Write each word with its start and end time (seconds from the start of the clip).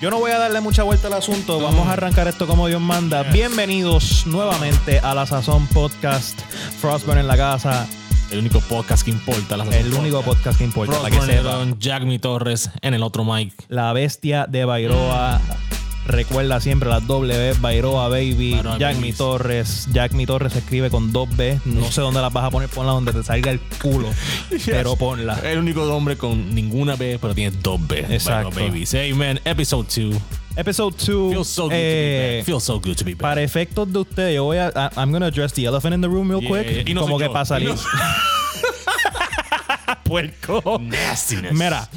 Yo 0.00 0.08
no 0.08 0.18
voy 0.18 0.30
a 0.30 0.38
darle 0.38 0.62
mucha 0.62 0.82
vuelta 0.82 1.08
al 1.08 1.12
asunto. 1.12 1.60
Vamos 1.60 1.86
a 1.86 1.92
arrancar 1.92 2.26
esto 2.26 2.46
como 2.46 2.66
Dios 2.68 2.80
manda. 2.80 3.22
Bienvenidos 3.24 4.26
nuevamente 4.26 4.98
a 4.98 5.14
la 5.14 5.26
Sazón 5.26 5.66
Podcast. 5.66 6.40
Frostburn 6.80 7.18
en 7.18 7.26
la 7.26 7.36
casa. 7.36 7.86
El 8.30 8.38
único 8.38 8.60
podcast 8.60 9.04
que 9.04 9.10
importa. 9.10 9.58
La 9.58 9.64
El 9.64 9.92
único 9.92 10.22
podcast 10.22 10.56
que 10.56 10.64
importa. 10.64 10.94
Que 11.04 11.16
Frostburn 11.16 11.26
sepa. 11.26 11.42
León, 11.42 11.76
Jack 11.78 12.04
Mi 12.04 12.18
Torres 12.18 12.70
en 12.80 12.94
el 12.94 13.02
otro 13.02 13.24
mic. 13.24 13.52
La 13.68 13.92
bestia 13.92 14.46
de 14.48 14.64
Bairoa. 14.64 15.38
Recuerda 16.10 16.60
siempre 16.60 16.88
las 16.88 17.06
W, 17.06 17.54
Bairoa 17.60 18.08
Baby, 18.08 18.60
Jack 18.78 18.94
Mi 18.96 19.00
Babies. 19.00 19.16
Torres. 19.16 19.88
Jack 19.92 20.12
Mi 20.12 20.26
Torres 20.26 20.52
se 20.52 20.58
escribe 20.60 20.90
con 20.90 21.12
dos 21.12 21.28
B. 21.36 21.60
No 21.64 21.90
sé 21.90 22.00
dónde 22.00 22.20
las 22.20 22.32
vas 22.32 22.44
a 22.44 22.50
poner, 22.50 22.68
ponla 22.68 22.92
donde 22.92 23.12
te 23.12 23.22
salga 23.22 23.50
el 23.50 23.60
culo. 23.60 24.08
Pero 24.66 24.96
ponla. 24.96 25.38
El 25.44 25.58
único 25.58 25.82
hombre 25.94 26.16
con 26.16 26.54
ninguna 26.54 26.96
B, 26.96 27.18
pero 27.20 27.34
tiene 27.34 27.56
dos 27.62 27.80
B. 27.86 28.00
Exacto. 28.10 28.50
Byron 28.50 28.68
Babies. 28.72 28.92
Hey, 28.94 29.12
man. 29.14 29.40
Episode 29.44 29.86
2. 29.88 30.16
Episode 30.56 30.96
2. 30.96 31.30
Feels 31.32 31.48
so 31.48 31.62
good 31.68 31.70
to 31.70 31.76
be 31.76 32.36
back. 32.36 32.44
Feels 32.44 32.64
so 32.64 32.80
good 32.80 32.96
to 32.96 33.04
be 33.04 33.14
back. 33.14 33.20
Para 33.22 33.42
efectos 33.42 33.92
de 33.92 33.98
ustedes, 34.00 34.34
yo 34.34 34.44
voy 34.44 34.58
a. 34.58 34.68
I- 34.68 35.00
I'm 35.00 35.12
gonna 35.12 35.26
address 35.26 35.52
the 35.52 35.64
elephant 35.64 35.94
in 35.94 36.00
the 36.00 36.08
room 36.08 36.28
real 36.28 36.40
Yeah, 36.42 36.48
quick. 36.50 36.66
yeah, 36.70 36.82
y 36.90 36.94
no 36.94 37.02
como 37.02 37.18
que 37.18 37.26
yo. 37.26 37.32
para 37.32 37.44
salir. 37.44 37.68
No- 37.68 37.76
Puerco. 40.04 40.78
Nastiness. 40.80 41.52
Mira, 41.52 41.88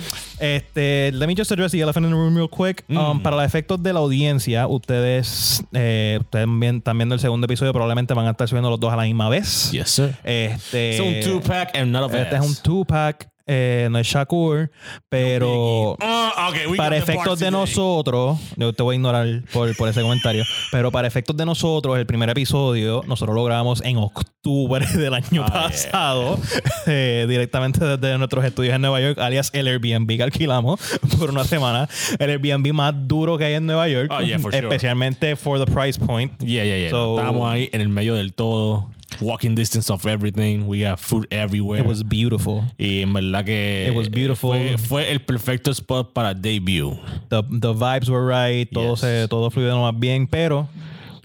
este, 0.44 1.12
let 1.14 1.28
me 1.28 1.36
just 1.36 1.52
address 1.52 1.72
the 1.72 1.80
elephant 1.80 2.06
in 2.06 2.12
the 2.12 2.18
room 2.18 2.36
real 2.36 2.50
quick. 2.50 2.84
Um, 2.90 3.18
Mm. 3.18 3.24
para 3.24 3.36
los 3.38 3.46
efectos 3.46 3.82
de 3.82 3.94
la 3.94 4.00
audiencia, 4.00 4.68
ustedes, 4.68 5.64
eh, 5.74 6.18
ustedes 6.20 6.48
bien- 6.60 6.78
están 6.78 6.98
viendo 6.98 7.16
el 7.16 7.22
segundo 7.22 7.46
episodio, 7.46 7.72
probablemente 7.72 8.14
van 8.14 8.28
a 8.28 8.32
estar 8.32 8.48
subiendo 8.48 8.70
los 8.70 8.80
dos 8.80 8.92
a 8.92 8.96
la 8.98 9.04
misma 9.04 9.30
vez. 9.30 9.72
Yes, 9.72 9.90
sir. 9.90 10.16
Este, 10.24 10.96
Es 10.96 11.00
un 11.00 11.20
two-pack 11.42 11.76
and 11.78 11.92
not 11.92 12.14
este 12.14 12.36
es 12.36 12.42
un 12.42 12.56
two-pack, 12.62 13.30
eh, 13.46 13.88
no 13.92 14.00
es 14.00 14.08
Shakur, 14.08 14.72
pero 15.10 15.98
Ah, 16.00 16.50
okay, 16.50 16.76
para 16.76 16.98
efectos 16.98 17.40
de 17.40 17.48
today. 17.48 17.60
nosotros, 17.62 18.40
yo 18.58 18.74
te 18.74 18.84
voy 18.84 18.94
a 18.94 18.96
ignorar 18.98 19.28
por, 19.52 19.76
por 19.76 19.90
ese 19.90 20.02
comentario, 20.02 20.44
pero 20.72 20.92
para 20.92 21.08
efectos 21.08 21.36
de 21.38 21.46
nosotros, 21.46 21.98
el 21.98 22.06
primer 22.06 22.30
episodio, 22.30 23.04
nosotros 23.08 23.36
lo 23.36 23.44
grabamos 23.44 23.82
en 23.84 23.98
octubre 23.98 24.86
del 24.96 25.14
año 25.14 25.44
Ah, 25.46 25.70
yeah. 25.70 25.70
pasado, 25.70 26.40
eh, 26.88 27.26
directamente 27.28 27.84
desde 27.86 28.18
nuestros 28.18 28.44
estudios 28.46 28.74
en 28.76 28.82
Nueva 28.82 29.02
York, 29.02 29.20
alias 29.20 29.50
el 29.54 29.68
Airbnb 29.68 30.08
que 30.18 30.24
alquilamos 30.24 30.80
por 31.20 31.30
una 31.30 31.44
semana. 31.44 31.88
El 32.20 32.30
Airbnb 32.30 32.74
más 32.74 32.94
duro 33.08 33.38
que 33.38 33.46
hay 33.46 33.54
en 33.56 33.66
Nueva 33.66 33.88
York, 33.88 34.10
Oh, 34.12 34.22
yeah, 34.22 34.40
for 34.40 34.52
sure. 34.54 34.66
especialmente 34.68 35.36
for 35.36 35.64
the 35.64 35.72
price 35.72 36.00
point. 36.00 36.32
Yeah, 36.42 36.64
yeah, 36.66 36.78
yeah. 36.78 36.90
So- 36.90 37.18
Estábamos 37.18 37.52
ahí 37.52 37.70
en 37.72 37.82
el 37.82 37.90
medio 37.90 38.16
del 38.16 38.34
todo. 38.34 38.90
Walking 39.22 39.56
distance 39.56 39.90
of 39.90 40.06
everything. 40.06 40.68
We 40.68 40.82
got 40.82 41.00
food 41.00 41.28
everywhere. 41.32 41.80
It 41.82 41.86
was 41.88 42.04
beautiful. 42.04 42.64
y 42.78 43.02
en 43.02 43.14
verdad 43.14 43.46
que 43.46 43.88
It 43.88 43.96
was 43.96 44.10
beautiful. 44.10 44.52
Fue, 44.52 44.78
fue 44.78 45.12
el 45.12 45.20
perfecto 45.22 45.72
spot 45.72 46.14
para 46.14 46.34
debut. 46.34 46.98
The, 47.30 47.44
the 47.50 47.74
vibes 47.74 48.10
were 48.10 48.26
right, 48.26 48.70
todo, 48.72 48.92
Yes. 48.96 49.02
se, 49.02 49.28
todo 49.28 49.50
fluyó 49.50 49.80
más 49.82 50.00
bien, 50.00 50.28
pero 50.28 50.68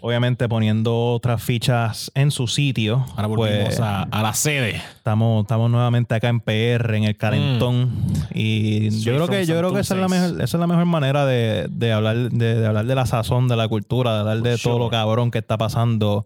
obviamente 0.00 0.48
poniendo 0.48 1.12
otras 1.12 1.42
fichas 1.42 2.10
en 2.14 2.30
su 2.30 2.46
sitio. 2.46 3.04
Ahora 3.16 3.26
volvimos 3.26 3.64
pues, 3.64 3.80
a, 3.80 4.02
a 4.02 4.22
la 4.22 4.34
sede. 4.34 4.80
Estamos, 4.96 5.42
estamos 5.42 5.70
nuevamente 5.70 6.14
acá 6.14 6.28
en 6.28 6.40
PR, 6.40 6.94
en 6.94 7.04
el 7.04 7.16
Calentón. 7.16 7.90
Y 8.34 8.90
yo 9.00 9.14
creo 9.14 9.28
que, 9.28 9.46
yo 9.46 9.58
creo 9.58 9.72
que 9.72 9.80
esa 9.80 9.94
es 9.94 10.00
la 10.00 10.08
mejor, 10.08 10.40
esa 10.40 10.56
es 10.56 10.60
la 10.60 10.66
mejor 10.66 10.84
manera 10.84 11.26
de, 11.26 11.66
de 11.70 11.92
hablar, 11.92 12.16
de, 12.30 12.54
de 12.54 12.66
hablar 12.66 12.86
de 12.86 12.94
la 12.94 13.06
sazón, 13.06 13.48
de 13.48 13.56
la 13.56 13.68
cultura, 13.68 14.14
de 14.14 14.20
hablar 14.20 14.42
de 14.42 14.58
todo 14.58 14.78
lo 14.78 14.90
cabrón 14.90 15.30
que 15.30 15.38
está 15.38 15.58
pasando 15.58 16.24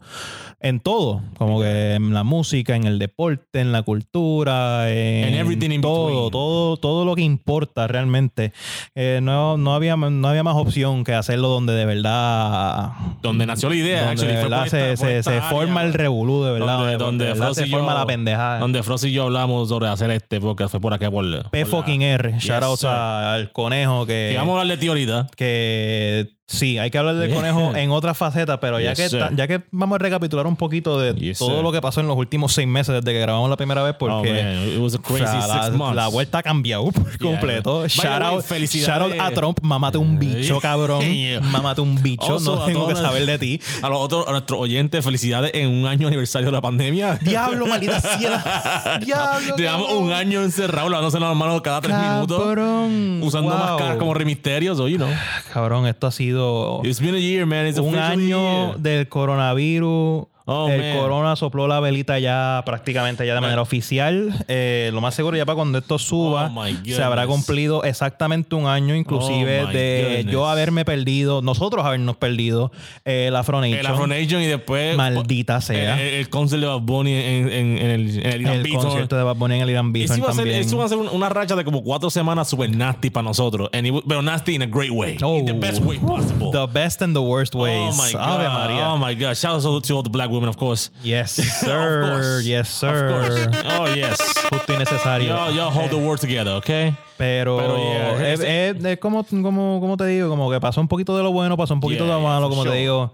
en 0.63 0.79
todo. 0.79 1.21
Como 1.37 1.61
que 1.61 1.93
en 1.93 2.13
la 2.13 2.23
música, 2.23 2.75
en 2.75 2.85
el 2.85 2.97
deporte, 2.97 3.59
en 3.59 3.71
la 3.71 3.83
cultura, 3.83 4.89
en 4.89 5.33
everything 5.35 5.71
in 5.71 5.81
todo, 5.81 6.31
todo, 6.31 6.77
todo 6.77 7.05
lo 7.05 7.15
que 7.15 7.21
importa 7.21 7.85
realmente. 7.87 8.53
Eh, 8.95 9.19
no, 9.21 9.57
no, 9.57 9.75
había, 9.75 9.95
no 9.97 10.27
había 10.27 10.43
más 10.43 10.55
opción 10.55 11.03
que 11.03 11.13
hacerlo 11.13 11.49
donde 11.49 11.73
de 11.73 11.85
verdad 11.85 12.91
Donde 13.21 13.45
nació 13.45 13.62
la 13.69 13.75
idea. 13.75 13.97
donde 14.05 14.11
actually, 14.11 14.33
fue 14.41 14.49
por 14.49 14.69
se, 14.69 14.91
esta- 14.91 15.01
por 15.01 15.07
se, 15.09 15.17
esta 15.19 15.31
se 15.31 15.37
área, 15.37 15.49
forma 15.49 15.83
el 15.83 15.93
revolú, 15.93 16.43
de 16.43 16.51
verdad. 16.51 16.77
Donde, 16.77 16.97
donde 16.97 17.35
Frost 17.35 17.59
se 17.61 17.67
y 17.67 17.69
forma 17.71 17.91
yo- 17.93 17.97
la 17.99 18.05
pendejada. 18.05 18.59
Donde 18.59 18.83
Frost 18.83 19.05
y 19.05 19.11
yo 19.11 19.23
hablamos 19.23 19.69
sobre 19.69 19.87
hacer 19.87 20.11
este 20.11 20.39
podcast 20.41 20.71
fue 20.71 20.79
por 20.81 20.93
acá 20.93 21.09
por, 21.11 21.23
P 21.25 21.41
por 21.49 21.57
la- 21.59 21.65
fucking 21.65 22.01
R. 22.01 22.31
Shout 22.39 22.61
Yes, 22.61 22.83
out 22.83 22.83
al 22.85 23.51
conejo 23.51 24.05
que, 24.05 24.29
Que 24.31 24.37
vamos 24.37 24.57
a 24.57 24.61
hablar 24.61 24.77
de 24.77 24.81
ti 24.81 24.87
ahorita. 24.87 25.27
que 25.35 26.27
sí, 26.53 26.77
hay 26.77 26.89
que 26.91 26.97
hablar 26.97 27.15
del 27.15 27.29
Yeah. 27.29 27.37
conejo 27.37 27.75
en 27.75 27.91
otras 27.91 28.17
facetas, 28.17 28.57
pero 28.61 28.79
ya 28.79 28.93
Yes, 28.93 29.11
que 29.11 29.17
ta- 29.17 29.29
ya 29.35 29.47
que 29.47 29.61
vamos 29.71 29.95
a 29.95 29.99
recapitular 29.99 30.45
un 30.47 30.55
poquito 30.55 30.99
de 30.99 31.13
Yes, 31.15 31.39
todo 31.39 31.55
sir. 31.55 31.63
lo 31.63 31.71
que 31.71 31.81
pasó 31.81 31.99
en 32.01 32.07
los 32.07 32.17
últimos 32.17 32.53
seis 32.53 32.67
meses 32.67 32.93
desde 32.95 33.11
que 33.13 33.19
grabamos 33.19 33.49
la 33.49 33.57
primera 33.57 33.81
vez, 33.83 33.95
Oh, 33.95 33.97
porque 33.99 34.31
man, 34.33 34.67
it 34.69 34.79
was 34.79 34.93
a 34.93 34.97
o 34.97 35.01
crazy 35.01 35.25
sea, 35.25 35.41
six 35.69 35.77
la, 35.95 36.07
vuelta 36.07 36.37
ha 36.39 36.43
cambiado 36.43 36.83
por 36.91 37.17
completo. 37.17 37.87
Shout 37.87 38.21
out, 38.21 38.45
shout 38.69 39.01
out 39.01 39.13
a 39.19 39.31
Trump, 39.31 39.59
mamate 39.61 39.97
un 39.97 40.17
bicho, 40.19 40.59
cabrón. 40.59 41.01
Yeah. 41.13 41.39
Mamate 41.41 41.81
un 41.81 42.01
bicho, 42.01 42.33
Also, 42.33 42.55
no 42.55 42.65
tengo 42.65 42.87
que 42.87 42.95
saber 42.95 43.25
de 43.25 43.37
ti. 43.39 43.61
A 43.81 43.89
los 43.89 43.99
otros, 43.99 44.27
a 44.27 44.31
nuestros 44.31 44.59
oyentes, 44.59 45.03
felicidades 45.03 45.51
en 45.53 45.69
un 45.69 45.85
año 45.87 46.07
aniversario 46.07 46.47
de 46.47 46.51
la 46.51 46.61
pandemia. 46.61 47.15
Diablo, 47.21 47.65
maldita 47.67 47.99
sea. 48.17 48.99
Diablo. 49.03 49.55
Llevamos 49.55 49.91
un 49.93 50.11
año 50.11 50.43
encerrado, 50.43 50.89
lavándose 50.89 51.19
las 51.19 51.35
manos 51.35 51.61
cada 51.61 51.81
tres 51.81 51.95
minutos. 51.97 52.41
Cabrón. 52.43 53.21
Usando 53.23 53.49
Wow. 53.51 53.59
máscaras 53.59 53.97
como 53.97 54.13
remisterios, 54.13 54.79
o 54.79 54.87
you 54.87 54.97
know. 54.97 55.09
Cabrón, 55.53 55.87
esto 55.87 56.07
ha 56.07 56.11
sido 56.11 56.42
It's 56.83 56.99
been 56.99 57.15
a 57.15 57.19
year, 57.19 57.45
man. 57.45 57.67
It's 57.67 57.79
un 57.79 57.95
año 57.95 58.71
year. 58.71 58.77
del 58.77 59.07
coronavirus. 59.07 60.27
Oh, 60.45 60.67
el 60.69 60.81
man. 60.81 60.97
corona 60.97 61.35
sopló 61.35 61.67
la 61.67 61.79
velita 61.79 62.19
ya 62.19 62.61
prácticamente 62.65 63.25
ya 63.25 63.33
de 63.35 63.41
manera 63.41 63.61
oficial. 63.61 64.33
Eh, 64.47 64.89
lo 64.93 64.99
más 65.01 65.15
seguro 65.15 65.37
ya 65.37 65.45
para 65.45 65.55
cuando 65.55 65.77
esto 65.77 65.97
suba 65.97 66.51
Oh, 66.53 66.65
se 66.85 67.01
habrá 67.01 67.25
cumplido 67.27 67.83
exactamente 67.83 68.55
un 68.55 68.65
año 68.67 68.95
inclusive 68.95 69.63
Oh, 69.63 69.67
de 69.67 70.05
goodness. 70.17 70.25
yo 70.33 70.47
haberme 70.47 70.83
perdido, 70.85 71.41
nosotros 71.41 71.85
habernos 71.85 72.17
perdido 72.17 72.71
eh, 73.05 73.29
la 73.31 73.39
Afro 73.39 73.61
Nation. 73.61 73.79
El 73.79 73.85
Afro 73.85 74.07
Nation 74.07 74.41
y 74.41 74.47
después. 74.47 74.97
Maldita 74.97 75.61
sea. 75.61 76.01
El, 76.01 76.13
el 76.15 76.29
concert 76.29 76.59
de 76.61 76.67
Bad 76.67 76.79
Bunny 76.81 77.13
en, 77.13 77.49
en, 77.49 77.77
en 77.77 77.89
el, 77.91 78.19
en 78.19 78.25
el 78.33 78.41
Irán 78.41 78.53
el 78.55 78.73
concierto 78.73 79.15
de 79.15 79.23
Bad 79.23 79.35
Bunny 79.35 79.55
en 79.55 79.61
el 79.61 79.69
Irán 79.69 79.93
Eso 79.95 80.15
ser, 80.15 80.23
también. 80.25 80.49
eso 80.59 80.75
iba 80.75 80.85
a 80.85 80.89
ser 80.89 80.97
un- 80.97 81.09
una 81.09 81.29
racha 81.29 81.55
de 81.55 81.63
como 81.63 81.83
cuatro 81.83 82.09
semanas 82.09 82.49
super 82.49 82.69
nasty 82.75 83.09
para 83.09 83.23
nosotros. 83.23 83.69
And 83.71 83.87
it 83.87 83.93
pero 84.07 84.21
nasty 84.21 84.55
in 84.55 84.61
a 84.63 84.65
great 84.67 84.91
way. 84.91 85.17
Oh. 85.23 85.37
In 85.37 85.45
the 85.45 85.53
best 85.53 85.81
way 85.83 85.97
possible. 85.99 86.51
The 86.51 86.67
best 86.67 87.01
and 87.01 87.15
the 87.15 87.21
worst 87.21 87.55
ways. 87.55 87.93
Oh 87.93 88.03
my 88.03 88.11
God. 88.11 88.21
Ave 88.21 88.47
María. 88.49 88.93
Oh 88.93 88.97
my 88.97 89.13
God. 89.15 89.35
Shout 89.35 89.63
out 89.65 89.83
to 89.85 89.93
all 89.95 90.03
the 90.03 90.09
black 90.09 90.29
women, 90.33 90.49
of 90.49 90.57
course. 90.57 90.89
Yes, 91.03 91.31
sir. 91.33 92.01
Of 92.03 92.09
course. 92.09 92.45
Yes, 92.45 92.83
Of 92.83 92.89
sir. 92.89 93.09
course. 93.09 93.63
Oh, 93.79 93.93
yes. 93.95 94.17
Justo 94.49 94.73
y 94.73 94.77
necesario. 94.77 95.27
Y'all, 95.29 95.51
y'all 95.55 95.71
hold 95.71 95.89
the 95.91 95.97
word 95.97 96.19
together, 96.19 96.53
okay? 96.57 96.93
Pero, 97.17 97.57
Pero, 97.57 97.77
yeah, 97.77 98.33
es, 98.33 98.39
ese- 98.39 98.69
es- 98.71 98.83
es 98.85 98.97
como, 98.99 99.23
como, 99.23 99.79
como 99.79 99.95
te 99.97 100.05
digo, 100.07 100.29
como 100.29 100.49
que 100.51 100.59
pasó 100.59 100.81
un 100.81 100.87
poquito 100.87 101.15
de 101.15 101.23
lo 101.23 101.31
bueno, 101.31 101.55
pasó 101.55 101.73
un 101.75 101.79
poquito 101.79 102.05
Yeah, 102.05 102.15
de 102.15 102.21
lo 102.21 102.27
malo, 102.27 102.49
como 102.49 102.63
te 102.63 102.69
sure. 102.69 102.79
digo. 102.81 103.13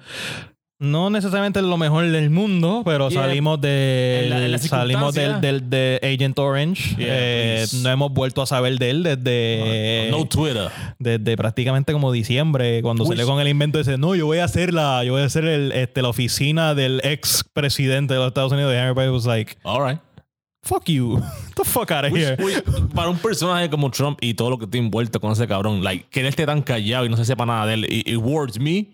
No 0.81 1.09
necesariamente 1.09 1.61
lo 1.61 1.75
mejor 1.75 2.09
del 2.09 2.29
mundo, 2.29 2.83
pero 2.85 3.09
Yeah. 3.09 3.23
salimos 3.23 3.59
de 3.59 4.21
En 4.23 4.29
la- 4.29 4.45
en 4.45 4.51
la 4.53 4.57
salimos 4.59 5.13
del, 5.13 5.41
del 5.41 5.69
de 5.69 5.99
Agent 6.01 6.39
Orange. 6.39 6.95
Yeah, 6.95 7.07
Eh, 7.09 7.65
no 7.83 7.89
hemos 7.89 8.13
vuelto 8.13 8.41
a 8.41 8.45
saber 8.45 8.79
de 8.79 8.89
él 8.89 9.03
desde, 9.03 10.07
no 10.09 10.23
Twitter. 10.25 10.69
desde 10.97 11.35
prácticamente 11.35 11.91
como 11.91 12.13
diciembre, 12.13 12.81
cuando 12.81 13.03
Uy. 13.03 13.09
salió 13.09 13.25
con 13.27 13.41
el 13.41 13.49
invento 13.49 13.77
ese, 13.77 13.97
no, 13.97 14.15
yo 14.15 14.25
voy 14.25 14.37
a 14.37 14.45
hacer 14.45 14.73
la, 14.73 15.03
yo 15.03 15.11
voy 15.11 15.21
a 15.21 15.25
hacer 15.25 15.43
el, 15.43 15.73
este, 15.73 16.01
la 16.01 16.07
oficina 16.07 16.73
del 16.73 17.01
ex 17.03 17.43
presidente 17.51 18.13
de 18.13 18.19
los 18.21 18.27
Estados 18.29 18.53
Unidos. 18.53 18.71
Y 18.73 18.77
everybody 18.77 19.09
was 19.09 19.25
like, 19.25 19.57
All 19.63 19.85
right. 19.85 19.99
fuck 20.63 20.85
you. 20.85 21.21
The 21.57 21.65
fuck 21.65 21.91
out 21.91 22.05
of 22.05 22.15
here. 22.15 22.37
para 22.95 23.09
un 23.09 23.17
personaje 23.17 23.69
como 23.69 23.91
Trump 23.91 24.17
y 24.21 24.33
todo 24.33 24.49
lo 24.51 24.57
que 24.57 24.63
está 24.63 24.77
envuelto 24.77 25.19
con 25.19 25.33
ese 25.33 25.45
cabrón, 25.45 25.83
like, 25.83 26.05
que 26.09 26.21
él 26.21 26.27
esté 26.27 26.45
tan 26.45 26.61
callado 26.61 27.05
y 27.05 27.09
no 27.09 27.17
se 27.17 27.25
sepa 27.25 27.45
nada 27.45 27.65
de 27.65 27.73
él, 27.73 27.85
it, 27.89 28.07
it 28.07 28.57
me. 28.61 28.87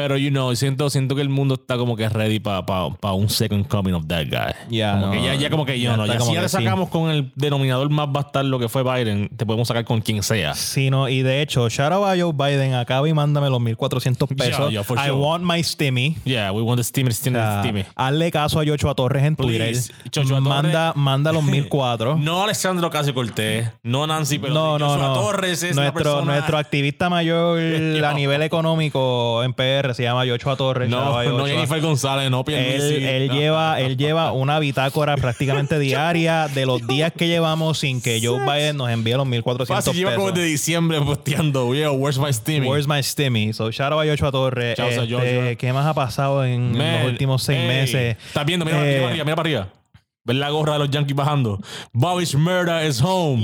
Pero, 0.00 0.16
you 0.16 0.30
know, 0.30 0.54
siento, 0.56 0.88
siento 0.88 1.14
que 1.14 1.20
el 1.20 1.28
mundo 1.28 1.54
está 1.56 1.76
como 1.76 1.94
que 1.94 2.08
ready 2.08 2.40
para 2.40 3.12
un 3.12 3.28
second 3.28 3.66
coming 3.68 3.92
of 3.92 4.06
that 4.06 4.24
guy. 4.30 4.54
Ya, 4.70 4.92
como 4.94 5.06
no, 5.06 5.12
que 5.12 5.22
ya, 5.22 5.34
ya 5.34 5.50
como 5.50 5.66
que 5.66 5.78
yo 5.78 5.90
ya 5.90 5.96
no. 5.98 6.04
está 6.04 6.14
Ya, 6.14 6.18
como 6.20 6.30
si 6.30 6.34
ya 6.36 6.42
le 6.42 6.48
sí. 6.48 6.56
sacamos 6.56 6.88
con 6.88 7.10
el 7.10 7.30
denominador 7.34 7.90
más 7.90 8.10
bastardo 8.10 8.58
que 8.58 8.68
fue 8.70 8.82
Biden, 8.82 9.28
te 9.36 9.44
podemos 9.44 9.68
sacar 9.68 9.84
con 9.84 10.00
quien 10.00 10.22
sea. 10.22 10.54
Sí, 10.54 10.88
no, 10.88 11.08
y 11.08 11.22
de 11.22 11.42
hecho, 11.42 11.68
shout 11.68 11.92
out 11.92 12.06
a 12.06 12.16
Joe 12.18 12.32
Biden, 12.32 12.72
acaba 12.74 13.06
y 13.08 13.12
mándame 13.12 13.50
los 13.50 13.60
1400 13.60 14.28
pesos. 14.30 14.70
yeah, 14.70 14.82
I 15.06 15.10
want 15.10 15.44
my 15.44 15.62
stimmy. 15.62 16.16
Yeah, 16.24 16.50
we 16.52 16.62
want 16.62 16.78
the 16.78 16.84
steamy, 16.84 17.10
O 17.10 17.12
steamy, 17.12 17.82
sea, 17.82 17.92
hazle 17.96 18.30
caso 18.30 18.58
a 18.58 18.64
Yochoa 18.64 18.94
Torres 18.94 19.22
en 19.24 19.36
Twitter. 19.36 19.76
Torres. 20.10 20.30
manda, 20.40 20.92
manda 20.96 21.30
los 21.32 21.44
1004. 21.44 22.16
No 22.30 22.42
Alessandro 22.44 22.86
Ocasio 22.88 23.12
Cortés, 23.12 23.68
no 23.82 24.06
Nancy 24.06 24.38
Pelosi. 24.38 24.54
No, 24.54 24.78
no, 24.78 24.88
Joshua 24.88 25.08
no. 25.08 25.14
Torres 25.20 25.62
es 25.62 25.76
nuestro, 25.76 26.02
persona- 26.02 26.32
nuestro 26.32 26.56
activista 26.58 27.10
mayor 27.10 27.58
a 28.04 28.14
nivel 28.14 28.42
económico 28.42 29.42
en 29.44 29.52
PR 29.52 29.89
se 29.94 30.02
llama 30.02 30.24
Yochoa 30.24 30.56
Torres. 30.56 30.88
No, 30.88 31.22
no. 31.22 31.46
Jennifer 31.46 31.80
González, 31.80 32.30
no 32.30 32.40
Él, 32.40 32.44
Pierluisi. 32.44 33.04
él 33.04 33.28
no. 33.28 33.34
lleva, 33.34 33.80
él 33.80 33.96
lleva 33.96 34.32
una 34.32 34.58
bitácora 34.58 35.16
prácticamente 35.16 35.78
diaria 35.78 36.48
de 36.48 36.66
los 36.66 36.86
días 36.86 37.12
que 37.16 37.28
llevamos 37.28 37.78
sin 37.78 38.00
que 38.00 38.20
Joe 38.22 38.40
Biden 38.44 38.76
nos 38.76 38.90
envíe 38.90 39.14
los 39.14 39.26
1400 39.26 39.84
Fácil, 39.84 39.98
lleva 39.98 40.14
como 40.14 40.26
pesos. 40.28 40.38
de 40.40 40.44
diciembre 40.46 41.00
posteando, 41.00 41.74
yo, 41.74 41.92
where's 41.92 42.18
my 42.18 42.32
steamy? 42.32 42.68
Where's 42.68 42.86
my 42.88 43.02
stimmy? 43.02 43.52
So, 43.52 43.70
shout 43.70 43.92
out 43.92 44.02
a 44.02 44.06
Yochoa 44.06 44.30
Torres. 44.32 44.78
Este. 44.78 45.56
¿Qué 45.56 45.72
más 45.72 45.86
ha 45.86 45.94
pasado 45.94 46.44
en, 46.44 46.72
Man, 46.76 47.02
los 47.02 47.12
últimos 47.12 47.42
seis 47.42 47.58
hey, 47.60 47.68
meses? 47.68 48.16
Estás 48.26 48.44
viendo, 48.46 48.64
mira, 48.64 48.78
Eh, 48.78 48.82
mira 48.88 49.00
para 49.00 49.08
arriba, 49.10 49.24
mira 49.24 49.36
para 49.36 49.48
arriba. 49.48 49.68
¿Ves 50.30 50.38
la 50.38 50.50
gorra 50.50 50.74
de 50.74 50.78
los 50.78 50.90
Yankees 50.90 51.16
bajando? 51.16 51.58
Bobby 51.92 52.22
Shmurda 52.24 52.86
is 52.86 53.00
home. 53.02 53.42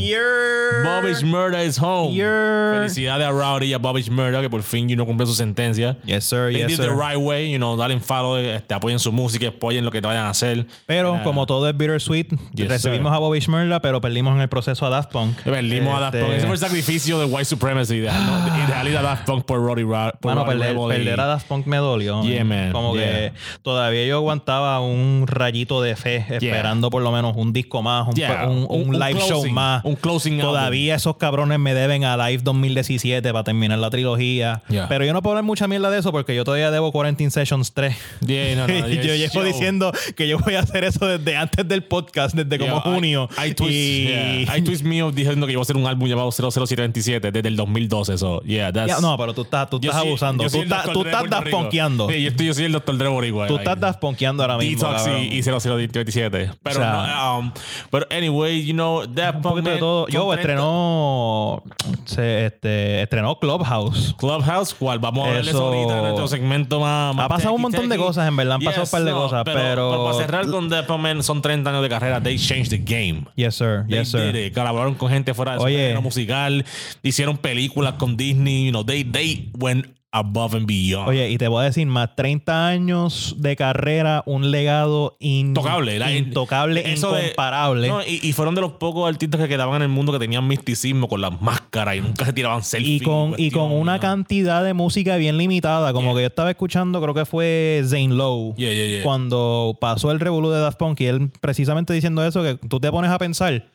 Bobby 0.85 1.15
Shmurda 1.15 1.65
is 1.65 1.77
home. 1.79 2.15
Yeah. 2.15 2.75
Felicidades 2.75 3.27
a 3.27 3.31
Rowdy 3.33 3.67
y 3.67 3.73
a 3.75 3.79
Bobby 3.79 4.03
Shmurda 4.03 4.41
que 4.41 4.49
por 4.49 4.63
fin 4.63 4.89
you 4.89 4.95
know, 4.95 5.05
cumple 5.05 5.27
su 5.27 5.35
sentencia. 5.35 5.97
Yes, 6.05 6.25
sir. 6.25 6.53
They 6.53 6.61
Yes, 6.61 6.69
did 6.69 6.77
sir. 6.77 6.85
the 6.91 6.95
right 6.95 7.17
way, 7.19 7.51
you 7.51 7.59
know, 7.59 7.77
dale 7.77 7.99
follow, 7.99 8.37
este, 8.39 8.73
apoyen 8.75 8.99
su 9.01 9.11
música, 9.11 9.49
apoyen 9.49 9.85
lo 9.85 9.91
que 9.91 10.01
te 10.01 10.07
vayan 10.07 10.27
a 10.27 10.31
hacer. 10.31 10.67
Pero 10.87 11.21
como 11.25 11.45
todo 11.47 11.69
es 11.69 11.77
bittersweet, 11.77 12.29
Yes, 12.55 12.69
recibimos 12.69 13.11
sir. 13.11 13.17
a 13.17 13.19
Bobby 13.19 13.41
Shmurda, 13.41 13.81
pero 13.81 14.01
perdimos 14.01 14.35
en 14.37 14.43
el 14.43 14.49
proceso 14.49 14.87
a 14.87 14.91
Daft 14.91 15.11
Punk. 15.11 15.39
Perdimos 15.43 15.97
a 15.97 16.01
Daft 16.01 16.15
Este, 16.15 16.25
Punk. 16.27 16.37
Ese 16.39 16.47
fue 16.47 16.55
el 16.55 16.61
sacrificio 16.61 17.19
de 17.19 17.25
White 17.25 17.47
Supremacy. 17.47 17.99
De, 17.99 18.13
no, 18.13 18.45
de 18.45 18.51
dejar 18.67 18.87
ir 18.87 18.97
a 18.97 19.03
Daft 19.03 19.25
Punk 19.27 19.45
por 19.45 19.59
Roddy 19.61 19.85
Mano, 19.85 20.13
Roddy 20.23 20.45
perder, 20.59 20.77
perder 20.77 21.21
a 21.21 21.27
Daft 21.27 21.49
Punk 21.49 21.67
me 21.67 21.79
dolió. 21.79 22.23
Yeah, 22.23 22.45
man. 22.45 22.71
Como 22.73 22.95
Yeah. 22.95 23.05
que 23.07 23.33
todavía 23.63 24.07
yo 24.07 24.17
aguantaba 24.19 24.81
un 24.81 25.25
rayito 25.27 25.83
de 25.83 25.97
fe 25.97 26.25
esperando 26.31 26.76
por 26.91 27.03
lo 27.03 27.11
menos 27.13 27.35
un 27.37 27.53
disco 27.53 27.83
más, 27.83 28.09
un, 28.09 28.15
Yeah. 28.15 28.47
un- 28.49 28.67
un 28.69 28.89
Un- 28.89 28.99
live 28.99 29.19
show 29.21 29.29
closing, 29.41 29.55
más. 29.55 29.85
un 29.85 29.97
closing 29.97 30.39
Todavía 30.41 30.95
esos 30.95 31.17
cabrones 31.17 31.59
me 31.59 31.75
deben 31.75 32.05
a 32.05 32.17
Live 32.17 32.43
2017 32.45 33.33
para 33.33 33.45
terminar 33.45 33.79
la 33.79 33.91
trilogía. 33.91 34.63
Yeah. 34.69 34.89
Pero 34.89 35.05
yo 35.05 35.13
no 35.13 35.23
puedo 35.23 35.33
hablar 35.33 35.45
mucha 35.45 35.67
mierda 35.69 35.91
de 35.91 35.99
eso 35.99 36.13
porque 36.13 36.35
yo 36.35 36.45
todavía 36.45 36.71
debo 36.71 36.93
Quarantine 36.93 37.31
Sessions 37.31 37.73
3. 37.73 37.97
Yeah, 38.27 38.55
no, 38.57 38.67
no, 38.67 38.89
yo 38.89 39.15
llevo 39.15 39.35
yo- 39.35 39.43
diciendo 39.45 39.93
que 40.17 40.29
yo 40.29 40.39
voy 40.39 40.55
a 40.55 40.61
hacer 40.61 40.85
eso 40.85 41.07
desde 41.07 41.37
antes 41.37 41.67
del 41.67 41.83
podcast, 41.85 42.35
desde 42.35 42.59
como 42.59 42.81
junio. 42.81 43.29
I, 43.45 43.55
twist, 43.55 43.73
y... 43.73 44.07
yeah. 44.45 44.57
I 44.59 44.63
twist 44.63 44.85
mío 44.85 45.11
diciendo 45.13 45.47
que 45.47 45.53
iba 45.53 45.61
a 45.61 45.63
hacer 45.63 45.77
un 45.77 45.87
álbum 45.87 46.09
llamado 46.09 46.31
00727 46.33 47.33
desde 47.33 47.49
el 47.49 47.57
2012. 47.57 48.19
So, 48.19 48.43
yeah, 48.43 48.73
that's, 48.73 49.01
no, 49.01 49.17
pero 49.17 49.35
tú 49.35 49.43
estás, 49.43 49.69
tú 49.71 49.81
Yo 49.81 49.91
estás 49.91 50.05
abusando. 50.05 50.45
yo 50.45 50.51
Tú 50.51 50.57
soy 50.59 50.69
tú 50.93 51.03
de 51.05 51.11
estás 51.11 51.31
dasponqueando. 51.31 52.09
Sí, 52.09 52.23
yo, 52.23 52.31
yo 52.33 52.55
soy 52.55 52.65
el 52.65 52.73
Dr. 52.73 52.97
Dre 52.99 53.09
Boricua. 53.09 53.47
Tú 53.47 53.57
estás 53.57 53.79
dasponqueando 53.81 54.43
ahora 54.43 54.59
mismo. 54.59 54.89
Detox 54.89 55.09
y, 55.31 55.37
y 55.39 55.43
0027. 55.43 56.51
Pero, 56.63 56.81
O 56.81 56.83
sea, 56.83 57.07
no, 57.15 57.39
um, 57.39 57.53
pero 57.91 58.07
anyway, 58.11 58.65
you 58.65 58.73
know, 58.73 59.07
Daft 59.07 59.37
un 59.37 59.43
poquito 59.43 59.71
de 59.71 59.79
todo. 59.79 60.07
Yo 60.09 60.25
30 60.33 60.35
estrenó 60.41 61.63
se, 62.05 62.47
este, 62.47 63.03
estrenó 63.03 63.39
Clubhouse. 63.39 64.15
Clubhouse, 64.19 64.75
¿cuál? 64.75 64.99
Vamos 64.99 65.27
a 65.29 65.33
ver 65.33 65.49
eso 65.49 65.67
ahorita 65.67 65.97
en 65.97 66.03
nuestro 66.03 66.29
segmento 66.29 66.81
más. 66.81 67.15
más 67.15 67.27
Ha 67.27 67.29
pasado 67.29 67.55
un 67.55 67.63
montón 67.63 67.89
de 67.89 67.97
cosas, 67.97 68.29
en 68.29 68.37
verdad, 68.37 68.55
han 68.55 68.63
pasado 68.63 68.85
un 68.85 68.91
par 68.91 69.05
de 69.05 69.13
cosas, 69.13 69.43
pero- 69.45 70.05
para 70.07 70.17
cerrar 70.19 70.47
con 70.51 70.69
Daft 70.69 70.89
Punk, 70.89 71.01
man, 71.01 71.23
son 71.23 71.43
30 71.43 71.71
años 71.71 71.83
de 71.83 71.89
carrera. 71.89 72.21
They 72.21 72.39
changed 72.39 72.71
the 72.71 72.79
game. 72.79 73.27
Yes, 73.35 73.55
sir. 73.57 73.85
They 73.89 73.99
Yes, 73.99 74.09
sir. 74.11 74.33
did 74.33 74.47
it. 74.47 74.55
Colaboraron 74.55 74.95
con 74.95 75.11
gente 75.11 75.35
fuera 75.35 75.53
de 75.53 75.59
su 75.59 75.65
Oye. 75.65 75.99
musical. 76.01 76.65
Hicieron 77.03 77.37
películas 77.39 77.95
con 77.95 78.17
Disney. 78.17 78.67
You 78.67 78.71
know, 78.71 78.85
they, 78.85 79.05
they 79.05 79.51
went 79.59 79.87
above 80.19 80.55
and 80.57 80.67
beyond. 80.67 81.09
Oye, 81.09 81.31
y 81.31 81.39
te 81.39 81.49
voy 81.49 81.63
a 81.63 81.65
decir, 81.67 81.87
más 81.87 82.15
30 82.17 82.67
años 82.69 83.35
de 83.39 83.57
carrera, 83.57 84.23
un 84.27 84.51
legado 84.51 85.17
in- 85.21 85.49
Intocable, 85.49 85.99
la- 85.99 86.13
intocable, 86.15 86.93
eso 86.93 87.13
de- 87.13 87.23
incomparable. 87.25 87.89
No, 87.89 88.03
y, 88.03 88.21
y 88.23 88.33
fueron 88.33 88.55
de 88.55 88.61
los 88.61 88.73
pocos 88.73 89.09
artistas 89.09 89.41
que 89.41 89.49
quedaban 89.49 89.77
en 89.77 89.83
el 89.83 89.89
mundo 89.89 90.13
que 90.13 90.19
tenían 90.19 90.47
misticismo 90.47 91.09
con 91.09 91.21
las 91.21 91.41
máscaras 91.41 91.97
y 91.97 92.01
nunca 92.01 92.25
se 92.25 92.33
tiraban 92.33 92.63
selfies. 92.63 93.03
y 93.03 93.05
con, 93.05 93.35
y 93.37 93.51
con 93.51 93.73
una 93.73 93.99
cantidad 94.01 94.65
de 94.65 94.75
música 94.75 95.17
bien 95.17 95.37
limitada. 95.39 95.93
Como 95.93 96.07
Yeah. 96.07 96.15
que 96.17 96.21
yo 96.23 96.27
estaba 96.29 96.51
escuchando, 96.51 97.01
creo 97.03 97.15
que 97.15 97.25
fue 97.25 97.83
Zane 97.87 98.09
Lowe. 98.09 98.55
Yeah, 98.57 98.73
yeah, 98.73 98.87
yeah. 98.87 99.03
Cuando 99.03 99.77
pasó 99.81 100.11
el 100.11 100.21
revolú 100.21 100.51
de 100.51 100.61
Daft 100.61 100.79
Punk 100.79 101.01
y 101.01 101.07
él 101.07 101.31
precisamente 101.41 101.93
diciendo 101.93 102.25
eso, 102.25 102.43
que 102.43 102.55
tú 102.55 102.81
te 102.81 102.91
pones 102.91 103.11
a 103.11 103.19
pensar, 103.19 103.67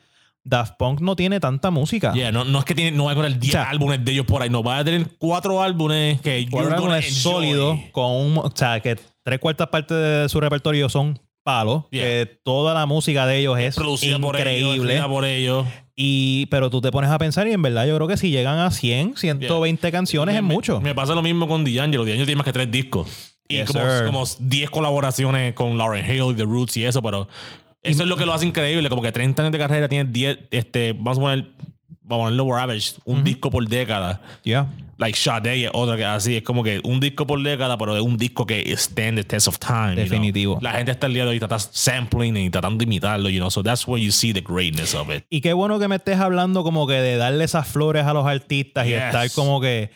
Daft 0.44 0.74
Punk 0.78 1.00
no 1.00 1.14
tiene 1.16 1.38
tanta 1.40 1.70
música. 1.70 2.12
Yeah, 2.12 2.32
no, 2.32 2.44
no 2.44 2.58
es 2.58 2.64
que 2.64 2.74
tiene, 2.74 2.90
no 2.96 3.04
va 3.04 3.12
a 3.12 3.14
tener 3.14 3.38
10 3.38 3.54
O 3.54 3.58
sea, 3.58 3.70
álbumes 3.70 4.04
de 4.04 4.12
ellos 4.12 4.26
por 4.26 4.42
ahí, 4.42 4.50
no 4.50 4.62
va 4.62 4.78
a 4.78 4.84
tener 4.84 5.06
cuatro 5.18 5.62
álbumes 5.62 6.20
que 6.20 6.46
Cuatro 6.50 6.74
álbumes 6.74 7.14
sólidos 7.14 7.78
con 7.92 8.10
un, 8.10 8.38
o 8.38 8.50
sea, 8.54 8.80
que 8.80 8.96
tres 9.22 9.38
cuartas 9.38 9.68
partes 9.68 9.96
de 9.96 10.28
su 10.28 10.40
repertorio 10.40 10.88
son 10.88 11.20
palos, 11.44 11.84
Yeah. 11.90 12.02
que 12.04 12.26
toda 12.44 12.74
la 12.74 12.86
música 12.86 13.26
de 13.26 13.38
ellos 13.38 13.58
es 13.58 13.74
Producida 13.76 14.18
por 14.18 14.36
ellos, 14.36 14.76
increíble. 14.76 15.02
por 15.08 15.24
ellos. 15.24 15.66
y 15.96 16.46
pero 16.46 16.70
tú 16.70 16.80
te 16.80 16.90
pones 16.90 17.10
a 17.10 17.18
pensar 17.18 17.46
y 17.48 17.52
en 17.52 17.62
verdad 17.62 17.86
yo 17.86 17.94
creo 17.96 18.08
que 18.08 18.16
si 18.16 18.30
llegan 18.30 18.58
a 18.58 18.70
100, 18.70 19.16
120 19.16 19.90
canciones 19.92 20.34
es 20.36 20.42
mucho. 20.42 20.80
Me 20.80 20.94
pasa 20.94 21.14
lo 21.14 21.22
mismo 21.22 21.46
con 21.48 21.64
D'Angelo. 21.64 22.04
D'Angelo 22.04 22.26
tiene 22.26 22.36
más 22.36 22.44
que 22.46 22.52
tres 22.52 22.70
discos. 22.70 23.08
Y 23.48 23.56
Yes, 23.56 23.66
como, 23.72 23.84
como 24.06 24.24
10 24.38 24.70
colaboraciones 24.70 25.52
con 25.54 25.76
Lauren 25.76 26.08
Hill, 26.08 26.34
The 26.36 26.44
Roots 26.44 26.76
y 26.78 26.84
eso, 26.84 27.02
pero 27.02 27.28
eso 27.82 28.02
es 28.02 28.08
lo 28.08 28.16
que 28.16 28.26
lo 28.26 28.32
hace 28.32 28.46
increíble. 28.46 28.88
Como 28.88 29.02
que 29.02 29.12
30 29.12 29.42
años 29.42 29.52
de 29.52 29.58
carrera 29.58 29.88
tiene 29.88 30.10
10, 30.10 30.38
este, 30.50 30.92
vamos 30.92 31.18
a 31.18 31.20
poner, 31.20 31.48
vamos 32.02 32.24
a 32.24 32.26
ponerlo 32.26 32.44
por 32.44 32.58
average, 32.60 32.94
un 33.04 33.24
disco 33.24 33.50
por 33.50 33.66
década. 33.68 34.20
Yeah. 34.44 34.68
Like 34.98 35.18
Sade 35.18 35.64
es 35.64 35.70
otra 35.74 35.96
que 35.96 36.04
así, 36.04 36.36
es 36.36 36.42
como 36.44 36.62
que 36.62 36.80
un 36.84 37.00
disco 37.00 37.26
por 37.26 37.42
década, 37.42 37.76
pero 37.76 37.96
es 37.96 38.02
un 38.02 38.16
disco 38.16 38.46
que 38.46 38.72
stand 38.76 39.16
the 39.16 39.24
test 39.24 39.48
of 39.48 39.58
time. 39.58 39.90
you 39.90 39.94
know. 39.94 40.04
Definitivo. 40.04 40.58
La 40.60 40.72
gente 40.72 40.92
hasta 40.92 41.08
el 41.08 41.14
día 41.14 41.24
de 41.24 41.30
hoy 41.30 41.40
está 41.42 41.58
sampling 41.58 42.36
y 42.36 42.50
tratando 42.50 42.78
de 42.78 42.84
imitarlo, 42.84 43.28
you 43.28 43.38
know. 43.38 43.50
So 43.50 43.64
that's 43.64 43.88
where 43.88 44.00
you 44.00 44.12
see 44.12 44.32
the 44.32 44.42
greatness 44.42 44.94
of 44.94 45.10
it. 45.12 45.24
Y 45.28 45.40
qué 45.40 45.54
bueno 45.54 45.80
que 45.80 45.88
me 45.88 45.96
estés 45.96 46.20
hablando 46.20 46.62
como 46.62 46.86
que 46.86 46.94
de 46.94 47.16
darle 47.16 47.42
esas 47.42 47.66
flores 47.66 48.04
a 48.04 48.12
los 48.12 48.26
artistas 48.26 48.86
y 48.86 48.92
estar 48.92 49.28
como 49.32 49.60
que 49.60 49.90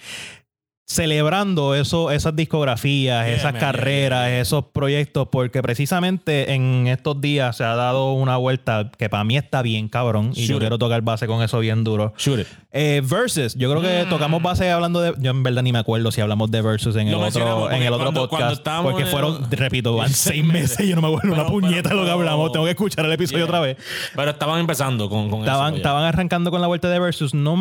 celebrando 0.86 1.74
eso, 1.74 2.10
esas 2.12 2.34
discografías, 2.36 3.26
Yeah, 3.26 3.34
esas 3.36 3.52
man, 3.52 3.60
carreras, 3.60 4.20
yeah, 4.20 4.26
yeah, 4.28 4.34
yeah. 4.36 4.40
esos 4.40 4.64
proyectos, 4.72 5.28
porque 5.30 5.60
precisamente 5.60 6.52
en 6.54 6.86
estos 6.86 7.20
días 7.20 7.56
se 7.56 7.64
ha 7.64 7.74
dado 7.74 8.12
una 8.12 8.36
vuelta 8.36 8.90
que 8.96 9.08
para 9.08 9.24
mí 9.24 9.36
está 9.36 9.62
bien 9.62 9.88
cabrón 9.88 10.30
y 10.34 10.46
yo 10.46 10.54
it. 10.54 10.60
quiero 10.60 10.78
tocar 10.78 11.02
base 11.02 11.26
con 11.26 11.42
eso 11.42 11.58
bien 11.58 11.82
duro. 11.82 12.14
Shoot 12.16 12.40
it. 12.40 12.46
Eh, 12.72 13.02
versus, 13.04 13.54
yo 13.56 13.68
creo 13.70 13.82
que 13.82 14.04
Mm. 14.06 14.10
tocamos 14.10 14.42
base 14.42 14.70
hablando 14.70 15.00
de. 15.00 15.14
Yo 15.18 15.30
en 15.32 15.42
verdad 15.42 15.62
ni 15.62 15.72
me 15.72 15.78
acuerdo 15.80 16.12
si 16.12 16.20
hablamos 16.20 16.50
de 16.50 16.62
versus 16.62 16.94
en 16.96 17.08
el 17.08 17.14
otro, 17.14 17.70
en 17.70 17.82
el 17.82 17.92
otro 17.92 18.04
cuando- 18.04 18.28
podcast. 18.28 18.66
Porque 18.82 19.02
el- 19.02 19.08
fueron, 19.08 19.50
repito, 19.50 19.96
van 19.96 20.10
seis 20.12 20.44
meses 20.44 20.78
y 20.80 20.88
yo 20.90 20.94
no 20.96 21.02
me 21.02 21.08
acuerdo 21.08 21.32
una 21.34 21.42
Pero- 21.46 21.52
puñeta 21.52 21.82
pero- 21.88 21.96
lo 21.96 22.04
que 22.04 22.10
hablamos. 22.12 22.52
Tengo 22.52 22.64
que 22.64 22.70
escuchar 22.72 23.04
el 23.06 23.12
episodio 23.12 23.44
otra 23.44 23.60
vez. 23.60 23.76
Pero 24.14 24.30
estaban 24.30 24.60
empezando 24.60 25.08
con, 25.08 25.30
con 25.30 25.40
Estaban, 25.40 25.68
eso. 25.68 25.74
ya. 25.74 25.78
estaban 25.78 26.04
arrancando 26.04 26.50
con 26.50 26.60
la 26.60 26.66
vuelta 26.68 26.88
de 26.88 26.98
versus. 27.00 27.34
No, 27.34 27.58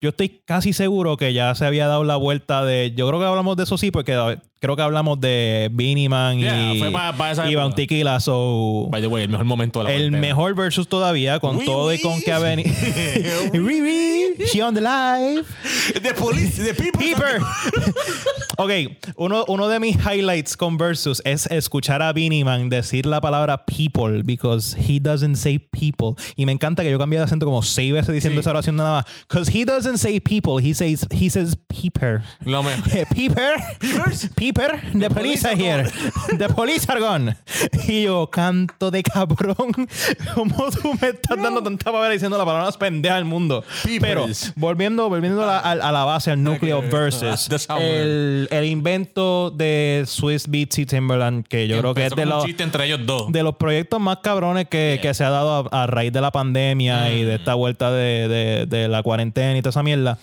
yo 0.00 0.10
estoy 0.10 0.40
casi 0.44 0.72
seguro 0.72 1.16
que 1.16 1.32
ya 1.32 1.54
se 1.54 1.66
había 1.66 1.88
dado 1.88 2.04
la 2.04 2.16
vuelta 2.16 2.64
de. 2.64 2.92
Yo 2.96 3.08
creo 3.08 3.18
que 3.20 3.26
hablamos 3.26 3.56
de 3.56 3.64
eso 3.64 3.78
sí, 3.78 3.90
porque 3.90 4.38
creo 4.60 4.76
que 4.76 4.82
hablamos 4.82 5.20
de 5.20 5.68
Beanie 5.72 6.08
Man 6.08 6.38
Yeah, 6.38 6.74
y, 6.74 6.78
fue 6.78 6.90
pa- 6.90 7.12
pa 7.12 7.30
esa 7.32 7.46
y 7.46 7.52
época. 7.52 7.64
Bountequila. 7.64 8.20
So, 8.20 8.88
By 8.90 9.00
the 9.00 9.06
way, 9.08 9.24
el 9.24 9.30
mejor 9.30 9.46
momento 9.46 9.78
de 9.80 9.84
la 9.84 9.90
el 9.92 9.96
cuarentena. 10.10 10.20
mejor 10.20 10.54
versus 10.54 10.88
todavía, 10.88 11.38
con 11.40 11.56
Oui, 11.56 11.64
todo 11.64 11.92
y 11.92 12.00
con 12.00 12.20
que 12.20 12.32
ha 12.32 12.38
venido. 12.38 12.70
Riri, 13.52 14.36
she 14.52 14.62
on 14.62 14.74
the 14.74 14.80
live. 14.80 15.46
The 16.02 16.14
police, 16.14 16.56
the 16.62 16.74
people. 16.74 16.98
Peeper. 17.00 17.40
ok, 18.58 18.70
uno, 19.16 19.44
uno 19.48 19.68
de 19.68 19.78
mis 19.80 19.96
highlights 19.96 20.56
con 20.56 20.76
Versus 20.78 21.22
es 21.24 21.46
escuchar 21.46 22.02
a 22.02 22.12
Beanie 22.12 22.44
Man 22.44 22.68
decir 22.68 23.06
la 23.06 23.20
palabra 23.20 23.64
people 23.66 24.22
because 24.24 24.74
he 24.76 24.98
doesn't 25.00 25.36
say 25.36 25.58
people. 25.58 26.14
Y 26.36 26.44
me 26.46 26.52
encanta 26.52 26.82
que 26.82 26.90
yo 26.90 26.98
cambié 26.98 27.18
de 27.18 27.24
acento 27.24 27.46
como 27.46 27.62
seis 27.62 27.92
veces 27.92 28.14
diciendo 28.14 28.38
Sí. 28.38 28.40
esa 28.40 28.50
oración 28.50 28.76
nada 28.76 29.02
más. 29.02 29.04
Because 29.28 29.50
he 29.50 29.64
doesn't 29.64 29.98
say 29.98 30.20
people, 30.20 30.58
he 30.62 30.74
says, 30.74 31.06
he 31.10 31.28
says 31.30 31.56
peeper. 31.68 32.22
Lo 32.44 32.62
mejor. 32.62 32.78
Peeper, 33.14 33.54
Peeper, 34.52 34.80
the, 34.98 35.10
police 35.10 35.44
are 35.46 35.54
here. 35.56 35.84
The 36.38 36.48
police 36.48 36.86
are 36.90 37.00
gone. 37.00 37.36
Y 37.86 38.04
yo, 38.04 38.28
canto 38.30 38.90
de 38.90 39.02
cabrón. 39.02 39.72
¿Cómo 40.34 40.70
tú 40.70 40.92
me 41.00 41.08
estás 41.08 41.36
dando 41.42 41.62
tanta 41.62 41.92
pavera 41.92 42.12
diciendo 42.12 42.38
la 42.38 42.44
palabra 42.44 42.64
más 42.66 42.76
pendeja 42.78 43.16
del 43.16 43.24
mundo? 43.26 43.62
Pero, 44.00 44.26
volviendo, 44.56 45.08
volviendo 45.08 45.42
a, 45.44 45.58
a- 45.58 45.72
a 45.72 45.92
la 45.92 46.04
base, 46.04 46.30
al 46.30 46.42
núcleo 46.42 46.78
Ok. 46.78 46.90
versus 46.90 47.48
el, 47.78 48.48
el 48.50 48.64
invento 48.64 49.50
de 49.50 50.04
Swiss 50.06 50.48
Beats 50.48 50.78
y 50.78 50.86
Timberland, 50.86 51.46
que 51.46 51.68
yo 51.68 51.78
creo 51.80 51.94
que 51.94 52.06
es 52.06 52.14
de 52.16 52.24
los 52.26 52.44
entre 52.58 52.86
ellos 52.86 53.00
dos. 53.04 53.30
de 53.30 53.42
los 53.42 53.56
proyectos 53.56 54.00
más 54.00 54.18
cabrones 54.22 54.66
que, 54.68 54.98
que 55.02 55.12
se 55.14 55.24
ha 55.24 55.30
dado 55.30 55.68
a, 55.70 55.82
a 55.82 55.86
raíz 55.86 56.12
de 56.12 56.20
la 56.20 56.30
pandemia 56.32 57.12
y 57.12 57.24
de 57.24 57.34
esta 57.36 57.54
vuelta 57.54 57.90
de, 57.92 58.28
de- 58.28 58.66
de 58.66 58.88
la 58.88 59.02
cuarentena 59.02 59.56
y 59.58 59.62
toda 59.62 59.70
esa 59.70 59.82
mierda. 59.82 60.18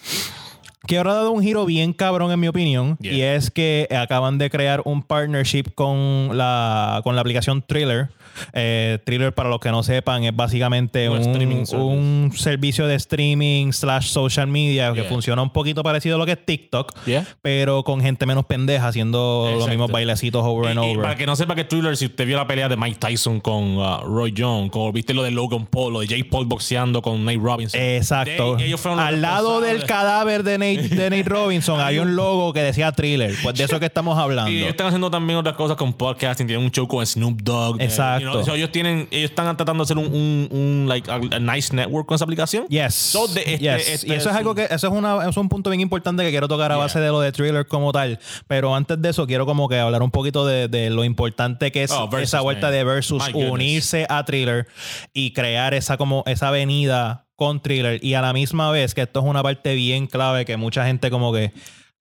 Que 0.87 0.97
ahora 0.97 1.11
ha 1.11 1.15
dado 1.15 1.31
un 1.31 1.41
giro 1.41 1.65
bien 1.65 1.93
cabrón, 1.93 2.31
en 2.31 2.39
mi 2.39 2.47
opinión. 2.47 2.97
Yeah. 2.99 3.13
Y 3.13 3.21
es 3.21 3.51
que 3.51 3.87
acaban 3.95 4.37
de 4.37 4.49
crear 4.49 4.81
un 4.85 5.03
partnership 5.03 5.73
con 5.73 6.37
la, 6.37 7.01
con 7.03 7.15
la 7.15 7.21
aplicación 7.21 7.63
Thriller. 7.65 8.09
Eh, 8.53 8.99
Thriller, 9.05 9.33
para 9.33 9.49
los 9.49 9.59
que 9.59 9.69
no 9.71 9.83
sepan, 9.83 10.23
es 10.23 10.35
básicamente 10.35 11.09
Un 11.09 12.31
servicio 12.35 12.87
de 12.87 12.95
streaming 12.95 13.71
slash 13.71 14.07
social 14.07 14.47
media 14.47 14.93
que 14.93 15.03
funciona 15.03 15.41
un 15.41 15.49
poquito 15.49 15.83
parecido 15.83 16.15
a 16.15 16.19
lo 16.19 16.25
que 16.25 16.33
es 16.33 16.45
TikTok, 16.45 16.91
Yeah. 17.05 17.25
pero 17.41 17.83
con 17.83 18.01
gente 18.01 18.25
menos 18.25 18.45
pendeja 18.45 18.87
haciendo 18.87 19.43
los 19.45 19.53
Exacto. 19.53 19.69
mismos 19.69 19.91
bailecitos 19.91 20.43
over 20.45 20.71
and 20.71 20.83
Y- 20.83 20.87
y 20.87 20.91
over. 20.93 21.01
para 21.03 21.15
que 21.15 21.25
no 21.25 21.35
sepa 21.35 21.55
que 21.55 21.63
Thriller, 21.63 21.95
si 21.97 22.05
usted 22.05 22.25
vio 22.25 22.37
la 22.37 22.47
pelea 22.47 22.69
de 22.69 22.77
Mike 22.77 22.97
Tyson 22.99 23.39
con 23.39 23.77
uh, 23.77 23.99
Roy 24.03 24.33
Jones, 24.35 24.71
como 24.71 24.91
viste 24.91 25.13
lo 25.13 25.23
de 25.23 25.31
Logan 25.31 25.65
Paul, 25.65 25.93
lo 25.93 25.99
de 26.01 26.07
Jake 26.07 26.25
Paul 26.25 26.45
boxeando 26.45 27.01
con 27.01 27.23
Nate 27.25 27.37
Robinson. 27.41 27.79
Exacto. 27.81 28.55
De- 28.55 28.65
ellos 28.65 28.79
fueron 28.79 28.99
los 28.99 29.07
Al 29.07 29.21
lado 29.21 29.61
del 29.61 29.83
cadáver 29.85 30.43
de 30.43 30.57
Nate, 30.57 30.89
de 30.95 31.09
Nate 31.09 31.23
Robinson 31.29 31.79
hay 31.79 31.99
un 31.99 32.15
logo 32.15 32.53
que 32.53 32.61
decía 32.61 32.91
thriller. 32.91 33.33
Pues 33.43 33.55
de 33.55 33.63
eso 33.65 33.79
que 33.79 33.85
estamos 33.85 34.17
hablando. 34.17 34.51
Y 34.51 34.57
ellos 34.57 34.69
están 34.69 34.87
haciendo 34.87 35.09
también 35.11 35.37
otras 35.39 35.55
cosas 35.55 35.77
con 35.77 35.93
podcasting. 35.93 36.47
Tienen 36.47 36.65
un 36.65 36.71
show 36.71 36.87
con 36.87 37.05
Snoop 37.05 37.41
Dogg. 37.41 37.81
eh, 37.81 37.85
Exacto. 38.25 38.39
You 38.39 38.45
know, 38.45 38.45
so 38.45 38.55
ellos 38.55 38.71
tienen, 38.71 39.07
ellos 39.11 39.29
están 39.31 39.55
tratando 39.57 39.83
de 39.83 39.85
hacer 39.85 39.97
un, 39.97 40.05
un, 40.13 40.47
un, 40.51 40.85
like, 40.87 41.09
a, 41.09 41.15
a 41.15 41.39
nice 41.39 41.75
network 41.75 42.07
con 42.07 42.15
esa 42.15 42.25
aplicación. 42.25 42.65
Yes. 42.69 42.93
So, 42.95 43.27
de- 43.27 43.41
este- 43.41 43.57
Yes. 43.59 43.89
este 43.89 44.07
y 44.07 44.11
eso 44.11 44.29
es 44.29 44.35
es 44.35 44.37
algo 44.37 44.51
un- 44.51 44.55
que, 44.57 44.63
eso 44.63 44.87
es 44.87 44.93
una, 44.93 45.17
eso 45.21 45.29
es 45.29 45.37
un 45.37 45.49
punto 45.49 45.69
bien 45.69 45.81
importante 45.81 46.23
que 46.23 46.29
quiero 46.31 46.47
tocar 46.47 46.71
a 46.71 46.75
Yeah. 46.75 46.83
base 46.83 46.99
de 46.99 47.07
lo 47.09 47.19
de 47.21 47.31
thriller 47.31 47.67
como 47.67 47.91
tal. 47.91 48.19
Pero 48.47 48.75
antes 48.75 49.01
de 49.01 49.09
eso, 49.09 49.25
quiero 49.27 49.45
como 49.45 49.67
que 49.69 49.79
hablar 49.79 50.01
un 50.03 50.11
poquito 50.11 50.45
de, 50.45 50.67
de 50.67 50.89
lo 50.89 51.03
importante 51.03 51.71
que 51.71 51.83
es 51.83 51.91
Oh, 51.91 52.07
Versus, 52.09 52.29
esa 52.29 52.41
vuelta 52.41 52.67
man. 52.67 52.73
de 52.73 52.83
versus 52.83 53.23
unirse 53.33 54.05
a 54.09 54.23
thriller 54.25 54.67
y 55.13 55.31
crear 55.33 55.73
esa 55.73 55.97
como 55.97 56.23
esa 56.25 56.49
avenida 56.49 57.27
con 57.35 57.61
thriller. 57.61 58.03
Y 58.03 58.13
a 58.13 58.21
la 58.21 58.33
misma 58.33 58.71
vez 58.71 58.93
que 58.93 59.01
esto 59.01 59.19
es 59.19 59.25
una 59.25 59.43
parte 59.43 59.73
bien 59.75 60.07
clave 60.07 60.45
que 60.45 60.57
mucha 60.57 60.85
gente 60.85 61.09
como 61.11 61.33
que 61.33 61.51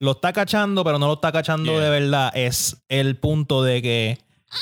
lo 0.00 0.12
está 0.12 0.32
cachando, 0.32 0.84
pero 0.84 0.98
no 0.98 1.06
lo 1.06 1.14
está 1.14 1.32
cachando 1.32 1.72
Yeah. 1.72 1.80
de 1.84 1.90
verdad. 1.90 2.32
Es 2.36 2.76
el 2.88 3.16
punto 3.16 3.62
de 3.62 3.80
que 3.82 4.18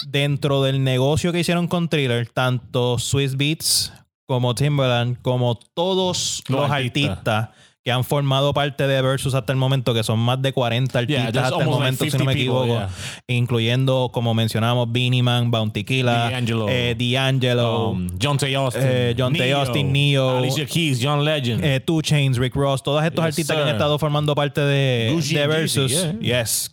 dentro 0.09 0.63
del 0.63 0.83
negocio 0.83 1.33
que 1.33 1.41
hicieron 1.41 1.69
con 1.69 1.89
Thriller, 1.89 2.29
tanto 2.29 2.99
Swiss 2.99 3.37
Beats 3.37 3.93
como 4.27 4.55
Timberland, 4.55 5.21
como 5.23 5.57
todos 5.75 6.43
Los 6.49 6.61
los, 6.61 6.71
artistas. 6.71 7.11
artistas. 7.11 7.49
Que 7.85 7.91
han 7.91 8.05
formado 8.05 8.55
parte 8.55 8.87
de 8.87 9.03
Versus 9.03 9.35
hasta 9.35 9.53
el 9.53 9.59
momento, 9.59 9.93
que 9.93 10.05
son 10.05 10.19
más 10.21 10.41
de 10.41 10.53
40 10.53 11.03
Yeah, 11.03 11.21
artistas 11.27 11.51
hasta 11.51 11.65
el 11.65 11.69
momento, 11.71 12.05
like 12.05 12.17
si 12.17 12.19
no 12.19 12.25
me 12.25 12.33
50 12.35 12.35
people, 12.35 12.73
equivoco, 12.73 12.89
yeah. 13.27 13.37
incluyendo, 13.37 14.11
como 14.13 14.35
mencionamos, 14.35 14.91
Beanie 14.93 15.23
Man, 15.23 15.51
Bounty 15.51 15.83
Killa, 15.85 16.31
D'Angelo. 16.31 16.67
eh, 16.69 16.95
D'Angelo, 16.97 17.89
Um, 17.91 18.07
John 18.23 18.39
T. 18.39 18.55
Austin. 18.55 18.83
Eh, 18.85 19.15
John 19.19 19.33
T. 19.33 19.53
Austin, 19.53 19.93
Neo. 19.93 20.39
Alicia 20.39 20.65
Keys, 20.67 21.01
John 21.03 21.25
Legend. 21.25 21.65
eh, 21.65 21.81
Two 21.81 22.03
Chains, 22.03 22.39
Rick 22.39 22.55
Ross, 22.55 22.83
todos 22.83 23.03
estos 23.03 23.25
Yes, 23.25 23.35
artistas 23.35 23.57
que 23.57 23.63
han 23.65 23.69
estado 23.71 23.99
formando 23.99 24.35
parte 24.35 24.61
de, 24.61 25.11
Gucci 25.13 25.35
de 25.35 25.43
and 25.43 25.53
Versus. 25.53 25.91
Yeezy, 25.91 26.19
Yes, 26.21 26.71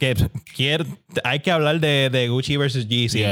que 0.55 0.85
hay 1.23 1.39
que 1.39 1.51
hablar 1.51 1.79
de, 1.79 2.09
de 2.11 2.27
Gucci 2.29 2.55
versus 2.57 2.87
Yeezy. 2.87 3.23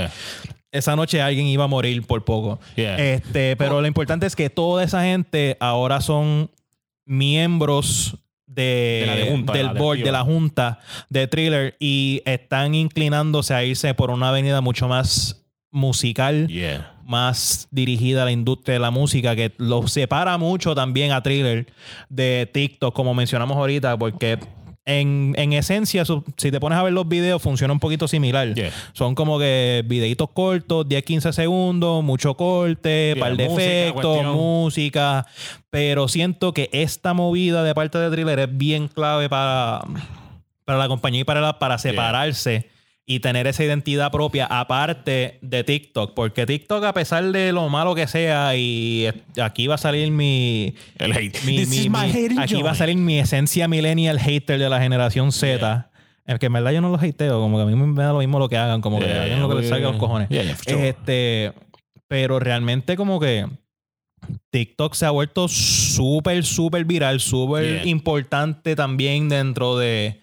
Esa 0.71 0.95
noche 0.95 1.21
alguien 1.21 1.45
iba 1.47 1.63
a 1.63 1.67
morir 1.67 2.05
por 2.05 2.25
poco. 2.25 2.59
Yeah. 2.75 2.97
Este, 2.97 3.55
pero 3.55 3.81
lo 3.81 3.87
importante 3.87 4.25
es 4.25 4.35
que 4.35 4.49
toda 4.49 4.83
esa 4.83 5.03
gente 5.03 5.57
ahora 5.59 6.01
son 6.01 6.49
miembros 7.07 8.17
de, 8.45 9.01
De 9.01 9.05
la 9.07 9.15
de 9.15 9.29
junta, 9.31 9.53
de 9.53 9.59
del 9.59 9.67
la 9.67 9.73
board, 9.73 9.99
de 9.99 10.11
la 10.11 10.21
junta 10.23 10.79
de 11.09 11.27
Thriller 11.27 11.75
y 11.79 12.21
están 12.25 12.75
inclinándose 12.75 13.53
a 13.53 13.63
irse 13.63 13.93
por 13.93 14.09
una 14.09 14.29
avenida 14.29 14.61
mucho 14.61 14.87
más 14.87 15.43
musical 15.71 16.47
Yeah. 16.47 16.93
más 17.05 17.67
dirigida 17.71 18.21
a 18.21 18.25
la 18.25 18.31
industria 18.31 18.73
de 18.73 18.79
la 18.79 18.89
música, 18.91 19.35
que 19.35 19.51
lo 19.57 19.87
separa 19.87 20.37
mucho 20.37 20.73
también 20.75 21.11
a 21.11 21.21
Thriller 21.21 21.67
de 22.09 22.49
TikTok, 22.51 22.93
como 22.95 23.13
mencionamos 23.13 23.57
ahorita, 23.57 23.97
porque 23.97 24.39
en, 24.87 25.35
en 25.37 25.53
esencia, 25.53 26.03
si 26.05 26.49
te 26.49 26.59
pones 26.59 26.79
a 26.79 26.83
ver 26.83 26.93
los 26.93 27.07
videos, 27.07 27.41
funciona 27.41 27.71
un 27.73 27.79
poquito 27.79 28.07
similar. 28.07 28.53
Yeah. 28.55 28.71
Son 28.93 29.13
como 29.13 29.37
que 29.37 29.83
videitos 29.85 30.29
cortos, 30.31 30.87
10, 30.89 31.03
15 31.03 31.33
segundos, 31.33 32.03
mucho 32.03 32.33
corte, 32.35 33.13
Yeah, 33.15 33.19
par 33.23 33.37
de 33.37 33.49
música, 33.49 33.63
efectos, 33.63 34.03
cuestión. 34.17 34.35
música. 34.35 35.25
Pero 35.69 36.07
siento 36.07 36.53
que 36.53 36.69
esta 36.71 37.13
movida 37.13 37.63
de 37.63 37.75
parte 37.75 37.97
de 37.99 38.09
Thriller 38.09 38.39
es 38.39 38.57
bien 38.57 38.87
clave 38.87 39.29
para, 39.29 39.81
para 40.65 40.79
la 40.79 40.87
compañía 40.87 41.21
y 41.21 41.23
para, 41.25 41.41
la- 41.41 41.59
para 41.59 41.77
separarse 41.77 42.69
y 43.09 43.21
tener 43.21 43.47
esa 43.47 43.63
identidad 43.63 44.11
propia 44.11 44.45
aparte 44.47 45.39
de 45.41 45.63
TikTok. 45.63 46.13
Porque 46.13 46.45
TikTok, 46.45 46.83
a 46.83 46.93
pesar 46.93 47.23
de 47.31 47.53
lo 47.53 47.69
malo 47.69 47.95
que 47.95 48.05
sea, 48.05 48.53
y 48.57 49.07
aquí 49.41 49.65
va 49.67 49.75
a 49.75 49.77
salir 49.77 50.11
mi. 50.11 50.75
El 50.99 51.13
hate. 51.13 51.41
mi- 51.45 51.55
This 51.59 51.69
mi- 51.69 51.77
is 51.77 51.89
my 51.89 51.99
mi- 52.05 52.11
hate 52.11 52.39
aquí 52.39 52.61
va 52.61 52.71
a 52.71 52.75
salir 52.75 52.97
mi 52.97 53.17
esencia 53.17 53.69
millennial 53.69 54.19
hater 54.19 54.59
de 54.59 54.69
la 54.69 54.81
generación 54.81 55.31
Z. 55.31 55.89
Es 56.25 56.37
que 56.39 56.47
en 56.47 56.53
verdad 56.53 56.71
yo 56.73 56.81
no 56.81 56.89
los 56.89 57.01
hateo, 57.01 57.39
como 57.39 57.55
que 57.55 57.63
a 57.63 57.65
mí 57.65 57.75
me 57.75 58.03
da 58.03 58.11
lo 58.11 58.19
mismo 58.19 58.37
lo 58.39 58.49
que 58.49 58.57
hagan, 58.57 58.81
como 58.81 58.99
que 58.99 59.05
Yeah, 59.05 59.23
hagan 59.23 59.39
lo 59.39 59.47
que 59.47 59.55
les 59.55 59.69
salga 59.69 59.87
a 59.87 59.91
los 59.91 59.99
cojones. 59.99 60.27
Yeah, 60.27 60.43
yeah, 60.43 60.55
for 60.55 60.65
sure. 60.65 60.89
Este, 60.89 61.53
pero 62.09 62.37
realmente 62.41 62.97
como 62.97 63.17
que 63.21 63.45
TikTok 64.49 64.93
se 64.95 65.05
ha 65.05 65.11
vuelto 65.11 65.47
súper, 65.47 66.43
súper 66.43 66.83
viral, 66.83 67.21
súper 67.21 67.63
Yeah. 67.83 67.85
importante 67.87 68.75
también 68.75 69.29
dentro 69.29 69.77
de, 69.77 70.19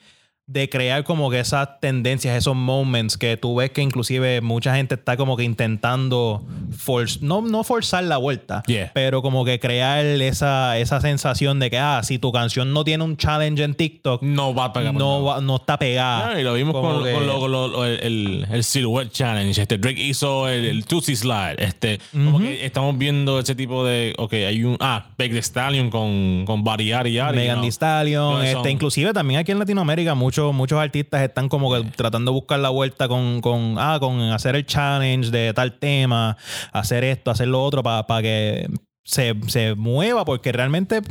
de 0.47 0.69
crear 0.69 1.05
como 1.05 1.31
que 1.31 1.41
esas 1.41 1.81
tendencias, 1.81 2.37
esos 2.37 2.55
moments 2.55 3.17
que 3.17 3.39
tú 3.39 3.55
ves 3.57 3.71
que 3.71 3.81
inclusive 3.81 4.43
mucha 4.43 4.77
gente 4.77 4.95
está 4.95 5.17
como 5.17 5.39
que 5.39 5.45
intentando 5.45 6.45
forz- 6.71 7.21
no, 7.23 7.41
no 7.41 7.65
forzar 7.65 8.05
la 8.05 8.19
vuelta, 8.19 8.63
Yeah. 8.67 8.91
pero 8.93 9.23
como 9.23 9.47
que 9.47 9.59
crear 9.59 10.05
esa, 10.05 10.77
esa 10.79 11.01
sensación 11.01 11.61
de 11.61 11.71
que, 11.71 11.79
ah, 11.79 12.03
si 12.03 12.19
tu 12.19 12.31
canción 12.31 12.75
no 12.75 12.85
tiene 12.85 13.05
un 13.05 13.17
challenge 13.17 13.63
en 13.65 13.75
TikTok, 13.75 14.23
No 14.23 14.55
va 14.55 14.67
a 14.67 14.73
pegar. 14.75 14.93
no, 14.93 15.25
va- 15.25 15.41
no 15.41 15.57
está 15.57 15.79
pegada. 15.79 16.39
Y 16.39 16.45
lo 16.45 16.53
vimos 16.53 16.75
con, 16.75 17.03
que- 17.05 17.13
con 17.13 17.27
lo- 17.27 17.41
con 17.41 17.51
lo- 17.53 17.85
el, 17.87 18.47
el, 18.51 18.65
Silhouette 18.65 19.13
Challenge. 19.13 19.59
Este, 19.63 19.79
Drake 19.79 20.03
hizo 20.03 20.47
el, 20.49 20.67
el 20.67 20.85
Tootsie 20.85 21.17
Slide. 21.17 21.55
Este, 21.59 21.99
como 22.13 22.39
que 22.41 22.67
estamos 22.67 22.99
viendo 22.99 23.39
ese 23.41 23.55
tipo 23.55 23.85
de. 23.87 24.13
Ok, 24.19 24.35
hay 24.35 24.63
un. 24.65 24.77
Ah, 24.81 25.07
Big 25.17 25.35
Stallion 25.37 25.89
con, 25.91 26.45
con 26.47 26.63
Bari 26.65 26.89
Yari 26.89 27.13
Yari. 27.15 27.37
Megan. 27.39 27.61
Thee 27.63 27.69
Stallion, 27.71 28.45
este, 28.45 28.71
inclusive 28.71 29.13
también 29.15 29.41
aquí 29.41 29.53
en 29.53 29.59
Latinoamérica 29.59 30.15
muchos 30.35 30.55
muchos 30.55 30.79
artistas 30.81 31.23
están 31.23 31.49
como 31.49 31.73
que 31.73 31.85
tratando 31.91 32.33
de 32.33 32.35
buscar 32.35 32.59
la 32.59 32.71
vuelta 32.71 33.07
con, 33.07 33.41
con, 33.41 33.77
ah, 33.79 33.99
con 34.01 34.21
hacer 34.21 34.57
el 34.57 34.67
challenge 34.67 35.31
de 35.31 35.53
tal 35.55 35.79
tema, 35.79 36.37
hacer 36.73 37.05
esto, 37.05 37.31
hacer 37.31 37.47
lo 37.49 37.63
otro 37.63 37.83
para 37.85 38.21
que 38.23 38.69
se, 39.05 39.35
se 39.47 39.75
mueva, 39.77 40.25
porque 40.25 40.51
realmente 40.51 41.03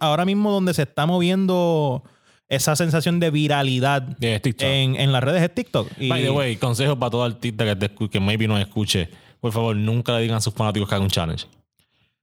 ahora 0.00 0.24
mismo 0.24 0.50
donde 0.50 0.74
se 0.74 0.82
está 0.82 1.06
moviendo 1.06 2.02
esa 2.48 2.74
sensación 2.74 3.20
de 3.20 3.30
viralidad 3.30 4.16
en, 4.66 4.96
en 4.96 5.12
las 5.12 5.22
redes 5.22 5.42
es 5.42 5.54
TikTok. 5.54 5.88
Y- 5.98 6.08
By 6.08 6.22
the 6.22 6.30
way, 6.30 6.56
consejo 6.56 6.98
para 6.98 7.10
todo 7.10 7.22
artista 7.24 7.64
que, 7.64 7.76
te 7.76 8.08
que 8.08 8.18
maybe 8.20 8.48
no 8.48 8.58
escuche. 8.58 9.08
Por 9.40 9.52
favor, 9.52 9.76
nunca 9.76 10.12
le 10.16 10.22
digan 10.22 10.38
a 10.38 10.40
sus 10.40 10.52
fanáticos 10.54 10.88
que 10.88 10.94
hagan 10.94 11.04
un 11.04 11.10
challenge. 11.10 11.46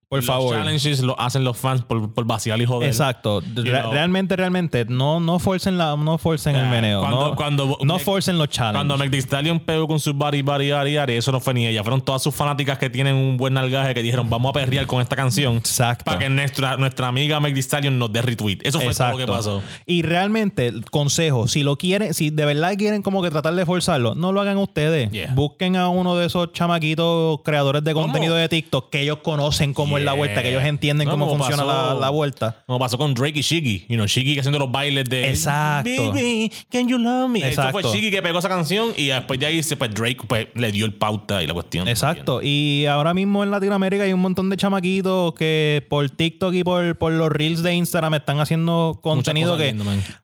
Por 0.09 0.17
Los 0.17 0.25
favor. 0.25 0.55
challenges 0.55 1.01
lo 1.01 1.19
hacen 1.19 1.43
los 1.43 1.55
fans 1.55 1.83
por, 1.83 2.11
por 2.11 2.25
vaciar 2.25 2.59
y 2.59 2.65
joder. 2.65 2.89
Exacto. 2.89 3.41
Re- 3.53 3.69
know. 3.79 3.91
realmente, 3.93 4.35
realmente, 4.35 4.83
no, 4.85 5.19
no 5.19 5.37
forcen 5.37 5.77
la, 5.77 5.95
no 5.95 6.17
forcen 6.17 6.55
el 6.55 6.65
Ah, 6.65 6.69
meneo. 6.71 7.01
cuando- 7.01 7.29
no, 7.29 7.35
cuando- 7.35 7.77
no 7.83 7.99
forcen 7.99 8.39
los 8.39 8.49
challenges. 8.49 8.77
Cuando 8.79 8.97
Meg 8.97 9.13
Stallion 9.13 9.59
pegó 9.59 9.87
con 9.87 9.99
sus 9.99 10.15
body, 10.15 10.41
body, 10.41 10.71
body, 10.71 10.97
body, 10.97 11.13
eso 11.13 11.31
no 11.31 11.39
fue 11.39 11.53
ni 11.53 11.67
ella. 11.67 11.83
Fueron 11.83 12.01
todas 12.01 12.23
sus 12.23 12.33
fanáticas 12.33 12.79
que 12.79 12.89
tienen 12.89 13.13
un 13.13 13.37
buen 13.37 13.53
nalgaje 13.53 13.93
que 13.93 14.01
dijeron, 14.01 14.27
vamos 14.31 14.49
a 14.49 14.53
perrear 14.53 14.87
con 14.87 14.99
esta 14.99 15.15
canción. 15.15 15.57
Exacto. 15.57 16.05
Para 16.05 16.17
que 16.17 16.27
nuestra, 16.29 16.75
nuestra 16.77 17.07
amiga 17.07 17.39
Meg 17.39 17.55
Stallion 17.59 17.99
nos 17.99 18.11
dé 18.11 18.23
retweet. 18.23 18.61
Eso 18.63 18.79
fue 18.81 18.91
todo 18.95 19.11
lo 19.11 19.17
que 19.17 19.27
pasó. 19.27 19.61
Y 19.85 20.01
realmente, 20.01 20.73
consejo, 20.89 21.47
si 21.47 21.61
lo 21.61 21.77
quieren, 21.77 22.15
si 22.15 22.31
de 22.31 22.45
verdad 22.45 22.73
quieren 22.79 23.03
como 23.03 23.21
que 23.21 23.29
tratar 23.29 23.53
de 23.53 23.63
forzarlo, 23.63 24.15
no 24.15 24.31
lo 24.31 24.41
hagan 24.41 24.57
ustedes. 24.57 25.11
Yeah. 25.11 25.35
Busquen 25.35 25.75
a 25.75 25.87
uno 25.89 26.15
de 26.15 26.25
esos 26.25 26.51
chamaquitos 26.51 27.41
creadores 27.43 27.83
de 27.83 27.93
¿Cómo? 27.93 28.07
contenido 28.07 28.33
de 28.33 28.49
TikTok 28.49 28.89
que 28.89 29.01
ellos 29.01 29.19
conocen 29.21 29.75
cómo 29.75 29.99
la 30.06 30.13
vuelta, 30.13 30.41
que 30.41 30.50
ellos 30.50 30.63
entienden 30.63 31.06
No, 31.08 31.12
cómo 31.13 31.27
como 31.27 31.44
funciona 31.44 31.63
pasó- 31.65 31.94
la, 31.96 32.00
la 32.00 32.10
vuelta. 32.10 32.63
Como 32.65 32.79
pasó 32.79 32.98
con 32.98 33.13
Drake 33.13 33.39
y 33.39 33.41
Shiggy. 33.41 33.86
You 33.89 33.96
know, 33.96 34.06
Shiggy 34.06 34.39
haciendo 34.39 34.60
los 34.60 34.72
bailes 34.72 35.06
de 35.10 35.29
Exacto. 35.29 35.89
Baby, 36.12 36.51
can 36.72 36.88
you 36.88 36.98
love 36.98 37.29
me? 37.29 37.39
Exacto. 37.48 37.72
fue 37.79 37.84
Shiggy 37.91 38.12
que 38.12 38.22
pegó 38.22 38.39
esa 38.39 38.50
canción 38.50 38.89
y 38.98 39.08
después 39.08 39.39
de 39.39 39.46
ahí 39.46 39.63
se- 39.63 39.77
pues, 39.77 39.94
Drake 39.94 40.18
pues, 40.27 40.48
le 40.56 40.72
dio 40.72 40.86
el 40.86 40.94
pauta 40.94 41.41
y 41.44 41.48
la 41.48 41.53
cuestión. 41.53 41.88
Exacto. 41.88 42.41
Y 42.44 42.86
ahora 42.86 43.13
mismo 43.13 43.44
en 43.44 43.51
Latinoamérica 43.51 44.03
hay 44.03 44.13
un 44.13 44.20
montón 44.22 44.50
de 44.50 44.58
chamaquitos 44.58 45.34
que 45.34 45.86
por 45.89 46.10
TikTok 46.10 46.53
y 46.53 46.63
por, 46.63 46.96
por 46.98 47.12
los 47.13 47.29
reels 47.29 47.63
de 47.63 47.74
Instagram 47.74 48.13
están 48.15 48.39
haciendo 48.39 49.00
contenido 49.01 49.58
que 49.58 49.75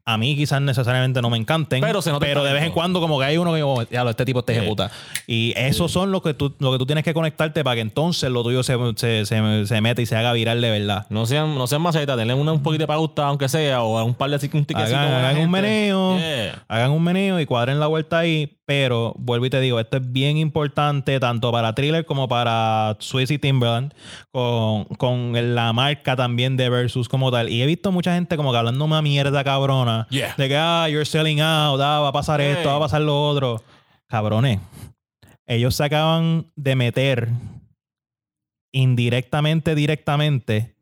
a 0.05 0.17
mí 0.17 0.35
quizás 0.35 0.61
necesariamente 0.61 1.21
no 1.21 1.29
me 1.29 1.37
encanten. 1.37 1.81
Pero 1.81 2.01
se 2.01 2.11
pero 2.19 2.43
de 2.43 2.53
vez 2.53 2.63
en 2.63 2.71
cuando 2.71 2.99
como 2.99 3.19
que 3.19 3.25
hay 3.25 3.37
uno 3.37 3.53
que 3.53 3.63
oh, 3.63 3.83
ya, 3.89 4.03
este 4.09 4.25
tipo 4.25 4.43
te 4.43 4.53
Sí. 4.53 4.59
ejecuta. 4.59 4.91
Y 5.27 5.53
esos 5.57 5.91
son 5.91 6.11
lo 6.11 6.21
que, 6.21 6.33
tú, 6.33 6.53
lo 6.59 6.71
que 6.71 6.77
tú 6.77 6.85
tienes 6.85 7.03
que 7.03 7.13
conectarte 7.13 7.63
para 7.63 7.75
que 7.75 7.81
entonces 7.81 8.29
lo 8.31 8.43
tuyo 8.43 8.63
se, 8.63 8.75
se, 8.95 9.25
se, 9.25 9.64
se 9.65 9.81
mete 9.81 10.01
y 10.01 10.05
se 10.05 10.15
haga 10.15 10.33
viral 10.33 10.61
de 10.61 10.69
verdad. 10.69 11.05
No 11.09 11.25
sean, 11.25 11.55
no 11.55 11.67
sean 11.67 11.81
macetas, 11.81 12.17
denle 12.17 12.33
una, 12.33 12.51
un 12.53 12.63
poquito 12.63 12.83
de 12.83 12.87
pauta, 12.87 13.27
aunque 13.27 13.49
sea, 13.49 13.83
o 13.83 14.03
un 14.03 14.13
par 14.13 14.29
de 14.29 14.37
así, 14.37 14.49
un 14.53 14.65
tiquecito 14.65 14.97
Hagan, 14.97 15.37
un 15.37 15.51
meneo, 15.51 16.17
Yeah. 16.17 16.63
hagan 16.67 16.91
un 16.91 17.03
meneo 17.03 17.39
y 17.39 17.45
cuadren 17.45 17.79
la 17.79 17.87
vuelta 17.87 18.19
ahí. 18.19 18.51
Pero 18.67 19.13
vuelvo 19.19 19.45
y 19.45 19.51
te 19.51 19.59
digo, 19.61 19.79
esto 19.79 19.97
es 19.97 20.11
bien 20.11 20.37
importante 20.37 21.19
tanto 21.19 21.51
para 21.51 21.75
Thriller 21.75 22.03
como 22.03 22.27
para 22.27 22.97
Swiss 22.99 23.29
y 23.29 23.37
Timberland, 23.37 23.93
con, 24.31 24.85
con 24.85 25.55
la 25.55 25.71
marca 25.71 26.15
también 26.15 26.57
de 26.57 26.69
Versus 26.69 27.07
como 27.07 27.29
tal. 27.31 27.49
Y 27.49 27.61
he 27.61 27.67
visto 27.67 27.91
mucha 27.91 28.15
gente 28.15 28.35
como 28.37 28.51
que 28.51 28.57
hablando 28.57 28.83
una 28.85 29.03
mierda 29.03 29.43
cabrona 29.43 30.07
Yeah. 30.09 30.33
de 30.37 30.47
que, 30.47 30.57
ah, 30.57 30.87
you're 30.89 31.05
selling 31.05 31.41
out, 31.41 31.79
ah, 31.79 31.99
va 31.99 32.07
a 32.07 32.11
pasar 32.11 32.41
Hey. 32.41 32.53
esto, 32.57 32.69
va 32.69 32.77
a 32.77 32.79
pasar 32.79 33.01
lo 33.01 33.21
otro. 33.27 33.61
Cabrones, 34.07 34.59
ellos 35.47 35.75
se 35.75 35.83
acaban 35.83 36.47
de 36.55 36.75
meter 36.75 37.29
indirectamente, 38.75 39.73
directamente 39.75 40.75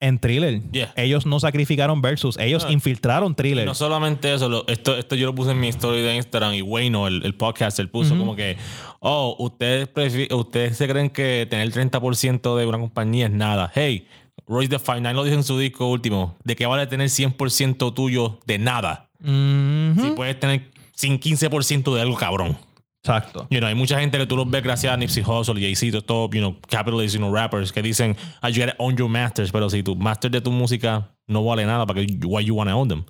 en 0.00 0.18
Thriller. 0.18 0.60
Yeah. 0.72 0.92
Ellos 0.96 1.26
no 1.26 1.38
sacrificaron 1.38 2.00
Versus, 2.02 2.36
ellos 2.38 2.64
Ah. 2.66 2.72
infiltraron 2.72 3.32
Y 3.32 3.34
Thriller. 3.34 3.66
no 3.66 3.74
solamente 3.74 4.32
eso, 4.34 4.48
lo- 4.48 4.66
esto, 4.66 4.96
esto 4.96 5.14
yo 5.14 5.26
lo 5.26 5.34
puse 5.34 5.52
en 5.52 5.60
mi 5.60 5.68
story 5.68 6.00
de 6.02 6.16
Instagram 6.16 6.54
y 6.54 6.62
Wayno, 6.62 7.06
el, 7.06 7.24
el 7.24 7.34
podcast, 7.34 7.78
él 7.78 7.88
puso 7.88 8.16
como 8.16 8.34
que, 8.34 8.56
oh, 9.00 9.36
ustedes, 9.38 9.88
ustedes 10.32 10.76
se 10.76 10.88
creen 10.88 11.10
que 11.10 11.46
tener 11.48 11.64
el 11.66 11.72
30% 11.72 12.56
de 12.56 12.66
una 12.66 12.78
compañía 12.78 13.26
es 13.26 13.32
nada. 13.32 13.70
Hey, 13.74 14.08
Royce 14.48 14.76
the 14.76 14.94
Nine 14.94 15.14
lo 15.14 15.22
dijo 15.24 15.36
en 15.36 15.44
su 15.44 15.56
disco 15.58 15.86
último, 15.88 16.36
¿de 16.42 16.56
qué 16.56 16.66
vale 16.66 16.86
tener 16.88 17.08
100% 17.08 17.92
tuyo 17.94 18.40
de 18.44 18.58
nada? 18.58 19.08
Si 19.24 20.10
puedes 20.16 20.38
tener 20.40 20.68
sin 20.96 21.20
15% 21.20 21.94
de 21.94 22.00
algo 22.00 22.16
cabrón. 22.16 22.56
Exacto. 23.04 23.48
You 23.50 23.58
know, 23.58 23.68
hay 23.68 23.74
mucha 23.74 23.98
gente 23.98 24.16
que 24.16 24.26
tú 24.26 24.36
los 24.36 24.48
ves 24.48 24.62
gracias 24.62 24.92
a 24.92 24.96
Nipsey 24.96 25.24
Hussle, 25.24 25.60
Jay-Z, 25.60 26.02
todo, 26.02 26.30
you 26.30 26.40
know, 26.40 26.56
capitalist, 26.68 27.14
you 27.14 27.20
know, 27.20 27.34
rappers 27.34 27.72
que 27.72 27.82
dicen, 27.82 28.16
ah, 28.40 28.48
you 28.48 28.60
gotta 28.60 28.76
own 28.78 28.96
your 28.96 29.08
masters, 29.08 29.50
pero 29.50 29.68
si 29.68 29.82
tu 29.82 29.96
master 29.96 30.30
de 30.30 30.40
tu 30.40 30.52
música 30.52 31.10
no 31.26 31.44
vale 31.44 31.66
nada, 31.66 31.84
¿para 31.84 32.00
que 32.00 32.26
why 32.26 32.44
you 32.44 32.54
wanna 32.54 32.76
own 32.76 32.88
them? 32.88 33.04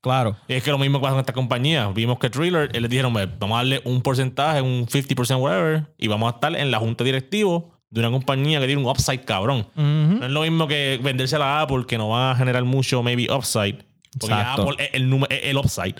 Claro. 0.00 0.36
Y 0.48 0.54
es 0.54 0.62
que 0.62 0.70
lo 0.70 0.78
mismo 0.78 1.00
pasa 1.00 1.12
con 1.12 1.20
esta 1.20 1.32
compañía. 1.32 1.88
Vimos 1.88 2.18
que 2.18 2.28
Thriller, 2.28 2.70
él 2.72 2.82
les 2.82 2.90
dijeron, 2.90 3.14
"Ve, 3.14 3.26
vamos 3.38 3.54
a 3.56 3.58
darle 3.58 3.82
un 3.84 4.02
porcentaje, 4.02 4.60
un 4.60 4.86
50% 4.88 5.40
whatever, 5.40 5.94
y 5.96 6.08
vamos 6.08 6.32
a 6.32 6.34
estar 6.36 6.54
en 6.54 6.70
la 6.70 6.78
junta 6.78 7.04
directivo 7.04 7.72
de 7.90 8.00
una 8.00 8.10
compañía 8.10 8.60
que 8.60 8.66
tiene 8.66 8.82
un 8.82 8.88
upside 8.88 9.24
cabrón. 9.24 9.68
No 9.74 10.24
es 10.26 10.30
lo 10.30 10.42
mismo 10.42 10.66
que 10.66 10.98
venderse 11.02 11.36
a 11.36 11.38
la 11.38 11.60
Apple, 11.60 11.86
que 11.86 11.98
no 11.98 12.08
va 12.08 12.32
a 12.32 12.36
generar 12.36 12.64
mucho, 12.64 13.02
maybe, 13.02 13.32
upside. 13.32 13.84
Porque. 14.18 14.34
Apple 14.34 14.74
es 14.78 14.90
el, 14.92 15.26
el 15.30 15.56
upside. 15.56 15.94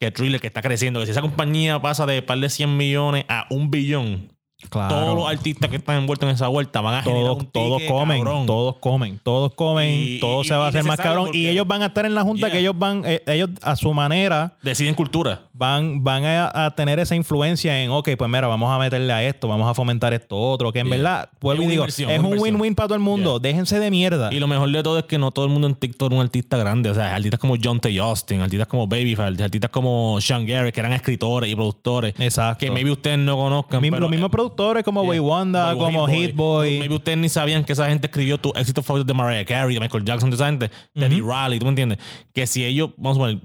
Que 0.00 0.10
Thriller, 0.10 0.40
que 0.40 0.46
está 0.46 0.62
creciendo. 0.62 0.98
Que 1.00 1.06
si 1.06 1.12
esa 1.12 1.20
compañía 1.20 1.80
pasa 1.80 2.06
de 2.06 2.22
par 2.22 2.38
de 2.38 2.48
100 2.48 2.74
millones 2.74 3.26
a 3.28 3.46
un 3.50 3.70
billón, 3.70 4.32
Claro. 4.70 4.94
todos 4.94 5.14
los 5.16 5.28
artistas 5.28 5.68
que 5.70 5.76
están 5.76 5.96
envueltos 5.98 6.28
en 6.28 6.34
esa 6.34 6.48
vuelta 6.48 6.80
van 6.82 6.94
a 6.96 7.02
generar 7.02 7.24
todos, 7.24 7.38
un 7.44 7.50
todos 7.50 7.82
comen, 7.88 8.18
cabrón. 8.24 8.46
todos 8.46 8.76
comen, 8.76 9.20
todos 9.22 9.54
comen, 9.54 9.90
Y- 9.90 10.18
todo 10.20 10.42
y- 10.42 10.44
se 10.46 10.54
va 10.54 10.66
a 10.66 10.68
hacer 10.68 10.84
más 10.84 10.98
cabrón. 10.98 11.30
Y 11.34 11.48
ellos 11.48 11.66
van 11.66 11.82
a 11.82 11.86
estar 11.86 12.04
en 12.06 12.14
la 12.14 12.22
junta 12.22 12.46
Yeah. 12.46 12.50
que 12.52 12.58
ellos 12.60 12.78
van, 12.78 13.02
eh, 13.06 13.22
ellos 13.26 13.50
a 13.62 13.76
su 13.76 13.92
manera 13.94 14.56
Deciden 14.62 14.94
cultura. 14.94 15.42
Van, 15.60 16.02
van 16.02 16.24
a, 16.24 16.64
a 16.66 16.74
tener 16.74 16.98
esa 16.98 17.14
influencia 17.14 17.82
en, 17.82 17.90
ok, 17.90 18.08
pues 18.16 18.30
mira, 18.30 18.46
vamos 18.48 18.70
a 18.74 18.78
meterle 18.78 19.12
a 19.12 19.22
esto, 19.22 19.46
vamos 19.46 19.70
a 19.70 19.74
fomentar 19.74 20.14
esto 20.14 20.36
otro, 20.36 20.72
que 20.72 20.80
en 20.80 20.86
Yeah. 20.86 20.96
verdad, 20.96 21.30
vuelvo 21.40 21.62
y 21.62 21.66
digo, 21.66 21.84
es 21.84 21.98
un 22.00 22.38
win-win 22.38 22.74
para 22.74 22.88
todo 22.88 22.94
el 22.96 23.02
mundo. 23.02 23.38
Déjense 23.38 23.78
de 23.78 23.90
mierda. 23.90 24.32
Y 24.32 24.40
lo 24.40 24.46
mejor 24.48 24.70
de 24.72 24.82
todo 24.82 24.98
es 24.98 25.04
que 25.04 25.18
no 25.18 25.30
todo 25.30 25.44
el 25.44 25.50
mundo 25.52 25.68
en 25.68 25.74
TikTok 25.74 26.10
es 26.10 26.16
un 26.18 26.22
artista 26.24 26.56
grande. 26.56 26.90
O 26.90 26.94
sea, 26.94 27.14
artistas 27.14 27.38
como 27.38 27.54
John 27.62 27.78
T. 27.78 27.96
Austin, 28.00 28.40
artistas 28.40 28.66
como 28.66 28.86
Babyface, 28.86 29.42
artistas 29.44 29.70
como 29.70 30.18
Sean 30.20 30.46
Garrett, 30.46 30.74
que 30.74 30.80
eran 30.80 30.92
escritores 30.94 31.50
y 31.50 31.54
productores. 31.54 32.14
Exacto. 32.18 32.58
Que 32.64 32.70
maybe 32.70 32.90
ustedes 32.90 33.18
no 33.18 33.36
conozcan. 33.36 33.82
Mi- 33.82 33.90
pero, 33.90 34.00
los 34.00 34.10
mismos 34.10 34.28
eh, 34.28 34.32
productores 34.32 34.82
como 34.82 35.04
Boy 35.04 35.18
Wanda, 35.18 35.74
Boy, 35.74 35.84
como 35.84 36.06
Hit 36.08 36.16
Hit 36.28 36.34
Boy. 36.36 36.78
Maybe 36.78 36.94
ustedes 36.94 37.18
ni 37.18 37.28
sabían 37.28 37.62
que 37.64 37.74
esa 37.74 37.86
gente 37.88 38.06
escribió 38.06 38.38
tu 38.38 38.50
éxito 38.56 38.82
favorito 38.82 39.06
de 39.06 39.14
Mariah 39.14 39.44
Carey, 39.44 39.74
de 39.74 39.80
Michael 39.80 40.04
Jackson, 40.04 40.30
de 40.30 40.36
esa 40.36 40.46
gente, 40.46 40.70
de 40.94 41.08
Teddy 41.08 41.20
Riley, 41.20 41.58
¿tú 41.58 41.66
me 41.66 41.70
entiendes? 41.70 41.98
Que 42.32 42.46
si 42.46 42.64
ellos, 42.64 42.90
vamos 42.96 43.18
a 43.18 43.20
poner, 43.20 43.38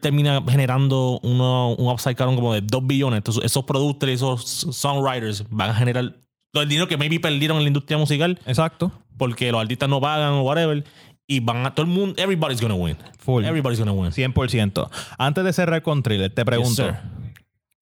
Termina 0.00 0.42
generando 0.48 1.18
uno, 1.22 1.74
un 1.74 1.88
upside 1.92 2.14
cabrón 2.14 2.36
como 2.36 2.54
de 2.54 2.60
2 2.60 2.86
billones, 2.86 3.18
entonces 3.18 3.44
esos 3.44 3.64
productores 3.64 4.16
esos 4.16 4.42
songwriters 4.70 5.44
van 5.50 5.70
a 5.70 5.74
generar 5.74 6.14
todo 6.52 6.62
el 6.62 6.68
dinero 6.68 6.88
que 6.88 6.96
maybe 6.96 7.18
perdieron 7.20 7.56
en 7.58 7.64
la 7.64 7.68
industria 7.68 7.98
musical 7.98 8.38
Exacto. 8.46 8.92
porque 9.18 9.50
los 9.50 9.60
artistas 9.60 9.88
no 9.88 10.00
pagan 10.00 10.34
o 10.34 10.42
whatever 10.42 10.84
y 11.26 11.40
van 11.40 11.66
a 11.66 11.74
todo 11.74 11.84
el 11.84 11.92
mundo, 11.92 12.14
everybody's 12.22 12.60
gonna 12.60 12.74
win. 12.74 12.96
Full. 13.18 13.44
Everybody's 13.44 13.80
gonna 13.80 13.92
win. 13.92 14.12
100%. 14.12 14.88
Antes 15.18 15.44
de 15.44 15.52
cerrar 15.52 15.82
con 15.82 16.02
Thriller, 16.02 16.32
te 16.32 16.44
pregunto. 16.44 16.96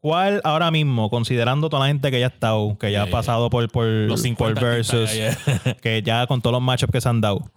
¿Cuál 0.00 0.41
ahora 0.45 0.71
mismo, 0.71 1.09
considerando 1.09 1.71
toda 1.71 1.81
la 1.81 1.87
gente 1.88 2.11
que 2.11 2.21
ya 2.21 2.26
ha 2.26 2.29
estado, 2.29 2.76
que 2.79 2.93
ya 2.93 3.03
ha 3.03 3.05
Yeah, 3.07 3.12
pasado 3.12 3.49
por, 3.49 3.71
por, 3.71 3.87
Los 3.87 4.21
por 4.21 4.29
50 4.29 4.61
versus, 4.61 5.11
artistas, 5.11 5.47
yeah, 5.47 5.62
yeah. 5.64 5.75
que 5.81 6.03
ya 6.03 6.26
con 6.26 6.43
todos 6.43 6.53
los 6.53 6.62
matchups 6.62 6.93
que 6.93 7.00
se 7.00 7.09
han 7.09 7.21
dado, 7.23 7.50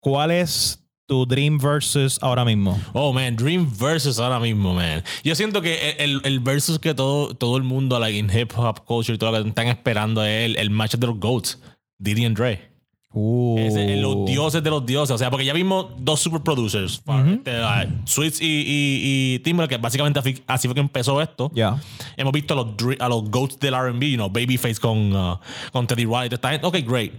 ¿cuál 0.00 0.30
es 0.30 0.82
tu 1.10 1.26
Dream 1.26 1.58
versus 1.58 2.20
ahora 2.22 2.44
mismo? 2.44 2.80
Oh, 2.92 3.12
man, 3.12 3.34
Dream 3.34 3.68
Versus 3.68 4.20
ahora 4.20 4.38
mismo, 4.38 4.72
man. 4.72 5.02
Yo 5.24 5.34
siento 5.34 5.60
que 5.60 5.96
el, 5.98 6.20
el 6.22 6.38
versus 6.38 6.78
que 6.78 6.94
todo, 6.94 7.34
todo 7.34 7.56
el 7.56 7.64
mundo, 7.64 7.98
like, 7.98 8.16
en 8.16 8.30
hip 8.30 8.52
hop 8.56 8.84
culture 8.84 9.16
y 9.16 9.18
todo 9.18 9.32
lo 9.32 9.42
que 9.42 9.48
están 9.48 9.66
esperando 9.66 10.24
es 10.24 10.46
el, 10.46 10.56
el 10.56 10.70
match 10.70 10.94
de 10.94 11.08
los 11.08 11.18
GOATs, 11.18 11.58
Diddy 11.98 12.26
and 12.26 12.36
Dre. 12.36 12.70
Uh, 13.12 13.58
Ese, 13.58 13.96
los 13.96 14.24
dioses 14.24 14.62
de 14.62 14.70
los 14.70 14.86
dioses. 14.86 15.12
O 15.12 15.18
sea, 15.18 15.30
porque 15.30 15.44
ya 15.44 15.52
vimos 15.52 15.86
dos 15.98 16.20
super 16.20 16.42
producers, 16.42 17.02
este, 17.26 17.60
uh, 17.60 17.90
Sweets 18.04 18.40
y, 18.40 18.44
y, 18.46 19.34
y 19.34 19.38
Timberlake, 19.40 19.74
que 19.74 19.82
básicamente 19.82 20.20
así, 20.46 20.68
fue 20.68 20.74
que 20.74 20.80
empezó 20.80 21.20
esto. 21.20 21.50
Ya. 21.52 21.76
Hemos 22.16 22.32
visto 22.32 22.54
a 22.54 22.56
los, 22.58 22.66
a 23.00 23.08
los 23.08 23.28
GOATs 23.28 23.58
del 23.58 23.74
RB, 23.74 24.00
you 24.00 24.16
know, 24.16 24.30
Babyface 24.30 24.78
con, 24.78 25.12
uh, 25.12 25.40
con 25.72 25.88
Teddy 25.88 26.04
Riley. 26.04 26.30
Ok, 26.62 26.76
great. 26.86 27.12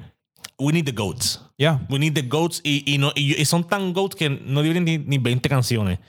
We 0.62 0.74
need 0.74 0.86
the 0.86 0.92
GOATs. 0.92 1.42
Ya. 1.58 1.86
We 1.90 1.98
need 1.98 2.14
the 2.14 2.22
GOATs. 2.22 2.62
Y, 2.64 2.84
y, 2.86 3.00
no, 3.00 3.12
y, 3.16 3.40
y 3.40 3.46
son 3.46 3.64
tan 3.64 3.94
GOATs 3.94 4.16
que 4.16 4.30
no 4.30 4.62
dividen 4.62 4.86
ni, 4.86 5.00
ni 5.00 5.18
20 5.18 5.50
canciones. 5.50 6.00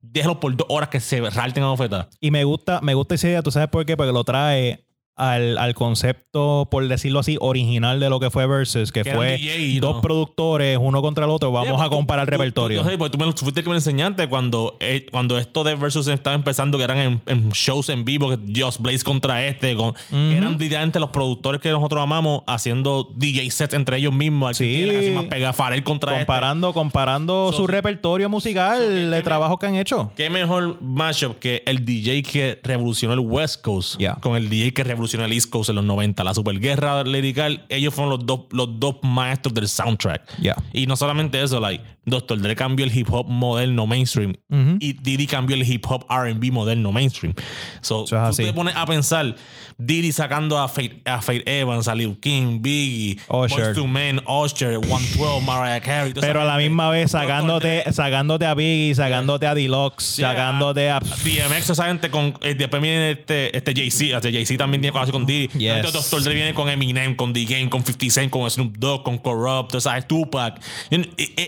Déjalo 0.00 0.40
por 0.40 0.56
dos 0.56 0.66
horas 0.68 0.88
que 0.88 0.98
se 0.98 1.20
ralten 1.30 1.62
a 1.62 1.68
bofetas. 1.68 2.08
Y 2.20 2.32
me 2.32 2.42
gusta, 2.42 2.80
me 2.80 2.94
gusta 2.94 3.14
esa 3.14 3.28
idea, 3.28 3.42
¿tú 3.42 3.52
sabes 3.52 3.68
por 3.68 3.86
qué? 3.86 3.96
Porque 3.96 4.12
lo 4.12 4.24
trae 4.24 4.84
al, 5.16 5.58
al 5.58 5.74
concepto, 5.74 6.68
por 6.70 6.86
decirlo 6.88 7.18
así, 7.18 7.36
original 7.40 8.00
de 8.00 8.08
lo 8.08 8.20
que 8.20 8.30
fue 8.30 8.46
Versus, 8.46 8.90
que 8.90 9.02
Que 9.02 9.12
fue 9.14 9.36
DJ, 9.36 9.78
dos 9.80 10.00
productores, 10.00 10.78
uno 10.80 11.02
contra 11.02 11.26
el 11.26 11.30
otro, 11.30 11.52
vamos 11.52 11.80
a 11.80 11.84
tú- 11.84 11.90
comparar 11.90 12.26
tú- 12.26 12.30
repertorio. 12.30 12.82
Tú, 12.82 12.88
tú- 12.96 13.10
tú 13.10 13.18
me 13.18 13.26
lo- 13.26 13.34
tú 13.34 13.42
fuiste 13.42 13.62
que 13.62 13.68
me 13.68 13.74
enseñaste 13.76 14.28
cuando, 14.28 14.76
eh, 14.80 15.06
cuando 15.10 15.36
esto 15.38 15.62
de 15.62 15.74
Versus 15.74 16.08
estaba 16.08 16.34
empezando, 16.34 16.78
que 16.78 16.84
eran 16.84 16.98
en, 16.98 17.20
en 17.26 17.50
shows 17.50 17.90
en 17.90 18.04
vivo, 18.06 18.30
que 18.30 18.38
Just 18.60 18.80
Blaze 18.80 19.04
contra 19.04 19.44
este, 19.46 19.76
con, 19.76 19.92
que 20.10 20.36
eran 20.38 20.56
literalmente 20.58 20.98
los 21.00 21.10
productores 21.10 21.60
que 21.60 21.68
nosotros 21.70 22.02
amamos 22.02 22.42
haciendo 22.46 23.08
DJ 23.14 23.50
sets 23.50 23.74
entre 23.74 23.98
ellos 23.98 24.14
mismos. 24.14 24.56
Sí. 24.56 24.86
Sí. 24.88 24.96
Así 24.96 25.10
más 25.10 25.24
pega 25.26 25.52
Farel 25.52 25.82
contra 25.84 26.12
este. 26.12 26.24
comparando 26.26 26.72
comparando 26.72 27.50
So, 27.52 27.58
su 27.58 27.66
repertorio 27.66 28.28
musical, 28.30 29.10
de 29.10 29.22
trabajo 29.22 29.58
que 29.58 29.66
han 29.66 29.74
hecho. 29.74 30.12
¿Qué 30.16 30.30
mejor 30.30 30.80
mashup 30.80 31.38
que 31.38 31.62
el 31.66 31.84
DJ 31.84 32.22
que 32.22 32.58
revolucionó 32.62 33.12
el 33.14 33.20
West 33.20 33.60
Coast 33.60 33.98
Yeah. 33.98 34.14
con 34.20 34.36
el 34.36 34.48
DJ 34.48 34.72
que 34.72 34.82
revolucionó 34.84 34.99
el 35.02 35.32
East 35.32 35.50
Coast 35.50 35.70
en 35.70 35.76
los 35.76 35.84
90? 35.84 36.22
La 36.24 36.34
superguerra 36.34 37.02
lirical, 37.04 37.64
ellos 37.68 37.94
fueron 37.94 38.10
los 38.10 38.26
dos, 38.26 38.40
los 38.50 38.78
dos 38.78 38.96
maestros 39.02 39.54
del 39.54 39.68
soundtrack. 39.68 40.38
Yeah. 40.40 40.56
Y 40.72 40.86
no 40.86 40.96
solamente 40.96 41.42
eso, 41.42 41.60
like, 41.60 41.82
Dr. 42.06 42.40
Dre 42.40 42.56
cambió 42.56 42.84
el 42.86 42.96
hip 42.96 43.08
hop 43.12 43.26
moderno 43.28 43.86
mainstream 43.86 44.34
y 44.80 44.94
Diddy 44.94 45.26
cambió 45.26 45.54
el 45.54 45.70
hip 45.70 45.84
hop 45.88 46.06
RB 46.10 46.50
moderno 46.50 46.90
mainstream. 46.92 47.34
So, 47.82 48.04
es 48.04 48.36
tú 48.36 48.42
te 48.42 48.52
pones 48.52 48.74
a 48.74 48.86
pensar, 48.86 49.36
Diddy 49.78 50.10
sacando 50.10 50.58
a 50.58 50.66
Faith, 50.68 51.06
a 51.06 51.20
Faith 51.20 51.46
Evans, 51.46 51.88
a 51.88 51.94
Lil 51.94 52.18
King, 52.18 52.60
Biggie, 52.60 53.18
Usher. 53.28 53.74
Boyz 53.74 53.86
Men, 53.88 54.20
Usher, 54.26 54.80
112, 54.82 55.40
Mariah 55.44 55.80
Carey. 55.80 56.12
Pero 56.14 56.40
a 56.40 56.44
la 56.44 56.56
misma 56.56 56.90
vez 56.90 57.10
sacándote, 57.12 57.84
sacándote 57.92 58.46
a 58.46 58.54
Biggie, 58.54 58.94
sacándote 58.94 59.46
a 59.46 59.54
Deluxe, 59.54 60.04
Sí, 60.04 60.22
sacándote 60.22 60.90
a. 60.90 61.00
DMX, 61.00 61.70
esa 61.70 61.86
gente 61.86 62.10
con. 62.10 62.34
eh, 62.40 62.54
después 62.54 62.82
viene 62.82 63.12
este, 63.12 63.56
este 63.56 63.72
Jay-Z. 63.74 64.16
Este 64.16 64.32
Jay-Z 64.32 64.58
también 64.58 64.80
tiene 64.80 64.89
cosas 64.92 65.10
con 65.10 65.26
Diddy. 65.26 65.48
Yes. 65.58 65.92
Dr. 65.92 66.22
Dre 66.22 66.34
viene 66.34 66.54
con 66.54 66.68
Eminem, 66.68 67.14
con 67.16 67.32
The 67.32 67.44
Game, 67.44 67.68
con 67.68 67.84
50 67.84 68.10
Cent, 68.10 68.30
con 68.30 68.50
Snoop 68.50 68.76
Dogg, 68.78 69.02
con 69.02 69.18
Corrupt, 69.18 69.76
sea, 69.78 70.00
Tupac. 70.02 70.60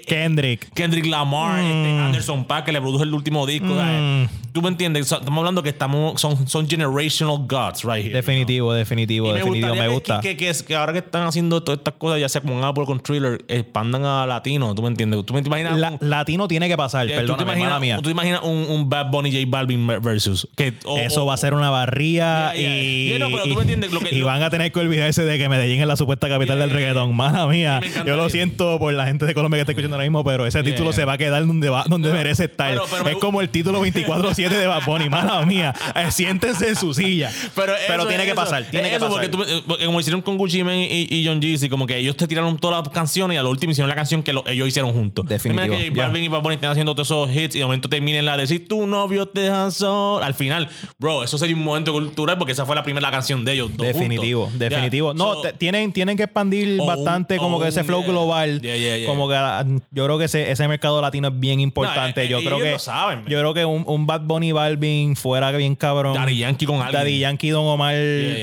Kendrick. 0.06 0.72
Kendrick 0.74 1.06
Lamar, 1.06 1.60
este 1.60 1.90
Anderson 1.98 2.44
Paak, 2.44 2.66
que 2.66 2.72
le 2.72 2.80
produjo 2.80 3.04
el 3.04 3.14
último 3.14 3.46
disco. 3.46 3.74
¿sabes? 3.76 4.30
Tú 4.52 4.60
me 4.60 4.68
entiendes. 4.68 5.10
Estamos 5.10 5.38
hablando 5.38 5.62
que 5.62 5.70
estamos, 5.70 6.20
son, 6.20 6.46
son 6.46 6.68
generational 6.68 7.38
gods, 7.46 7.84
right 7.84 8.04
here. 8.04 8.14
Definitivo, 8.14 8.72
definitivo, 8.74 9.30
Y 9.30 9.38
definitivo. 9.38 9.74
Me 9.74 9.88
gusta. 9.88 10.20
Que, 10.20 10.36
que, 10.36 10.76
ahora 10.76 10.92
que 10.92 10.98
están 10.98 11.26
haciendo 11.26 11.62
todas 11.62 11.78
estas 11.78 11.94
cosas, 11.94 12.20
ya 12.20 12.28
sea 12.28 12.42
con 12.42 12.62
Apple, 12.62 12.84
con 12.84 13.00
Thriller, 13.00 13.42
expandan 13.48 14.04
a 14.04 14.26
latino. 14.26 14.74
¿Tú 14.74 14.82
me 14.82 14.88
entiendes? 14.88 15.24
¿Tú 15.24 15.32
me 15.32 15.40
imaginas? 15.40 15.78
La- 15.78 15.92
un- 15.92 15.98
latino 16.00 16.48
tiene 16.48 16.68
que 16.68 16.76
pasar, 16.76 17.10
eh, 17.10 17.24
¿Tú 17.26 17.34
te 17.36 17.42
imaginas, 17.44 17.80
mía. 17.80 17.96
¿tú 17.96 18.02
te 18.02 18.10
imaginas 18.10 18.40
un, 18.42 18.66
un 18.68 18.88
Bad 18.90 19.10
Bunny 19.10 19.32
J 19.32 19.44
Balvin 19.48 19.86
versus? 19.86 20.46
Que, 20.54 20.74
Eso 21.02 21.24
va 21.24 21.34
a 21.34 21.36
ser 21.38 21.54
una 21.54 21.70
barría 21.70 22.52
y, 22.54 23.12
pero 23.32 23.44
tú 23.44 23.54
me 23.54 23.60
entiendes 23.62 23.92
lo 23.92 24.00
que- 24.00 24.14
y 24.14 24.22
van 24.22 24.42
a 24.42 24.50
tener 24.50 24.70
que 24.72 24.80
olvidarse 24.80 25.24
de 25.24 25.38
que 25.38 25.48
Medellín 25.48 25.80
es 25.80 25.86
la 25.86 25.96
supuesta 25.96 26.28
capital 26.28 26.58
del 26.58 26.70
reggaetón. 26.70 27.14
Mala 27.16 27.46
mía. 27.46 27.80
Yo 28.06 28.16
lo 28.16 28.28
siento 28.28 28.78
por 28.78 28.92
la 28.94 29.06
gente 29.06 29.26
de 29.26 29.34
Colombia 29.34 29.58
que 29.58 29.62
está 29.62 29.72
escuchando 29.72 29.96
ahora 29.96 30.04
mismo, 30.04 30.24
pero 30.24 30.46
ese 30.46 30.62
título 30.62 30.90
ya. 30.90 30.96
se 30.96 31.04
va 31.04 31.14
a 31.14 31.18
quedar 31.18 31.46
donde, 31.46 31.68
va, 31.68 31.84
donde 31.88 32.12
merece 32.12 32.44
estar. 32.44 32.70
pero- 32.72 32.84
pero 32.90 33.08
es 33.08 33.14
me- 33.14 33.20
como 33.20 33.40
el 33.40 33.48
título 33.48 33.80
24-7 33.80 34.56
de 34.56 34.66
Bad 34.66 34.82
Bunny. 34.86 35.08
Mala 35.08 35.44
mía. 35.46 35.74
Eh, 35.94 36.10
siéntense 36.10 36.68
en 36.68 36.76
su 36.76 36.94
silla. 36.94 37.30
Pero, 37.54 37.72
Pero 37.86 38.00
eso, 38.02 38.08
tiene 38.08 38.24
que 38.24 38.30
eso, 38.30 38.40
pasar. 38.40 38.64
Tiene 38.70 38.88
que 38.90 38.96
eso, 38.96 39.06
pasar. 39.08 39.30
Porque, 39.30 39.54
tú- 39.54 39.62
porque 39.66 39.86
como 39.86 40.00
hicieron 40.00 40.22
con 40.22 40.36
Gucci 40.38 40.62
Mane 40.64 40.88
y, 40.90 41.06
y 41.10 41.26
John 41.26 41.40
Jeezy, 41.40 41.68
como 41.68 41.86
que 41.86 41.96
ellos 41.98 42.16
te 42.16 42.26
tiraron 42.26 42.58
todas 42.58 42.82
las 42.84 42.88
canciones 42.94 43.34
y 43.34 43.38
a 43.38 43.42
lo 43.42 43.50
último 43.50 43.72
hicieron 43.72 43.88
la 43.88 43.94
canción 43.94 44.22
que 44.22 44.32
lo- 44.32 44.46
ellos 44.46 44.68
hicieron 44.68 44.92
juntos. 44.92 45.26
Definitivo, 45.26 45.64
Imagina 45.66 45.82
que 45.84 45.88
J 45.90 45.96
ya. 45.96 46.06
Balvin 46.06 46.24
y 46.24 46.28
Bad 46.28 46.40
Bunny 46.42 46.54
estén 46.56 46.70
haciendo 46.70 46.94
todos 46.94 47.08
esos 47.08 47.30
hits 47.36 47.56
y 47.56 47.58
de 47.58 47.64
momento 47.64 47.88
terminen 47.88 48.24
la 48.24 48.36
de 48.36 48.46
si 48.46 48.58
tu 48.58 48.86
novio 48.86 49.26
te 49.26 49.40
deja 49.42 49.70
sol. 49.70 50.22
Al 50.22 50.34
final, 50.34 50.68
bro, 50.98 51.22
eso 51.24 51.38
sería 51.38 51.56
un 51.56 51.64
momento 51.64 51.92
cultural 51.92 52.38
porque 52.38 52.52
esa 52.52 52.64
fue 52.66 52.74
la 52.76 52.82
primera 52.82 53.10
canción 53.10 53.21
de 53.22 53.52
ellos. 53.52 53.70
dos 53.76 53.86
Definitivo, 53.86 54.44
juntos. 54.44 54.58
definitivo. 54.58 55.14
No, 55.14 55.34
so- 55.34 55.52
tienen, 55.54 55.92
tienen 55.92 56.16
que 56.16 56.24
expandir 56.24 56.78
bastante 56.78 57.36
como 57.36 57.60
que 57.60 57.68
ese 57.68 57.84
flow 57.84 58.02
yeah. 58.02 58.10
global. 58.10 58.60
Yeah. 58.60 59.06
Como 59.06 59.28
que 59.28 59.34
ah, 59.34 59.64
yo 59.90 60.04
creo 60.04 60.18
que 60.18 60.24
ese, 60.24 60.50
ese 60.50 60.66
mercado 60.68 61.00
latino 61.00 61.28
es 61.28 61.40
bien 61.40 61.60
importante. 61.60 62.20
No, 62.20 62.26
eh, 62.26 62.28
yo 62.28 62.38
eh, 62.38 62.44
creo 62.44 62.58
que 62.58 62.78
saben, 62.78 63.24
yo 63.26 63.38
creo 63.38 63.54
que 63.54 63.64
un, 63.64 63.84
un 63.86 64.06
Bad 64.06 64.22
Bunny 64.22 64.52
Balvin 64.52 65.16
fuera 65.16 65.50
bien 65.52 65.74
cabrón. 65.74 66.14
Daddy 66.14 66.38
Yankee 66.38 66.66
con 66.66 66.76
alguien. 66.76 66.92
Daddy 67.00 67.18
Yankee 67.18 67.50
Don 67.50 67.64
Omar 67.66 67.94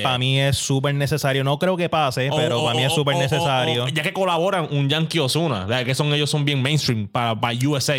para 0.04 0.18
mí 0.18 0.40
es 0.40 0.58
súper 0.58 0.96
necesario. 0.96 1.44
No 1.44 1.60
creo 1.60 1.78
que 1.78 1.90
pase, 1.90 2.30
pero 2.36 2.64
para 2.64 2.76
mí 2.76 2.84
es 2.84 2.94
súper 2.94 3.16
necesario. 3.18 3.88
ya 3.88 4.04
que 4.04 4.14
colaboran 4.14 4.68
un 4.72 4.90
Yankee 4.90 5.20
Osuna, 5.20 5.68
que 5.84 5.96
son 5.96 6.14
ellos 6.14 6.30
son 6.30 6.46
bien 6.46 6.62
mainstream 6.62 7.08
para, 7.08 7.40
para 7.40 7.58
USA. 7.68 7.98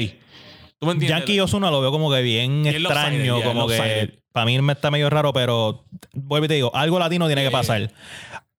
¿Tú 0.80 0.86
me 0.86 0.94
entiendes? 0.94 1.18
Yankee 1.18 1.38
Osuna 1.40 1.70
lo 1.70 1.82
veo 1.82 1.92
como 1.92 2.10
que 2.10 2.22
bien 2.22 2.66
extraño, 2.66 3.42
como 3.42 3.66
que 3.66 4.18
para 4.32 4.46
mí 4.46 4.60
me 4.62 4.72
está 4.72 4.90
medio 4.90 5.10
raro, 5.10 5.32
pero 5.34 5.84
vuelvo 6.14 6.46
y 6.46 6.48
te 6.48 6.54
digo, 6.54 6.74
algo 6.74 6.98
latino 6.98 7.26
tiene 7.26 7.44
que 7.44 7.50
pasar. 7.50 7.90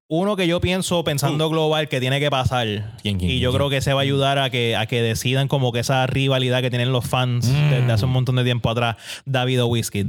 Uno 0.07 0.36
que 0.36 0.45
yo 0.45 0.60
pienso 0.62 1.03
pensando 1.03 1.49
global 1.49 1.88
que 1.88 2.01
tiene 2.01 2.19
que 2.19 2.29
pasar 2.29 2.67
¿Quién, 3.01 3.17
quién, 3.17 3.31
y 3.31 3.39
yo 3.39 3.49
quién, 3.49 3.57
creo 3.57 3.69
que 3.69 3.81
se 3.81 3.93
va 3.93 4.01
a 4.01 4.03
ayudar 4.03 4.39
a 4.39 4.49
que, 4.49 4.75
a 4.75 4.86
que 4.86 5.01
decidan 5.01 5.47
como 5.47 5.71
que 5.71 5.79
esa 5.79 6.05
rivalidad 6.05 6.62
que 6.62 6.69
tienen 6.69 6.91
los 6.91 7.07
fans 7.07 7.47
desde 7.47 7.89
hace 7.91 8.05
un 8.05 8.12
montón 8.12 8.36
de 8.36 8.43
tiempo 8.43 8.69
atrás, 8.69 8.97
David 9.25 9.63
o 9.63 9.67
Wizkid. 9.67 10.07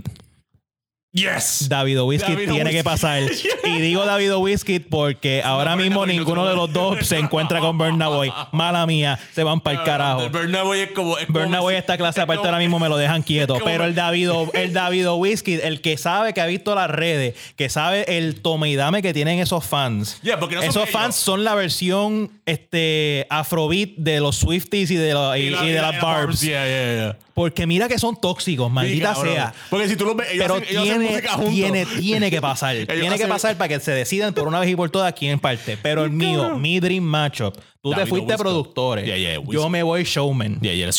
Yes. 1.15 1.67
David 1.69 2.01
Whiskey 2.01 2.33
David 2.35 2.51
tiene 2.51 2.71
que 2.71 2.83
pasar. 2.83 3.23
Y 3.65 3.81
digo 3.81 4.05
David 4.07 4.33
Whiskey 4.37 4.79
porque 4.81 5.43
ahora 5.45 5.77
mismo 5.77 6.07
ninguno 6.07 6.47
de 6.49 6.55
los 6.57 6.73
dos 6.73 7.07
se 7.07 7.19
encuentra 7.19 7.61
con 7.61 7.77
Burna 7.77 8.09
Boy. 8.09 8.33
Mala 8.53 8.87
mía, 8.87 9.19
se 9.35 9.43
van 9.45 9.61
para 9.61 9.79
el 9.79 9.85
carajo. 9.85 10.23
El 10.23 10.31
Burna 10.31 10.63
Boy 10.63 10.81
es 10.81 10.91
como. 10.93 11.19
es 11.19 11.27
como 11.27 11.39
Burna 11.41 11.61
Boy 11.61 11.75
si- 11.75 11.79
esta 11.79 11.97
clase 11.99 12.21
es 12.21 12.25
aparte 12.25 12.39
como- 12.39 12.49
ahora 12.49 12.59
mismo 12.59 12.79
me 12.79 12.89
lo 12.89 12.97
dejan 12.97 13.23
quieto. 13.23 13.55
como- 13.55 13.67
Pero 13.67 13.85
el 13.85 13.95
David, 13.95 14.31
el 14.55 14.73
David 14.73 15.07
Whiskey, 15.11 15.61
el 15.63 15.81
que 15.83 15.97
sabe, 15.99 16.33
que 16.33 16.41
ha 16.41 16.47
visto 16.47 16.75
las 16.75 16.91
redes, 16.91 17.35
que 17.57 17.69
sabe 17.69 18.05
el 18.19 18.41
tome 18.41 18.71
y 18.71 18.77
dame 18.77 19.03
que 19.03 19.13
tienen 19.13 19.39
esos 19.39 19.65
fans. 19.65 20.19
Yeah, 20.23 20.37
no 20.37 20.49
esos 20.63 20.77
ellos. 20.77 20.91
fans 20.91 21.15
son 21.17 21.45
la 21.45 21.55
versión 21.55 22.31
este, 22.47 23.27
afrobeat 23.31 23.91
de 23.97 24.21
los 24.21 24.37
Swifties 24.37 24.91
y 24.91 24.97
de, 24.97 25.13
los- 25.13 25.37
y, 25.37 25.51
la- 25.51 25.65
y 25.65 25.69
de 25.69 25.75
la- 25.75 25.93
las 25.93 25.97
la 25.97 26.03
Barbs. 26.03 26.41
Yeah, 26.41 26.65
yeah, 26.67 26.95
yeah. 26.95 27.17
Porque 27.35 27.67
mira 27.67 27.89
que 27.89 27.99
son 27.99 28.21
tóxicos, 28.21 28.71
maldita 28.71 29.15
cabrón. 29.15 29.35
sea. 29.35 29.55
Porque 29.71 29.89
si 29.89 29.97
tú 29.97 30.05
lo 30.05 30.15
ves, 30.15 30.29
ellos 30.33 30.43
Pero 30.45 30.55
hacen- 30.57 30.69
ellos 30.69 30.83
hacen 30.83 30.99
tiene, 30.99 31.11
música 31.13 31.33
juntos. 31.33 31.55
tiene, 31.55 31.87
tiene 31.87 32.31
que 32.31 32.41
pasar. 32.41 32.75
tiene 32.87 32.87
que 32.87 33.09
hacen- 33.15 33.29
pasar 33.29 33.57
para 33.57 33.69
que 33.69 33.81
se 33.81 33.93
decidan 33.93 34.35
por 34.35 34.47
una 34.49 34.61
vez 34.61 34.69
y 34.71 34.77
por 34.77 34.91
todas 34.91 35.13
quién 35.15 35.39
parte. 35.41 35.77
Pero 35.83 36.05
el 36.05 36.11
mío, 36.11 36.59
mi 36.59 36.79
dream 36.81 37.05
matchup. 37.05 37.55
Tú 37.83 37.91
te 37.91 38.07
fuiste 38.07 38.27
Whiskey. 38.35 38.37
productores. 38.39 39.05
Yeah, 39.07 39.17
yeah, 39.17 39.41
Yo 39.51 39.69
me 39.69 39.83
voy 39.83 40.05
showman. 40.05 40.61
Yeah, 40.61 40.73
yeah. 40.73 40.91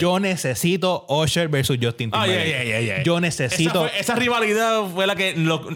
Yo 0.00 0.18
necesito 0.18 1.06
Usher 1.08 1.48
versus 1.48 1.78
Justin 1.80 2.10
Ah, 2.12 2.24
Timberlake. 2.24 2.48
yeah, 2.50 2.64
yeah, 2.64 2.80
yeah, 2.80 2.96
yeah. 2.96 3.02
Yo 3.04 3.12
Esa, 3.18 3.20
necesito. 3.20 3.80
fue- 3.88 4.00
esa 4.00 4.16
rivalidad 4.16 4.82
fue 4.92 5.06
la 5.06 5.14
que 5.14 5.34
lo, 5.36 5.68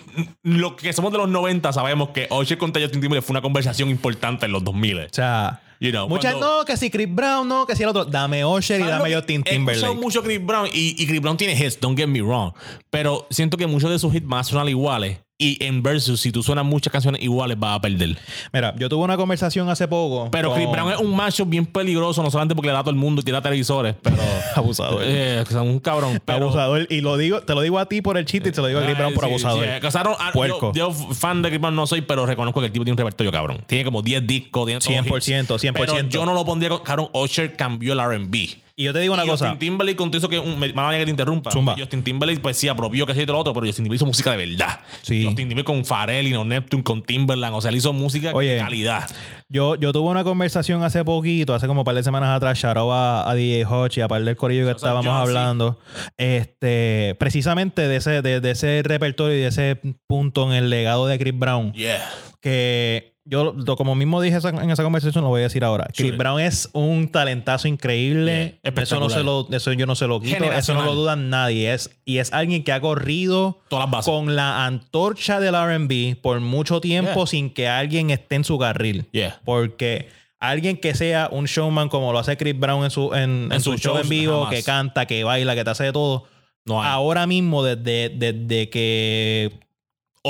lo 0.43 0.75
que 0.75 0.93
somos 0.93 1.13
de 1.13 1.19
los 1.19 1.29
90 1.29 1.73
sabemos 1.73 2.09
que 2.09 2.27
Usher 2.31 2.59
contra 2.59 2.83
Justin 2.83 3.01
Timberlake 3.01 3.25
fue 3.25 3.35
una 3.35 3.43
conversación 3.43 3.91
importante 3.91 4.47
en 4.47 4.53
los 4.53 4.65
2000. 4.65 4.99
o 4.99 5.07
sea, 5.13 5.61
You 5.81 5.91
know, 5.91 6.09
muchas 6.09 6.33
cuando- 6.35 6.59
no, 6.59 6.65
que 6.65 6.77
si 6.77 6.91
Chris 6.91 7.07
Brown, 7.09 7.47
no, 7.49 7.67
que 7.67 7.77
si 7.77 7.83
el 7.83 7.89
otro. 7.91 8.05
Dame 8.05 8.45
Usher 8.45 8.81
y 8.81 8.85
¿Sabes 8.85 8.99
dame 8.99 9.05
que- 9.05 9.11
He 9.35 9.39
escuchado 9.39 9.53
Timberlake. 9.53 9.95
mucho 9.97 10.23
Chris 10.23 10.45
Brown 10.45 10.69
y, 10.73 11.03
y 11.03 11.07
Chris 11.07 11.21
Brown 11.21 11.37
tiene 11.37 11.53
hits, 11.55 11.79
don't 11.81 11.99
get 11.99 12.07
me 12.07 12.21
wrong. 12.23 12.53
Pero 12.91 13.27
siento 13.31 13.57
que 13.57 13.67
muchos 13.67 13.91
de 13.91 13.99
sus 13.99 14.15
hits 14.15 14.27
a 14.31 14.45
sonar 14.45 14.69
iguales. 14.69 15.19
Y 15.39 15.63
en 15.63 15.83
versus, 15.83 16.19
si 16.23 16.33
tú 16.33 16.43
suenas 16.43 16.65
muchas 16.65 16.91
canciones 16.91 17.21
iguales, 17.23 17.59
vas 17.59 17.77
a 17.77 17.81
perder. 17.83 18.17
Mira, 18.55 18.75
yo 18.79 18.89
tuve 18.89 19.05
una 19.05 19.19
conversación 19.19 19.69
hace 19.69 19.87
poco. 19.87 20.31
Pero 20.31 20.49
con- 20.49 20.57
Chris 20.59 20.71
Brown 20.73 20.93
es 20.93 20.99
un 20.99 21.15
macho 21.15 21.45
bien 21.45 21.67
peligroso, 21.67 22.23
no 22.23 22.31
solamente 22.31 22.55
porque 22.55 22.69
le 22.69 22.73
da 22.73 22.79
a 22.79 22.83
todo 22.83 22.93
el 22.93 22.97
mundo 22.97 23.21
y 23.21 23.25
tira 23.25 23.43
televisores, 23.43 23.95
pero. 24.01 24.17
abusador. 24.57 25.03
eh, 25.05 25.45
o 25.47 25.51
sea, 25.51 25.61
un 25.61 25.79
cabrón. 25.79 26.23
Pero, 26.25 26.45
abusador. 26.47 26.87
Y 26.91 27.03
lo 27.03 27.19
digo, 27.19 27.43
te 27.43 27.55
lo 27.55 27.61
digo 27.61 27.79
a 27.79 27.85
ti 27.87 28.01
por 28.01 28.17
el 28.17 28.25
chiste 28.25 28.49
y 28.49 28.53
te 28.53 28.63
lo 28.63 28.67
digo 28.69 28.81
a 28.81 28.85
Chris 28.85 28.97
Brown 28.97 29.13
por 29.13 29.25
Sí, 29.25 29.31
abusador. 29.31 29.65
sí, 29.65 29.71
eh, 29.71 29.79
casaron- 29.83 30.17
ah, 30.19 30.31
Puerco. 30.33 30.73
Yo, 30.75 30.89
yo 30.91 31.15
fan 31.15 31.43
de 31.43 31.51
Chris 31.51 31.61
Brown 31.61 31.77
no 31.77 31.87
soy, 31.87 32.01
pero 32.01 32.25
reconozco 32.25 32.61
que 32.61 32.67
el 32.67 32.73
tipo 32.73 32.85
tiene 32.87 32.93
un 32.95 32.99
repertorio 32.99 33.31
cabrón. 33.31 33.59
Tiene 33.67 33.85
como 33.85 34.01
10 34.01 34.27
discos, 34.27 34.65
tiene 34.65 34.81
todos 34.81 34.91
100%, 34.91 35.55
hits. 35.57 35.63
100%. 35.65 35.75
Pero 35.75 36.09
yo 36.09 36.25
no 36.25 36.33
lo 36.33 36.47
pondría 36.47 36.71
con. 36.71 36.79
Cabrón, 36.81 37.11
Usher 37.13 37.57
cambió 37.57 37.93
el 37.93 38.01
RB. 38.01 38.57
Y 38.79 38.85
yo 38.85 38.93
te 38.93 39.01
digo 39.01 39.15
una 39.15 39.25
Y 39.25 39.29
cosa. 39.29 39.47
Justin 39.49 39.59
Timberlake 39.59 39.97
con 39.97 40.11
todo 40.11 40.19
eso 40.19 40.29
que 40.29 40.39
un, 40.39 40.59
me 40.59 40.69
que 40.69 41.05
te 41.05 41.11
interrumpa. 41.11 41.51
Zumba. 41.51 41.75
Justin 41.79 42.03
Timberlake 42.03 42.41
pues 42.41 42.59
sí 42.59 42.69
apropió 42.69 43.07
que 43.07 43.15
todo 43.25 43.33
lo 43.33 43.41
otro, 43.41 43.55
pero 43.55 43.65
Justin 43.65 43.85
Timberlake 43.85 43.97
hizo 43.97 44.07
música 44.07 44.33
de 44.33 44.47
verdad. 44.47 44.81
Sí. 45.01 45.25
Justin 45.25 45.49
Timberlake 45.49 45.65
con 45.65 45.85
Pharrell 45.87 46.27
y 46.27 46.33
no 46.33 46.45
Neptune 46.45 46.83
con 46.83 47.03
Timberland, 47.03 47.57
o 47.57 47.61
sea, 47.63 47.71
él 47.71 47.77
hizo 47.77 47.95
música 47.95 48.33
Oye. 48.35 48.51
de 48.55 48.59
calidad. 48.61 49.09
Yo, 49.49 49.77
yo 49.77 49.93
tuve 49.93 50.11
una 50.11 50.25
conversación 50.25 50.83
hace 50.83 51.05
poquito, 51.05 51.55
hace 51.55 51.67
como 51.67 51.81
un 51.81 51.85
par 51.85 51.95
de 51.95 52.03
semanas 52.03 52.37
atrás, 52.37 52.63
out 52.67 52.77
a, 52.93 53.31
a 53.31 53.35
DJ 53.35 53.65
Hodge 53.65 53.99
y 53.99 54.01
a 54.03 54.09
par 54.09 54.23
del 54.23 54.37
corillo 54.37 54.67
que 54.67 54.73
estábamos 54.73 55.05
sí. 55.05 55.11
hablando. 55.11 55.79
Este, 56.19 57.17
precisamente 57.19 57.89
de 57.89 57.97
ese, 57.97 58.21
de, 58.21 58.41
de 58.41 58.51
ese 58.51 58.83
repertorio 58.85 59.39
y 59.39 59.41
de 59.41 59.47
ese 59.47 59.81
punto 60.07 60.51
en 60.51 60.53
el 60.53 60.69
legado 60.69 61.07
de 61.07 61.19
Chris 61.19 61.39
Brown. 61.39 61.73
Yeah. 61.73 62.07
Que 62.43 63.16
yo, 63.29 63.53
lo- 63.53 63.77
como 63.77 63.95
mismo 63.95 64.21
dije 64.23 64.37
esa- 64.37 64.49
en 64.51 64.71
esa 64.71 64.83
conversación, 64.83 65.23
lo 65.25 65.31
voy 65.31 65.41
a 65.41 65.45
decir 65.45 65.65
ahora. 65.65 65.89
Chris. 65.95 66.17
Brown 66.17 66.41
es 66.41 66.71
un 66.73 67.09
talentazo 67.09 67.69
increíble. 67.69 68.59
Yeah, 68.63 68.73
Eso, 68.83 69.01
no 69.01 69.11
se 69.11 69.23
lo, 69.23 69.47
eso 69.51 69.73
yo 69.73 69.85
no 69.87 69.95
se 69.97 70.07
lo 70.07 70.21
quito. 70.21 70.45
Eso 70.45 70.75
no 70.75 70.85
lo 70.85 70.95
duda 70.95 71.17
nadie. 71.17 71.75
Es, 71.75 71.91
y 72.05 72.19
es 72.19 72.33
alguien 72.33 72.63
que 72.65 72.73
ha 72.73 72.81
corrido 72.81 73.61
Todas 73.69 73.85
las 73.87 73.91
bases. 73.91 74.13
con 74.13 74.37
la 74.37 74.65
antorcha 74.65 75.41
del 75.41 75.55
RB 75.55 76.17
por 76.23 76.41
mucho 76.41 76.81
tiempo 76.81 77.15
Yeah. 77.15 77.27
sin 77.27 77.51
que 77.51 77.69
alguien 77.69 78.11
esté 78.11 78.37
en 78.37 78.45
su 78.45 78.59
carril. 78.59 79.07
Yeah. 79.13 79.41
Porque 79.45 80.09
alguien 80.39 80.77
que 80.77 80.95
sea 80.95 81.29
un 81.33 81.47
showman 81.47 81.89
como 81.89 82.13
lo 82.13 82.19
hace 82.19 82.37
Chris 82.37 82.59
Brown 82.59 82.85
en 82.85 82.91
su, 82.91 83.13
en, 83.15 83.49
en 83.51 83.61
su 83.61 83.77
show 83.77 83.99
en 83.99 84.09
vivo, 84.09 84.45
jamás. 84.45 84.55
que 84.55 84.63
canta, 84.63 85.07
que 85.07 85.25
baila, 85.25 85.55
que 85.55 85.65
te 85.65 85.71
hace 85.71 85.85
de 85.85 85.93
todo. 85.93 86.25
No. 86.65 86.83
Ahora 86.83 87.27
mismo, 87.27 87.63
desde, 87.63 88.09
desde 88.09 88.69
que 88.71 89.53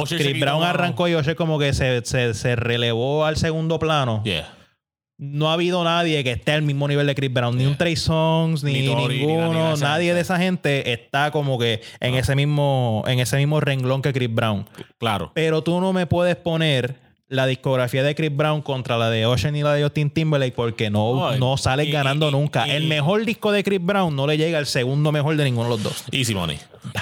Chris 0.04 0.40
Brown 0.40 0.62
arrancó 0.62 1.08
y 1.08 1.14
Usher 1.16 1.36
como 1.36 1.58
que 1.58 1.72
se, 1.72 2.04
se, 2.04 2.34
se 2.34 2.56
relevó 2.56 3.24
al 3.24 3.36
segundo 3.36 3.78
plano, 3.78 4.22
Yeah. 4.24 4.52
no 5.18 5.48
ha 5.50 5.54
habido 5.54 5.82
nadie 5.84 6.22
que 6.24 6.32
esté 6.32 6.52
al 6.52 6.62
mismo 6.62 6.86
nivel 6.88 7.06
de 7.06 7.14
Chris 7.14 7.32
Brown. 7.32 7.56
Ni 7.56 7.64
un 7.66 7.76
Trey 7.76 7.96
Songs, 7.96 8.62
ni, 8.62 8.72
Ni 8.82 8.86
Tory, 8.86 9.18
ni 9.20 9.26
ninguno. 9.26 9.52
nadie 9.52 9.62
de 9.64 9.72
esa 9.74 9.84
nadie 9.88 10.04
gente. 10.06 10.14
de 10.14 10.20
esa 10.20 10.38
gente 10.38 10.92
está 10.92 11.30
como 11.30 11.58
que 11.58 11.80
en, 12.00 12.14
ese 12.14 12.34
mismo, 12.36 13.02
en 13.06 13.20
ese 13.20 13.36
mismo 13.38 13.60
renglón 13.60 14.02
que 14.02 14.12
Chris 14.12 14.32
Brown. 14.34 14.66
Claro. 14.98 15.32
Pero 15.34 15.62
tú 15.62 15.80
no 15.80 15.92
me 15.92 16.06
puedes 16.06 16.36
poner 16.36 17.05
la 17.28 17.46
discografía 17.46 18.04
de 18.04 18.14
Chris 18.14 18.30
Brown 18.34 18.62
contra 18.62 18.96
la 18.96 19.10
de 19.10 19.26
Ocean 19.26 19.56
y 19.56 19.62
la 19.64 19.74
de 19.74 19.82
Justin 19.82 20.10
Timberlake 20.10 20.54
porque 20.54 20.90
no, 20.90 21.36
no 21.38 21.56
sales 21.56 21.88
y- 21.88 21.90
ganando 21.90 22.28
y- 22.28 22.32
nunca. 22.32 22.68
y- 22.68 22.70
el 22.70 22.84
mejor 22.86 23.24
disco 23.24 23.50
de 23.50 23.64
Chris 23.64 23.80
Brown 23.82 24.14
no 24.14 24.28
le 24.28 24.36
llega 24.38 24.58
al 24.58 24.66
segundo 24.66 25.10
mejor 25.10 25.36
de 25.36 25.42
ninguno 25.44 25.64
de 25.64 25.70
los 25.70 25.82
dos. 25.82 26.04
Easy 26.12 26.34
money. 26.36 26.56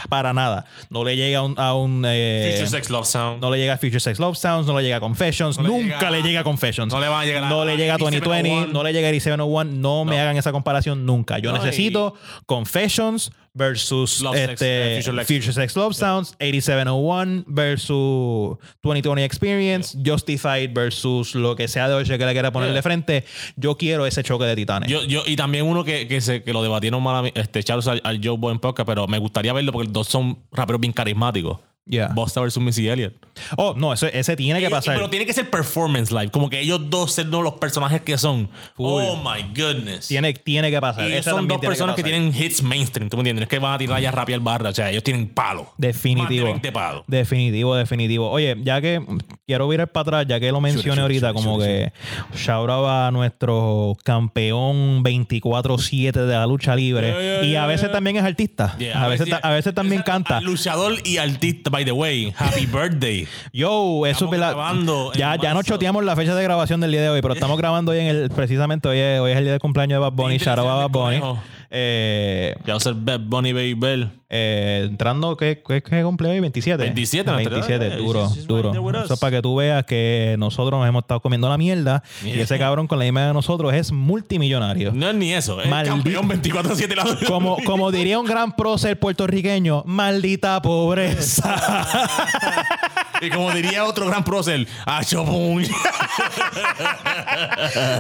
Para 0.09 0.33
nada. 0.33 0.65
No 0.89 1.05
le 1.05 1.15
llega 1.17 1.41
a 1.41 1.43
un... 1.43 1.55
a 1.59 1.75
un, 1.75 2.05
eh, 2.07 2.53
Future 2.55 2.71
Sex 2.71 2.89
Love 2.89 3.07
Sound. 3.07 3.43
no 3.43 3.51
le 3.51 3.59
llega 3.59 3.75
a 3.75 3.77
Future 3.77 4.01
Sex 4.01 4.19
Love 4.19 4.37
Sounds, 4.39 4.67
no 4.67 4.75
le 4.79 4.83
llega 4.85 4.97
a 4.97 5.01
Confessions, 5.01 5.59
No 5.59 5.65
le 5.65 5.69
nunca 5.69 5.99
llega- 5.99 6.11
le 6.11 6.23
llega 6.23 6.41
a 6.41 6.45
Confessions. 6.45 6.91
no 6.91 7.01
le 7.01 7.09
van 7.09 7.21
a 7.21 7.25
llegar 7.27 7.45
a- 7.45 7.49
No 7.51 7.65
le 7.67 7.77
llega 7.77 7.93
a 7.93 7.97
a 7.97 7.99
2020, 7.99 8.49
8701. 8.51 8.73
no 8.73 8.83
le 8.83 8.93
llega 8.95 9.09
a 9.09 9.11
8701, 9.11 9.73
no, 9.79 10.05
me 10.07 10.19
hagan 10.21 10.39
esa 10.39 10.53
comparación 10.53 11.05
nunca. 11.05 11.39
Yo 11.39 11.53
No, 11.53 11.59
necesito 11.63 12.15
Confessions 12.47 13.31
versus 13.55 14.21
Love 14.21 14.35
Sex, 14.37 14.53
este, 14.53 14.99
eh, 14.99 15.25
Future 15.25 15.53
Sex 15.53 15.77
Love 15.77 15.95
Sounds, 15.95 16.35
8701 16.41 17.45
versus 17.47 18.59
2020 18.83 19.25
Experience, 19.25 19.97
Justified 20.05 20.73
versus 20.75 21.35
lo 21.35 21.57
que 21.57 21.69
sea 21.69 21.89
de 21.89 21.95
hoy 21.95 22.05
que 22.05 22.19
le 22.19 22.33
quiera 22.33 22.53
poner 22.53 22.69
Yeah. 22.71 22.75
de 22.77 22.83
frente. 22.83 23.25
Yo 23.57 23.77
quiero 23.77 24.07
ese 24.07 24.23
choque 24.23 24.45
de 24.45 24.57
titanes. 24.57 24.91
Yo, 24.91 25.05
yo, 25.05 25.23
y 25.27 25.37
también 25.37 25.67
uno 25.67 25.85
que, 25.85 26.09
que, 26.09 26.21
se, 26.21 26.43
que 26.43 26.53
lo 26.53 26.63
debatieron 26.63 27.03
mal 27.03 27.17
a 27.17 27.23
mí, 27.23 27.31
este, 27.35 27.63
Charles 27.63 27.87
al, 27.87 28.01
al 28.05 28.21
Joe 28.23 28.37
Boy 28.37 28.53
en 28.53 28.59
podcast, 28.59 28.87
pero 28.87 29.07
me 29.07 29.19
gustaría 29.19 29.53
verlo 29.53 29.73
porque 29.73 29.87
los 29.87 29.93
dos 29.93 30.09
son 30.09 30.39
raperos 30.53 30.81
bien 30.81 30.93
carismáticos. 30.93 31.59
Yeah. 31.87 32.09
Busta 32.15 32.41
versus 32.41 32.63
Missy 32.63 32.89
Elliott. 32.89 33.13
Oh, 33.59 33.75
no, 33.77 33.93
eso, 33.93 34.07
ese 34.07 34.37
tiene 34.37 34.59
que 34.61 34.67
Ellos- 34.67 34.79
pasar. 34.79 34.95
Pero 34.97 35.11
tiene 35.11 35.27
que 35.27 35.33
ser 35.35 35.51
performance 35.51 36.11
live. 36.11 36.31
Como 36.31 36.49
que 36.49 36.61
ellos 36.61 36.89
dos 36.89 37.13
ser 37.13 37.27
no 37.27 37.43
los 37.43 37.55
personajes 37.55 38.01
que 38.01 38.17
son. 38.17 38.49
Full. 38.77 38.87
Oh 38.87 39.17
my 39.17 39.43
goodness. 39.55 40.09
Tiene, 40.09 40.33
tiene 40.33 40.71
que 40.71 40.81
pasar. 40.81 41.09
y 41.11 41.15
son 41.23 41.25
también 41.35 41.49
dos 41.49 41.61
tiene 41.61 41.71
personas 41.71 41.97
que, 41.97 42.03
pasar. 42.03 42.19
tienen 42.19 42.35
hits 42.43 42.63
mainstream. 42.63 43.11
¿Tú 43.11 43.17
me 43.19 43.21
entiendes? 43.21 43.41
No 43.41 43.45
es 43.45 43.49
que 43.51 43.59
van 43.59 43.75
a 43.75 43.79
tirar 43.79 44.01
ya 44.01 44.11
rapear 44.11 44.41
barra. 44.41 44.71
O 44.71 44.75
sea, 44.75 44.91
ellos 44.91 45.03
tienen 45.03 45.29
palo. 45.29 45.73
Definitivo. 45.77 46.45
Más 46.47 46.63
de 46.63 46.69
20 46.71 46.73
palos. 46.73 47.05
Definitivo, 47.07 47.75
definitivo. 47.77 48.31
Oye, 48.31 48.57
ya 48.63 48.81
que 48.81 49.01
mm, 49.01 49.19
quiero 49.47 49.69
virar 49.69 49.93
para 49.93 50.03
atrás, 50.03 50.27
ya 50.27 50.41
que 50.41 50.51
lo 50.53 50.61
mencioné 50.63 50.91
sure, 50.91 51.03
ahorita, 51.03 51.29
sure, 51.33 51.35
como 51.35 51.57
sure, 51.61 51.93
que 52.33 52.39
shout 52.39 52.71
out 52.71 52.87
a 52.89 53.11
nuestro 53.11 53.97
campeón 54.05 55.05
24-7 55.05 56.13
de 56.13 56.33
la 56.35 56.47
lucha 56.47 56.75
libre. 56.75 57.09
Yeah, 57.09 57.21
yeah, 57.21 57.43
y 57.45 57.49
a 57.49 57.51
yeah, 57.53 57.67
veces 57.67 57.83
yeah. 57.89 57.93
también 57.93 58.17
es 58.17 58.23
artista. 58.25 58.75
Yeah, 58.79 59.05
a, 59.05 59.09
veces, 59.09 59.29
ta- 59.29 59.41
a 59.43 59.51
veces 59.51 59.75
también 59.75 60.03
canta. 60.03 60.39
al 60.39 60.45
Luchador 60.45 60.95
y 61.05 61.19
artista, 61.19 61.71
by 61.75 61.85
the 61.85 61.91
way. 61.93 62.33
Happy 62.37 62.67
birthday. 62.73 63.27
Yo, 63.53 64.07
eso 64.07 64.07
es 64.07 64.13
Estamos 64.13 64.31
verdad. 64.31 64.49
grabando 64.55 65.13
Ya, 65.15 65.37
ya 65.37 65.53
nos 65.55 65.65
choteamos 65.65 66.05
la 66.05 66.15
fecha 66.15 66.35
de 66.37 66.43
grabación 66.45 66.81
del 66.81 66.93
día 66.93 67.03
de 67.03 67.09
hoy, 67.09 67.21
pero 67.21 67.35
estamos 67.35 67.59
grabando 67.59 67.91
hoy 67.93 67.99
en 67.99 68.07
el, 68.07 68.31
precisamente 68.31 68.89
hoy 68.89 68.99
es, 68.99 69.19
hoy 69.21 69.33
es 69.33 69.39
el 69.39 69.45
día 69.45 69.53
de 69.55 69.59
cumpleaños 69.59 69.97
de 69.97 70.01
Bad 70.01 70.13
Bunny. 70.13 70.39
Shout 70.39 70.59
out 70.59 70.67
a 70.69 70.75
Bad 70.75 70.83
del 70.83 70.89
Bunny. 70.93 71.21
conejo. 71.21 71.43
Eh, 71.77 72.55
Ya 72.65 72.75
va 72.75 72.77
a 72.77 72.81
ser 72.81 72.95
Bad 72.95 73.21
Bunny 73.21 73.53
Baby 73.53 73.75
Bell. 73.75 74.11
Eh, 74.31 74.87
entrando, 74.89 75.37
¿qué, 75.37 75.63
qué, 75.67 75.83
qué 75.83 76.03
cumple 76.03 76.29
hoy? 76.29 76.41
27. 76.41 76.83
27, 76.83 77.31
nuestra 77.31 77.51
27, 77.53 77.87
edad. 77.87 77.97
duro, 77.99 78.29
duro. 78.47 79.05
Eso 79.05 79.15
es 79.15 79.21
para 79.21 79.37
que 79.37 79.43
tú 79.43 79.57
veas 79.57 79.85
que 79.85 80.35
nosotros 80.39 80.79
nos 80.81 80.89
hemos 80.89 81.03
estado 81.03 81.21
comiendo 81.21 81.49
la 81.49 81.59
mierda 81.59 82.03
y 82.25 82.31
Yeah. 82.31 82.43
ese 82.45 82.59
cabrón 82.59 82.87
con 82.87 82.99
la 82.99 83.05
misma 83.05 83.27
de 83.29 83.33
nosotros 83.33 83.73
es 83.75 83.93
multimillonario. 83.93 84.93
No 84.93 85.09
es 85.11 85.15
ni 85.15 85.33
eso. 85.35 85.61
Es 85.61 85.69
Maldito. 85.69 85.95
campeón 85.97 86.29
24-7 86.29 86.95
la 86.97 87.05
Como, 87.27 87.57
como 87.65 87.91
diría 87.93 88.19
un 88.19 88.27
gran 88.27 88.55
prócer 88.57 88.99
puertorriqueño, 88.99 89.83
maldita 89.87 90.61
pobreza. 90.63 91.55
Y 93.21 93.31
como 93.31 93.51
diría 93.53 93.85
otro 93.85 94.07
gran 94.07 94.25
prócer, 94.25 94.67
¡Acho 94.87 95.25
puñ! 95.25 95.65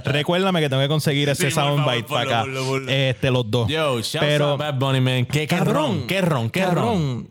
Recuérdame 0.04 0.60
que 0.60 0.68
tengo 0.68 0.82
que 0.82 0.88
conseguir 0.88 1.28
ese 1.28 1.48
Sí, 1.48 1.54
soundbite 1.54 2.04
para 2.08 2.22
acá. 2.22 2.42
ponlo. 2.42 2.88
Este, 2.88 3.30
los 3.30 3.50
dos. 3.50 3.68
Yo, 3.68 3.98
Pero, 4.20 4.50
out 4.52 4.58
Bad 4.60 4.74
Bunny, 4.74 5.00
man. 5.00 5.26
¿Qué, 5.26 5.40
qué 5.46 5.56
Cabrón, 5.56 5.74
ron? 5.74 6.06
¿Qué 6.06 6.20
ron? 6.20 6.50
¿Qué 6.50 6.66
ron? 6.66 7.30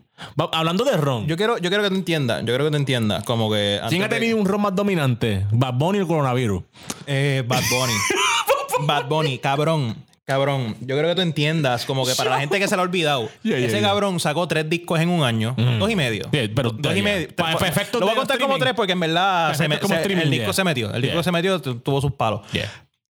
Hablando 0.52 0.84
de 0.84 0.96
ron. 0.96 1.26
yo 1.26 1.36
quiero, 1.36 1.58
yo 1.58 1.68
quiero 1.70 1.82
que 1.82 1.90
te 1.90 1.96
entiendas. 1.96 2.40
Yo 2.40 2.46
quiero 2.46 2.64
que 2.64 2.70
te 2.70 2.76
entiendas. 2.76 3.24
Como 3.24 3.50
que. 3.50 3.80
¿Quién 3.88 4.02
ha 4.02 4.08
de- 4.08 4.16
tenido 4.16 4.36
un 4.38 4.46
ron 4.46 4.62
más 4.62 4.74
dominante? 4.74 5.46
¿Bad 5.50 5.74
Bunny 5.74 5.98
o 5.98 6.02
el 6.02 6.06
coronavirus? 6.08 6.62
Eh, 7.06 7.42
Bad 7.46 7.62
Bunny. 7.70 7.92
Bad 8.86 9.06
Bunny, 9.08 9.38
cabrón. 9.38 9.96
Cabrón, 10.26 10.74
yo 10.80 10.96
creo 10.96 11.08
que 11.10 11.14
tú 11.16 11.20
entiendas, 11.20 11.84
como 11.84 12.06
que 12.06 12.14
para 12.14 12.30
la 12.30 12.40
gente 12.40 12.58
que 12.58 12.66
se 12.66 12.74
le 12.76 12.80
ha 12.80 12.84
olvidado, 12.84 13.28
Yeah, 13.42 13.58
yeah, 13.58 13.66
ese 13.66 13.78
yeah. 13.80 13.88
cabrón 13.88 14.18
sacó 14.20 14.48
tres 14.48 14.68
discos 14.70 14.98
en 15.00 15.10
un 15.10 15.22
año, 15.22 15.54
dos 15.78 15.90
y 15.90 15.96
medio. 15.96 16.28
Pero- 16.30 16.70
dos 16.70 16.96
y 16.96 17.02
medio. 17.02 17.28
Pa- 17.36 17.56
pa- 17.58 17.68
efectos 17.68 18.00
Lo 18.00 18.06
voy 18.06 18.14
a 18.14 18.18
contar 18.18 18.38
como 18.38 18.56
tres 18.58 18.72
porque 18.74 18.92
en 18.92 19.00
verdad 19.00 19.52
se 19.54 19.68
me- 19.68 19.76
se- 19.78 20.02
el 20.12 20.30
disco 20.30 20.52
se 20.54 20.64
metió. 20.64 20.92
El 20.94 21.02
disco 21.02 21.22
se 21.22 21.30
metió, 21.30 21.60
tu- 21.60 21.76
tuvo 21.80 22.00
sus 22.00 22.12
palos. 22.12 22.40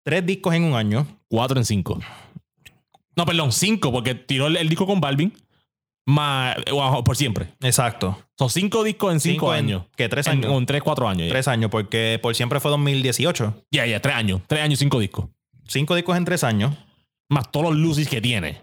Tres 0.04 0.26
discos 0.26 0.54
en 0.56 0.64
un 0.64 0.74
año. 0.76 1.06
Cuatro 1.30 1.58
en 1.60 1.66
cinco. 1.66 2.00
No, 3.16 3.26
perdón, 3.26 3.52
cinco, 3.52 3.92
porque 3.92 4.16
tiró 4.16 4.48
el, 4.48 4.58
el 4.58 4.68
disco 4.68 4.88
con 4.88 5.00
Balvin. 5.00 5.32
Más, 6.06 6.58
por 7.06 7.16
siempre. 7.16 7.48
Exacto. 7.62 8.18
Son 8.38 8.50
cinco 8.50 8.84
discos 8.84 9.14
en 9.14 9.20
cinco, 9.22 9.34
Cinco 9.46 9.54
en- 9.54 9.60
años. 9.66 9.84
¿qué, 9.96 10.10
tres 10.10 10.28
años? 10.28 10.52
En, 10.52 10.66
tres, 10.66 10.82
cuatro 10.84 11.08
años. 11.08 11.30
Tres 11.30 11.48
años, 11.48 11.70
porque 11.72 12.20
por 12.22 12.36
siempre 12.36 12.60
fue 12.60 12.72
2018. 12.72 13.64
Ya, 13.72 13.86
ya, 13.86 14.02
tres 14.02 14.16
años. 14.16 14.42
Tres 14.48 14.62
años 14.64 14.80
cinco 14.80 15.00
discos. 15.00 15.28
Cinco 15.68 15.96
discos 15.96 16.18
en 16.18 16.26
tres 16.26 16.44
años. 16.44 16.74
Más 17.34 17.52
todos 17.52 17.66
los 17.72 17.76
lucis 17.76 18.08
que 18.08 18.22
tiene. 18.22 18.62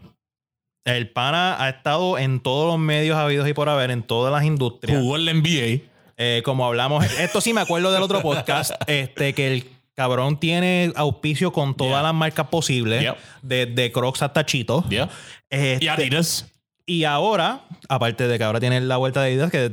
El 0.85 1.11
pana 1.11 1.62
ha 1.62 1.68
estado 1.68 2.18
en 2.18 2.40
todos 2.40 2.66
los 2.68 2.78
medios 2.78 3.16
habidos 3.16 3.48
y 3.48 3.52
por 3.52 3.68
haber, 3.68 3.90
en 3.90 4.02
todas 4.02 4.33
las 4.33 4.44
industrias. 4.44 4.98
Jugó 5.00 5.16
en 5.16 5.24
la 5.26 5.33
NBA. 5.35 5.83
Eh, 6.16 6.42
como 6.44 6.66
hablamos, 6.66 7.04
esto 7.18 7.40
sí 7.40 7.52
me 7.52 7.61
acuerdo 7.62 7.90
del 7.92 8.02
otro 8.02 8.20
podcast, 8.22 8.72
este, 8.87 9.35
que 9.35 9.52
el 9.52 9.66
cabrón 9.96 10.38
tiene 10.38 10.92
auspicio 10.96 11.52
con 11.52 11.74
todas 11.74 11.94
Yeah. 11.94 12.02
las 12.02 12.14
marcas 12.14 12.46
posibles, 12.48 13.02
Yep. 13.02 13.16
desde 13.42 13.90
Crocs 13.92 14.22
hasta 14.22 14.44
Cheetos. 14.46 14.88
Yeah. 14.88 15.09
Este, 15.50 15.85
Y 15.85 15.88
Adidas. 15.88 16.46
y 16.87 17.04
ahora, 17.04 17.62
aparte 17.88 18.28
de 18.28 18.38
que 18.38 18.44
ahora 18.44 18.61
tiene 18.61 18.80
la 18.80 18.96
vuelta 18.98 19.20
de 19.22 19.28
Adidas, 19.33 19.50
que 19.50 19.72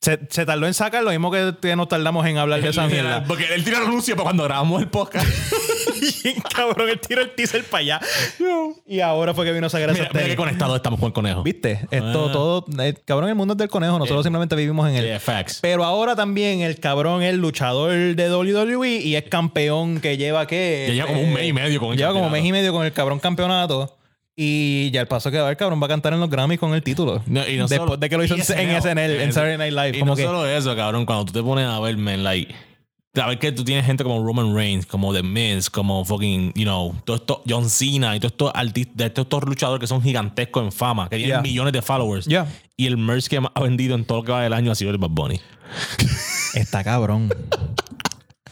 se, 0.00 0.20
se 0.30 0.46
tardó 0.46 0.66
en 0.66 0.74
sacar 0.74 1.02
lo 1.02 1.10
mismo 1.10 1.30
que, 1.30 1.54
que 1.60 1.74
nos 1.76 1.88
tardamos 1.88 2.24
en 2.26 2.38
hablar 2.38 2.62
de 2.62 2.68
esa 2.68 2.86
mierda. 2.86 3.24
Porque 3.24 3.46
él 3.54 3.64
tira 3.64 3.78
anuncio 3.78 4.14
para 4.16 4.24
cuando 4.24 4.44
grabamos 4.44 4.80
el 4.82 4.88
podcast. 4.88 5.26
Y, 6.24 6.34
cabrón, 6.54 6.88
él 6.88 7.00
tira 7.00 7.22
el 7.22 7.30
teaser 7.34 7.64
para 7.64 7.80
allá. 7.80 8.00
Y 8.86 9.00
ahora 9.00 9.34
fue 9.34 9.44
que 9.44 9.52
vino 9.52 9.66
a 9.66 9.70
sacar 9.70 9.90
esa 9.90 10.08
mira 10.12 10.26
qué 10.26 10.36
conectados 10.36 10.76
estamos 10.76 10.98
con 11.00 11.08
el 11.08 11.12
conejo. 11.12 11.42
¿Viste? 11.42 11.80
Esto 11.90 12.26
Ah. 12.28 12.32
todo, 12.32 12.64
eh, 12.82 12.94
cabrón, 13.04 13.28
el 13.28 13.34
mundo 13.34 13.54
es 13.54 13.58
del 13.58 13.68
conejo. 13.68 13.98
Nosotros 13.98 14.24
simplemente 14.24 14.54
vivimos 14.56 14.88
en 14.88 14.96
él. 14.96 15.04
Yeah, 15.04 15.20
facts. 15.20 15.58
Pero 15.62 15.84
ahora 15.84 16.14
también 16.16 16.60
el 16.60 16.78
cabrón 16.80 17.22
es 17.22 17.34
luchador 17.34 17.92
de 17.92 18.30
WWE 18.30 18.96
y 19.00 19.16
es 19.16 19.24
campeón 19.24 20.00
que 20.00 20.16
lleva 20.16 20.46
que. 20.46 20.90
Lleva 20.92 21.08
como 21.08 21.20
un 21.20 21.32
mes 21.32 21.44
y 21.48 21.52
medio 21.52 21.80
con 21.80 21.92
el 21.92 21.96
Lleva 21.98 22.10
como 22.12 22.24
campeonato. 22.24 22.42
mes 22.42 22.48
y 22.48 22.52
medio 22.52 22.72
con 22.72 22.84
el 22.86 22.92
cabrón 22.92 23.18
campeonato. 23.18 23.96
Y 24.38 24.90
ya 24.90 25.00
el 25.00 25.06
paso 25.08 25.30
que 25.30 25.38
va 25.38 25.48
el 25.48 25.56
cabrón 25.56 25.80
va 25.80 25.86
a 25.86 25.88
cantar 25.88 26.12
en 26.12 26.20
los 26.20 26.28
Grammys 26.28 26.58
con 26.60 26.74
el 26.74 26.82
título. 26.82 27.22
No, 27.26 27.48
y 27.48 27.56
no 27.56 27.66
Después 27.68 27.78
solo- 27.88 27.96
de 27.96 28.10
que 28.10 28.16
lo 28.18 28.24
hizo 28.24 28.34
en 28.34 28.42
SNL, 28.42 29.22
en 29.22 29.32
Saturday 29.32 29.56
Night 29.56 29.72
Live. 29.72 29.96
Y 29.96 30.00
Como 30.00 30.12
no 30.12 30.16
que, 30.16 30.24
solo 30.24 30.46
eso, 30.46 30.76
cabrón. 30.76 31.06
Cuando 31.06 31.24
tú 31.24 31.32
te 31.32 31.42
pones 31.42 31.66
a 31.66 31.80
ver, 31.80 31.96
man, 31.96 32.22
like... 32.22 32.54
A 33.22 33.28
ver 33.28 33.38
que 33.38 33.50
tú 33.52 33.64
tienes 33.64 33.86
gente 33.86 34.04
como 34.04 34.24
Roman 34.24 34.54
Reigns, 34.54 34.84
como 34.86 35.12
The 35.14 35.22
Miz, 35.22 35.70
como 35.70 36.04
fucking, 36.04 36.52
you 36.54 36.64
know, 36.64 36.94
todo 37.04 37.16
esto, 37.16 37.42
John 37.48 37.68
Cena 37.70 38.14
y 38.14 38.20
todos 38.20 38.32
estos 38.32 38.52
artistas, 38.54 38.96
de 38.96 39.06
estos, 39.06 39.42
luchadores 39.44 39.80
que 39.80 39.86
son 39.86 40.02
gigantescos 40.02 40.62
en 40.64 40.72
fama, 40.72 41.08
que 41.08 41.16
tienen 41.16 41.36
Yeah. 41.36 41.42
millones 41.42 41.72
de 41.72 41.82
followers. 41.82 42.26
Ya. 42.26 42.46
Y 42.76 42.86
el 42.86 42.96
merch 42.98 43.28
que 43.28 43.40
más 43.40 43.52
ha 43.54 43.62
vendido 43.62 43.94
en 43.94 44.04
todo 44.04 44.18
lo 44.18 44.24
que 44.24 44.32
va 44.32 44.42
del 44.42 44.52
año 44.52 44.70
ha 44.70 44.74
sido 44.74 44.90
el 44.90 44.98
Bad 44.98 45.10
Bunny. 45.10 45.40
Está 46.54 46.84
cabrón. 46.84 47.30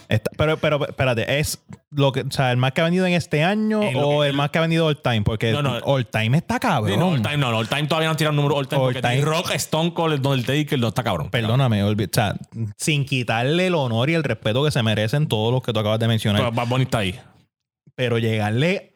Está- 0.09 0.31
pero, 0.37 0.57
pero, 0.59 0.87
espérate, 0.87 1.38
¿es 1.38 1.62
lo 1.90 2.12
que, 2.12 2.21
o 2.23 2.31
sea, 2.31 2.51
el 2.51 2.57
más 2.57 2.73
que 2.73 2.81
ha 2.81 2.85
vendido 2.85 3.07
en 3.07 3.12
este 3.14 3.43
año 3.43 3.81
o 3.81 4.21
que- 4.23 4.29
el 4.29 4.33
más 4.35 4.51
que 4.51 4.59
ha 4.59 4.61
vendido 4.62 4.87
all 4.87 5.01
time? 5.01 5.23
Porque 5.23 5.53
No, 5.53 5.62
no. 5.62 5.79
all 5.85 6.07
time 6.07 6.37
está 6.37 6.59
cabrón. 6.59 6.93
Sí, 6.93 6.97
no, 6.99 7.09
all 7.11 7.23
time 7.23 7.37
no, 7.38 7.51
no, 7.51 7.59
all 7.59 7.69
time 7.69 7.85
todavía 7.87 8.07
no 8.09 8.11
han 8.12 8.17
tirado 8.17 8.31
el 8.33 8.37
número 8.37 8.57
all 8.57 8.69
time 8.69 8.81
All 8.83 8.93
porque 8.95 9.03
time. 9.03 9.21
Rock, 9.23 9.51
Stone 9.55 9.93
Cold, 9.95 10.14
el 10.14 10.27
Undertaker, 10.27 10.79
no 10.79 10.88
está 10.88 11.03
cabrón. 11.03 11.31
Perdóname, 11.31 11.85
olvi- 11.85 12.07
o 12.09 12.11
sea, 12.12 12.35
sin 12.79 13.05
quitarle 13.05 13.67
el 13.69 13.75
honor 13.75 14.11
y 14.11 14.14
el 14.14 14.25
respeto 14.25 14.64
que 14.64 14.71
se 14.71 14.83
merecen 14.83 15.27
todos 15.29 15.53
los 15.53 15.62
que 15.62 15.73
tú 15.73 15.81
acabas 15.81 15.99
de 15.99 16.09
mencionar, 16.09 16.40
Pero 16.40 16.53
Bad 16.53 16.69
Bunny 16.69 16.85
está 16.85 16.99
ahí. 16.99 17.19
pero 17.95 18.19
llegarle 18.19 18.93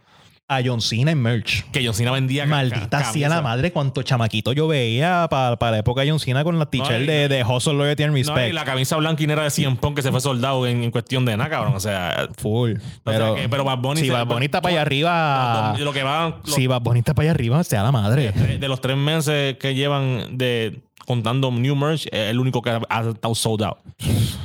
a 0.50 0.60
John 0.64 0.80
Cena 0.80 1.10
en 1.10 1.20
merch. 1.20 1.64
Que 1.70 1.84
John 1.84 1.92
Cena 1.94 2.10
vendía 2.10 2.46
Maldita 2.46 3.04
sea 3.12 3.28
la 3.28 3.42
madre 3.42 3.70
cuánto 3.70 4.02
chamaquito 4.02 4.52
yo 4.54 4.66
veía 4.66 5.26
para 5.30 5.70
la 5.70 5.78
época 5.78 6.00
de 6.00 6.10
John 6.10 6.18
Cena 6.18 6.42
con 6.42 6.58
la 6.58 6.64
t-shirt 6.66 7.02
y- 7.02 7.06
de, 7.06 7.28
de 7.28 7.44
Hustle, 7.44 7.74
Loyalty 7.74 8.02
and 8.04 8.12
No, 8.12 8.18
y 8.18 8.22
Respect. 8.22 8.54
la 8.54 8.64
camisa 8.64 8.96
blanca 8.96 9.22
y 9.22 9.26
negra 9.26 9.44
de 9.44 9.50
100 9.50 9.76
Punk 9.76 9.96
que 9.96 10.02
se 10.02 10.10
fue 10.10 10.20
soldado 10.22 10.66
en, 10.66 10.82
en 10.84 10.90
cuestión 10.90 11.24
de 11.26 11.36
nada, 11.36 11.50
cabrón. 11.50 11.74
O 11.76 11.80
sea, 11.80 12.28
Full. 12.38 12.74
Pero, 13.04 13.34
que- 13.34 13.48
pero 13.48 13.64
Bad 13.64 13.78
Bunny 13.78 14.00
si 14.00 14.10
Bad 14.10 14.26
Bunny 14.26 14.46
está 14.46 14.62
para 14.62 14.72
allá 14.72 14.82
arriba... 14.82 15.74
lo 15.78 15.92
que 15.92 16.02
va 16.02 16.28
lo- 16.44 16.52
Si 16.52 16.66
Bad 16.66 16.80
Bunny 16.80 17.00
está 17.00 17.14
para 17.14 17.24
allá 17.24 17.32
arriba, 17.32 17.62
sea 17.64 17.82
la 17.82 17.92
madre. 17.92 18.32
de 18.32 18.68
los 18.68 18.80
tres 18.80 18.96
meses 18.96 19.56
que 19.58 19.74
llevan 19.74 20.38
de 20.38 20.80
contando 21.08 21.50
new 21.50 21.74
merch, 21.74 22.06
es 22.12 22.30
el 22.30 22.38
único 22.38 22.60
que 22.62 22.70
ha, 22.70 22.80
ha 22.88 23.08
estado 23.08 23.34
sold 23.34 23.62
out. 23.62 23.78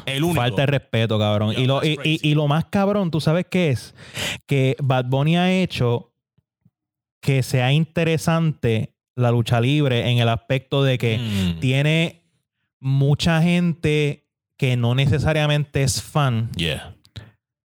El 0.05 0.23
único. 0.23 0.39
Falta 0.41 0.61
de 0.61 0.65
respeto, 0.67 1.19
cabrón. 1.19 1.53
y, 1.57 1.65
lo, 1.65 1.83
y, 1.83 1.99
y 2.03 2.33
lo 2.35 2.47
más 2.47 2.65
cabrón, 2.65 3.11
¿tú 3.11 3.19
sabes 3.21 3.45
qué 3.49 3.69
es? 3.69 3.93
Que 4.47 4.75
Bad 4.81 5.05
Bunny 5.05 5.35
ha 5.37 5.51
hecho 5.51 6.11
que 7.21 7.43
sea 7.43 7.71
interesante 7.71 8.93
la 9.15 9.29
lucha 9.31 9.61
libre 9.61 10.09
en 10.09 10.17
el 10.17 10.29
aspecto 10.29 10.83
de 10.83 10.97
que 10.97 11.17
Mm. 11.19 11.59
tiene 11.59 12.23
mucha 12.79 13.41
gente 13.41 14.25
que 14.57 14.75
no 14.77 14.95
necesariamente 14.95 15.83
es 15.83 16.01
fan 16.01 16.49
Yeah. 16.55 16.95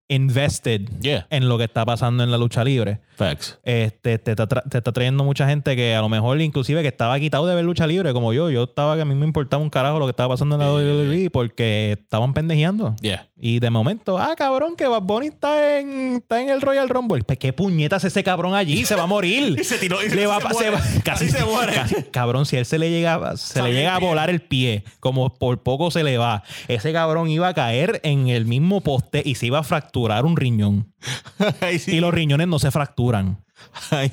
invested 0.08 0.88
Yeah. 1.00 1.26
en 1.30 1.48
lo 1.48 1.58
que 1.58 1.64
está 1.64 1.84
pasando 1.84 2.22
en 2.24 2.30
la 2.30 2.38
lucha 2.38 2.64
libre. 2.64 3.00
Facts. 3.18 3.58
Este, 3.64 4.16
te, 4.18 4.30
está 4.30 4.46
te 4.46 4.78
está 4.78 4.92
trayendo 4.92 5.24
mucha 5.24 5.48
gente 5.48 5.74
que 5.74 5.92
a 5.96 6.00
lo 6.00 6.08
mejor 6.08 6.40
inclusive 6.40 6.82
que 6.82 6.88
estaba 6.88 7.18
quitado 7.18 7.46
de 7.48 7.56
ver 7.56 7.64
lucha 7.64 7.84
libre 7.84 8.12
como 8.12 8.32
yo. 8.32 8.48
Yo 8.48 8.62
estaba 8.62 8.94
que 8.94 9.02
a 9.02 9.04
mí 9.04 9.16
me 9.16 9.26
importaba 9.26 9.60
un 9.60 9.70
carajo 9.70 9.98
lo 9.98 10.06
que 10.06 10.10
estaba 10.10 10.28
pasando 10.34 10.54
en 10.54 10.60
la 10.60 10.72
WWE 10.72 11.28
porque 11.30 11.96
estaban 12.00 12.32
pendejeando. 12.32 12.94
Yeah. 13.00 13.26
Y 13.40 13.58
de 13.58 13.70
momento, 13.70 14.18
ah, 14.18 14.34
cabrón, 14.36 14.76
que 14.76 14.86
Bad 14.86 15.02
Bunny 15.02 15.26
está 15.28 15.78
en, 15.80 16.16
está 16.16 16.40
en 16.40 16.48
el 16.48 16.60
Royal 16.60 16.88
Rumble. 16.88 17.24
Pues, 17.24 17.38
¿Qué 17.38 17.52
puñetas 17.52 18.04
ese 18.04 18.22
cabrón 18.22 18.54
allí? 18.54 18.84
Se 18.84 18.94
va 18.94 19.02
a 19.02 19.06
morir. 19.06 19.56
Y 19.60 19.64
se 19.64 19.78
tiró. 19.78 20.00
y 20.04 20.08
Le 20.10 20.26
va, 20.28 20.40
se 20.40 20.70
muere. 20.70 20.76
casi 21.04 21.28
se 21.28 21.44
muere. 21.44 21.72
casi- 21.74 22.02
cabrón, 22.12 22.46
si 22.46 22.56
él 22.56 22.66
se 22.66 22.78
le 22.78 22.90
llega, 22.90 23.36
se 23.36 23.60
le 23.62 23.72
llega 23.72 23.96
a 23.96 23.98
volar 23.98 24.30
el 24.30 24.40
pie, 24.40 24.84
como 25.00 25.34
por 25.34 25.62
poco 25.62 25.90
se 25.90 26.04
le 26.04 26.18
va, 26.18 26.44
ese 26.68 26.92
cabrón 26.92 27.28
iba 27.30 27.48
a 27.48 27.54
caer 27.54 28.00
en 28.04 28.28
el 28.28 28.46
mismo 28.46 28.80
poste 28.80 29.22
y 29.24 29.34
se 29.34 29.46
iba 29.46 29.58
a 29.58 29.62
fracturar 29.64 30.24
un 30.24 30.36
riñón. 30.36 30.92
Ay, 31.60 31.78
sí. 31.78 31.96
Y 31.96 32.00
los 32.00 32.12
riñones 32.12 32.48
no 32.48 32.58
se 32.58 32.70
fracturan, 32.70 33.44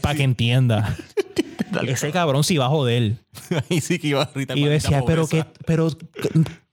para 0.01 0.15
que 0.15 0.23
entienda. 0.23 0.95
ese 1.87 2.11
cabrón 2.11 2.43
se 2.43 2.55
iba 2.55 2.65
a 2.65 2.69
joder. 2.69 3.17
Ahí 3.69 3.81
sí 3.81 3.99
que 3.99 4.07
iba 4.09 4.23
a 4.23 4.31
gritar. 4.33 4.57
Y 4.57 4.61
yo 4.63 4.69
decía, 4.69 5.03
pero 5.05 5.27
que, 5.27 5.45
pero 5.65 5.89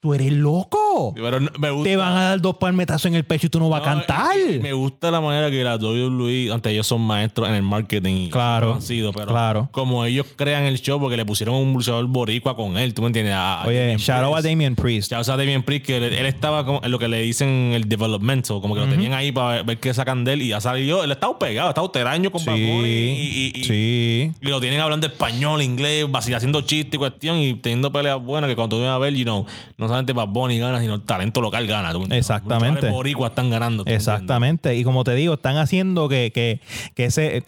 tú 0.03 0.13
eres 0.15 0.33
loco. 0.33 1.13
Pero 1.15 1.39
me 1.61 1.71
gusta. 1.71 1.89
Te 1.91 1.97
van 1.97 2.13
a 2.17 2.23
dar 2.31 2.41
dos 2.41 2.57
palmetazos 2.57 3.07
en 3.07 3.15
el 3.15 3.25
pecho 3.25 3.47
y 3.47 3.51
tú 3.51 3.61
no 3.61 3.69
vas 3.69 3.83
a 3.87 3.95
No, 3.95 4.01
cantar. 4.01 4.33
y 4.37 4.59
Me 4.59 4.73
gusta 4.73 5.13
la 5.13 5.21
manera 5.21 5.49
que 5.49 5.63
la 5.63 5.77
WWE, 5.77 6.51
ante 6.53 6.71
ellos 6.73 6.89
son 6.89 7.03
maestros 7.03 7.49
en 7.49 7.55
el 7.55 7.63
marketing. 7.63 8.29
Claro, 8.31 8.75
Han 8.75 8.83
sido, 8.83 9.13
pero 9.13 9.29
claro. 9.29 9.69
como 9.71 10.05
ellos 10.05 10.27
crean 10.35 10.65
el 10.65 10.81
show 10.81 10.99
porque 10.99 11.17
le 11.17 11.25
pusieron 11.25 11.55
un 11.55 11.73
luchador 11.73 12.05
boricua 12.09 12.57
con 12.57 12.77
él, 12.79 12.95
¿tú 12.95 13.03
me 13.03 13.07
entiendes? 13.07 13.35
A- 13.35 13.63
a 13.63 13.67
Oye, 13.69 13.97
shout 13.99 14.25
out 14.25 14.37
a. 14.39 14.43
Damien 14.43 14.75
Priest. 14.75 15.13
Ya, 15.13 15.21
o 15.21 15.25
sea, 15.25 15.37
Damien 15.37 15.63
Priest, 15.63 15.87
que 15.87 15.99
él, 15.99 16.03
él 16.05 16.27
estaba 16.27 16.67
como 16.67 16.81
en 16.83 16.91
lo 16.91 16.99
que 16.99 17.07
le 17.07 17.21
dicen 17.23 17.71
el 17.73 17.89
developmental, 17.89 18.61
como 18.61 18.75
que 18.75 18.81
lo 18.81 18.89
tenían 18.89 19.13
ahí 19.13 19.31
para 19.31 19.57
ver, 19.59 19.65
ver 19.65 19.79
qué 19.79 19.95
sacan 19.95 20.25
de 20.25 20.33
él 20.33 20.43
y 20.43 20.53
ha 20.53 20.61
salido. 20.61 21.05
Él 21.05 21.11
ha 21.11 21.15
estado 21.15 21.39
pegado, 21.39 21.69
ha 21.69 21.71
estado 21.71 21.91
teraño 21.93 22.33
con 22.33 22.45
Bunny 22.45 22.61
y, 22.61 23.53
y- 23.55 23.61
y- 23.61 23.65
sí. 23.65 24.33
y 24.41 24.47
lo 24.49 24.61
tienen 24.61 24.81
hablando 24.81 25.07
español, 25.07 25.63
inglés, 25.63 26.07
haciendo 26.13 26.61
chistes 26.63 26.95
y 26.95 26.99
cuestión 26.99 27.37
y 27.39 27.55
teniendo 27.55 27.93
peleas 27.93 28.21
buenas 28.21 28.51
que 28.51 28.57
cuando 28.57 28.77
tú 28.77 28.81
vienes 28.81 28.95
a 28.95 28.99
ver, 28.99 29.15
you 29.15 29.23
know, 29.25 29.47
no 29.79 29.92
solamente 29.93 30.13
Bad 30.13 30.29
Bunny 30.29 30.59
gana, 30.59 30.81
sino 30.81 30.95
el 30.95 31.03
talento 31.03 31.41
local 31.41 31.67
gana. 31.67 31.93
Exactamente. 32.11 32.87
Los 32.87 32.93
boricuas 32.93 33.31
están 33.31 33.51
ganando. 33.51 33.85
¿tú 33.85 33.91
me 33.91 33.97
Exactamente. 33.97 34.75
Y 34.77 34.85
como 34.85 35.05
te 35.05 35.15
digo, 35.15 35.35
están 35.35 35.57
haciendo 35.59 36.09
que, 36.09 36.33
que, 36.33 36.61
que 36.95 37.05
ese. 37.05 37.45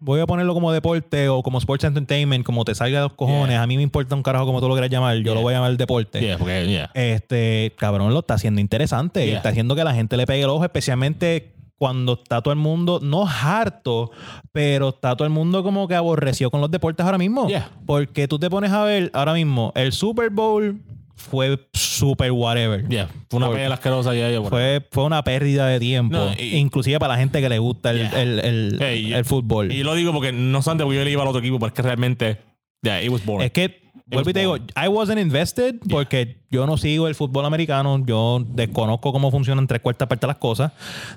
Voy 0.00 0.20
a 0.20 0.26
ponerlo 0.26 0.52
como 0.52 0.70
deporte 0.70 1.30
o 1.30 1.42
como 1.42 1.56
sports 1.56 1.84
entertainment, 1.84 2.44
como 2.44 2.62
te 2.66 2.74
salga 2.74 2.98
de 2.98 3.04
los 3.04 3.14
cojones. 3.14 3.54
Yeah. 3.54 3.62
A 3.62 3.66
mí 3.66 3.76
me 3.76 3.82
importa 3.82 4.14
un 4.14 4.22
carajo 4.22 4.44
como 4.44 4.60
tú 4.60 4.68
lo 4.68 4.74
quieras 4.74 4.90
llamar. 4.90 5.16
Yo 5.18 5.34
lo 5.34 5.40
voy 5.40 5.54
a 5.54 5.56
llamar 5.56 5.74
deporte. 5.78 6.20
Yeah. 6.20 6.90
Este 6.92 7.72
cabrón 7.78 8.12
lo 8.12 8.20
está 8.20 8.34
haciendo 8.34 8.60
interesante. 8.60 9.26
y. 9.26 9.30
Está 9.30 9.48
haciendo 9.48 9.74
que 9.74 9.82
la 9.82 9.94
gente 9.94 10.18
le 10.18 10.26
pegue 10.26 10.42
el 10.42 10.50
ojo, 10.50 10.64
especialmente 10.64 11.54
cuando 11.78 12.12
está 12.12 12.42
todo 12.42 12.52
el 12.52 12.60
mundo, 12.60 13.00
no 13.02 13.26
harto, 13.26 14.10
pero 14.52 14.90
está 14.90 15.16
todo 15.16 15.24
el 15.24 15.32
mundo 15.32 15.64
como 15.64 15.88
que 15.88 15.96
aborreció 15.96 16.50
con 16.50 16.60
los 16.60 16.70
deportes 16.70 17.04
ahora 17.04 17.18
mismo. 17.18 17.48
Porque 17.86 18.28
tú 18.28 18.38
te 18.38 18.50
pones 18.50 18.70
a 18.72 18.84
ver 18.84 19.10
ahora 19.14 19.32
mismo, 19.32 19.72
el 19.74 19.92
Super 19.92 20.30
Bowl 20.30 20.80
fue 21.22 21.68
super 21.72 22.30
whatever. 22.32 22.86
Yeah, 22.88 23.08
Fue 23.30 23.38
una 23.38 23.50
pelea 23.50 23.72
asquerosa 23.72 24.10
Fue, 24.48 24.86
fue 24.90 25.04
una 25.04 25.22
pérdida 25.24 25.66
de 25.68 25.80
tiempo. 25.80 26.16
No, 26.16 26.32
y- 26.38 26.56
inclusive 26.56 26.98
para 26.98 27.14
la 27.14 27.18
gente 27.20 27.40
que 27.40 27.48
le 27.48 27.58
gusta 27.58 27.90
el, 27.90 28.00
el, 28.14 28.38
el- 28.40 28.78
Hey, 28.80 29.12
el 29.14 29.24
fútbol. 29.24 29.72
Y 29.72 29.82
lo 29.82 29.94
digo 29.94 30.12
porque 30.12 30.32
no 30.32 30.60
solamente 30.62 30.84
porque 30.84 30.98
yo 30.98 31.04
le 31.04 31.10
iba 31.10 31.22
al 31.22 31.28
otro 31.28 31.40
equipo, 31.40 31.58
pero 31.58 31.68
es 31.68 31.72
que 31.72 31.82
realmente, 31.82 32.38
yeah, 32.82 33.02
it 33.02 33.08
was 33.10 33.24
boring. 33.24 33.46
Es 33.46 33.52
que, 33.52 33.82
vuelvo 34.06 34.30
y 34.30 34.32
te 34.32 34.40
digo, 34.40 34.56
I 34.56 34.88
wasn't 34.88 35.18
invested 35.20 35.76
porque 35.88 36.42
yo 36.50 36.66
no 36.66 36.76
sigo 36.76 37.08
el 37.08 37.14
fútbol 37.14 37.44
americano. 37.46 38.04
Yo 38.04 38.44
desconozco 38.46 39.12
cómo 39.12 39.30
funcionan 39.30 39.66
tres 39.66 39.80
cuartas 39.80 40.08
partes 40.08 40.22
de 40.22 40.26
las 40.26 40.36
cosas. 40.36 40.72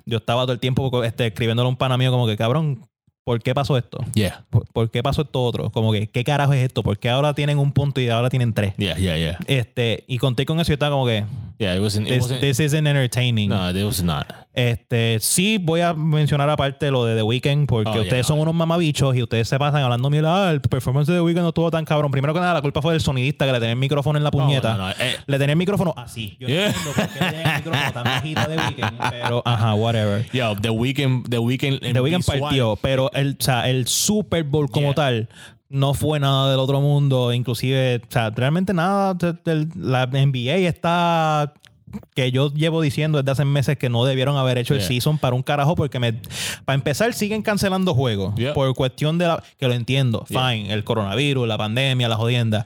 Yo 0.05 0.17
estaba 0.17 0.43
todo 0.43 0.53
el 0.53 0.59
tiempo 0.59 1.03
este, 1.03 1.27
escribiéndole 1.27 1.65
a 1.67 1.69
un 1.69 1.75
pana 1.77 1.97
mío 1.97 2.11
como 2.11 2.27
que, 2.27 2.37
cabrón, 2.37 2.79
¿por 3.25 3.41
qué 3.41 3.53
pasó 3.53 3.75
esto? 3.75 3.97
yeah, 4.13 4.45
¿Por, 4.49 4.65
por 4.67 4.89
qué 4.89 5.03
pasó 5.03 5.23
esto 5.23 5.43
otro? 5.43 5.69
Como 5.71 5.91
que, 5.91 6.07
¿qué 6.07 6.23
carajo 6.23 6.53
es 6.53 6.63
esto? 6.63 6.83
¿Por 6.83 6.97
qué 6.97 7.09
ahora 7.09 7.33
tienen 7.33 7.57
un 7.57 7.73
punto 7.73 7.99
y 7.99 8.07
ahora 8.07 8.29
tienen 8.29 8.53
tres? 8.53 8.73
yeah, 8.77 8.95
yeah, 8.97 9.17
yeah. 9.17 9.37
Este, 9.47 10.05
y 10.07 10.19
conté 10.19 10.45
con 10.45 10.59
eso 10.61 10.71
y 10.71 10.73
estaba 10.73 10.91
como 10.91 11.07
que, 11.07 11.25
Yeah, 11.57 11.73
it 11.75 11.81
wasn't, 11.81 12.07
it 12.07 12.15
this, 12.15 12.21
wasn't- 12.23 12.41
this 12.41 12.59
isn't 12.59 12.85
entertaining. 12.85 13.49
no, 13.49 13.69
it 13.69 13.83
was 13.85 14.03
not. 14.03 14.25
Este, 14.53 15.19
sí 15.19 15.57
voy 15.57 15.81
a 15.81 15.93
mencionar 15.93 16.49
aparte 16.49 16.89
lo 16.89 17.03
de 17.05 17.15
The 17.15 17.23
Weeknd 17.23 17.67
porque 17.67 17.89
Oh, 17.89 18.01
ustedes 18.01 18.11
yeah. 18.13 18.23
son 18.23 18.39
unos 18.39 18.53
mamabichos 18.55 19.13
y 19.15 19.21
ustedes 19.21 19.49
se 19.49 19.59
pasan 19.59 19.83
hablando 19.83 20.09
mira, 20.09 20.47
ah, 20.47 20.51
el 20.51 20.61
performance 20.61 21.07
de 21.11 21.17
The 21.17 21.21
Weeknd 21.21 21.41
no 21.41 21.49
estuvo 21.49 21.69
tan 21.71 21.83
cabrón. 21.85 22.09
Primero 22.11 22.33
que 22.33 22.39
nada, 22.39 22.53
la 22.53 22.61
culpa 22.61 22.81
fue 22.81 22.93
del 22.93 23.01
sonidista 23.01 23.45
que 23.45 23.51
le 23.51 23.59
tenía 23.59 23.73
el 23.73 23.79
micrófono 23.79 24.17
en 24.17 24.23
la 24.23 24.31
puñeta. 24.31 24.71
No, 24.73 24.77
no, 24.77 24.87
no, 24.87 24.91
eh. 24.91 25.15
Le 25.27 25.37
tenía 25.37 25.53
el 25.53 25.57
micrófono 25.57 25.93
así. 25.97 26.37
Yo 26.39 26.47
Yeah. 26.47 26.69
no 26.69 26.73
entiendo 26.73 26.91
por 26.93 27.07
qué 27.09 27.19
tenía 27.19 27.41
el 27.51 27.55
micrófono 27.63 27.91
tan 27.93 28.03
bajito 28.05 28.41
de 28.49 28.55
Weeknd, 28.57 28.99
pero 29.11 29.41
ajá, 29.45 29.73
whatever. 29.75 30.25
Yo, 30.31 30.55
The 30.61 30.69
Weeknd, 30.69 31.29
The 31.29 31.39
Weeknd, 31.39 31.79
The 31.93 31.99
Weeknd 32.01 32.25
partió, 32.25 32.75
pero 32.81 33.11
el, 33.13 33.37
o 33.39 33.43
sea, 33.43 33.69
el 33.69 33.87
Super 33.87 34.43
Bowl 34.43 34.69
como 34.69 34.87
Yeah. 34.87 34.95
tal 34.95 35.29
no 35.69 35.93
fue 35.93 36.19
nada 36.19 36.51
del 36.51 36.59
otro 36.59 36.79
mundo, 36.81 37.33
inclusive, 37.33 38.01
o 38.07 38.11
sea, 38.11 38.29
realmente 38.29 38.73
nada, 38.73 39.17
la 39.75 40.05
NBA 40.07 40.55
está 40.67 41.53
que 42.13 42.29
yo 42.31 42.51
llevo 42.53 42.81
diciendo 42.81 43.17
desde 43.21 43.31
hace 43.31 43.45
meses 43.45 43.77
que 43.77 43.87
no 43.89 44.03
debieron 44.03 44.35
haber 44.35 44.57
hecho 44.57 44.73
el 44.73 44.81
season 44.81 45.17
para 45.17 45.33
un 45.35 45.43
carajo 45.43 45.75
porque 45.75 45.97
me 45.97 46.11
para 46.65 46.75
empezar 46.75 47.13
siguen 47.13 47.41
cancelando 47.41 47.93
juegos 47.93 48.35
Yeah. 48.35 48.53
por 48.53 48.73
cuestión 48.75 49.17
de 49.17 49.27
la 49.27 49.41
que 49.57 49.67
lo 49.67 49.73
entiendo, 49.73 50.25
Yeah. 50.27 50.49
fine, 50.49 50.73
el 50.73 50.83
coronavirus, 50.83 51.47
la 51.47 51.57
pandemia, 51.57 52.09
la 52.09 52.17
jodienda. 52.17 52.65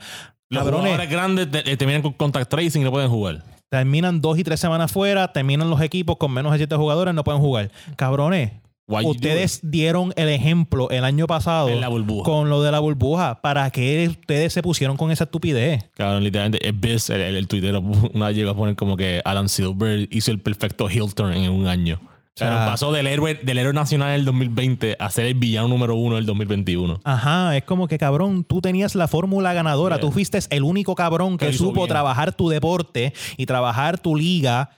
Los 0.49 0.63
Cabrones, 0.63 0.85
jugadores 0.93 1.09
grandes 1.11 1.51
te- 1.51 1.71
eh, 1.71 1.77
terminan 1.77 2.01
con 2.01 2.13
contact 2.13 2.49
tracing 2.49 2.81
y 2.81 2.85
no 2.85 2.91
pueden 2.91 3.09
jugar. 3.11 3.43
terminan 3.69 4.19
dos 4.19 4.39
y 4.39 4.43
tres 4.43 4.59
semanas 4.59 4.91
fuera, 4.91 5.31
terminan 5.31 5.69
los 5.69 5.79
equipos 5.81 6.17
con 6.17 6.31
menos 6.33 6.51
de 6.53 6.57
siete 6.57 6.75
jugadores, 6.75 7.13
no 7.13 7.23
pueden 7.23 7.39
jugar. 7.39 7.69
Cabrones, 7.97 8.51
ustedes 8.89 9.59
dieron 9.63 10.13
el 10.15 10.29
ejemplo 10.29 10.89
el 10.89 11.03
año 11.03 11.27
pasado 11.27 11.69
En 11.69 11.81
la 11.81 11.87
burbuja. 11.89 12.23
con 12.23 12.49
lo 12.49 12.61
de 12.63 12.71
la 12.71 12.79
burbuja. 12.79 13.39
¿Para 13.41 13.69
qué 13.71 14.07
ustedes 14.09 14.53
se 14.53 14.61
pusieron 14.61 14.97
con 14.97 15.11
esa 15.11 15.25
estupidez? 15.25 15.83
Cabrón, 15.95 16.23
literalmente, 16.23 16.65
el 16.67 16.73
Biz, 16.73 17.09
el, 17.11 17.21
el, 17.21 17.35
el 17.35 17.47
tuitero, 17.47 17.79
una 18.13 18.31
llegó 18.31 18.51
a 18.51 18.55
poner 18.55 18.75
como 18.75 18.97
que 18.97 19.21
Alan 19.25 19.49
Silver 19.49 20.07
hizo 20.11 20.31
el 20.31 20.39
perfecto 20.39 20.89
heel 20.89 21.13
turn 21.13 21.33
en 21.33 21.51
un 21.51 21.67
año. 21.67 21.99
O 22.03 22.39
sea, 22.39 22.55
sea- 22.55 22.65
pasó 22.67 22.93
del 22.93 23.05
héroe, 23.07 23.35
del 23.43 23.57
héroe 23.57 23.73
nacional 23.73 24.11
del 24.13 24.23
2020 24.23 24.95
a 24.97 25.09
ser 25.09 25.25
el 25.25 25.33
villano 25.33 25.67
número 25.67 25.95
uno 25.95 26.15
del 26.15 26.25
2021. 26.25 27.01
Ajá, 27.03 27.57
es 27.57 27.63
como 27.65 27.87
que 27.89 27.97
cabrón, 27.97 28.45
tú 28.45 28.61
tenías 28.61 28.95
la 28.95 29.09
fórmula 29.09 29.51
ganadora, 29.53 29.97
Yeah. 29.97 30.01
tú 30.01 30.11
fuiste 30.13 30.39
el 30.49 30.63
único 30.63 30.95
cabrón 30.95 31.37
que 31.37 31.51
supo 31.51 31.81
bien. 31.81 31.89
trabajar 31.89 32.31
tu 32.31 32.47
deporte 32.47 33.11
y 33.35 33.45
trabajar 33.45 33.99
tu 33.99 34.15
liga 34.15 34.69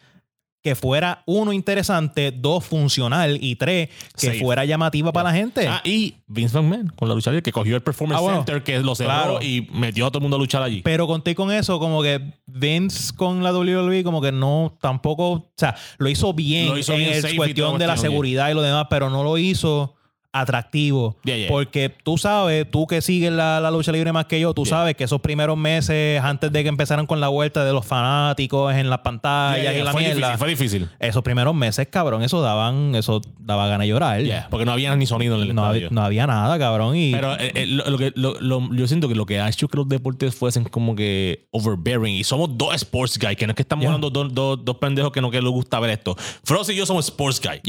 que 0.64 0.76
fuera 0.76 1.24
uno 1.26 1.54
interesante, 1.54 2.32
dos 2.32 2.64
funcional 2.64 3.38
y 3.42 3.56
tres 3.56 3.90
que 4.18 4.28
Safe. 4.28 4.40
fuera 4.40 4.64
llamativa 4.66 5.12
para 5.12 5.30
la 5.32 5.36
gente. 5.36 5.68
Ah, 5.68 5.82
y 5.84 6.16
Vince 6.28 6.56
McMahon 6.62 6.88
con 6.96 7.08
la 7.10 7.16
lucha 7.16 7.32
libre 7.32 7.42
que 7.42 7.52
cogió 7.52 7.76
el 7.76 7.82
Performance 7.82 8.20
Ah, 8.20 8.22
bueno. 8.22 8.38
Center, 8.46 8.64
que 8.64 8.80
lo 8.80 8.94
cerró 8.94 9.10
Claro. 9.10 9.40
y 9.42 9.68
metió 9.74 10.06
a 10.06 10.10
todo 10.10 10.20
el 10.20 10.24
mundo 10.24 10.38
a 10.38 10.40
luchar 10.40 10.62
allí. 10.62 10.82
Pero 10.84 11.08
conté 11.08 11.34
con 11.34 11.52
eso, 11.52 11.80
como 11.80 12.04
que 12.04 12.22
Vince 12.46 13.14
con 13.16 13.42
la 13.44 13.52
WWE, 13.54 14.04
como 14.04 14.22
que 14.22 14.32
no, 14.32 14.78
tampoco, 14.80 15.30
o 15.32 15.52
sea, 15.58 15.76
lo 15.98 16.10
hizo 16.10 16.34
bien 16.34 16.68
Lo 16.70 16.78
hizo 16.78 16.94
en 16.94 17.00
bien 17.00 17.14
el 17.26 17.36
cuestión 17.36 17.78
de 17.80 17.88
la 17.88 17.98
seguridad 17.98 18.50
y 18.50 18.54
lo 18.54 18.62
demás, 18.62 18.86
pero 18.90 19.10
no 19.10 19.24
lo 19.24 19.38
hizo 19.38 19.96
atractivo. 20.34 21.18
Yeah, 21.24 21.38
yeah. 21.38 21.48
Porque 21.50 21.90
tú 21.90 22.18
sabes, 22.18 22.70
tú 22.70 22.88
que 22.88 23.02
sigues 23.02 23.32
la, 23.32 23.60
la 23.60 23.72
lucha 23.72 23.92
libre 23.92 24.12
más 24.12 24.26
que 24.26 24.40
yo, 24.40 24.54
tú 24.54 24.64
Yeah. 24.66 24.78
sabes 24.78 24.96
que 24.96 25.04
esos 25.04 25.22
primeros 25.22 25.58
meses 25.58 26.22
antes 26.22 26.52
de 26.52 26.64
que 26.64 26.70
empezaran 26.70 27.06
con 27.06 27.20
la 27.20 27.28
vuelta 27.28 27.66
de 27.66 27.74
los 27.74 27.86
fanáticos 27.86 28.74
en 28.76 28.90
las 28.90 29.00
pantallas 29.00 29.76
y 29.76 29.82
la 29.82 29.92
fue 29.92 30.02
mierda, 30.02 30.16
difícil, 30.16 30.38
fue 30.38 30.48
difícil. 30.50 30.90
esos 31.00 31.24
primeros 31.24 31.54
meses, 31.56 31.88
cabrón, 31.90 32.24
eso 32.24 32.42
daban, 32.42 32.96
eso 32.96 33.22
daba 33.40 33.68
ganas 33.68 33.86
de 33.86 33.88
llorar. 33.90 34.22
Porque 34.50 34.66
no 34.66 34.72
había 34.72 34.96
ni 34.96 35.06
sonido 35.06 35.36
en 35.36 35.42
el 35.50 35.56
No, 35.56 35.64
estadio. 35.66 35.88
no 35.92 36.02
había 36.02 36.28
nada, 36.28 36.58
cabrón. 36.60 36.96
Y 36.96 37.12
Pero 37.12 37.34
eh, 37.40 37.52
eh, 37.56 37.66
lo, 37.68 37.90
lo 37.90 37.98
que, 37.98 38.12
lo- 38.16 38.40
lo- 38.40 38.74
yo 38.74 38.88
siento 38.88 39.08
que 39.08 39.16
lo 39.16 39.26
que 39.26 39.40
ha 39.40 39.50
hecho 39.50 39.68
que 39.68 39.78
los 39.78 39.88
deportes 39.90 40.34
fuesen 40.36 40.64
como 40.66 40.96
que 40.96 41.48
overbearing. 41.52 42.16
Y 42.16 42.24
somos 42.24 42.58
dos 42.58 42.74
sports 42.76 43.18
guys, 43.20 43.36
que 43.38 43.46
no 43.48 43.52
es 43.52 43.56
que 43.56 43.62
estamos 43.64 43.86
hablando 43.86 44.10
dos, 44.10 44.34
dos, 44.34 44.64
dos 44.64 44.78
pendejos 44.78 45.12
que 45.12 45.22
no 45.22 45.30
que 45.32 45.42
les 45.42 45.52
gusta 45.52 45.80
ver 45.80 45.92
esto. 45.92 46.16
Frost 46.44 46.70
y 46.70 46.76
yo 46.76 46.86
somos 46.86 47.06
sports 47.06 47.42
guys. 47.42 47.62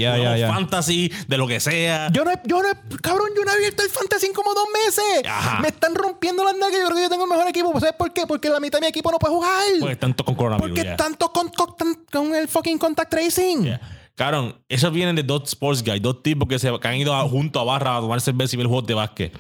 Fantasy, 0.49 1.11
de 1.29 1.37
lo 1.39 1.47
que 1.47 1.61
sea. 1.61 2.11
Yo 2.13 2.25
no, 2.25 2.31
he- 2.31 2.41
yo 2.53 2.63
no, 2.63 2.69
he- 2.69 2.97
cabrón, 3.03 3.29
yo 3.37 3.45
no 3.45 3.51
he 3.51 3.55
abierto 3.55 3.83
el 3.83 3.89
fantasy 3.91 4.27
en 4.27 4.33
como 4.35 4.53
dos 4.55 4.67
meses. 4.85 5.23
Ajá. 5.27 5.61
Me 5.61 5.69
están 5.69 5.95
rompiendo 5.95 6.45
las 6.45 6.55
nalgas. 6.57 6.79
Yo 6.81 6.87
creo 6.87 6.97
que 6.97 7.03
yo 7.03 7.09
tengo 7.11 7.25
el 7.25 7.31
mejor 7.31 7.49
equipo. 7.49 7.73
¿Sabes 7.81 7.95
por 7.97 8.13
qué? 8.13 8.27
Porque 8.27 8.49
la 8.51 8.61
mitad 8.61 8.79
de 8.79 8.83
mi 8.83 8.89
equipo 8.89 9.11
no 9.11 9.19
puede 9.19 9.35
jugar. 9.35 9.63
Porque 9.81 9.97
tanto 9.97 10.25
con 10.25 10.35
coronavirus. 10.35 10.69
Porque 10.71 10.83
yeah. 10.83 10.97
tanto 10.97 11.33
con, 11.33 11.49
con, 11.49 11.77
tan- 11.77 12.05
con 12.13 12.35
el 12.35 12.49
fucking 12.49 12.79
contact 12.79 13.11
tracing. 13.11 13.65
Yeah. 13.65 13.81
Cabrón, 14.15 14.63
esos 14.69 14.93
vienen 14.93 15.17
de 15.17 15.23
dos 15.23 15.45
sports 15.49 15.83
guys, 15.83 16.03
dos 16.03 16.23
tipos 16.23 16.47
que, 16.47 16.59
se, 16.59 16.71
que 16.79 16.89
han 16.89 16.97
ido 16.97 17.15
a- 17.15 17.27
junto 17.29 17.59
a 17.59 17.65
barra 17.65 17.97
a 17.97 18.01
tomar 18.01 18.21
cerveza 18.21 18.55
y 18.55 18.59
ver 18.59 18.67
juegos 18.67 18.87
de 18.87 18.95
básquet. 18.95 19.33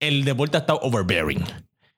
El 0.00 0.24
deporte 0.24 0.56
ha 0.56 0.60
estado 0.60 0.80
overbearing. 0.82 1.44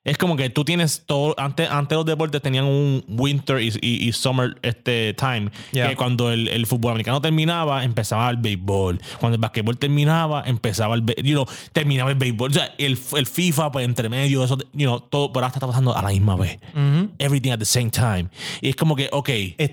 Es 0.05 0.17
como 0.17 0.35
que 0.35 0.49
tú 0.49 0.65
tienes 0.65 1.03
todo. 1.05 1.33
Antes, 1.37 1.69
antes 1.69 1.95
los 1.95 2.05
deportes 2.05 2.41
tenían 2.41 2.65
un 2.65 3.05
winter 3.07 3.61
y, 3.61 3.69
y- 3.81 4.07
y 4.07 4.11
summer 4.11 4.57
este 4.61 5.13
time. 5.13 5.49
Yeah. 5.71 5.89
Que 5.89 5.95
cuando 5.95 6.29
el, 6.31 6.49
el 6.49 6.65
fútbol 6.65 6.91
americano 6.91 7.21
terminaba, 7.21 7.85
empezaba 7.85 8.29
el 8.29 8.35
béisbol. 8.37 8.99
Cuando 9.19 9.35
el 9.35 9.41
basquetbol 9.41 9.77
terminaba, 9.77 10.43
empezaba 10.45 10.95
el. 10.95 11.05
You 11.23 11.33
know, 11.35 11.45
terminaba 11.71 12.09
el 12.11 12.17
béisbol. 12.17 12.51
O 12.51 12.53
sea, 12.53 12.73
el, 12.77 12.99
el 13.15 13.25
FIFA, 13.27 13.71
pues 13.71 13.85
entre 13.85 14.09
medio, 14.09 14.43
eso, 14.43 14.57
you 14.73 14.87
know, 14.87 14.99
todo. 14.99 15.31
Pero 15.31 15.45
ahora 15.45 15.53
está 15.55 15.65
pasando 15.65 15.95
a 15.95 16.01
la 16.01 16.09
misma 16.09 16.35
vez. 16.35 16.59
Everything 17.19 17.51
at 17.51 17.59
the 17.59 17.65
same 17.65 17.89
time. 17.89 18.27
Y 18.61 18.69
es 18.69 18.75
como 18.75 18.95
que, 18.97 19.07
ok. 19.11 19.29
Es- 19.57 19.71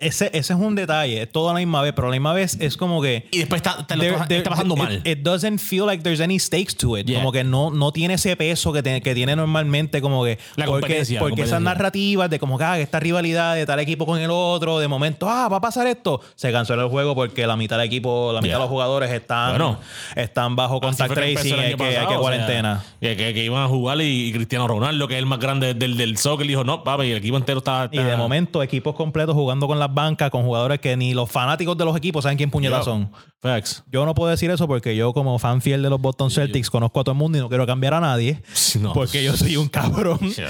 ese, 0.00 0.26
ese 0.32 0.52
es 0.54 0.58
un 0.58 0.74
detalle. 0.74 1.22
Es 1.22 1.30
todo 1.30 1.50
a 1.50 1.52
la 1.52 1.60
misma 1.60 1.82
vez. 1.82 1.92
Pero 1.94 2.08
a 2.08 2.10
la 2.10 2.16
misma 2.16 2.32
vez 2.32 2.56
es 2.60 2.76
como 2.76 3.00
que. 3.00 3.28
Y 3.30 3.38
después 3.38 3.60
está, 3.62 3.86
te 3.86 3.94
lo 3.96 4.02
there- 4.02 4.14
está- 4.14 4.26
there- 4.28 4.42
pasando 4.42 4.74
it- 4.74 4.80
mal. 4.82 5.02
It, 5.04 5.18
doesn't 5.20 5.58
feel 5.60 5.86
like 5.86 6.02
there's 6.02 6.20
any 6.20 6.40
stakes 6.40 6.74
to 6.78 6.98
it. 6.98 7.06
Yeah. 7.06 7.18
Como 7.20 7.30
que 7.30 7.44
no, 7.44 7.70
no 7.70 7.92
tiene 7.92 8.14
ese 8.14 8.34
peso 8.34 8.72
que, 8.72 8.82
tiene- 8.82 9.02
que 9.02 9.14
tiene 9.14 9.36
normalmente. 9.36 9.67
Como 10.00 10.24
que. 10.24 10.38
La 10.56 10.66
porque 10.66 11.04
porque 11.18 11.42
esas 11.42 11.60
narrativas 11.60 12.28
de 12.30 12.38
como 12.38 12.58
que 12.58 12.64
ah, 12.64 12.78
esta 12.78 13.00
rivalidad 13.00 13.54
de 13.54 13.66
tal 13.66 13.78
equipo 13.80 14.06
con 14.06 14.18
el 14.20 14.30
otro, 14.30 14.78
de 14.78 14.88
momento, 14.88 15.28
ah, 15.28 15.48
va 15.48 15.58
a 15.58 15.60
pasar 15.60 15.86
esto. 15.86 16.20
Se 16.34 16.50
canceló 16.52 16.82
el 16.82 16.88
juego 16.88 17.14
porque 17.14 17.46
la 17.46 17.56
mitad 17.56 17.76
del 17.78 17.86
equipo, 17.86 18.32
la 18.32 18.40
mitad 18.40 18.48
Yeah. 18.48 18.56
de 18.56 18.62
los 18.62 18.70
jugadores 18.70 19.10
están, 19.10 19.50
Bueno. 19.50 19.78
están 20.16 20.56
bajo 20.56 20.80
contact 20.80 21.12
tracing. 21.12 21.54
Hay 21.54 21.74
que, 21.74 21.84
hay 21.84 21.92
que 21.94 22.04
o 22.06 22.08
sea, 22.08 22.18
cuarentena. 22.18 22.82
que, 23.00 23.44
iban 23.44 23.62
a 23.62 23.68
jugar 23.68 24.00
y, 24.00 24.28
y 24.28 24.32
Cristiano 24.32 24.66
Ronaldo, 24.66 25.06
que 25.06 25.14
es 25.14 25.18
el 25.18 25.26
más 25.26 25.38
grande 25.38 25.74
del, 25.74 25.96
del 25.96 26.16
soccer, 26.16 26.46
dijo, 26.46 26.64
no, 26.64 26.82
papi, 26.82 27.04
y 27.04 27.10
el 27.12 27.18
equipo 27.18 27.36
entero 27.36 27.58
está... 27.58 27.88
Y 27.92 27.98
de 27.98 28.16
momento, 28.16 28.62
equipos 28.62 28.94
completos 28.94 29.34
jugando 29.34 29.66
con 29.66 29.78
las 29.78 29.92
bancas, 29.92 30.30
con 30.30 30.44
jugadores 30.44 30.80
que 30.80 30.96
ni 30.96 31.12
los 31.14 31.30
fanáticos 31.30 31.76
de 31.76 31.84
los 31.84 31.96
equipos 31.96 32.22
saben 32.22 32.38
quién 32.38 32.50
puñetas 32.50 32.84
son. 32.84 33.10
Facts. 33.40 33.84
Yo 33.92 34.04
no 34.04 34.14
puedo 34.16 34.30
decir 34.30 34.50
eso 34.50 34.66
porque 34.66 34.96
yo, 34.96 35.12
como 35.12 35.38
fan 35.38 35.62
fiel 35.62 35.80
de 35.80 35.88
los 35.90 36.00
Boston 36.00 36.28
Celtics, 36.30 36.70
conozco 36.70 36.98
a 36.98 37.04
todo 37.04 37.12
el 37.12 37.18
mundo 37.18 37.38
y 37.38 37.40
no 37.40 37.48
quiero 37.48 37.66
cambiar 37.66 37.94
a 37.94 38.00
nadie. 38.00 38.42
No. 38.80 38.92
Porque 38.92 39.22
yo 39.22 39.36
soy 39.36 39.56
un 39.56 39.68
cabrón. 39.68 40.18
Yeah. 40.18 40.48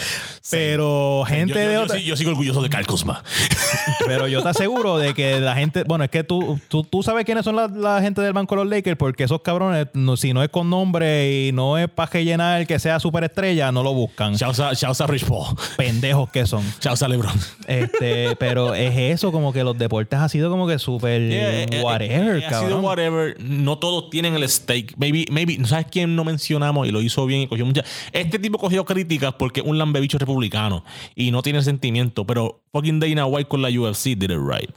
Pero 0.51 1.25
gente 1.27 1.53
yo, 1.55 1.61
yo- 1.61 1.69
de 1.69 1.79
otra- 1.79 1.99
yo 1.99 2.17
sigo 2.17 2.31
orgulloso 2.31 2.63
de 2.63 2.71
Kyle 2.71 2.87
Kuzma. 2.87 3.23
Pero 4.07 4.27
yo 4.27 4.43
te 4.43 4.49
aseguro 4.49 4.97
de 4.97 5.13
que 5.13 5.39
la 5.41 5.55
gente. 5.55 5.85
Bueno, 5.85 6.05
es 6.05 6.11
que 6.11 6.25
tú, 6.25 6.59
tú, 6.69 6.83
tú 6.83 7.03
sabes 7.03 7.25
quiénes 7.27 7.45
son 7.45 7.57
la, 7.57 7.69
la 7.69 8.01
gente 8.01 8.23
del 8.23 8.33
banco 8.33 8.55
de 8.57 8.65
los 8.65 8.71
Lakers, 8.71 8.97
porque 8.97 9.25
esos 9.25 9.43
cabrones, 9.43 9.89
no- 9.93 10.17
si 10.17 10.33
no 10.33 10.43
es 10.43 10.49
con 10.49 10.71
nombre 10.71 11.49
y 11.49 11.53
no 11.53 11.77
es 11.77 11.89
para 11.91 12.21
llenar 12.21 12.67
que 12.67 12.79
sea 12.79 12.99
superestrella, 13.01 13.71
no 13.71 13.83
lo 13.83 13.93
buscan. 13.93 14.35
Shouts 14.35 15.01
a, 15.01 15.07
Rich 15.07 15.27
Paul. 15.27 15.55
Pendejos 15.77 16.31
que 16.31 16.47
son. 16.47 16.65
Shouts 16.81 17.03
a 17.03 17.09
LeBron. 17.09 17.35
Este, 17.67 18.35
pero 18.37 18.75
es 18.75 18.97
eso, 18.97 19.31
como 19.31 19.53
que 19.53 19.63
los 19.63 19.77
deportes 19.77 20.19
ha 20.19 20.29
sido 20.31 20.51
como 20.51 20.67
que 20.67 20.79
súper 20.79 21.29
Yeah, 21.29 21.51
eh, 21.63 21.67
eh, 21.71 21.83
whatever, 21.83 22.37
eh, 22.39 22.47
ha 22.47 22.61
whatever. 22.85 23.37
No 23.41 23.79
todos 23.79 24.11
tienen 24.11 24.35
el 24.35 24.49
stake. 24.49 24.95
Maybe, 24.97 25.25
maybe, 25.31 25.59
¿sabes 25.67 25.87
quién 25.91 26.15
no 26.17 26.25
mencionamos 26.25 26.87
y 26.87 26.91
lo 26.91 27.01
hizo 27.03 27.25
bien 27.27 27.43
y 27.43 27.47
cogió 27.47 27.65
muchas? 27.67 27.85
Este 28.13 28.39
tipo 28.39 28.59
cogió 28.59 28.85
críticas 28.85 29.35
porque 29.39 29.61
es 29.61 29.67
un 29.67 29.79
lambebicho 29.79 30.19
republicano 30.19 30.85
y 31.15 31.31
no 31.31 31.43
tiene 31.43 31.63
sentimiento, 31.63 32.27
pero 32.27 32.63
fucking 32.73 33.01
Dana 33.01 33.27
White 33.27 33.49
con 33.49 33.63
la 33.63 33.69
UFC 33.69 34.17
did 34.17 34.31
it 34.31 34.39
right. 34.39 34.71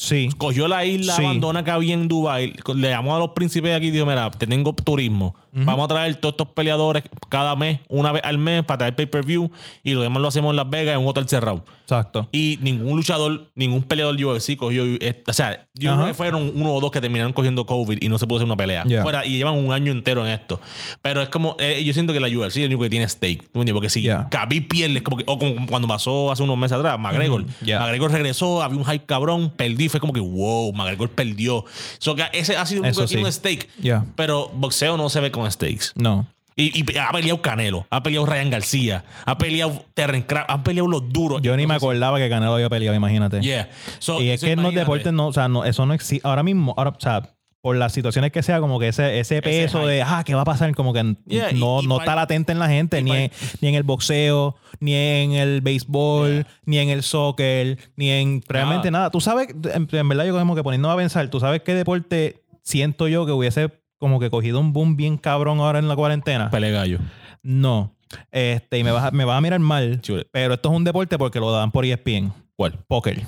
Sí. 0.00 0.28
Cogió 0.38 0.68
la 0.68 0.84
isla 0.84 1.16
Sí. 1.16 1.24
abandona 1.24 1.64
que 1.64 1.72
había 1.72 1.92
en 1.94 2.06
Dubai, 2.06 2.54
le 2.76 2.88
llamó 2.90 3.16
a 3.16 3.18
los 3.18 3.30
príncipes 3.30 3.70
de 3.70 3.74
aquí 3.74 3.88
y 3.88 3.90
dijo, 3.90 4.06
mira, 4.06 4.30
te 4.30 4.46
tengo 4.46 4.72
turismo. 4.72 5.34
Vamos 5.50 5.86
a 5.86 5.88
traer 5.88 6.14
todos 6.16 6.34
estos 6.34 6.48
peleadores 6.50 7.02
cada 7.28 7.56
mes, 7.56 7.80
una 7.88 8.12
vez 8.12 8.22
al 8.24 8.38
mes, 8.38 8.62
para 8.64 8.78
traer 8.78 8.94
pay-per-view 8.94 9.50
y 9.82 9.94
lo 9.94 10.02
demás 10.02 10.22
lo 10.22 10.28
hacemos 10.28 10.50
en 10.50 10.56
Las 10.56 10.70
Vegas 10.70 10.94
en 10.94 11.00
un 11.00 11.08
hotel 11.08 11.28
cerrado. 11.28 11.64
Exacto. 11.88 12.28
Y 12.32 12.58
ningún 12.60 12.96
luchador, 12.98 13.50
ningún 13.54 13.82
peleador 13.82 14.14
de 14.14 14.24
UFC 14.26 14.56
cogió. 14.56 14.84
eh, 14.84 15.22
O 15.26 15.32
sea, 15.32 15.66
yo 15.74 15.94
creo 15.94 16.06
que 16.08 16.12
fueron 16.14 16.52
uno 16.54 16.74
o 16.74 16.80
dos 16.82 16.90
que 16.90 17.00
terminaron 17.00 17.32
cogiendo 17.32 17.64
COVID 17.64 17.96
y 18.02 18.08
no 18.10 18.18
se 18.18 18.26
pudo 18.26 18.36
hacer 18.40 18.44
una 18.46 18.58
pelea. 18.58 18.84
Yeah. 18.84 19.02
Fuera, 19.02 19.24
y 19.24 19.38
llevan 19.38 19.54
un 19.54 19.72
año 19.72 19.90
entero 19.90 20.26
en 20.26 20.32
esto. 20.32 20.60
Pero 21.00 21.22
es 21.22 21.30
como, 21.30 21.56
eh, 21.58 21.82
yo 21.82 21.94
siento 21.94 22.12
que 22.12 22.20
la 22.20 22.28
UFC 22.28 22.50
es 22.50 22.56
el 22.58 22.66
único 22.66 22.82
que 22.82 22.90
tiene 22.90 23.08
stake. 23.08 23.38
¿tú 23.44 23.50
me 23.54 23.60
entiendes? 23.62 23.72
Porque 23.72 23.88
si 23.88 24.02
Yeah. 24.02 24.28
Khabib 24.30 24.68
pierde, 24.68 24.98
es 24.98 25.02
como 25.02 25.16
que, 25.16 25.24
o 25.26 25.38
como 25.38 25.66
cuando 25.66 25.88
pasó 25.88 26.30
hace 26.30 26.42
unos 26.42 26.58
meses 26.58 26.76
atrás, 26.76 26.98
McGregor. 26.98 27.46
Yeah. 27.64 27.80
McGregor 27.80 28.12
regresó, 28.12 28.62
había 28.62 28.76
un 28.78 28.84
hype 28.84 29.06
cabrón, 29.06 29.50
perdí. 29.56 29.88
Fue 29.88 29.98
como 29.98 30.12
que, 30.12 30.20
wow, 30.20 30.72
McGregor 30.74 31.08
perdió. 31.08 31.64
So, 31.98 32.14
que 32.14 32.24
ese 32.34 32.54
ha 32.56 32.66
sido 32.66 32.82
el 32.84 32.88
único 32.90 33.00
Eso 33.00 33.08
que 33.08 33.14
tiene 33.14 33.22
sí. 33.22 33.26
un 33.26 33.32
stake. 33.32 33.68
Pero 34.14 34.50
boxeo 34.54 34.98
no 34.98 35.08
se 35.08 35.20
ve 35.20 35.30
con 35.30 35.50
stakes. 35.50 35.92
No. 35.94 36.26
Y, 36.60 36.76
y 36.76 36.98
ha 36.98 37.12
peleado 37.12 37.40
Canelo, 37.40 37.86
ha 37.88 38.02
peleado 38.02 38.26
Ryan 38.26 38.50
García, 38.50 39.04
ha 39.24 39.38
peleado 39.38 39.84
Terren 39.94 40.22
Craft, 40.22 40.50
han 40.50 40.64
peleado 40.64 40.88
los 40.88 41.08
duros. 41.12 41.40
Yo 41.40 41.56
ni 41.56 41.68
me 41.68 41.74
acordaba 41.74 42.18
que 42.18 42.28
Canelo 42.28 42.54
había 42.54 42.68
peleado, 42.68 42.96
imagínate. 42.96 43.40
Yeah. 43.40 43.70
So- 44.00 44.20
Y 44.20 44.30
es 44.30 44.40
so 44.40 44.46
que 44.46 44.52
en 44.54 44.62
los 44.62 44.74
deportes 44.74 45.12
no, 45.12 45.28
o 45.28 45.32
sea, 45.32 45.46
no, 45.46 45.64
eso 45.64 45.86
no 45.86 45.94
existe. 45.94 46.26
Ahora 46.26 46.42
mismo, 46.42 46.74
ahora, 46.76 46.90
o 46.90 47.00
sea, 47.00 47.22
por 47.60 47.76
las 47.76 47.92
situaciones 47.92 48.32
que 48.32 48.42
sea, 48.42 48.58
como 48.60 48.80
que 48.80 48.88
ese, 48.88 49.20
ese 49.20 49.40
peso 49.40 49.86
de, 49.86 50.02
ah, 50.02 50.22
¿qué 50.26 50.34
va 50.34 50.40
a 50.40 50.44
pasar? 50.44 50.74
Como 50.74 50.92
que 50.92 51.16
Yeah, 51.26 51.52
no, 51.54 51.80
y 51.80 51.86
no 51.86 51.98
está 52.00 52.16
latente 52.16 52.50
en 52.50 52.58
la 52.58 52.68
gente, 52.68 53.02
ni, 53.02 53.12
en, 53.12 53.30
ni 53.60 53.68
en 53.68 53.74
el 53.76 53.84
boxeo, 53.84 54.56
ni 54.80 54.94
en 54.94 55.32
el 55.32 55.60
béisbol, 55.60 56.44
ni 56.64 56.78
en 56.78 56.88
el 56.88 57.04
soccer, 57.04 57.78
ni 57.96 58.10
en 58.10 58.42
realmente 58.48 58.90
nada. 58.90 59.10
Tú 59.10 59.20
sabes, 59.20 59.48
en, 59.72 59.88
en 59.90 60.08
verdad 60.08 60.24
yo 60.26 60.36
como 60.36 60.56
que 60.56 60.64
poniéndome 60.64 60.94
a 60.94 60.96
pensar, 60.96 61.28
tú 61.30 61.38
sabes 61.38 61.62
qué 61.62 61.74
deporte 61.74 62.42
siento 62.62 63.06
yo 63.06 63.26
que 63.26 63.32
hubiese 63.32 63.70
como 63.98 64.18
que 64.20 64.30
cogido 64.30 64.60
un 64.60 64.72
boom 64.72 64.96
bien 64.96 65.16
cabrón 65.18 65.58
ahora 65.60 65.78
en 65.78 65.88
la 65.88 65.96
cuarentena. 65.96 66.50
Pelea 66.50 66.70
gallo. 66.70 66.98
No. 67.42 67.94
Este, 68.30 68.78
y 68.78 68.84
me 68.84 68.90
vas, 68.90 69.04
a, 69.04 69.10
me 69.10 69.24
vas 69.24 69.36
a 69.36 69.40
mirar 69.40 69.60
mal, 69.60 70.00
Chule. 70.00 70.26
pero 70.32 70.54
esto 70.54 70.70
es 70.70 70.76
un 70.76 70.84
deporte 70.84 71.18
porque 71.18 71.40
lo 71.40 71.52
dan 71.52 71.70
por 71.70 71.84
ESPN. 71.84 72.32
¿Cuál? 72.56 72.72
Póker. 72.88 73.22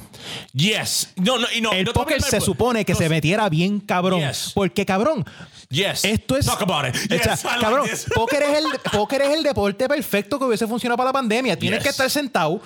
Yes. 0.53 1.13
No, 1.17 1.39
no, 1.39 1.47
y 1.55 1.61
no. 1.61 1.71
El 1.73 1.85
no 1.85 1.93
póker 1.93 2.21
se 2.21 2.41
supone 2.41 2.85
que 2.85 2.95
no, 2.95 2.99
se 2.99 3.09
metiera 3.09 3.49
bien 3.49 3.79
cabrón. 3.79 4.21
Yes. 4.21 4.51
Porque, 4.55 4.85
cabrón, 4.85 5.25
Yes. 5.69 6.05
esto 6.05 6.37
es. 6.37 6.47
Talk 6.47 6.63
about 6.63 6.87
it. 6.89 6.97
O 6.97 6.99
sea, 7.23 7.35
Yes, 7.35 7.45
like 7.45 7.61
cabrón, 7.61 7.87
this. 7.89 8.07
póker 8.15 8.43
es, 8.43 8.59
el, 8.59 8.65
póker 8.91 9.23
es 9.23 9.37
el 9.37 9.43
deporte 9.45 9.87
perfecto 9.89 10.37
que 10.39 10.47
hubiese 10.47 10.67
funcionado 10.67 10.97
para 10.97 11.11
la 11.11 11.13
pandemia. 11.13 11.57
Tienes 11.57 11.79
Yes. 11.79 11.85
que 11.85 11.91
estar 11.91 12.11
sentado, 12.11 12.61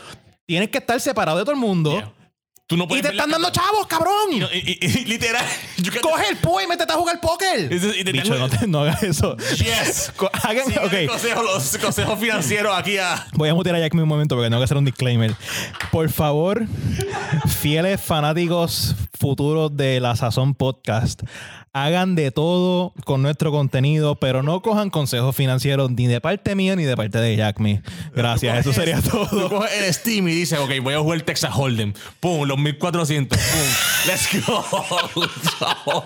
tienes 0.46 0.70
que 0.70 0.78
estar 0.78 0.98
separado 1.00 1.36
de 1.36 1.44
todo 1.44 1.52
el 1.52 1.60
mundo. 1.60 1.92
Yeah. 1.92 2.12
Tú 2.66 2.78
no 2.78 2.84
Y 2.88 3.02
te 3.02 3.08
están 3.08 3.30
dando 3.30 3.50
chavos, 3.50 3.86
cabrón. 3.86 4.32
Y 4.32 4.38
no- 4.40 4.48
y- 4.50 4.78
y- 4.80 4.86
y 4.86 5.04
literal. 5.04 5.44
you 5.76 5.92
can- 5.92 6.00
Coge 6.00 6.28
el 6.30 6.36
púa 6.38 6.62
y 6.62 6.66
métete 6.66 6.92
a 6.92 6.96
jugar 6.96 7.20
póker. 7.20 7.70
Y 7.70 7.78
te 8.04 8.10
Bicho, 8.12 8.32
tengo- 8.32 8.38
no, 8.38 8.48
te- 8.48 8.66
no 8.66 8.80
hagas 8.80 9.02
eso. 9.02 9.36
Yes. 9.58 10.12
Co- 10.16 10.30
hagan- 10.32 10.66
Sigan 10.66 10.84
el 10.94 11.04
ok. 11.04 11.10
consejo, 11.10 11.42
los 11.42 11.76
consejos 11.76 12.18
financieros 12.18 12.74
aquí 12.74 12.96
a. 12.96 13.26
Voy 13.34 13.50
a 13.50 13.54
mutear 13.54 13.76
a 13.76 13.80
Jack 13.80 13.92
un 13.92 14.08
momento 14.08 14.34
porque 14.34 14.46
tengo 14.48 14.60
que 14.60 14.64
hacer 14.64 14.78
un 14.78 14.86
disclaimer. 14.86 15.34
Por 15.92 16.08
favor, 16.10 16.66
fieles 17.60 18.00
fanáticos 18.00 18.94
futuros 19.18 19.76
de 19.76 20.00
la 20.00 20.16
Sazón 20.16 20.54
Podcast, 20.54 21.22
hagan 21.74 22.14
de 22.14 22.30
todo 22.30 22.92
con 23.04 23.20
nuestro 23.20 23.50
contenido, 23.50 24.14
pero 24.14 24.44
no 24.44 24.62
cojan 24.62 24.90
consejos 24.90 25.34
financieros 25.34 25.90
ni 25.90 26.06
de 26.06 26.20
parte 26.20 26.54
mía 26.54 26.76
ni 26.76 26.84
de 26.84 26.96
parte 26.96 27.18
de 27.18 27.34
Jack 27.34 27.58
Me. 27.58 27.82
Gracias, 28.14 28.60
eso 28.60 28.72
sería 28.72 29.02
Tú 29.02 29.10
todo. 29.10 29.48
coges 29.48 29.72
el 29.82 29.92
Steam 29.92 30.28
y 30.28 30.32
dices, 30.32 30.60
ok, 30.60 30.70
voy 30.80 30.94
a 30.94 31.00
jugar 31.00 31.22
Texas 31.22 31.52
Hold'em. 31.52 31.92
Pum, 32.20 32.46
los 32.46 32.56
1400. 32.58 33.36
Pum, 33.36 34.06
let's 34.06 34.46
go. 34.46 34.64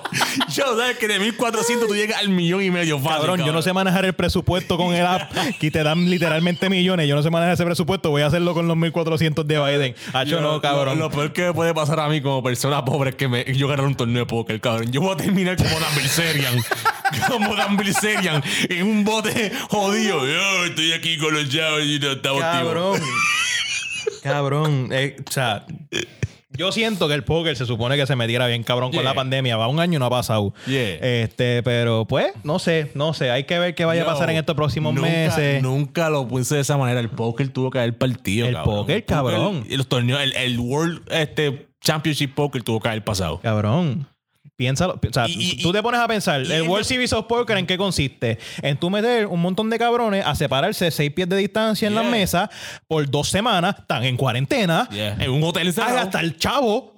Yo, 0.48 0.64
sabes 0.76 0.96
que 0.96 1.06
de 1.06 1.18
1400 1.18 1.86
tú 1.86 1.94
llegas 1.94 2.18
al 2.20 2.30
millón 2.30 2.62
y 2.62 2.70
medio 2.70 2.98
fácil. 2.98 3.18
Cabrón, 3.18 3.44
yo 3.44 3.52
no 3.52 3.60
sé 3.60 3.72
manejar 3.74 4.06
el 4.06 4.14
presupuesto 4.14 4.78
con 4.78 4.94
el 4.94 5.04
app 5.04 5.30
que 5.60 5.70
te 5.70 5.82
dan 5.82 6.08
literalmente 6.08 6.70
millones. 6.70 7.06
Yo 7.06 7.14
no 7.14 7.22
sé 7.22 7.28
manejar 7.28 7.54
ese 7.54 7.64
presupuesto. 7.64 8.08
Voy 8.10 8.22
a 8.22 8.26
hacerlo 8.26 8.54
con 8.54 8.66
los 8.68 8.76
1400 8.76 9.46
de 9.46 9.58
Biden. 9.58 9.94
Hacho, 10.14 10.40
no, 10.40 10.60
cabrón. 10.62 10.98
Lo, 10.98 11.08
lo 11.08 11.10
peor 11.10 11.32
que 11.32 11.42
me 11.46 11.52
puede 11.52 11.74
pasar 11.74 12.00
a 12.00 12.08
mí 12.08 12.22
como 12.22 12.42
persona 12.42 12.84
pobre 12.84 13.10
es 13.10 13.16
que 13.16 13.28
me, 13.28 13.44
yo 13.54 13.68
ganar 13.68 13.84
un 13.84 13.94
torneo 13.94 14.20
de 14.20 14.26
póker, 14.26 14.60
cabrón. 14.60 14.90
Yo 14.90 15.00
voy 15.02 15.12
a 15.12 15.16
terminar 15.16 15.57
como 15.58 15.80
Dan 15.80 15.94
Bilzerian. 15.96 16.54
como 17.28 17.54
Dan 17.54 17.76
Bilzerian. 17.76 18.42
En 18.68 18.86
un 18.86 19.04
bote 19.04 19.52
jodido. 19.68 20.26
Yo 20.26 20.64
estoy 20.64 20.92
aquí 20.92 21.18
con 21.18 21.34
los 21.34 21.48
chavos 21.48 21.82
y 21.84 21.98
no 21.98 22.12
estamos 22.12 22.40
Cabrón. 22.40 23.00
cabrón. 24.22 24.88
Eh, 24.92 25.16
o 25.26 25.30
sea, 25.30 25.66
yo 26.58 26.72
siento 26.72 27.06
que 27.06 27.14
el 27.14 27.22
póker 27.22 27.56
se 27.56 27.66
supone 27.66 27.96
que 27.96 28.04
se 28.04 28.16
metiera 28.16 28.46
bien 28.48 28.64
cabrón 28.64 28.90
con 28.90 29.04
la 29.04 29.14
pandemia. 29.14 29.56
Va 29.56 29.68
un 29.68 29.78
año 29.78 29.96
y 29.96 29.98
no 30.00 30.06
ha 30.06 30.10
pasado. 30.10 30.52
Yeah. 30.66 30.96
Este, 31.22 31.62
pero 31.62 32.04
pues, 32.06 32.32
no 32.42 32.58
sé, 32.58 32.90
no 32.94 33.14
sé. 33.14 33.30
Hay 33.30 33.44
que 33.44 33.58
ver 33.58 33.74
qué 33.76 33.84
vaya 33.84 34.02
a 34.02 34.06
pasar 34.06 34.28
en 34.30 34.36
estos 34.36 34.56
próximos 34.56 34.92
nunca, 34.92 35.08
meses. 35.08 35.62
Nunca 35.62 36.10
lo 36.10 36.26
puse 36.26 36.56
de 36.56 36.62
esa 36.62 36.76
manera. 36.76 36.98
El 36.98 37.10
póker 37.10 37.48
tuvo 37.50 37.70
que 37.70 37.78
haber 37.78 37.96
partido. 37.96 38.48
El 38.48 38.54
cabrón. 38.54 38.76
póker, 38.76 39.04
cabrón. 39.04 39.66
El, 39.70 39.78
los 39.78 39.88
torneos, 39.88 40.20
el, 40.20 40.34
el 40.34 40.58
World 40.58 41.02
este, 41.12 41.68
Championship 41.80 42.34
Poker 42.34 42.62
tuvo 42.64 42.80
que 42.80 42.88
haber 42.88 43.04
pasado. 43.04 43.38
Cabrón. 43.40 44.08
Piénsalo. 44.58 44.94
O 45.08 45.12
sea, 45.12 45.28
Y- 45.28 45.52
y- 45.52 45.62
tú 45.62 45.70
te 45.72 45.80
pones 45.82 46.00
a 46.00 46.08
pensar, 46.08 46.40
el 46.40 46.62
World 46.62 46.84
Series 46.84 47.12
of 47.12 47.26
Poker, 47.26 47.56
¿en 47.58 47.64
qué 47.66 47.78
consiste? 47.78 48.38
En 48.60 48.76
tú 48.76 48.90
meter 48.90 49.26
un 49.28 49.40
montón 49.40 49.70
de 49.70 49.78
cabrones 49.78 50.26
a 50.26 50.34
separarse 50.34 50.90
seis 50.90 51.12
pies 51.12 51.28
de 51.28 51.36
distancia 51.36 51.86
en 51.86 51.94
las 51.94 52.02
Yeah. 52.02 52.10
mesas 52.10 52.50
por 52.88 53.08
dos 53.08 53.28
semanas, 53.28 53.76
están 53.78 54.02
en 54.02 54.16
cuarentena. 54.16 54.88
Yeah. 54.90 55.16
En 55.20 55.30
un 55.30 55.44
hotel 55.44 55.68
encerrado. 55.68 55.96
Hay 55.98 56.02
hasta 56.02 56.18
el 56.20 56.36
chavo 56.38 56.96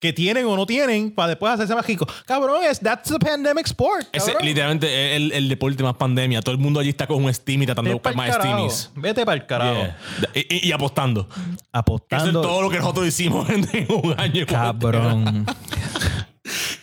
que 0.00 0.12
tienen 0.14 0.46
o 0.46 0.56
no 0.56 0.64
tienen 0.66 1.10
para 1.10 1.28
después 1.28 1.52
hacerse 1.52 1.74
mágico. 1.74 2.06
Cabrón, 2.26 2.62
es 2.64 2.80
that's 2.80 3.10
the 3.10 3.18
pandemic 3.18 3.66
sport. 3.66 4.06
Ese, 4.12 4.34
literalmente 4.42 4.86
es 4.86 5.16
el, 5.16 5.32
el 5.32 5.48
deporte 5.48 5.82
más 5.82 5.94
pandemia. 5.96 6.40
Todo 6.40 6.54
el 6.54 6.60
mundo 6.60 6.80
allí 6.80 6.88
está 6.90 7.06
con 7.06 7.22
un 7.24 7.32
Steam 7.34 7.62
y 7.62 7.66
tratando 7.66 7.88
de 7.90 7.94
buscar 7.94 8.14
más. 8.16 8.34
Steamies. 8.34 8.90
Vete 8.96 9.24
para 9.26 9.36
el 9.40 9.46
carajo. 9.46 9.74
Yeah. 9.80 9.96
Y, 10.34 10.56
y- 10.56 10.68
y 10.68 10.72
apostando. 10.72 11.28
Eso 11.30 11.50
es 11.50 11.58
Apostando. 11.72 12.40
todo 12.40 12.62
lo 12.62 12.70
que 12.70 12.78
nosotros 12.78 13.06
hicimos 13.06 13.48
en, 13.50 13.66
en 13.72 13.86
un 13.92 14.14
año. 14.18 14.46
Cabrón. 14.46 15.46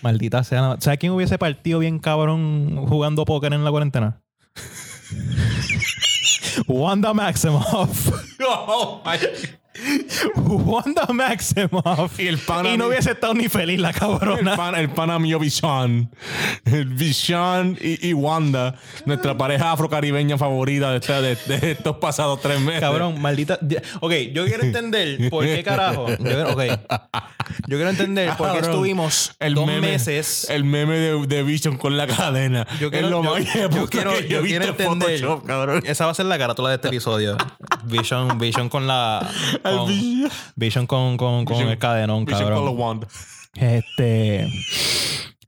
Maldita 0.02 0.44
sea. 0.44 0.78
¿Sabes 0.80 1.00
quién 1.00 1.12
hubiese 1.12 1.38
partido 1.38 1.80
bien 1.80 2.00
cabrón 2.00 2.86
jugando 2.88 3.26
póker 3.26 3.54
en 3.54 3.64
la 3.64 3.72
cuarentena? 3.72 4.22
Wanda 6.68 7.14
Maximoff. 7.14 8.12
Oh, 8.48 9.02
my- 9.06 9.18
Wanda 10.36 11.06
Maximoff. 11.14 12.20
Y 12.20 12.28
el 12.28 12.38
pana 12.40 12.74
Y 12.74 12.78
no 12.78 12.88
hubiese 12.88 13.12
estado 13.12 13.34
ni 13.34 13.48
feliz 13.50 13.80
la 13.80 13.90
el, 13.90 13.96
cabrona. 13.96 14.56
pana, 14.56 14.80
el 14.80 14.90
pana 14.90 15.18
mío, 15.20 15.40
Bichon. 15.40 16.10
El 16.66 16.86
Bichon 16.86 17.78
y, 17.82 18.10
y 18.10 18.14
Wanda, 18.14 18.76
nuestra 19.06 19.38
pareja 19.38 19.72
afrocaribeña 19.72 20.38
favorita 20.38 20.92
de, 20.92 20.98
esta- 20.98 21.22
de- 21.22 21.36
de 21.60 21.72
estos 21.72 21.98
pasados 21.98 22.42
tres 22.42 22.60
meses. 22.60 22.82
Cabrón, 22.82 23.22
maldita. 23.22 23.60
Ok, 24.02 24.14
yo 24.34 24.46
quiero 24.46 24.64
entender 24.64 25.30
por 25.30 25.46
qué 25.46 25.64
carajo. 25.64 26.08
Yo 26.10 26.18
quiero, 26.18 26.52
ok. 26.54 26.62
Yo 27.68 27.78
quiero 27.78 27.90
entender 27.90 28.34
por 28.38 28.52
qué 28.54 28.60
estuvimos 28.60 29.34
el 29.40 29.54
dos 29.54 29.66
meme, 29.68 29.82
meses. 29.92 30.48
El 30.50 30.64
meme 30.64 30.98
de, 30.98 31.28
de 31.28 31.44
Vision 31.44 31.78
con 31.78 31.96
la 31.98 32.08
cadena. 32.08 32.68
Yo 32.80 32.90
quiero, 32.92 33.08
es 33.08 33.12
lo 33.12 33.24
yo- 33.24 33.32
más 33.36 33.54
yo 33.54 33.70
puta 33.70 33.88
quiero, 33.90 34.20
yo 34.20 34.40
entender. 34.40 34.88
Photoshop, 35.20 35.46
cabrón. 35.46 35.84
Esa 35.86 36.06
va 36.06 36.12
a 36.12 36.16
ser 36.16 36.26
la 36.26 36.38
carátula 36.38 36.70
de 36.70 36.76
este 36.76 36.88
episodio. 36.90 37.38
Vision, 37.86 38.38
Vision 38.38 38.70
con 38.70 38.88
la. 38.88 39.28
El 39.64 39.78
Con, 39.78 39.88
Vision. 39.88 40.32
Vision 40.56 40.88
con, 40.88 41.18
con, 41.18 41.46
con 41.46 41.58
Vision- 41.58 41.70
el 41.70 41.78
cadenón, 41.78 42.26
Vision 42.26 42.42
cabrón. 42.44 42.58
con 42.60 42.66
la 42.66 42.72
Wanda. 42.72 43.08
Este. 43.56 44.48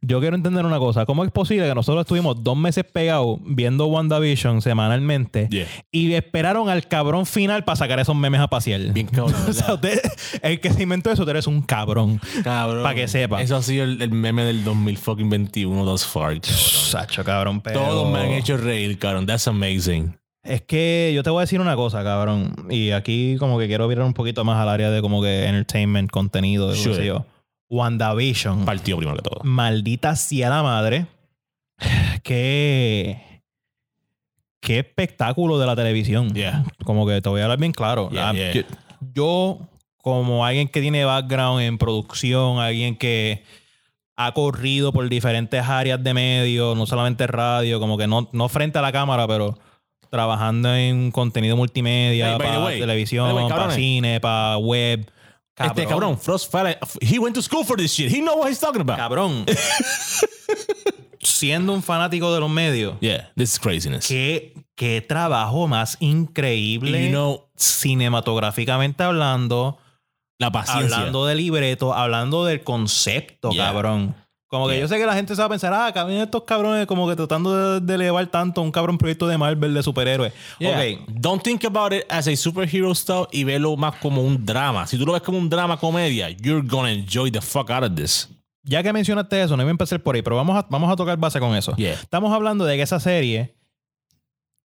Yo 0.05 0.19
quiero 0.19 0.35
entender 0.35 0.65
una 0.65 0.79
cosa. 0.79 1.05
¿Cómo 1.05 1.23
es 1.23 1.31
posible 1.31 1.65
que 1.65 1.73
nosotros 1.73 2.01
estuvimos 2.01 2.43
dos 2.43 2.57
meses 2.57 2.83
pegados 2.83 3.37
viendo 3.45 3.85
WandaVision 3.85 4.61
semanalmente 4.61 5.47
Yeah. 5.49 5.65
y 5.93 6.11
esperaron 6.11 6.67
al 6.67 6.85
cabrón 6.89 7.25
final 7.25 7.63
para 7.63 7.77
sacar 7.77 8.01
esos 8.01 8.13
memes 8.13 8.41
a 8.41 8.49
pasear? 8.49 8.81
Bien 8.91 9.07
cabrón. 9.11 9.33
O 9.47 9.53
sea, 9.53 9.75
usted, 9.75 10.01
el 10.41 10.59
que 10.59 10.73
se 10.73 10.83
inventó 10.83 11.09
eso, 11.09 11.23
tú 11.23 11.31
eres 11.31 11.47
un 11.47 11.61
cabrón. 11.61 12.19
Cabrón. 12.43 12.83
Pa' 12.83 12.93
que 12.95 13.07
sepa. 13.07 13.41
Eso 13.41 13.55
ha 13.55 13.61
sido 13.61 13.85
el, 13.85 14.01
el 14.01 14.11
meme 14.11 14.43
del 14.43 14.65
2021 14.65 15.85
thus 15.85 16.05
far. 16.05 16.41
cabrón. 16.41 16.43
Sacho, 16.43 17.23
cabrón, 17.23 17.61
pero... 17.61 17.79
Todos 17.79 18.11
me 18.11 18.19
han 18.19 18.31
hecho 18.31 18.57
reír, 18.57 18.99
cabrón. 18.99 19.25
That's 19.25 19.47
amazing. 19.47 20.17
Es 20.43 20.61
que 20.61 21.11
yo 21.15 21.23
te 21.23 21.29
voy 21.29 21.39
a 21.39 21.41
decir 21.41 21.61
una 21.61 21.75
cosa, 21.75 22.03
cabrón. 22.03 22.53
Y 22.69 22.91
aquí 22.91 23.37
como 23.39 23.57
que 23.57 23.67
quiero 23.67 23.87
virar 23.87 24.05
un 24.05 24.13
poquito 24.13 24.43
más 24.43 24.59
al 24.59 24.67
área 24.69 24.89
de 24.91 25.01
como 25.01 25.21
que 25.21 25.45
entertainment, 25.45 26.11
contenido, 26.11 26.69
de 26.69 26.75
Sure. 26.75 26.95
sé 26.95 27.05
yo. 27.05 27.25
WandaVision. 27.69 28.65
Partido 28.65 28.97
primero 28.97 29.17
que 29.17 29.23
todo. 29.29 29.39
Maldita 29.43 30.15
sea 30.15 30.49
la 30.49 30.61
madre. 30.63 31.07
Qué... 32.23 33.21
Qué 34.61 34.79
espectáculo 34.79 35.59
de 35.59 35.65
la 35.65 35.75
televisión. 35.75 36.33
Yeah. 36.33 36.63
Como 36.85 37.05
que 37.05 37.19
te 37.21 37.27
voy 37.27 37.41
a 37.41 37.43
hablar 37.43 37.59
bien 37.59 37.73
claro. 37.73 38.09
Yeah, 38.11 38.29
Ah, 38.29 38.33
yeah. 38.33 38.53
Yo, 38.53 38.61
yo, 39.13 39.59
como 39.97 40.45
alguien 40.45 40.69
que 40.69 40.79
tiene 40.79 41.03
background 41.03 41.61
en 41.63 41.77
producción, 41.77 42.59
alguien 42.59 42.95
que 42.95 43.43
ha 44.15 44.31
corrido 44.33 44.93
por 44.93 45.09
diferentes 45.09 45.61
áreas 45.67 46.01
de 46.01 46.13
medios, 46.13 46.77
no 46.77 46.85
solamente 46.85 47.27
radio, 47.27 47.79
como 47.81 47.97
que 47.97 48.07
no, 48.07 48.29
no 48.31 48.47
frente 48.47 48.79
a 48.79 48.81
la 48.81 48.93
cámara, 48.93 49.27
pero 49.27 49.57
trabajando 50.13 50.75
en 50.75 51.09
contenido 51.09 51.57
multimedia, 51.57 52.33
Hey, 52.33 52.37
para 52.37 52.67
televisión, 52.69 53.49
para 53.49 53.71
cine, 53.71 54.19
para 54.19 54.59
web. 54.59 55.09
Este 55.57 55.87
cabrón, 55.87 56.19
Frost 56.19 56.51
Fala, 56.51 56.77
he 57.01 57.17
went 57.17 57.33
to 57.35 57.41
school 57.41 57.65
for 57.65 57.75
this 57.75 57.91
shit. 57.91 58.11
He 58.13 58.19
know 58.21 58.35
what 58.37 58.49
he's 58.49 58.59
talking 58.59 58.81
about. 58.81 58.97
Cabrón. 58.99 59.43
Siendo 61.19 61.73
un 61.73 61.81
fanático 61.81 62.31
de 62.33 62.39
los 62.41 62.49
medios, 62.49 62.95
Yeah, 63.01 63.31
this 63.35 63.53
is 63.53 63.59
craziness. 63.59 64.07
qué, 64.07 64.53
qué 64.75 65.01
trabajo 65.01 65.67
más 65.67 65.97
increíble 65.99 67.05
You 67.05 67.09
know, 67.09 67.49
cinematográficamente 67.55 69.03
hablando. 69.03 69.79
la 70.37 70.51
paciencia. 70.51 70.95
hablando 70.97 71.25
de 71.25 71.35
libreto, 71.35 71.93
hablando 71.93 72.45
del 72.45 72.63
concepto, 72.63 73.51
Yeah. 73.51 73.65
cabrón. 73.71 74.15
Como 74.53 74.67
que 74.67 74.79
yo 74.79 74.87
sé 74.87 74.99
que 74.99 75.05
la 75.07 75.15
gente 75.15 75.35
se 75.35 75.41
va 75.41 75.47
a 75.47 75.49
pensar, 75.49 75.73
ah, 75.73 75.91
cabrón, 75.91 76.17
estos 76.17 76.43
cabrones 76.43 76.85
como 76.85 77.09
que 77.09 77.15
tratando 77.15 77.79
de, 77.79 77.79
de 77.83 77.95
elevar 77.95 78.27
tanto 78.27 78.61
un 78.61 78.71
cabrón 78.71 78.99
proyecto 78.99 79.25
de 79.27 79.35
Marvel 79.35 79.73
de 79.73 79.81
superhéroes. 79.81 80.31
Yeah. 80.59 80.77
Ok, 80.77 81.07
Don't 81.07 81.41
think 81.41 81.65
about 81.65 81.91
it 81.91 82.03
as 82.07 82.27
a 82.27 82.35
superhero 82.35 82.93
stuff 82.93 83.29
y 83.31 83.45
velo 83.45 83.75
más 83.77 83.95
como 83.95 84.21
un 84.21 84.45
drama. 84.45 84.85
Si 84.85 84.95
tú 84.95 85.07
lo 85.07 85.13
ves 85.13 85.23
como 85.23 85.39
un 85.39 85.49
drama 85.49 85.77
comedia, 85.77 86.29
you're 86.29 86.61
gonna 86.63 86.91
enjoy 86.91 87.31
the 87.31 87.41
fuck 87.41 87.71
out 87.71 87.83
of 87.83 87.95
this. 87.95 88.29
ya 88.61 88.83
que 88.83 88.93
mencionaste 88.93 89.41
eso, 89.41 89.57
no 89.57 89.63
iba 89.63 89.71
a 89.71 89.71
empezar 89.71 89.99
por 90.03 90.13
ahí, 90.13 90.21
pero 90.21 90.35
vamos 90.35 90.55
a, 90.55 90.67
vamos 90.69 90.91
a 90.91 90.95
tocar 90.95 91.17
base 91.17 91.39
con 91.39 91.55
eso. 91.55 91.75
Yeah. 91.75 91.93
Estamos 91.93 92.31
hablando 92.31 92.63
de 92.63 92.75
que 92.75 92.83
esa 92.83 92.99
serie 92.99 93.55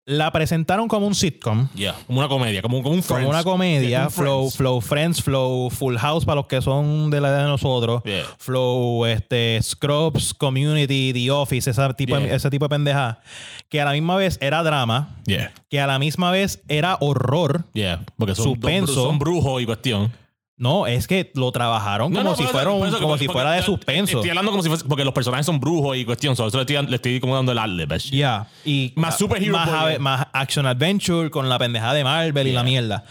la 0.10 0.32
presentaron 0.32 0.88
como 0.88 1.06
un 1.06 1.14
sitcom. 1.14 1.68
Yeah. 1.76 1.94
Como 2.08 2.20
una 2.20 2.30
comedia, 2.30 2.62
como, 2.62 2.82
como 2.82 2.96
un 2.96 3.02
Como 3.02 3.16
Friends. 3.18 3.30
una 3.30 3.44
comedia, 3.44 3.90
Yeah, 3.90 4.06
un 4.06 4.12
flow, 4.12 4.40
Friends. 4.50 4.56
flow 4.56 4.82
Friends, 4.82 5.22
Flow 5.22 5.70
Full 5.70 5.98
House 5.98 6.24
para 6.24 6.38
los 6.38 6.46
que 6.48 6.62
son 6.62 7.10
de 7.10 7.20
la 7.20 7.28
edad 7.28 7.40
de 7.44 7.48
nosotros, 7.50 8.02
Yeah. 8.06 8.24
Flow 8.38 9.06
este, 9.06 9.60
Scrubs, 9.62 10.34
Community, 10.34 11.12
The 11.12 11.30
Office, 11.32 11.70
esa 11.70 11.94
tipo, 11.94 12.16
ese 12.16 12.50
tipo 12.50 12.66
de 12.66 12.70
pendeja, 12.70 13.20
que 13.68 13.82
a 13.82 13.86
la 13.86 13.92
misma 13.92 14.16
vez 14.16 14.38
era 14.40 14.64
drama, 14.64 15.18
Yeah. 15.26 15.52
que 15.70 15.82
a 15.82 15.88
la 15.88 16.00
misma 16.00 16.32
vez 16.32 16.62
era 16.70 16.96
horror. 17.02 17.66
Yeah. 17.74 18.06
Porque 18.18 18.34
son, 18.34 18.46
Suspenso. 18.46 18.94
son 18.94 19.20
brujos 19.20 19.62
y 19.62 19.66
cuestión. 19.66 20.14
No, 20.60 20.88
es 20.88 21.08
que 21.08 21.32
lo 21.36 21.52
trabajaron 21.52 22.12
No, 22.12 22.18
como 22.20 22.32
no, 22.32 22.36
si 22.36 22.44
fuera, 22.46 22.72
un- 22.72 22.92
como 23.00 23.18
si 23.18 23.28
de 23.56 23.62
suspenso. 23.62 24.18
Estoy 24.18 24.30
hablando 24.32 24.50
como 24.52 24.64
si 24.64 24.70
fuese, 24.70 24.86
porque 24.86 25.06
los 25.06 25.14
personajes 25.14 25.46
son 25.46 25.60
brujos 25.60 25.96
y 25.98 26.04
cuestión. 26.04 26.36
So, 26.36 26.48
eso 26.48 26.58
le 26.58 26.62
estoy, 26.64 26.84
le 26.88 26.96
estoy 26.96 27.20
como 27.20 27.36
dando 27.36 27.52
el 27.52 27.60
shit. 28.00 28.14
Ya. 28.16 28.48
Y 28.66 28.92
Más 28.96 29.18
superhero 29.20 29.54
más, 29.54 29.70
por- 29.70 29.78
ave- 29.78 30.00
más 30.00 30.26
action 30.34 30.66
adventure 30.66 31.30
con 31.30 31.48
la 31.48 31.60
pendejada 31.60 31.94
de 31.94 32.04
Marvel 32.04 32.48
y 32.48 32.54
la 32.54 32.64
mierda. 32.64 33.04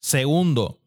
Segundo, 0.00 0.80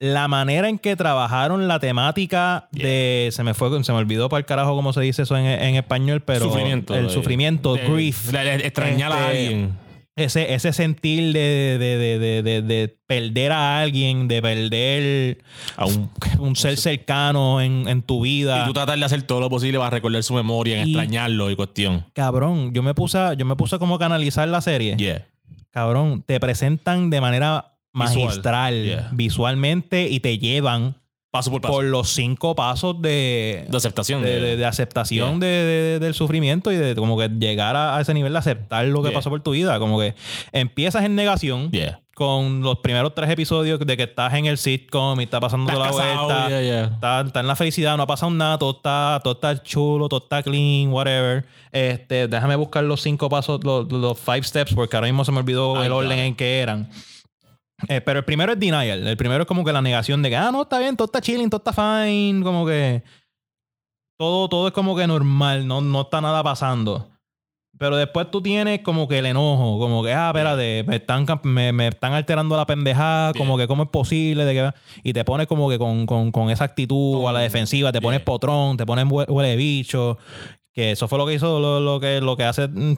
la 0.00 0.26
manera 0.26 0.68
en 0.68 0.78
que 0.78 0.96
trabajaron 0.96 1.68
la 1.68 1.78
temática 1.78 2.68
de. 2.72 3.28
Se 3.32 3.44
me 3.44 3.54
fue, 3.54 3.82
se 3.84 3.92
me 3.92 3.98
olvidó 3.98 4.28
para 4.28 4.40
el 4.40 4.44
carajo 4.46 4.74
cómo 4.74 4.92
se 4.92 5.00
dice 5.00 5.22
eso 5.22 5.36
en, 5.36 5.46
en 5.46 5.76
español, 5.76 6.22
pero. 6.22 6.46
Sufrimiento, 6.46 6.94
El 6.96 7.06
de- 7.06 7.12
sufrimiento, 7.14 7.74
de- 7.76 7.88
grief. 7.88 8.24
de- 8.32 8.54
extrañar 8.66 9.12
a 9.12 9.32
Este, 9.32 9.38
alguien. 9.44 9.78
Ese, 10.14 10.52
ese 10.52 10.74
sentir 10.74 11.32
de, 11.32 11.78
de, 11.78 11.96
de, 11.96 12.18
de, 12.18 12.42
de- 12.42 12.62
de 12.62 12.96
perder 13.06 13.50
a 13.52 13.80
alguien, 13.80 14.28
de 14.28 14.42
perder 14.42 15.38
A 15.76 15.86
un- 15.86 16.10
un 16.38 16.54
ser 16.54 16.76
cercano 16.76 17.62
en, 17.62 17.88
en 17.88 18.02
tu 18.02 18.20
vida. 18.20 18.62
Y 18.62 18.66
tú 18.66 18.74
tratar 18.74 18.98
de 18.98 19.04
hacer 19.06 19.22
todo 19.22 19.40
lo 19.40 19.48
posible 19.48 19.78
para 19.78 19.88
recordar 19.90 20.22
su 20.22 20.34
memoria, 20.34 20.82
en 20.82 20.88
Y- 20.88 20.90
extrañarlo 20.92 21.50
y 21.50 21.56
cuestión. 21.56 22.04
Cabrón, 22.12 22.74
yo 22.74 22.82
me 22.82 22.92
puse, 22.94 23.18
yo 23.38 23.46
me 23.46 23.56
puse 23.56 23.78
como 23.78 23.94
a 23.94 23.98
canalizar 23.98 24.46
la 24.48 24.60
serie. 24.60 24.96
Yeah. 24.98 25.26
Cabrón, 25.70 26.22
te 26.26 26.38
presentan 26.40 27.08
de 27.08 27.20
manera 27.22 27.72
Visual. 27.94 28.08
magistral, 28.26 28.84
Yeah. 28.84 29.08
visualmente, 29.12 30.08
y 30.10 30.20
te 30.20 30.38
llevan 30.38 30.96
Paso 31.32 31.50
por 31.50 31.62
paso. 31.62 31.72
por 31.72 31.84
los 31.84 32.10
cinco 32.10 32.54
pasos 32.54 33.00
de, 33.02 33.64
de 33.68 33.76
aceptación. 33.76 34.22
de, 34.22 34.38
de- 34.38 34.56
de 34.58 34.64
aceptación 34.66 35.40
de- 35.40 35.46
de- 35.46 35.98
del 35.98 36.12
sufrimiento 36.14 36.70
y 36.70 36.76
de 36.76 36.94
como 36.94 37.16
que 37.18 37.28
llegar 37.30 37.74
a, 37.74 37.96
a 37.96 38.00
ese 38.02 38.12
nivel 38.12 38.34
de 38.34 38.38
aceptar 38.38 38.84
lo 38.84 39.02
que 39.02 39.08
Yeah. 39.08 39.18
pasó 39.18 39.30
por 39.30 39.40
tu 39.40 39.52
vida. 39.52 39.78
Como 39.78 39.98
que 39.98 40.14
empiezas 40.52 41.04
en 41.06 41.14
negación 41.16 41.70
Yeah. 41.70 42.00
con 42.14 42.60
los 42.60 42.80
primeros 42.80 43.14
tres 43.14 43.30
episodios 43.30 43.80
de 43.80 43.96
que 43.96 44.02
estás 44.02 44.34
en 44.34 44.44
el 44.44 44.58
sitcom 44.58 45.18
y 45.20 45.24
está 45.24 45.40
pasando 45.40 45.72
Estás 45.72 45.86
la 45.86 45.90
vuelta. 45.90 46.48
yeah, 46.50 46.60
yeah. 46.62 46.84
Está, 46.84 47.20
está 47.22 47.40
en 47.40 47.46
la 47.46 47.56
felicidad, 47.56 47.96
no 47.96 48.02
ha 48.02 48.06
pasado 48.06 48.30
nada, 48.30 48.58
todo 48.58 48.72
está, 48.72 49.18
todo 49.24 49.32
está 49.32 49.62
chulo, 49.62 50.10
todo 50.10 50.20
está 50.22 50.42
clean, 50.42 50.92
whatever. 50.92 51.46
Este, 51.72 52.28
déjame 52.28 52.56
buscar 52.56 52.84
los 52.84 53.00
cinco 53.00 53.30
pasos, 53.30 53.64
los, 53.64 53.90
los 53.90 54.18
five 54.18 54.42
steps, 54.42 54.74
porque 54.74 54.96
ahora 54.96 55.06
mismo 55.08 55.24
se 55.24 55.32
me 55.32 55.38
olvidó 55.38 55.78
Ay, 55.78 55.86
el 55.86 55.92
orden 55.92 56.18
en 56.18 56.34
que 56.36 56.60
eran. 56.60 56.90
Eh, 57.88 58.00
pero 58.00 58.20
el 58.20 58.24
primero 58.24 58.52
es 58.52 58.58
denial. 58.60 59.06
El 59.06 59.16
primero 59.16 59.42
es 59.42 59.46
como 59.48 59.64
que 59.64 59.72
la 59.72 59.82
negación 59.82 60.22
de 60.22 60.30
que, 60.30 60.36
ah, 60.36 60.50
no, 60.52 60.62
está 60.62 60.78
bien, 60.78 60.96
todo 60.96 61.06
está 61.06 61.20
chilling, 61.20 61.50
todo 61.50 61.62
está 61.66 61.72
fine, 61.72 62.42
como 62.42 62.64
que 62.66 63.02
todo, 64.18 64.48
todo 64.48 64.68
es 64.68 64.72
como 64.74 64.96
que 64.96 65.06
normal, 65.06 65.66
no, 65.66 65.80
no 65.80 66.02
está 66.02 66.20
nada 66.20 66.42
pasando. 66.42 67.08
Pero 67.78 67.96
después 67.96 68.30
tú 68.30 68.40
tienes 68.42 68.80
como 68.82 69.08
que 69.08 69.18
el 69.18 69.26
enojo, 69.26 69.78
como 69.80 70.04
que, 70.04 70.12
ah, 70.12 70.28
espérate, 70.28 70.84
me 70.86 70.96
están, 70.96 71.26
me, 71.42 71.72
me 71.72 71.88
están 71.88 72.12
alterando 72.12 72.56
la 72.56 72.66
pendejada, 72.66 73.32
como 73.32 73.56
que 73.56 73.66
cómo 73.66 73.84
es 73.84 73.88
posible, 73.88 74.44
de 74.44 74.54
que, 74.54 74.70
y 75.02 75.12
te 75.12 75.24
pones 75.24 75.46
como 75.48 75.68
que 75.68 75.78
con, 75.78 76.06
con, 76.06 76.30
con 76.30 76.50
esa 76.50 76.64
actitud 76.64 77.26
a 77.26 77.32
la 77.32 77.40
defensiva, 77.40 77.90
te 77.90 78.00
pones 78.00 78.20
potrón, 78.20 78.76
te 78.76 78.86
pones 78.86 79.06
hue- 79.06 79.26
huele 79.28 79.56
bicho, 79.56 80.18
que 80.72 80.92
eso 80.92 81.08
fue 81.08 81.18
lo 81.18 81.26
que 81.26 81.34
hizo, 81.34 81.58
lo, 81.58 81.80
lo 81.80 81.98
que, 81.98 82.20
lo 82.20 82.36
que 82.36 82.44
hace, 82.44 82.68
mm, 82.68 82.94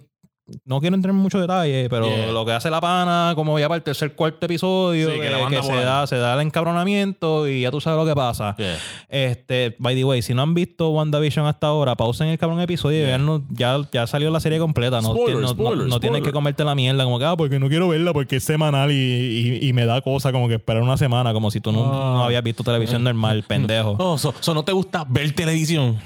no 0.66 0.80
quiero 0.80 0.94
entrar 0.96 1.14
en 1.14 1.20
mucho 1.20 1.40
detalle, 1.40 1.88
pero 1.88 2.06
Yeah. 2.06 2.32
lo 2.32 2.44
que 2.44 2.52
hace 2.52 2.68
la 2.70 2.80
pana, 2.80 3.32
como 3.34 3.58
ya 3.58 3.66
para 3.68 3.76
el 3.78 3.82
tercer, 3.82 4.14
cuarto 4.14 4.44
episodio, 4.46 5.10
Sí, 5.10 5.18
que 5.20 5.62
se, 5.62 5.74
da, 5.74 6.06
se 6.06 6.16
da 6.16 6.34
el 6.34 6.40
encabronamiento 6.42 7.48
y 7.48 7.62
ya 7.62 7.70
tú 7.70 7.80
sabes 7.80 7.98
lo 7.98 8.06
que 8.06 8.14
pasa. 8.14 8.54
Yeah. 8.58 8.76
Este, 9.08 9.74
by 9.78 9.94
the 9.94 10.04
way, 10.04 10.20
si 10.22 10.34
no 10.34 10.42
han 10.42 10.52
visto 10.54 10.90
WandaVision 10.90 11.46
hasta 11.46 11.68
ahora, 11.68 11.94
pausen 11.94 12.28
el 12.28 12.38
cabrón 12.38 12.60
episodio 12.60 13.02
y 13.02 13.06
vean, 13.06 13.24
no- 13.24 13.42
ya, 13.50 13.78
ya 13.92 14.06
salió 14.06 14.30
la 14.30 14.40
serie 14.40 14.58
completa. 14.58 15.00
No, 15.00 15.12
Spoiler, 15.14 15.34
no, 15.36 15.40
no- 15.40 15.48
spoiler, 15.48 15.86
no 15.88 16.00
tienes 16.00 16.22
que 16.22 16.32
comerte 16.32 16.62
la 16.64 16.74
mierda, 16.74 17.04
como 17.04 17.18
que, 17.18 17.24
ah, 17.24 17.36
porque 17.36 17.58
no 17.58 17.68
quiero 17.68 17.88
verla 17.88 18.12
porque 18.12 18.36
es 18.36 18.44
semanal 18.44 18.90
y, 18.92 18.94
y- 18.94 19.68
y 19.68 19.72
me 19.72 19.86
da 19.86 20.00
cosa 20.02 20.30
como 20.32 20.48
que 20.48 20.54
esperar 20.54 20.82
una 20.82 20.96
semana, 20.96 21.32
como 21.32 21.50
si 21.50 21.60
tú 21.60 21.72
no, 21.72 21.84
Ah. 21.84 22.14
no 22.16 22.24
habías 22.24 22.42
visto 22.42 22.62
televisión 22.62 23.02
normal, 23.02 23.44
pendejo. 23.48 23.96
Oh, 23.98 24.18
so, 24.18 24.34
so 24.40 24.52
no 24.52 24.62
te 24.64 24.72
gusta 24.72 25.04
ver 25.08 25.32
televisión. 25.34 25.98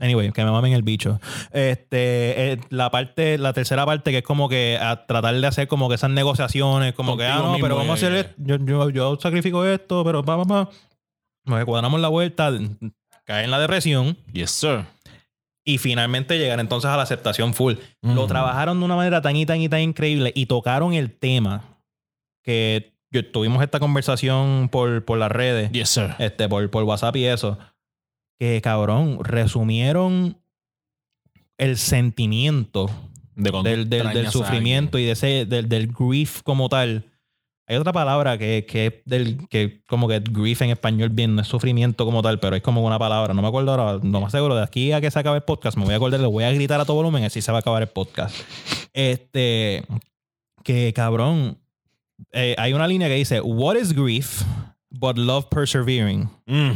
Anyway, 0.00 0.32
que 0.32 0.44
me 0.44 0.50
mamen 0.50 0.72
el 0.72 0.82
bicho. 0.82 1.20
Este, 1.52 2.52
eh, 2.52 2.60
la 2.70 2.90
parte, 2.90 3.38
la 3.38 3.52
tercera 3.52 3.84
parte 3.86 4.10
que 4.10 4.18
es 4.18 4.24
como 4.24 4.48
que 4.48 4.78
a 4.80 5.06
tratar 5.06 5.34
de 5.34 5.46
hacer 5.46 5.68
como 5.68 5.88
que 5.88 5.94
esas 5.96 6.10
negociaciones, 6.10 6.92
como 6.94 7.16
que, 7.16 7.24
ah, 7.26 7.36
Contigo 7.38 7.52
no, 7.56 7.62
pero 7.62 7.76
vamos 7.76 7.90
a 7.90 7.94
hacer 7.94 8.12
esto, 8.14 8.34
yo, 8.38 8.56
yo, 8.64 8.90
yo 8.90 9.18
sacrifico 9.20 9.64
esto, 9.64 10.04
pero 10.04 10.22
va, 10.22 10.36
va, 10.36 10.44
va. 10.44 10.70
Nos 11.44 11.64
cuadramos 11.64 12.00
la 12.00 12.08
vuelta, 12.08 12.50
cae 13.24 13.44
en 13.44 13.50
la 13.50 13.58
depresión 13.60 14.16
Yes, 14.32 14.50
sir. 14.50 14.84
y 15.64 15.78
finalmente 15.78 16.38
llegar 16.38 16.60
entonces 16.60 16.90
a 16.90 16.96
la 16.96 17.02
aceptación 17.04 17.54
full. 17.54 17.74
Lo 18.02 18.24
Mm. 18.24 18.28
trabajaron 18.28 18.78
de 18.78 18.84
una 18.84 18.96
manera 18.96 19.20
tan 19.22 19.36
y 19.36 19.46
tan 19.46 19.60
y 19.60 19.68
tan 19.68 19.80
increíble 19.80 20.32
y 20.34 20.46
tocaron 20.46 20.92
el 20.94 21.10
tema 21.12 21.62
que 22.42 22.92
yo- 23.10 23.24
tuvimos 23.30 23.62
esta 23.62 23.80
conversación 23.80 24.68
por, 24.70 25.04
por 25.04 25.18
las 25.18 25.30
redes 25.32 25.70
Yes, 25.72 25.88
sir. 25.88 26.14
este, 26.18 26.48
por, 26.48 26.68
por 26.70 26.84
WhatsApp 26.84 27.16
y 27.16 27.26
eso, 27.26 27.58
que 28.38 28.60
cabrón, 28.62 29.18
resumieron 29.22 30.36
el 31.58 31.76
sentimiento 31.78 32.90
De 33.34 33.50
del, 33.50 33.88
del- 33.88 34.12
del 34.12 34.30
sufrimiento 34.30 34.98
y 34.98 35.04
de 35.04 35.12
ese, 35.12 35.46
del, 35.46 35.68
del 35.68 35.88
grief 35.88 36.42
como 36.42 36.68
tal. 36.68 37.04
Hay 37.68 37.76
otra 37.78 37.92
palabra 37.92 38.38
que, 38.38 38.64
que 38.68 38.86
es 38.86 38.92
del, 39.06 39.48
que 39.48 39.82
como 39.88 40.06
que 40.06 40.20
grief 40.20 40.62
en 40.62 40.70
español 40.70 41.08
bien, 41.08 41.34
no 41.34 41.42
es 41.42 41.48
sufrimiento 41.48 42.04
como 42.04 42.22
tal, 42.22 42.38
pero 42.38 42.54
es 42.54 42.62
como 42.62 42.80
una 42.86 42.98
palabra. 42.98 43.34
No 43.34 43.42
me 43.42 43.48
acuerdo 43.48 43.72
ahora, 43.72 43.98
no 44.04 44.20
más 44.20 44.30
seguro. 44.30 44.54
De 44.54 44.62
aquí 44.62 44.92
a 44.92 45.00
que 45.00 45.10
se 45.10 45.18
acabe 45.18 45.38
el 45.38 45.42
podcast, 45.42 45.76
me 45.76 45.84
voy 45.84 45.94
a 45.94 45.96
acordar, 45.96 46.20
le 46.20 46.26
voy 46.28 46.44
a 46.44 46.52
gritar 46.52 46.80
a 46.80 46.84
todo 46.84 46.96
volumen, 46.96 47.24
así 47.24 47.42
se 47.42 47.50
va 47.50 47.58
a 47.58 47.60
acabar 47.62 47.82
el 47.82 47.88
podcast. 47.88 48.36
Este, 48.92 49.84
que 50.62 50.92
cabrón, 50.94 51.58
eh, 52.32 52.54
hay 52.58 52.72
una 52.72 52.86
línea 52.86 53.08
que 53.08 53.14
dice, 53.14 53.40
What 53.40 53.76
is 53.76 53.92
grief, 53.92 54.42
but 54.90 55.18
love 55.18 55.46
persevering? 55.50 56.28
Mm. 56.46 56.72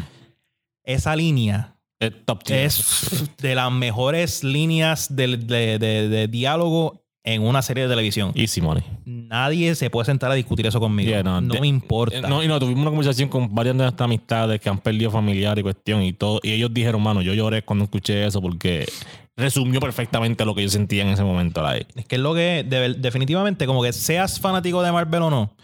Esa 0.84 1.14
línea 1.16 1.76
Es 1.98 2.12
top 2.24 2.42
tier. 2.44 2.60
es 2.60 3.30
de 3.38 3.54
las 3.54 3.70
mejores 3.72 4.42
líneas 4.44 5.14
de, 5.14 5.36
de- 5.36 5.78
de- 5.78 6.08
de 6.08 6.28
diálogo 6.28 7.02
en 7.22 7.42
una 7.42 7.60
serie 7.60 7.84
de 7.84 7.90
televisión. 7.90 8.32
Easy 8.34 8.62
money. 8.62 8.82
Nadie 9.04 9.74
se 9.74 9.90
puede 9.90 10.06
sentar 10.06 10.30
a 10.30 10.34
discutir 10.34 10.66
eso 10.66 10.80
conmigo. 10.80 11.10
Yeah, 11.10 11.22
no, 11.22 11.40
me 11.42 11.66
importa. 11.66 12.16
Eh, 12.16 12.22
No, 12.22 12.42
y 12.42 12.48
no, 12.48 12.58
tuvimos 12.58 12.80
una 12.80 12.90
conversación 12.90 13.28
con 13.28 13.54
varias 13.54 13.76
de 13.76 13.82
nuestras 13.82 14.06
amistades 14.06 14.58
que 14.60 14.70
han 14.70 14.78
perdido 14.78 15.10
familiar 15.10 15.58
y 15.58 15.62
cuestión 15.62 16.02
y 16.02 16.14
todo. 16.14 16.40
Y 16.42 16.52
ellos 16.52 16.72
dijeron, 16.72 17.02
mano, 17.02 17.20
yo 17.20 17.34
lloré 17.34 17.62
cuando 17.62 17.84
escuché 17.84 18.24
eso 18.26 18.40
porque 18.40 18.86
resumió 19.36 19.80
perfectamente 19.80 20.44
lo 20.46 20.54
que 20.54 20.62
yo 20.62 20.70
sentía 20.70 21.02
en 21.02 21.08
ese 21.10 21.22
momento. 21.22 21.62
like. 21.62 21.86
Es 21.94 22.06
que 22.06 22.16
es 22.16 22.22
lo 22.22 22.34
que, 22.34 22.64
de- 22.66 22.94
definitivamente, 22.94 23.66
como 23.66 23.82
que 23.82 23.92
seas 23.92 24.40
fanático 24.40 24.82
de 24.82 24.90
Marvel 24.90 25.22
o 25.22 25.30
no, 25.30 25.54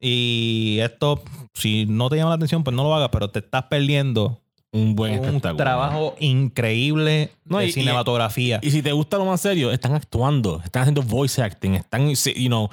y 0.00 0.78
esto, 0.80 1.22
si 1.54 1.86
no 1.86 2.08
te 2.08 2.16
llama 2.16 2.30
la 2.30 2.36
atención, 2.36 2.62
pues 2.64 2.74
no 2.76 2.82
lo 2.84 2.94
hagas, 2.94 3.08
pero 3.12 3.30
te 3.30 3.38
estás 3.40 3.64
perdiendo 3.64 4.40
Un 4.72 4.94
buen 4.94 5.24
un 5.24 5.40
trabajo 5.40 6.14
increíble 6.20 7.30
No, 7.46 7.58
de 7.58 7.68
y- 7.68 7.72
cinematografía. 7.72 8.58
Y 8.62 8.70
si 8.72 8.82
te 8.82 8.92
gusta 8.92 9.16
lo 9.16 9.24
más 9.24 9.40
serio, 9.40 9.70
están 9.72 9.94
actuando, 9.94 10.60
están 10.62 10.82
haciendo 10.82 11.02
voice 11.02 11.40
acting, 11.42 11.74
están, 11.74 12.08
you 12.10 12.48
know, 12.48 12.68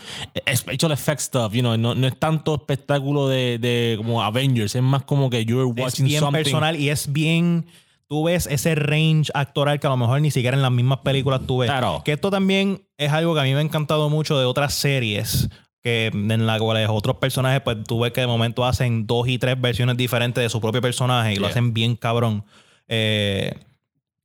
special 0.54 0.92
effects 0.92 1.24
stuff, 1.26 1.54
you 1.54 1.62
know, 1.62 1.78
no, 1.78 1.96
no 1.96 2.08
es 2.08 2.20
tanto 2.20 2.56
espectáculo 2.56 3.28
de, 3.30 3.58
de 3.58 3.94
como 3.98 4.22
Avengers, 4.22 4.76
es 4.76 4.82
más 4.84 5.04
como 5.04 5.30
que 5.30 5.46
you're 5.46 5.70
es 5.70 5.82
watching 5.86 6.06
bien 6.08 6.20
something. 6.20 6.44
personal 6.44 6.76
y 6.76 6.90
es 6.90 7.12
bien. 7.12 7.66
Tú 8.10 8.26
ves 8.26 8.48
ese 8.48 8.76
range 8.76 9.32
actoral 9.34 9.80
que 9.80 9.88
a 9.88 9.90
lo 9.90 9.98
mejor 9.98 10.20
ni 10.22 10.30
siquiera 10.30 10.56
en 10.58 10.62
las 10.62 10.72
mismas 10.72 11.00
películas 11.00 11.42
tú 11.48 11.60
ves. 11.60 11.70
Claro. 11.70 12.02
Que 12.04 12.12
esto 12.12 12.30
también 12.30 12.84
es 12.98 13.12
algo 13.12 13.34
que 13.34 13.40
a 13.40 13.44
mí 13.44 13.54
me 13.54 13.60
ha 13.60 13.62
encantado 13.62 14.10
mucho 14.10 14.38
de 14.38 14.46
otras 14.46 14.74
series. 14.74 15.50
Que 15.84 16.08
en 16.14 16.46
las 16.48 16.60
cuales 16.60 16.88
otros 16.90 17.18
personajes, 17.18 17.62
pues 17.62 17.78
tú 17.86 18.00
ves 18.00 18.14
que 18.14 18.22
de 18.22 18.28
momento 18.28 18.64
hacen 18.66 19.06
dos 19.06 19.28
y 19.28 19.38
tres 19.38 19.60
versiones 19.60 19.98
diferentes 19.98 20.42
de 20.42 20.50
su 20.50 20.62
propio 20.62 20.82
personaje 20.82 21.34
y 21.34 21.36
lo 21.36 21.48
hacen 21.48 21.74
bien 21.74 21.96
cabrón. 21.98 22.46
Eh, 22.88 23.54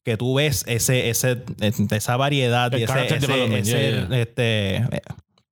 que 0.05 0.17
tú 0.17 0.35
ves 0.37 0.65
ese, 0.69 1.11
ese, 1.11 1.43
esa 1.91 2.17
variedad 2.17 2.73
El 2.73 2.81
y 2.81 2.85
ese, 2.85 3.07
ese- 3.07 3.19
development, 3.19 3.67
ese, 3.67 3.91
yeah, 3.91 4.09
yeah. 4.09 4.19
este, 4.21 4.85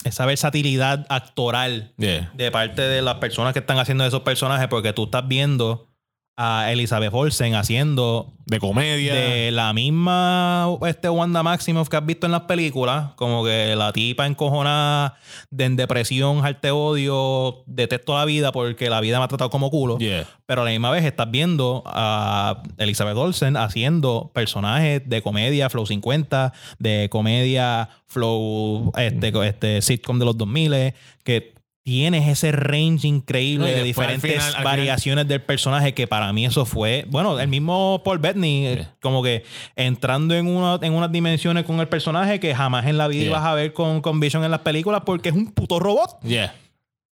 esa 0.05 0.25
versatilidad 0.27 1.05
actoral 1.09 1.93
de 1.99 2.51
parte 2.53 2.83
de 2.83 3.03
las 3.03 3.17
personas 3.17 3.53
que 3.53 3.59
están 3.59 3.79
haciendo 3.79 4.07
esos 4.07 4.23
personajes, 4.23 4.69
porque 4.69 4.93
tú 4.93 5.05
estás 5.05 5.27
viendo 5.27 5.89
a 6.37 6.71
Elizabeth 6.71 7.13
Olsen 7.15 7.55
haciendo 7.55 8.35
De 8.45 8.61
comedia. 8.61 9.15
de 9.15 9.51
la 9.53 9.73
misma 9.73 10.69
este 10.87 11.09
Wanda 11.09 11.43
Maximoff 11.43 11.89
que 11.89 11.97
has 11.97 12.05
visto 12.05 12.27
en 12.27 12.33
las 12.33 12.43
películas, 12.43 13.15
como 13.17 13.43
que 13.43 13.75
la 13.75 13.93
tipa 13.93 14.27
encojonada 14.27 15.19
de 15.51 15.65
en 15.65 15.77
depresión, 15.77 16.45
arte 16.45 16.71
odio, 16.71 17.65
detesto 17.67 18.17
la 18.17 18.27
vida 18.27 18.53
porque 18.53 18.91
la 18.91 19.01
vida 19.01 19.19
me 19.19 19.25
ha 19.25 19.29
tratado 19.29 19.49
como 19.51 19.71
culo. 19.71 19.99
Yeah. 19.99 20.27
Pero 20.45 20.63
a 20.63 20.65
la 20.65 20.71
misma 20.71 20.91
vez 20.91 21.05
estás 21.05 21.31
viendo 21.31 21.83
a 21.87 22.63
Elizabeth 22.77 23.17
Olsen 23.17 23.57
haciendo 23.57 24.31
personajes 24.35 25.03
de 25.09 25.23
comedia 25.23 25.71
Flow 25.71 25.87
50, 25.87 26.53
de 26.79 27.09
comedia 27.11 27.89
Flow 28.07 28.93
este, 28.97 29.33
este 29.49 29.83
sitcom 29.83 30.19
de 30.19 30.25
los 30.27 30.37
2000, 30.37 30.95
que 31.25 31.56
tienes 31.87 32.27
ese 32.27 32.51
range 32.51 33.07
increíble 33.07 33.71
No, 33.71 33.77
de 33.77 33.85
diferentes 33.85 34.45
final- 34.45 34.65
variaciones 34.65 35.29
del 35.29 35.41
personaje 35.41 35.95
que 35.95 36.09
para 36.09 36.33
mí 36.33 36.45
eso 36.45 36.67
fue, 36.67 37.05
bueno, 37.09 37.39
el 37.39 37.47
mismo 37.47 38.03
Paul 38.05 38.19
Bettany, 38.19 38.67
eh, 38.67 38.75
Yeah. 38.75 38.95
como 39.01 39.23
que 39.23 39.45
entrando 39.77 40.35
en, 40.35 40.49
una, 40.49 40.81
en 40.83 40.93
unas 40.95 41.13
dimensiones 41.13 41.65
con 41.65 41.79
el 41.79 41.87
personaje 41.87 42.41
que 42.41 42.53
jamás 42.57 42.87
en 42.87 42.99
la 42.99 43.07
vida 43.07 43.21
Yeah. 43.21 43.29
ibas 43.31 43.45
a 43.45 43.55
ver 43.55 43.73
con, 43.73 44.01
con 44.01 44.19
Vision 44.19 44.43
en 44.43 44.51
las 44.51 44.63
películas 44.63 45.03
porque 45.07 45.29
es 45.29 45.37
un 45.37 45.53
puto 45.53 45.79
robot. 45.79 46.19
Yeah. 46.25 46.53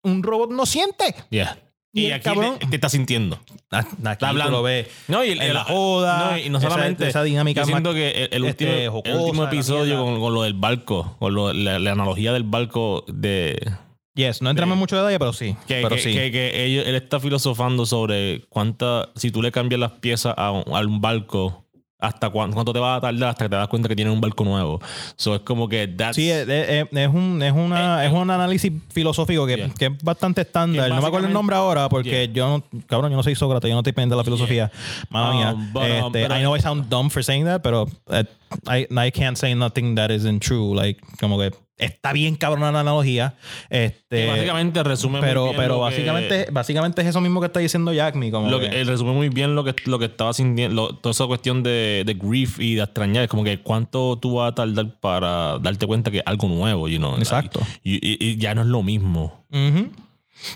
Un 0.02 0.24
robot 0.24 0.50
no 0.50 0.66
siente. 0.66 1.14
Yeah. 1.30 1.56
Y 1.92 2.10
aquí 2.10 2.24
cabrón- 2.24 2.58
te, 2.58 2.66
te 2.66 2.74
está 2.74 2.88
sintiendo. 2.88 3.38
Aquí 3.70 3.86
tú 4.18 4.26
hablando. 4.26 4.50
lo 4.50 4.62
ves. 4.64 4.88
No, 5.06 5.22
y 5.24 5.30
el- 5.38 5.54
la 5.54 5.62
joda. 5.62 6.32
No, 6.32 6.38
y 6.38 6.48
no 6.50 6.60
solamente. 6.60 7.06
esa 7.06 7.22
dinámica 7.22 7.60
Yo 7.60 7.66
siento 7.68 7.94
que 7.94 8.24
el, 8.24 8.28
el 8.32 8.44
este, 8.46 8.88
último, 8.88 9.42
el 9.44 9.48
episodio 9.50 10.04
con, 10.04 10.18
con 10.18 10.34
lo 10.34 10.42
del 10.42 10.54
barco, 10.54 11.14
con 11.20 11.32
lo- 11.32 11.52
la, 11.52 11.78
la 11.78 11.92
analogía 11.92 12.32
del 12.32 12.42
barco 12.42 13.04
de, 13.06 13.70
Yes, 14.14 14.40
no 14.42 14.50
entramos 14.50 14.74
en 14.74 14.78
mucho 14.78 14.96
detalle, 14.96 15.18
pero 15.18 15.32
sí. 15.32 15.56
Que, 15.66 15.80
pero 15.82 15.96
que- 15.96 16.02
sí. 16.02 16.12
que- 16.14 16.30
que 16.30 16.64
ellos- 16.64 16.86
él 16.86 16.94
está 16.94 17.18
filosofando 17.18 17.84
sobre 17.84 18.44
cuánta, 18.48 19.08
si 19.16 19.30
tú 19.32 19.42
le 19.42 19.50
cambias 19.50 19.80
las 19.80 19.90
piezas 19.92 20.34
a 20.36 20.52
un, 20.52 20.62
a 20.72 20.80
un 20.80 21.00
barco, 21.00 21.64
hasta 21.98 22.28
cuán- 22.30 22.52
cuánto 22.52 22.72
te 22.72 22.78
va 22.78 22.96
a 22.96 23.00
tardar 23.00 23.30
hasta 23.30 23.46
que 23.46 23.48
te 23.48 23.56
das 23.56 23.66
cuenta 23.66 23.88
que 23.88 23.96
tiene 23.96 24.10
un 24.12 24.20
barco 24.20 24.44
nuevo. 24.44 24.78
So 25.16 25.34
es 25.34 25.40
como 25.40 25.68
que 25.68 25.88
that's, 25.88 26.14
Sí, 26.16 26.30
es, 26.30 26.46
es- 26.46 26.86
es 26.92 27.08
un, 27.08 27.42
es, 27.42 27.52
una, 27.52 28.04
es 28.04 28.12
un 28.12 28.30
análisis 28.30 28.70
filosófico 28.92 29.46
que, 29.46 29.56
Yeah. 29.56 29.70
que 29.76 29.86
es 29.86 29.92
bastante 30.04 30.42
estándar. 30.42 30.90
No 30.90 31.00
me 31.00 31.06
acuerdo 31.08 31.26
el 31.26 31.32
nombre 31.32 31.56
ahora 31.56 31.88
porque 31.88 32.30
yo 32.32 32.46
no, 32.70 32.82
cabrón, 32.86 33.10
yo 33.10 33.16
no 33.16 33.22
soy 33.22 33.34
Sócrates, 33.34 33.68
yo 33.68 33.74
no 33.74 33.80
estoy 33.80 33.94
pendiente 33.94 34.12
de 34.14 34.18
la 34.18 34.24
filosofía. 34.24 34.70
Mala 35.08 35.30
Um, 35.30 35.36
mía. 35.36 35.70
but, 35.72 35.82
um, 35.82 35.88
Este, 35.88 36.22
pero- 36.28 36.36
I 36.36 36.40
know 36.40 36.54
I 36.56 36.60
sound 36.60 36.88
dumb 36.88 37.10
for 37.10 37.24
saying 37.24 37.46
that, 37.46 37.62
pero 37.62 37.88
eh, 38.10 38.24
I, 38.68 38.86
I 39.06 39.10
can't 39.10 39.36
say 39.38 39.54
nothing 39.56 39.94
that 39.96 40.10
isn't 40.10 40.40
true. 40.40 40.72
Like, 40.74 41.00
como 41.18 41.38
que 41.38 41.52
está 41.76 42.12
bien 42.12 42.36
cabrona 42.36 42.70
la 42.72 42.80
analogía. 42.80 43.34
Este, 43.70 44.26
básicamente 44.28 44.82
resume 44.82 45.18
muy 45.18 45.28
pero 45.28 45.44
bien 45.44 45.56
pero 45.56 45.74
que- 45.74 45.80
básicamente, 45.80 46.46
básicamente 46.52 47.02
es 47.02 47.08
eso 47.08 47.20
mismo 47.20 47.40
que 47.40 47.46
está 47.46 47.60
diciendo 47.60 47.92
Jack 47.92 48.14
Me. 48.14 48.30
Como 48.30 48.48
Lo 48.50 48.60
que- 48.60 48.70
que, 48.70 48.80
él 48.80 48.86
resume 48.86 49.12
muy 49.12 49.28
bien 49.28 49.54
lo 49.54 49.64
que, 49.64 49.74
lo 49.86 49.98
que 49.98 50.04
estaba 50.06 50.32
sintiendo, 50.32 50.74
lo- 50.74 50.94
toda 50.96 51.10
esa 51.12 51.26
cuestión 51.26 51.62
de, 51.62 52.04
de 52.06 52.14
grief 52.14 52.60
y 52.60 52.74
de 52.76 52.82
extrañar, 52.82 53.24
es 53.24 53.28
como 53.30 53.42
que 53.44 53.58
cuánto 53.60 54.18
tú 54.20 54.34
vas 54.36 54.52
a 54.52 54.54
tardar 54.54 54.98
para 55.00 55.58
darte 55.58 55.86
cuenta 55.86 56.10
que 56.10 56.18
es 56.18 56.22
algo 56.26 56.48
nuevo, 56.48 56.88
you 56.88 56.98
know. 56.98 57.16
Exacto. 57.18 57.60
Y, 57.82 57.94
y- 57.96 58.16
y 58.20 58.36
ya 58.36 58.54
no 58.54 58.60
es 58.62 58.68
lo 58.68 58.82
mismo. 58.82 59.44
Ujú. 59.50 59.90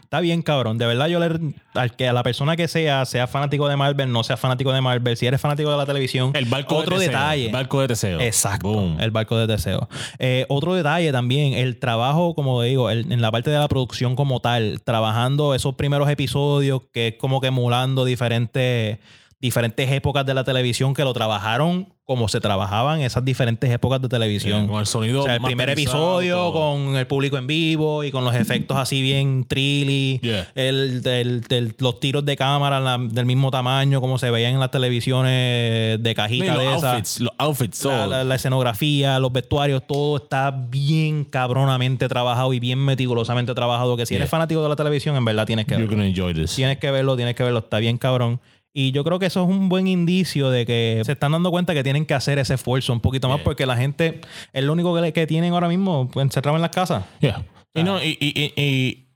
Está 0.02 0.20
bien, 0.20 0.42
cabrón. 0.42 0.78
De 0.78 0.86
verdad, 0.86 1.06
yo 1.08 1.18
le, 1.20 1.54
al 1.74 1.96
que 1.96 2.08
a 2.08 2.12
la 2.12 2.22
persona 2.22 2.56
que 2.56 2.68
sea, 2.68 3.04
sea 3.04 3.26
fanático 3.26 3.68
de 3.68 3.76
Marvel, 3.76 4.10
no 4.12 4.22
sea 4.24 4.36
fanático 4.36 4.72
de 4.72 4.80
Marvel, 4.80 5.16
si 5.16 5.26
eres 5.26 5.40
fanático 5.40 5.70
de 5.70 5.76
la 5.76 5.86
televisión, 5.86 6.32
El 6.34 6.44
barco 6.46 6.76
otro 6.76 6.98
de 6.98 7.06
Teseo, 7.06 7.18
detalle. 7.20 7.46
El 7.46 7.52
barco 7.52 7.80
de 7.80 7.88
Teseo. 7.88 8.20
Exacto. 8.20 8.68
Boom. 8.68 9.00
El 9.00 9.10
barco 9.10 9.36
de 9.36 9.46
deseo. 9.46 9.88
Eh, 10.18 10.46
otro 10.48 10.74
detalle 10.74 11.10
también, 11.12 11.54
el 11.54 11.78
trabajo, 11.78 12.34
como 12.34 12.62
digo, 12.62 12.90
el- 12.90 13.10
en 13.12 13.20
la 13.22 13.30
parte 13.30 13.50
de 13.50 13.58
la 13.58 13.68
producción 13.68 14.16
como 14.16 14.40
tal, 14.40 14.80
trabajando 14.82 15.54
esos 15.54 15.74
primeros 15.74 16.08
episodios, 16.10 16.82
que 16.92 17.08
es 17.08 17.14
como 17.16 17.40
que 17.40 17.48
emulando 17.48 18.04
diferentes, 18.04 18.98
diferentes 19.40 19.90
épocas 19.92 20.26
de 20.26 20.34
la 20.34 20.42
televisión 20.44 20.94
que 20.94 21.04
lo 21.04 21.12
trabajaron 21.12 21.92
como 22.04 22.26
se 22.28 22.40
trabajaban 22.40 23.02
esas 23.02 23.22
diferentes 23.22 23.70
épocas 23.70 24.00
de 24.00 24.08
televisión. 24.08 24.66
Con 24.66 24.80
el 24.80 24.86
sonido 24.86 25.20
O 25.20 25.24
sea, 25.24 25.34
el 25.36 25.42
primer 25.42 25.68
episodio 25.68 26.52
con 26.52 26.96
el 26.96 27.06
público 27.06 27.36
en 27.36 27.46
vivo 27.46 28.02
y 28.02 28.10
con 28.10 28.24
los 28.24 28.34
efectos 28.34 28.78
así 28.78 29.02
bien 29.02 29.44
trilly, 29.46 30.18
Yeah. 30.22 30.48
el, 30.54 31.02
del- 31.02 31.74
los 31.78 32.00
tiros 32.00 32.24
de 32.24 32.34
cámara 32.36 32.80
la- 32.80 32.96
del 32.98 33.26
mismo 33.26 33.50
tamaño 33.50 34.00
como 34.00 34.18
se 34.18 34.30
veían 34.30 34.54
en 34.54 34.60
las 34.60 34.70
televisiones 34.70 36.02
de 36.02 36.14
cajita 36.14 36.56
de 36.56 36.66
esas. 36.74 36.84
outfits, 36.84 37.20
los 37.20 37.32
outfits, 37.38 37.84
La, 37.84 37.90
todo. 37.90 38.06
la- 38.06 38.24
la 38.24 38.34
escenografía, 38.34 39.18
los 39.18 39.30
vestuarios, 39.32 39.82
todo 39.86 40.16
está 40.16 40.50
bien 40.50 41.24
cabronamente 41.24 42.08
trabajado 42.08 42.52
y 42.54 42.60
bien 42.60 42.78
meticulosamente 42.78 43.54
trabajado. 43.54 43.96
Que 43.96 44.06
si 44.06 44.14
eres 44.14 44.30
fanático 44.30 44.62
de 44.62 44.68
la 44.70 44.76
televisión, 44.76 45.14
en 45.16 45.24
verdad 45.24 45.46
tienes 45.46 45.66
que 45.66 45.74
You're 45.74 45.84
verlo. 45.86 45.96
gonna 45.98 46.08
enjoy 46.08 46.34
this. 46.34 46.54
Tienes 46.56 46.78
que 46.78 46.90
verlo, 46.90 47.16
tienes 47.16 47.34
que 47.34 47.42
verlo. 47.42 47.58
Está 47.60 47.78
bien 47.78 47.98
cabrón. 47.98 48.40
Y 48.80 48.92
yo 48.92 49.02
creo 49.02 49.18
que 49.18 49.26
eso 49.26 49.42
es 49.42 49.48
un 49.48 49.68
buen 49.68 49.88
indicio 49.88 50.50
de 50.50 50.64
que 50.64 51.02
se 51.04 51.10
están 51.10 51.32
dando 51.32 51.50
cuenta 51.50 51.74
que 51.74 51.82
tienen 51.82 52.06
que 52.06 52.14
hacer 52.14 52.38
ese 52.38 52.54
esfuerzo 52.54 52.92
un 52.92 53.00
poquito 53.00 53.28
más 53.28 53.38
Yeah. 53.38 53.44
porque 53.44 53.66
la 53.66 53.76
gente 53.76 54.20
es 54.52 54.62
lo 54.62 54.72
único 54.72 54.94
que, 54.94 55.00
le- 55.00 55.12
que 55.12 55.26
tienen 55.26 55.52
ahora 55.52 55.66
mismo 55.68 56.08
encerrado 56.14 56.56
en 56.56 56.62
las 56.62 56.70
casas. 56.70 57.02
Yeah. 57.20 57.44
Y, 57.74 57.82
no, 57.82 58.00
y- 58.00 58.16
y 58.20 59.08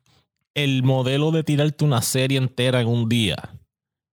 el 0.55 0.83
modelo 0.83 1.31
de 1.31 1.45
tirarte 1.45 1.85
una 1.85 2.03
serie 2.03 2.39
entera 2.39 2.81
en 2.81 2.89
un 2.89 3.09
día 3.09 3.37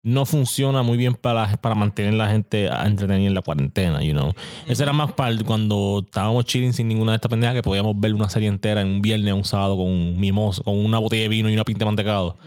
no 0.04 0.26
funciona 0.26 0.84
muy 0.84 0.98
bien 0.98 1.14
para, 1.14 1.56
para 1.58 1.76
mantener 1.76 2.14
la 2.16 2.28
gente 2.28 2.68
entretenida 2.68 3.28
en 3.28 3.34
la 3.34 3.42
cuarentena, 3.42 4.04
you 4.04 4.12
know. 4.12 4.34
Eso 4.68 4.84
era 4.84 4.92
más 4.92 5.14
para 5.14 5.34
cuando 5.44 6.04
estábamos 6.06 6.44
chilling 6.44 6.74
sin 6.74 6.90
ninguna 6.90 7.14
de 7.14 7.16
estas 7.16 7.30
pendejas 7.30 7.56
que 7.56 7.62
podíamos 7.64 7.98
ver 7.98 8.14
una 8.14 8.30
serie 8.30 8.50
entera 8.50 8.82
en 8.82 8.88
un 8.88 9.02
viernes 9.02 9.34
un 9.34 9.46
sábado 9.46 9.78
con 9.78 9.88
un 9.88 10.20
mimoso, 10.20 10.62
con 10.62 10.78
una 10.78 11.00
botella 11.00 11.24
de 11.24 11.30
vino 11.30 11.50
y 11.50 11.54
una 11.54 11.64
pinta 11.64 11.80
de 11.80 11.86
mantecado. 11.86 12.38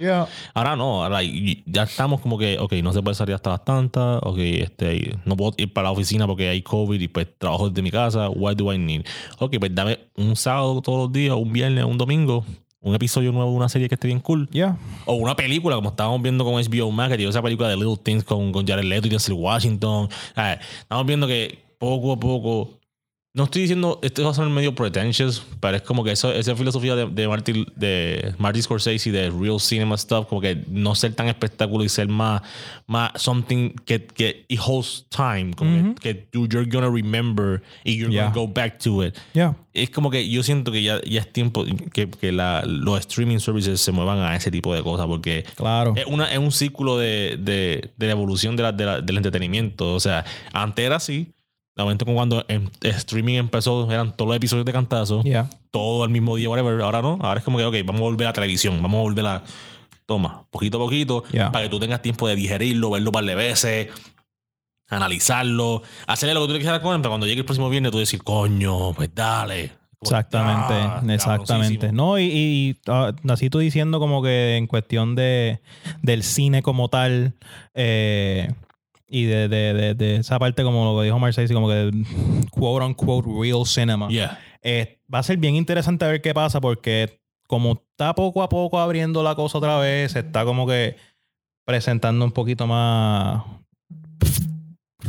Ahora 0.53 0.77
no, 0.77 1.03
ahora 1.03 1.21
ya 1.23 1.85
estamos 1.85 2.21
como 2.21 2.37
que, 2.37 2.59
ok, 2.59 2.75
no 2.83 2.93
se 2.93 3.03
puede 3.03 3.15
salir 3.15 3.35
hasta 3.35 3.51
las 3.51 3.65
tantas, 3.65 4.21
ok, 4.23 4.39
este, 4.39 5.17
no 5.25 5.35
puedo 5.35 5.55
ir 5.57 5.73
para 5.73 5.89
la 5.89 5.93
oficina 5.93 6.27
porque 6.27 6.51
hay 6.51 6.61
COVID 6.61 7.01
y 7.01 7.09
pues 7.09 7.27
trabajo 7.39 7.71
desde 7.71 7.81
mi 7.81 7.91
casa, 7.91 8.29
what 8.29 8.57
do 8.57 8.71
I 8.71 8.77
need? 8.77 9.07
Ok, 9.39 9.57
pues 9.59 9.75
dame 9.75 9.99
un 10.15 10.37
sábado 10.37 10.83
todos 10.83 10.99
los 11.05 11.13
días, 11.13 11.35
un 11.35 11.53
viernes, 11.55 11.85
un 11.85 11.97
domingo, 11.97 12.45
un 12.87 12.95
episodio 12.95 13.33
nuevo 13.33 13.51
de 13.51 13.57
una 13.57 13.69
serie 13.69 13.89
que 13.89 13.97
esté 13.97 14.07
bien 14.07 14.21
cool. 14.21 14.49
O 15.07 15.15
una 15.15 15.35
película, 15.35 15.75
como 15.75 15.89
estábamos 15.89 16.23
viendo 16.23 16.45
con 16.45 16.55
HBO 16.55 16.93
Max, 16.93 17.11
que 17.11 17.17
dio 17.17 17.29
esa 17.29 17.43
película 17.43 17.69
de 17.69 17.77
Little 17.77 17.97
Things 17.97 18.23
con, 18.23 18.53
con 18.53 18.65
Jared 18.65 18.85
Leto 18.85 19.09
y 19.09 19.11
Denzel 19.11 19.35
Washington. 19.35 20.09
Ah, 20.37 20.57
Estamos 20.81 21.05
viendo 21.05 21.27
que 21.27 21.59
poco 21.79 22.13
a 22.13 22.21
poco. 22.21 22.76
No 23.37 23.45
estoy 23.45 23.61
diciendo, 23.63 23.99
esto 24.03 24.25
va 24.25 24.31
a 24.31 24.35
ser 24.35 24.47
medio 24.47 24.75
pretentious, 24.75 25.45
pero 25.61 25.77
es 25.77 25.83
como 25.83 26.03
que 26.03 26.11
eso, 26.13 26.33
esa 26.33 26.57
filosofía 26.57 26.97
de, 26.97 27.05
de, 27.05 27.29
Martin, 27.29 27.67
de 27.77 28.35
Martin 28.39 28.63
Scorsese 28.63 29.11
y 29.11 29.13
de 29.13 29.29
real 29.31 29.61
cinema 29.61 29.99
stuff, 29.99 30.25
como 30.27 30.41
que 30.41 30.65
no 30.69 30.95
ser 30.95 31.13
tan 31.15 31.29
espectáculo 31.29 31.85
y 31.85 31.91
ser 31.91 32.09
más, 32.09 32.41
más 32.87 33.11
something 33.17 33.73
que, 33.85 34.07
que 34.07 34.47
it 34.49 34.59
holds 34.65 35.05
time, 35.11 35.51
como 35.55 35.95
que, 35.97 36.01
que 36.15 36.29
you- 36.33 36.49
you're 36.49 36.65
gonna 36.71 36.89
remember 36.89 37.63
y 37.85 37.99
you're 37.99 38.11
Yeah. 38.11 38.31
gonna 38.31 38.35
go 38.47 38.49
back 38.51 38.79
to 38.79 39.05
it 39.05 39.15
Ya. 39.35 39.55
es 39.75 39.91
como 39.91 40.09
que 40.11 40.27
yo 40.27 40.43
siento 40.43 40.73
que 40.73 40.83
ya, 40.83 41.03
ya 41.05 41.21
es 41.21 41.31
tiempo 41.31 41.67
que, 41.93 42.09
que 42.09 42.33
la- 42.33 42.63
los 42.65 42.99
streaming 43.01 43.39
services 43.39 43.79
se 43.83 43.93
muevan 43.93 44.19
a 44.21 44.35
ese 44.35 44.51
tipo 44.51 44.75
de 44.75 44.83
cosas 44.83 45.07
porque 45.09 45.45
Claro. 45.57 45.93
es, 45.95 46.07
una, 46.07 46.33
es 46.33 46.39
un 46.39 46.53
ciclo 46.53 46.97
de, 46.97 47.37
de- 47.39 47.91
de 47.99 48.07
la 48.07 48.13
evolución 48.13 48.57
de 48.57 48.63
la- 48.63 48.73
de 48.73 48.85
la- 48.87 49.01
del 49.03 49.19
entretenimiento. 49.19 49.93
O 49.95 50.01
sea, 50.01 50.25
antes 50.55 50.87
era 50.87 50.97
así. 50.97 51.29
De 51.77 51.83
momento 51.83 52.05
como 52.07 52.17
cuando 52.17 52.43
en- 52.49 52.71
streaming 52.83 53.35
empezó, 53.35 53.91
eran 53.93 54.17
todos 54.17 54.29
los 54.29 54.37
episodios 54.37 54.65
de 54.65 54.73
cantazo, 54.73 55.23
todo 55.71 56.05
el 56.05 56.11
mismo 56.11 56.37
día, 56.37 56.49
whatever. 56.49 56.81
Ahora 56.81 57.03
no. 57.03 57.19
Ahora 57.21 57.39
es 57.39 57.45
como 57.45 57.59
que, 57.59 57.65
ok, 57.67 57.75
vamos 57.85 58.01
a 58.01 58.05
volver 58.05 58.27
a 58.27 58.31
la 58.31 58.35
televisión, 58.35 58.81
vamos 58.83 58.99
a 58.99 59.03
volver 59.03 59.27
a... 59.27 59.43
Toma, 60.07 60.47
poquito 60.51 60.79
a 60.79 60.81
poquito, 60.81 61.25
para 61.53 61.65
que 61.65 61.69
tú 61.69 61.79
tengas 61.81 62.01
tiempo 62.01 62.29
de 62.29 62.37
digerirlo, 62.37 62.91
verlo 62.93 63.11
un 63.11 63.13
par 63.13 63.25
de 63.25 63.35
veces, 63.35 63.89
analizarlo, 64.89 65.83
hacerle 66.07 66.35
lo 66.35 66.47
que 66.47 66.55
tú 66.55 66.61
quieras 66.61 66.79
con 66.81 66.95
él, 66.95 67.01
pero 67.01 67.11
cuando 67.11 67.27
llegue 67.27 67.41
el 67.41 67.45
próximo 67.45 67.69
viernes 67.69 67.91
tú 67.93 67.99
decir, 67.99 68.23
coño, 68.23 68.93
pues 68.95 69.11
dale. 69.15 69.73
Exactamente, 70.01 70.75
Ah, 70.75 71.03
exactamente. 71.09 71.47
cabroncísimo. 71.47 71.93
No, 71.93 72.19
y, 72.19 72.25
y, 72.25 72.77
ah, 72.87 73.13
así 73.29 73.51
tú 73.51 73.59
diciendo 73.59 73.99
como 73.99 74.23
que 74.23 74.57
en 74.57 74.67
cuestión 74.69 75.17
de 75.17 75.61
del 76.03 76.23
cine 76.23 76.63
como 76.63 76.89
tal, 76.89 77.35
eh, 77.75 78.49
y 79.09 79.25
de, 79.25 79.49
de, 79.49 79.75
de, 79.75 79.95
de 79.95 80.17
esa 80.17 80.39
parte 80.39 80.63
como 80.63 80.85
lo 80.85 80.99
que 80.99 81.05
dijo 81.07 81.19
Marcel, 81.19 81.53
como 81.53 81.69
que 81.69 81.91
quote 82.51 82.85
unquote 82.85 83.29
real 83.41 83.65
cinema. 83.65 84.09
Yeah. 84.09 84.39
Eh, 84.63 84.99
va 85.13 85.21
a 85.21 85.23
ser 85.23 85.37
bien 85.39 85.55
interesante 85.55 86.07
ver 86.07 86.21
qué 86.21 86.35
pasa 86.35 86.61
porque 86.61 87.21
como 87.47 87.75
está 87.91 88.15
poco 88.15 88.43
a 88.43 88.49
poco 88.49 88.81
abriendo 88.81 89.23
la 89.23 89.35
cosa 89.35 89.59
otra 89.59 89.79
vez, 89.79 90.13
se 90.13 90.21
está 90.21 90.45
como 90.45 90.67
que 90.67 90.97
presentando 91.65 92.25
un 92.25 92.33
poquito 92.33 92.67
más 92.67 93.45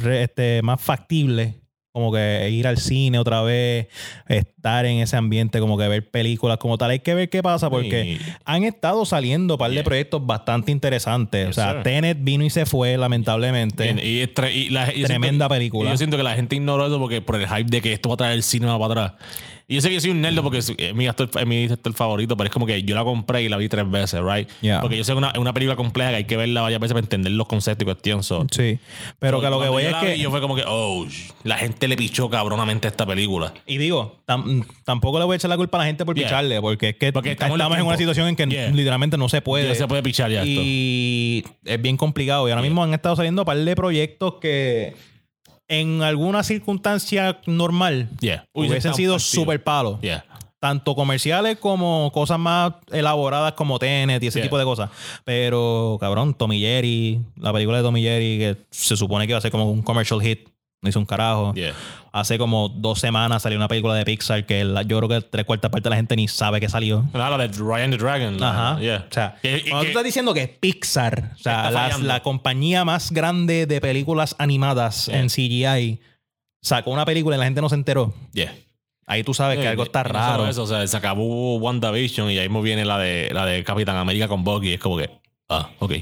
este, 0.06 0.62
más 0.62 0.82
factible 0.82 1.62
como 1.98 2.12
que 2.14 2.50
ir 2.52 2.68
al 2.68 2.78
cine 2.78 3.18
otra 3.20 3.42
vez, 3.42 3.88
estar 4.28 4.86
en 4.86 5.00
ese 5.00 5.18
ambiente, 5.18 5.60
como 5.60 5.78
que 5.78 5.88
ver 5.88 6.10
películas 6.10 6.58
como 6.58 6.78
tal. 6.78 6.92
Hay 6.92 7.00
que 7.00 7.14
ver 7.16 7.30
qué 7.30 7.42
pasa 7.42 7.70
porque 7.70 8.20
han 8.46 8.64
estado 8.64 9.04
saliendo 9.06 9.56
un 9.56 9.58
par 9.58 9.72
de 9.72 9.84
proyectos 9.84 10.26
bastante 10.26 10.72
interesantes. 10.72 11.48
Yes, 11.48 11.58
o 11.58 11.62
sea, 11.62 11.74
sir. 11.74 11.84
Tenet 11.84 12.18
vino 12.22 12.44
y 12.46 12.50
se 12.50 12.66
fue, 12.66 12.98
lamentablemente. 12.98 13.96
y, 14.04 14.22
y 14.54 14.70
la- 14.70 14.86
Tremenda 14.86 15.18
siento- 15.46 15.50
película. 15.50 15.90
yo 15.92 15.98
siento 15.98 16.18
que 16.18 16.24
la 16.24 16.36
gente 16.36 16.56
ignora 16.56 16.86
eso 16.88 17.00
porque 17.00 17.22
por 17.22 17.36
el 17.42 17.48
hype 17.48 17.70
de 17.70 17.82
que 17.82 17.94
esto 17.94 18.10
va 18.10 18.14
a 18.14 18.18
traer 18.18 18.34
el 18.34 18.44
cinema 18.44 18.78
para 18.80 19.06
atrás. 19.06 19.14
Y 19.70 19.76
yo 19.76 19.82
sé 19.82 19.90
que 19.90 19.96
yo 19.96 20.00
soy 20.02 20.12
un 20.12 20.22
nerd 20.22 20.40
porque 20.42 20.60
es, 20.60 20.74
es 20.78 20.96
mi 20.96 21.08
actor, 21.08 21.30
es 21.38 21.46
mi 21.46 21.66
actor 21.66 21.92
favorito, 21.94 22.38
pero 22.38 22.48
es 22.48 22.54
como 22.54 22.66
que 22.66 22.82
yo 22.84 22.96
la 22.96 23.04
compré 23.04 23.42
y 23.44 23.50
la 23.50 23.58
vi 23.58 23.68
tres 23.68 23.90
veces, 23.92 24.22
right? 24.24 24.48
Yeah. 24.62 24.80
Porque 24.80 24.96
yo 24.96 25.04
sé 25.04 25.12
que 25.12 25.18
una, 25.18 25.32
es 25.32 25.38
una 25.40 25.54
película 25.54 25.76
compleja 25.76 26.12
que 26.12 26.16
hay 26.16 26.24
que 26.24 26.38
verla 26.38 26.62
varias 26.62 26.80
veces 26.80 26.94
para 26.94 27.04
entender 27.04 27.34
los 27.34 27.48
conceptos 27.48 27.84
y 27.84 27.86
cuestiones. 27.86 28.26
so. 28.26 28.46
Sí. 28.50 28.80
Pero 29.20 29.42
que 29.42 29.50
lo 29.50 29.60
que 29.62 29.68
voy 29.68 29.84
es 29.84 29.94
que. 29.96 30.14
vi, 30.14 30.20
yo 30.22 30.32
fue 30.32 30.40
como 30.40 30.56
que, 30.56 30.64
oh, 30.66 31.06
la 31.44 31.58
gente 31.58 31.90
le 31.90 31.98
pichó 31.98 32.30
cabronamente 32.30 32.88
a 32.88 32.92
esta 32.92 33.06
película. 33.06 33.54
Y 33.66 33.78
digo, 33.78 34.20
tam- 34.26 34.66
tampoco 34.86 35.20
le 35.20 35.26
voy 35.26 35.34
a 35.34 35.36
echar 35.36 35.50
la 35.50 35.58
culpa 35.58 35.78
a 35.78 35.82
la 35.82 35.86
gente 35.88 36.06
por 36.06 36.16
Yeah. 36.16 36.28
picharle, 36.28 36.62
porque 36.62 36.90
es 36.90 36.96
que 36.96 37.12
Porque 37.12 37.32
estamos, 37.32 37.58
estamos 37.58 37.78
en 37.78 37.86
una 37.86 37.98
situación 37.98 38.30
en 38.30 38.36
que 38.38 38.48
Yeah. 38.48 38.70
literalmente 38.70 39.18
no 39.18 39.28
se 39.28 39.42
puede. 39.42 39.68
Ya 39.68 39.76
se 39.76 39.86
puede 39.88 40.02
pichar 40.02 40.32
ya 40.32 40.44
esto. 40.44 40.62
y 40.64 41.44
es 41.66 41.82
bien 41.82 41.98
complicado. 41.98 42.48
Y 42.48 42.52
ahora 42.52 42.62
mismo 42.62 42.84
han 42.84 42.94
estado 42.94 43.18
saliendo 43.18 43.42
un 43.42 43.46
par 43.46 43.58
de 43.58 43.76
proyectos 43.76 44.36
que 44.40 44.96
en 45.68 46.02
alguna 46.02 46.44
circunstancia 46.44 47.40
normal 47.46 48.10
Yeah. 48.20 48.46
hubiesen 48.54 48.94
sido 48.94 49.20
súper 49.20 49.64
palos. 49.64 50.00
Yeah. 50.02 50.26
Tanto 50.60 50.96
comerciales 50.96 51.58
como 51.58 52.12
cosas 52.14 52.40
más 52.40 52.74
elaboradas 52.92 53.54
como 53.54 53.78
Tenet 53.78 54.24
y 54.24 54.28
ese 54.28 54.40
Yeah. 54.40 54.46
tipo 54.48 54.58
de 54.58 54.64
cosas. 54.66 54.90
Pero, 55.24 55.98
cabrón, 56.00 56.34
Tommy 56.34 56.60
Jerry, 56.60 57.20
la 57.36 57.54
película 57.54 57.78
de 57.78 57.84
Tommy 57.84 58.02
Jerry, 58.02 58.38
que 58.40 58.58
se 58.72 58.98
supone 58.98 59.28
que 59.28 59.32
iba 59.32 59.38
a 59.38 59.42
ser 59.42 59.52
como 59.52 59.70
un 59.70 59.82
commercial 59.84 60.22
hit, 60.22 60.50
no 60.82 60.90
hizo 60.90 61.00
un 61.00 61.06
carajo. 61.06 61.54
Yeah. 61.54 61.74
Hace 62.12 62.38
como 62.38 62.70
dos 62.70 63.00
semanas 63.00 63.44
salió 63.44 63.58
una 63.58 63.68
película 63.68 63.96
de 63.96 64.06
Pixar 64.06 64.46
que 64.46 64.64
la- 64.64 64.84
yo 64.84 64.98
creo 65.00 65.10
que 65.10 65.28
tres 65.28 65.46
cuartas 65.46 65.70
partes 65.72 65.84
de 65.86 65.90
la 65.90 65.96
gente 65.96 66.16
ni 66.16 66.28
sabe 66.28 66.60
que 66.60 66.70
salió. 66.70 67.04
La 67.14 67.36
de 67.38 67.48
Ryan 67.48 67.92
the 67.92 67.98
Dragon. 67.98 68.40
la- 68.40 68.50
Ajá. 68.72 68.80
Yeah. 68.80 69.06
O 69.10 69.14
sea, 69.14 69.36
Que- 69.42 69.62
cuando 69.62 69.80
que- 69.80 69.86
tú 69.86 69.90
estás 69.90 70.04
diciendo 70.04 70.34
que 70.34 70.48
Pixar, 70.48 71.32
o 71.36 71.38
sea, 71.40 71.72
la, 71.72 71.98
la 71.98 72.22
compañía 72.22 72.86
más 72.86 73.12
grande 73.12 73.66
de 73.66 73.82
películas 73.82 74.36
animadas 74.40 75.08
Yeah. 75.08 75.20
en 75.20 75.30
CGI, 75.30 76.00
sacó 76.62 76.92
una 76.92 77.06
película 77.06 77.36
y 77.36 77.40
la 77.40 77.46
gente 77.46 77.62
no 77.62 77.70
se 77.70 77.76
enteró. 77.76 78.14
Yeah. 78.34 78.54
Ahí 79.10 79.24
tú 79.24 79.34
sabes 79.34 79.58
que 79.58 79.68
algo 79.68 79.84
está 79.84 80.04
no 80.04 80.10
raro. 80.10 80.48
Eso, 80.48 80.64
o 80.64 80.68
sea, 80.68 80.86
se 80.86 80.98
acabó 80.98 81.56
WandaVision 81.58 82.30
y 82.30 82.38
ahí 82.40 82.50
mismo 82.50 82.62
viene 82.62 82.84
la 82.84 82.98
de, 83.00 83.30
la 83.34 83.46
de 83.46 83.64
Capitán 83.64 83.96
América 83.96 84.28
con 84.28 84.44
Bucky. 84.44 84.74
Es 84.74 84.80
como 84.82 84.98
que, 84.98 85.10
ah, 85.50 85.70
ok. 85.80 85.94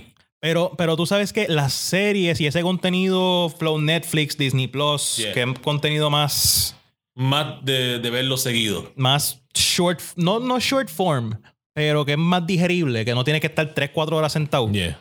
Pero, 0.45 0.73
pero 0.77 0.95
tú 0.95 1.07
sabes 1.07 1.33
que 1.33 1.47
las 1.47 1.73
series 1.73 2.39
y 2.39 2.45
ese 2.45 2.61
contenido 2.61 3.49
Flow 3.57 3.79
Netflix, 3.79 4.37
Disney 4.37 4.67
Plus, 4.67 5.17
Yeah. 5.17 5.33
que 5.33 5.41
es 5.41 5.59
contenido 5.59 6.11
más, 6.11 6.75
Más 7.15 7.65
de, 7.65 7.97
de 7.97 8.09
verlo 8.11 8.37
seguido. 8.37 8.91
más 8.95 9.41
short, 9.55 9.99
no, 10.17 10.39
no 10.39 10.59
short 10.59 10.89
form, 10.89 11.39
pero 11.73 12.05
que 12.05 12.11
es 12.11 12.17
más 12.19 12.45
digerible, 12.45 13.03
que 13.05 13.15
no 13.15 13.23
tiene 13.23 13.41
que 13.41 13.47
estar 13.47 13.73
3, 13.73 13.89
4 13.91 14.17
horas 14.17 14.33
sentado. 14.33 14.69
Yeah. 14.71 14.99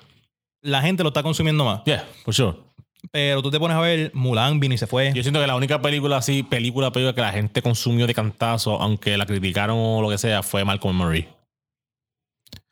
La 0.62 0.80
gente 0.80 1.02
lo 1.02 1.10
está 1.10 1.22
consumiendo 1.22 1.62
más. 1.62 1.82
Yeah, 1.84 2.08
for 2.24 2.32
sure. 2.32 2.56
Pero 3.10 3.42
tú 3.42 3.50
te 3.50 3.58
pones 3.60 3.76
a 3.76 3.80
ver 3.80 4.12
Mulan, 4.14 4.60
vino 4.60 4.74
y 4.74 4.78
se 4.78 4.86
fue. 4.86 5.12
Yo 5.14 5.22
siento 5.22 5.38
que 5.40 5.46
la 5.46 5.56
única 5.56 5.82
película 5.82 6.16
así, 6.16 6.42
película, 6.42 6.90
película 6.90 7.14
que 7.14 7.20
la 7.20 7.32
gente 7.32 7.60
consumió 7.60 8.06
de 8.06 8.14
cantazo, 8.14 8.80
aunque 8.80 9.18
la 9.18 9.26
criticaron 9.26 9.76
o 9.78 10.00
lo 10.00 10.08
que 10.08 10.16
sea, 10.16 10.42
fue 10.42 10.64
Malcolm 10.64 10.96
Murray. 10.96 11.28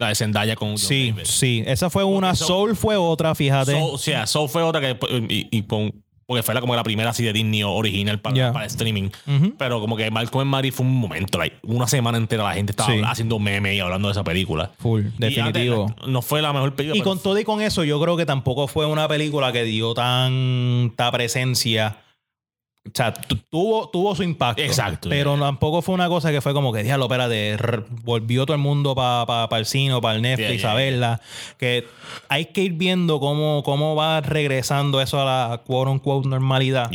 La 0.02 0.08
de 0.08 0.14
Zendaya 0.14 0.54
con 0.56 0.70
John 0.70 0.78
Sí, 0.78 1.10
David. 1.10 1.24
sí. 1.24 1.62
Esa 1.66 1.88
fue 1.90 2.04
una. 2.04 2.32
Soul- 2.34 2.46
Soul 2.46 2.76
fue 2.76 2.96
otra, 2.96 3.34
fíjate. 3.34 3.72
Soul- 3.72 3.94
o 3.94 3.98
sea, 3.98 4.26
Soul 4.26 4.48
fue 4.48 4.62
otra 4.62 4.80
que 4.80 4.96
y, 5.28 5.48
y 5.50 5.62
pon- 5.62 5.92
porque 6.24 6.42
fue 6.44 6.54
la, 6.54 6.60
como 6.62 6.74
la 6.74 6.82
primera 6.84 7.10
así 7.10 7.24
de 7.24 7.32
Disney 7.32 7.62
original 7.62 8.18
para, 8.20 8.34
Yeah. 8.34 8.52
para 8.52 8.64
streaming. 8.64 9.10
Pero 9.58 9.80
como 9.80 9.96
que 9.96 10.10
Malcolm 10.10 10.48
Murray 10.48 10.70
fue 10.70 10.86
un 10.86 10.94
momento, 10.96 11.36
like, 11.36 11.56
una 11.64 11.86
semana 11.86 12.16
entera 12.16 12.44
la 12.44 12.54
gente 12.54 12.72
estaba 12.72 12.90
Sí. 12.90 13.00
haciendo 13.04 13.38
memes 13.38 13.74
y 13.76 13.80
hablando 13.80 14.08
de 14.08 14.12
esa 14.12 14.24
película. 14.24 14.70
Full, 14.78 15.00
Y 15.00 15.10
definitivo. 15.18 15.88
antes, 15.88 16.06
no 16.08 16.22
fue 16.22 16.40
la 16.40 16.52
mejor 16.54 16.74
película. 16.74 16.98
Y 16.98 17.02
con 17.02 17.18
todo 17.20 17.38
y 17.38 17.44
con 17.44 17.60
eso, 17.60 17.84
yo 17.84 18.00
creo 18.00 18.16
que 18.16 18.24
tampoco 18.24 18.66
fue 18.66 18.86
una 18.86 19.08
película 19.08 19.52
que 19.52 19.64
dio 19.64 19.92
tanta 19.94 21.10
presencia. 21.12 21.96
O 22.84 22.90
sea, 22.92 23.12
tu- 23.14 23.36
tuvo, 23.36 23.88
tuvo 23.90 24.14
su 24.16 24.22
impacto. 24.24 24.60
Exacto, 24.60 25.08
Pero 25.08 25.38
tampoco 25.38 25.82
fue 25.82 25.94
una 25.94 26.08
cosa 26.08 26.32
que 26.32 26.40
fue 26.40 26.52
como 26.52 26.72
que, 26.72 26.82
diablo, 26.82 27.04
espérate, 27.04 27.56
volvió 28.02 28.44
todo 28.44 28.54
el 28.56 28.60
mundo 28.60 28.94
para 28.96 29.46
el 29.56 29.66
cine 29.66 30.00
para 30.00 30.16
el 30.16 30.22
Netflix 30.22 30.48
Yeah, 30.48 30.58
yeah, 30.60 30.72
a 30.72 30.74
verla. 30.74 31.20
Que 31.58 31.86
hay 32.28 32.46
que 32.46 32.62
ir 32.62 32.72
viendo 32.72 33.20
cómo, 33.20 33.62
cómo 33.64 33.94
va 33.94 34.20
regresando 34.20 35.00
eso 35.00 35.20
a 35.20 35.24
la 35.50 35.58
quote 35.64 35.90
unquote 35.92 36.28
normalidad. 36.28 36.90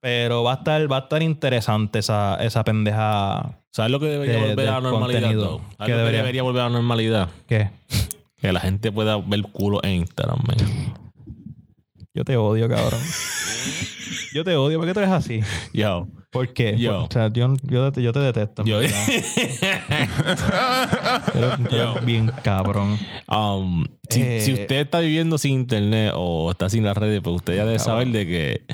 Pero 0.00 0.42
va 0.42 0.52
a 0.52 0.56
estar, 0.56 0.90
va 0.92 0.96
a 0.96 1.00
estar 1.00 1.22
interesante 1.22 1.98
esa, 2.00 2.36
esa 2.36 2.62
pendeja. 2.62 3.58
¿Sabes 3.70 3.90
lo 3.92 3.98
que 4.00 4.06
debería 4.06 4.34
de- 4.34 4.48
volver 4.48 4.68
a 4.68 4.72
la 4.72 4.80
normalidad? 4.80 5.20
contenido. 5.20 5.44
though? 5.48 5.60
¿Sabes 5.60 5.76
¿Qué 5.78 5.82
lo 5.82 5.86
que 5.86 5.92
debería? 5.94 6.18
debería 6.20 6.42
volver 6.42 6.62
a 6.62 6.64
la 6.66 6.70
normalidad? 6.70 7.28
¿Qué? 7.48 7.70
Que 8.36 8.52
la 8.52 8.60
gente 8.60 8.92
pueda 8.92 9.16
ver 9.16 9.42
culo 9.52 9.80
en 9.82 9.90
Instagram, 9.92 10.38
man. 10.46 10.94
Yo 12.14 12.24
te 12.24 12.36
odio, 12.36 12.68
cabrón. 12.68 13.00
yo 14.34 14.42
te 14.44 14.56
odio. 14.56 14.78
¿Por 14.78 14.88
qué 14.88 14.94
tú 14.94 15.00
eres 15.00 15.12
así? 15.12 15.40
Yo. 15.72 16.08
¿Por 16.30 16.52
qué? 16.52 16.76
Yo. 16.78 17.04
O 17.04 17.08
sea, 17.10 17.28
yo, 17.32 17.54
yo, 17.62 17.90
te, 17.92 18.02
yo 18.02 18.12
te 18.12 18.20
detesto. 18.20 18.64
Yo. 18.64 18.80
Yo. 21.70 21.94
bien 22.04 22.30
cabrón. 22.42 22.98
Um, 23.28 23.84
si, 24.08 24.22
Eh, 24.22 24.40
si 24.40 24.52
usted 24.52 24.76
está 24.76 25.00
viviendo 25.00 25.38
sin 25.38 25.52
internet 25.54 26.12
o 26.14 26.50
está 26.52 26.68
sin 26.68 26.84
las 26.84 26.96
redes, 26.96 27.20
pues 27.22 27.36
usted 27.36 27.56
ya 27.56 27.64
debe 27.64 27.78
saber 27.78 28.08
de 28.08 28.26
que 28.26 28.64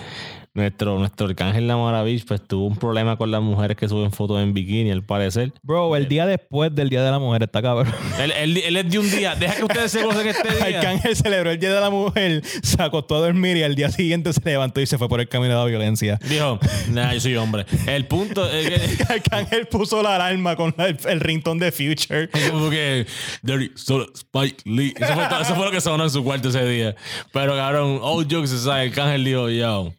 nuestro, 0.57 0.98
nuestro 0.98 1.26
arcángel 1.28 1.68
La 1.68 1.76
Maravilla 1.76 2.24
pues 2.26 2.40
tuvo 2.46 2.66
un 2.66 2.76
problema 2.76 3.16
con 3.16 3.30
las 3.30 3.40
mujeres 3.42 3.76
que 3.76 3.88
suben 3.88 4.11
fotos 4.11 4.42
en 4.42 4.52
bikini, 4.54 4.90
al 4.90 5.04
parecer. 5.04 5.52
Bro, 5.62 5.94
el 5.96 6.09
día 6.09 6.26
después 6.26 6.74
del 6.74 6.88
Día 6.88 7.02
de 7.04 7.11
la 7.11 7.18
Mujer 7.18 7.42
está 7.44 7.62
cabrón. 7.62 7.92
Él, 8.20 8.32
él, 8.32 8.57
él 8.57 8.76
es 8.76 8.90
de 8.90 8.98
un 8.98 9.11
día. 9.11 9.34
Deja 9.36 9.54
que 9.57 9.64
ustedes 9.64 9.92
se 9.92 10.02
gocen 10.04 10.26
este 10.26 10.48
día. 10.68 10.78
Arcángel 10.80 11.14
celebró 11.14 11.50
el 11.50 11.59
Día 11.59 11.72
de 11.74 11.80
la 11.80 11.90
Mujer, 11.90 12.42
se 12.62 12.82
acostó 12.82 13.16
a 13.16 13.20
dormir 13.20 13.57
y 13.59 13.62
al 13.62 13.74
día 13.74 13.90
siguiente 13.90 14.32
se 14.32 14.40
levantó 14.44 14.80
y 14.80 14.86
se 14.86 14.98
fue 14.98 15.09
por 15.09 15.20
el 15.20 15.28
camino 15.28 15.50
de 15.54 15.59
la 15.61 15.64
violencia. 15.66 16.18
Dijo, 16.28 16.59
nah, 16.90 17.12
yo 17.12 17.20
soy 17.20 17.36
hombre. 17.36 17.66
El 17.86 18.07
punto 18.07 18.50
es 18.50 18.68
que... 18.68 19.04
Arcángel 19.12 19.66
puso 19.66 20.02
la 20.02 20.16
alarma 20.16 20.57
con 20.57 20.74
la- 20.76 20.88
el, 20.88 20.96
el 21.09 21.20
ringtone 21.20 21.64
de 21.66 21.72
Future. 21.72 22.28
Como 22.50 22.70
que 22.70 23.07
Dirty 23.42 23.70
Solo 23.74 24.07
Spike 24.14 24.62
Lee. 24.64 24.94
Eso 24.96 25.14
fue, 25.14 25.26
todo- 25.28 25.40
eso 25.40 25.54
fue 25.54 25.64
lo 25.66 25.70
que 25.70 25.80
sonó 25.80 26.04
en 26.04 26.11
su 26.11 26.24
cuarto 26.24 26.48
ese 26.48 26.64
día. 26.66 26.96
Pero 27.32 27.54
cabrón, 27.54 27.98
all 28.02 28.24
jokes 28.30 28.52
aside, 28.54 28.84
el 28.84 28.92
cángel 28.92 29.24
dijo, 29.24 29.48
yo, 29.50 29.92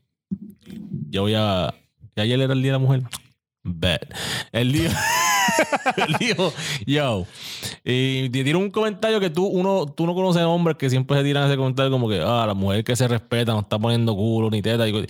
yo 1.09 1.24
voy 1.24 1.34
a. 1.36 1.74
ayer 2.15 2.39
era 2.39 2.53
el 2.53 2.61
día 2.61 2.74
de 2.74 2.80
la 2.80 2.84
mujer. 2.84 3.03
Bet. 3.63 4.13
Él 4.53 4.72
dijo, 4.72 4.93
él 5.97 6.15
dijo, 6.20 6.53
yo. 6.86 7.26
Y 7.84 8.30
te 8.30 8.43
tiro 8.43 8.59
un 8.59 8.70
comentario 8.70 9.20
que 9.20 9.30
tú, 9.30 9.45
uno, 9.45 9.86
tú 9.86 10.05
no 10.05 10.15
conoces 10.15 10.43
hombres 10.43 10.78
que 10.78 10.89
siempre 10.89 11.18
se 11.18 11.24
tiran 11.24 11.47
ese 11.47 11.57
comentario 11.57 11.91
como 11.91 12.07
que, 12.07 12.22
ah, 12.22 12.45
la 12.47 12.53
mujer 12.53 12.84
que 12.84 12.95
se 12.95 13.07
respeta 13.07 13.51
no 13.51 13.59
está 13.59 13.78
poniendo 13.78 14.15
culo 14.15 14.49
ni 14.49 14.61
teta. 14.61 14.88
Y, 14.88 15.05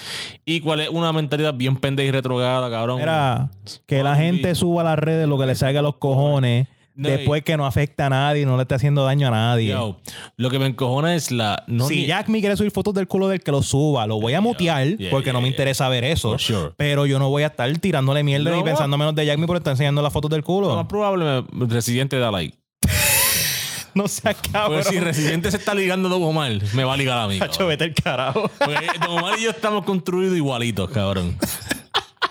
y 0.46 0.62
cuál 0.62 0.82
es 0.82 0.90
una 0.90 1.14
mentalidad 1.14 1.54
bien 1.54 1.78
pendeja 1.78 2.10
y 2.10 2.12
retrograda, 2.12 2.70
cabrón. 2.70 3.00
Era 3.00 3.52
que 3.86 4.02
la 4.02 4.16
gente 4.16 4.56
suba 4.56 4.82
a 4.82 4.86
las 4.86 5.00
redes 5.00 5.28
lo 5.28 5.38
que 5.38 5.46
le 5.46 5.56
salga 5.56 5.80
a 5.80 5.84
los 5.84 5.98
cojones 5.98 6.68
No, 6.98 7.10
después 7.10 7.44
que 7.44 7.56
no 7.58 7.66
afecta 7.68 8.08
a 8.08 8.10
nadie, 8.10 8.44
no 8.46 8.56
le 8.58 8.64
esté 8.64 8.74
haciendo 8.76 9.06
daño 9.06 9.28
a 9.28 9.32
nadie. 9.32 9.70
Yo, 9.70 9.98
lo 10.36 10.50
que 10.50 10.58
me 10.58 10.66
encojona 10.66 11.14
es 11.16 11.30
la. 11.32 11.64
No 11.68 11.88
si 11.88 11.98
ni- 11.98 12.06
Jack 12.08 12.28
me 12.28 12.40
quiere 12.40 12.58
subir 12.58 12.72
fotos 12.72 12.94
del 12.96 13.08
culo 13.08 13.28
del 13.28 13.40
que 13.42 13.52
lo 13.52 13.62
suba, 13.62 14.08
lo 14.08 14.20
voy 14.20 14.34
a 14.34 14.42
mutear 14.42 14.98
yeah, 14.98 15.12
porque 15.12 15.32
no 15.32 15.40
me 15.40 15.48
interesa 15.48 15.88
ver 15.90 16.04
eso. 16.04 16.38
Sure. 16.40 16.72
Pero 16.76 17.06
yo 17.06 17.20
no 17.20 17.30
voy 17.30 17.44
a 17.44 17.48
estar 17.48 17.72
tirándole 17.78 18.24
mierda 18.24 18.50
No. 18.50 18.58
ni 18.58 18.64
pensando 18.64 18.98
menos 18.98 19.14
de 19.14 19.26
Jack 19.28 19.38
me 19.38 19.46
por 19.46 19.58
estar 19.58 19.72
enseñando 19.72 20.02
las 20.02 20.12
fotos 20.12 20.32
del 20.32 20.40
Lo 20.42 20.46
culo. 20.46 20.76
más 20.76 20.88
probable, 20.88 21.44
Residente 21.68 22.18
da 22.18 22.32
like. 22.32 22.58
No 23.94 24.08
seas 24.08 24.36
cabrón. 24.52 24.74
Pues 24.82 24.88
si 24.88 25.00
Residente 25.00 25.50
se 25.50 25.58
está 25.58 25.74
ligando 25.74 26.08
a 26.08 26.12
Don 26.12 26.22
Omar, 26.24 26.52
me 26.74 26.84
va 26.84 26.94
a 26.94 26.98
ligar 26.98 27.18
a 27.18 27.28
mí. 27.28 27.40
Cacho, 27.40 27.52
cabrón. 27.60 27.70
vete 27.70 27.84
el 27.86 27.94
carajo. 27.96 28.52
Porque 28.60 28.88
Don 29.02 29.18
Omar 29.18 29.40
y 29.40 29.44
yo 29.44 29.50
estamos 29.50 29.84
construidos 29.86 30.36
igualitos, 30.38 30.90
cabrón. 30.92 31.36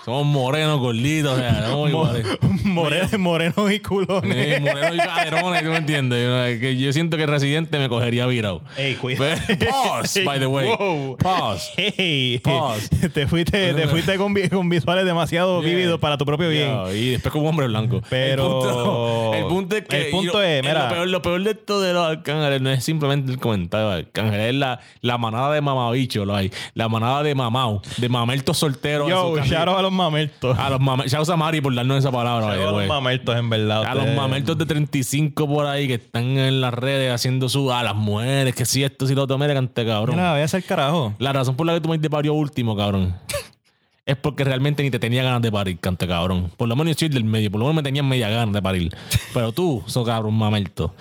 Somos 0.07 0.25
morenos, 0.25 0.79
gorditos, 0.79 1.33
o 1.33 1.35
sea, 1.37 1.65
somos 1.69 1.89
iguales. 1.89 2.25
Moreno, 2.63 3.09
moreno 3.19 3.69
y 3.69 3.75
Eh, 3.75 3.81
culones. 3.81 4.61
morenos 4.61 4.95
y 4.95 4.97
caderones, 4.99 5.63
¿tú 5.63 5.69
me 5.69 5.75
entiendes? 5.77 6.23
Yo, 6.25 6.45
eh, 6.45 6.59
que 6.61 6.77
yo 6.77 6.93
siento 6.93 7.17
que 7.17 7.25
Residente 7.25 7.77
me 7.77 7.89
cogería 7.89 8.25
virado. 8.25 8.61
Ey, 8.77 8.95
cuidado. 8.95 9.35
Pero- 9.47 9.69
Pause, 9.71 10.23
by 10.23 10.39
the 10.39 10.45
way. 10.47 10.67
Wow. 10.69 11.17
Pause. 11.17 11.71
Hey, 11.75 12.39
Pause. 12.41 12.89
te 13.13 13.27
fuiste, 13.27 13.73
te 13.73 13.87
fuiste 13.89 14.15
con, 14.17 14.33
vi- 14.33 14.47
con 14.47 14.69
visuales 14.69 15.03
demasiado 15.03 15.61
Yeah. 15.61 15.69
vívidos 15.69 15.99
para 15.99 16.17
tu 16.17 16.25
propio 16.25 16.47
bien. 16.47 16.69
Ya, 16.85 16.93
y 16.93 17.09
después 17.09 17.33
como 17.33 17.49
hombre 17.49 17.67
blanco. 17.67 18.01
Pero- 18.09 18.43
El 18.45 18.51
punto, 18.61 19.33
el 19.33 19.45
punto 19.47 19.75
es 19.75 19.81
que. 19.83 20.05
el 20.05 20.11
punto 20.11 20.33
yo- 20.33 20.41
es, 20.43 20.63
mira. 20.63 20.83
Lo 20.85 20.89
peor, 20.95 21.07
lo 21.09 21.21
peor 21.21 21.43
de 21.43 21.51
esto 21.51 21.81
de 21.81 21.91
los 21.91 22.07
arcángeles 22.07 22.61
no 22.61 22.69
es 22.69 22.81
simplemente 22.81 23.29
el 23.29 23.39
comentario 23.39 23.89
de 23.89 23.95
arcángeles, 23.97 24.47
es 24.49 24.55
la, 24.55 24.79
la 25.01 25.17
manada 25.17 25.51
de 25.53 25.59
mamabicho, 25.59 26.23
lo 26.23 26.33
hay. 26.33 26.49
La 26.75 26.87
manada 26.87 27.23
de 27.23 27.35
mamau, 27.35 27.81
de 27.97 28.07
mamertos 28.07 28.57
solteros. 28.57 29.09
Yo, 29.09 29.35
shout 29.43 29.67
out 29.67 29.79
a 29.79 29.81
los 29.81 29.91
mamertos. 29.97 30.57
A 30.57 30.69
los 30.69 30.79
mamertos. 30.79 31.11
Shout 31.11 31.27
out 31.27 31.33
a 31.33 31.37
Mari 31.37 31.59
por 31.59 31.75
darnos 31.75 31.97
esa 31.97 32.11
palabra. 32.11 32.51
A 32.51 32.55
los 32.55 32.87
mamertos, 32.87 33.35
en 33.35 33.49
verdad. 33.49 33.83
A 33.85 33.95
los 33.95 34.07
mamertos 34.15 34.57
de 34.57 34.65
35 34.65 35.47
por 35.47 35.65
ahí 35.65 35.87
que 35.87 35.95
están 35.95 36.23
en 36.37 36.61
las 36.61 36.73
redes 36.73 37.11
haciendo 37.11 37.49
su. 37.49 37.71
A 37.71 37.83
las 37.83 37.95
mujeres, 37.95 38.55
que 38.55 38.65
si 38.65 38.83
esto, 38.83 39.07
si 39.07 39.15
lo 39.15 39.23
otro, 39.23 39.37
mira, 39.37 39.53
cante 39.53 39.85
cabrón. 39.85 40.15
Mira, 40.15 40.31
voy 40.31 40.41
a 40.41 40.45
hacer 40.45 40.63
carajo. 40.63 41.13
La 41.19 41.33
razón 41.33 41.55
por 41.55 41.67
la 41.67 41.73
que 41.73 41.81
tú 41.81 41.89
me 41.89 41.99
te 41.99 42.09
parió 42.09 42.33
último, 42.33 42.75
cabrón. 42.75 43.15
Es 44.05 44.15
porque 44.15 44.45
realmente 44.45 44.83
ni 44.83 44.89
te 44.89 44.99
tenía 44.99 45.21
ganas 45.21 45.41
de 45.41 45.51
parir, 45.51 45.77
cante 45.79 46.07
cabrón. 46.07 46.49
Por 46.55 46.69
lo 46.69 46.77
menos 46.77 46.95
yo 46.95 46.99
soy 46.99 47.09
del 47.09 47.25
medio, 47.25 47.51
por 47.51 47.59
lo 47.59 47.65
menos 47.65 47.75
me 47.75 47.83
tenían 47.83 48.07
media 48.07 48.29
ganas 48.29 48.53
de 48.53 48.61
parir. 48.61 48.95
Pero 49.33 49.51
tú, 49.51 49.83
sos 49.85 50.05
cabrón, 50.05 50.33
mamerto. 50.33 50.95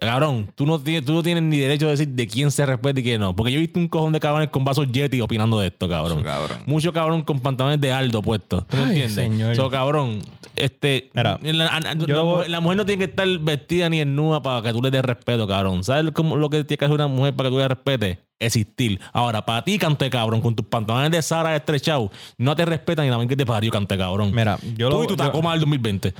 Cabrón, 0.00 0.50
tú 0.54 0.64
no, 0.66 0.80
tienes, 0.80 1.04
tú 1.04 1.12
no 1.12 1.22
tienes 1.22 1.42
ni 1.42 1.58
derecho 1.58 1.86
a 1.86 1.90
decir 1.90 2.08
de 2.08 2.26
quién 2.26 2.50
se 2.50 2.64
respeta 2.64 2.98
y 3.00 3.02
quién 3.02 3.20
no. 3.20 3.36
Porque 3.36 3.52
yo 3.52 3.58
he 3.58 3.60
visto 3.60 3.78
un 3.78 3.86
cojón 3.88 4.12
de 4.12 4.20
cabrones 4.20 4.48
con 4.48 4.64
vasos 4.64 4.90
Yeti 4.90 5.20
opinando 5.20 5.60
de 5.60 5.68
esto, 5.68 5.88
cabrón. 5.88 6.22
cabrón. 6.22 6.58
Mucho 6.66 6.92
cabrón 6.92 7.22
con 7.22 7.40
pantalones 7.40 7.80
de 7.80 7.92
Aldo 7.92 8.22
puestos. 8.22 8.66
¿Tú 8.66 8.76
me 8.78 8.84
entiendes? 8.84 9.12
señor. 9.14 9.54
So, 9.56 9.68
cabrón, 9.70 10.20
este. 10.56 11.10
Mira, 11.14 11.38
la, 11.42 11.52
la- 11.52 11.80
la- 11.80 11.94
yo- 11.94 12.06
la 12.16 12.22
mujer, 12.24 12.50
la 12.50 12.60
mujer 12.60 12.76
no 12.78 12.86
tiene 12.86 12.98
que 13.04 13.10
estar 13.10 13.28
vestida 13.40 13.88
ni 13.90 13.98
desnuda 13.98 14.42
para 14.42 14.62
que 14.62 14.72
tú 14.72 14.80
le 14.82 14.90
des 14.90 15.02
respeto, 15.02 15.46
cabrón. 15.46 15.84
¿Sabes 15.84 16.10
cómo, 16.12 16.36
lo 16.36 16.48
que 16.50 16.64
tiene 16.64 16.78
que 16.78 16.84
hacer 16.86 16.94
una 16.94 17.06
mujer 17.06 17.34
para 17.34 17.48
que 17.48 17.54
tú 17.54 17.58
le 17.58 17.68
respetes? 17.68 18.18
Existir. 18.42 18.98
Ahora, 19.12 19.44
para 19.44 19.62
ti, 19.64 19.76
cante 19.76 20.08
cabrón, 20.08 20.40
con 20.40 20.56
tus 20.56 20.64
pantalones 20.64 21.10
de 21.10 21.20
Sara 21.20 21.54
estrechados, 21.54 22.10
no 22.38 22.56
te 22.56 22.64
respetan 22.64 23.04
ni 23.04 23.10
la 23.14 23.26
que 23.26 23.36
te 23.36 23.44
parió, 23.44 23.70
cante 23.70 23.98
cabrón. 23.98 24.32
Mira, 24.34 24.58
yo 24.78 24.88
tú 24.88 24.96
lo. 24.96 25.04
y 25.04 25.06
tu 25.08 25.12
yo- 25.12 25.16
Tacoma 25.18 25.50
del 25.50 25.60
2020. 25.60 26.14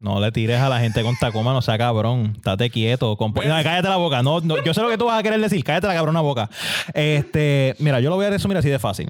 No 0.00 0.20
le 0.20 0.30
tires 0.32 0.60
a 0.60 0.68
la 0.68 0.80
gente 0.80 1.02
con 1.02 1.16
Tacoma, 1.16 1.52
no 1.52 1.62
sea 1.62 1.78
cabrón. 1.78 2.34
Estate 2.36 2.68
quieto. 2.70 3.16
comp- 3.16 3.36
No, 3.44 3.62
cállate 3.62 3.88
la 3.88 3.96
boca. 3.96 4.22
No, 4.22 4.40
no, 4.40 4.62
yo 4.62 4.74
sé 4.74 4.82
lo 4.82 4.88
que 4.90 4.98
tú 4.98 5.06
vas 5.06 5.18
a 5.18 5.22
querer 5.22 5.40
decir. 5.40 5.64
Cállate 5.64 5.86
la 5.86 5.94
cabrona 5.94 6.20
boca. 6.20 6.50
Este, 6.92 7.74
mira, 7.78 8.00
yo 8.00 8.10
lo 8.10 8.16
voy 8.16 8.26
a 8.26 8.30
resumir 8.30 8.56
así 8.58 8.68
de 8.68 8.78
fácil. 8.78 9.08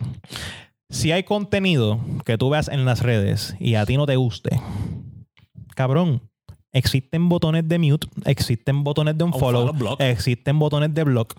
Si 0.91 1.11
hay 1.11 1.25
contenido 1.25 1.99
que 2.25 2.39
tú 2.39 2.51
veas 2.51 2.69
en 2.69 2.85
las 2.85 3.01
redes 3.03 3.57
y 3.59 3.75
a 3.75 3.85
ti 3.87 3.97
no 3.97 4.07
te 4.07 4.15
guste, 4.17 4.61
cabrón, 5.75 6.23
existen 6.73 7.29
botones 7.29 7.69
de 7.69 7.79
mute, 7.79 8.07
existen 8.27 8.85
botones 8.85 9.19
de 9.19 9.25
unfollow, 9.25 9.63
Unfollow, 9.63 9.79
block. 9.79 10.01
existen 10.01 10.59
botones 10.59 10.95
de 10.95 11.03
block. 11.05 11.35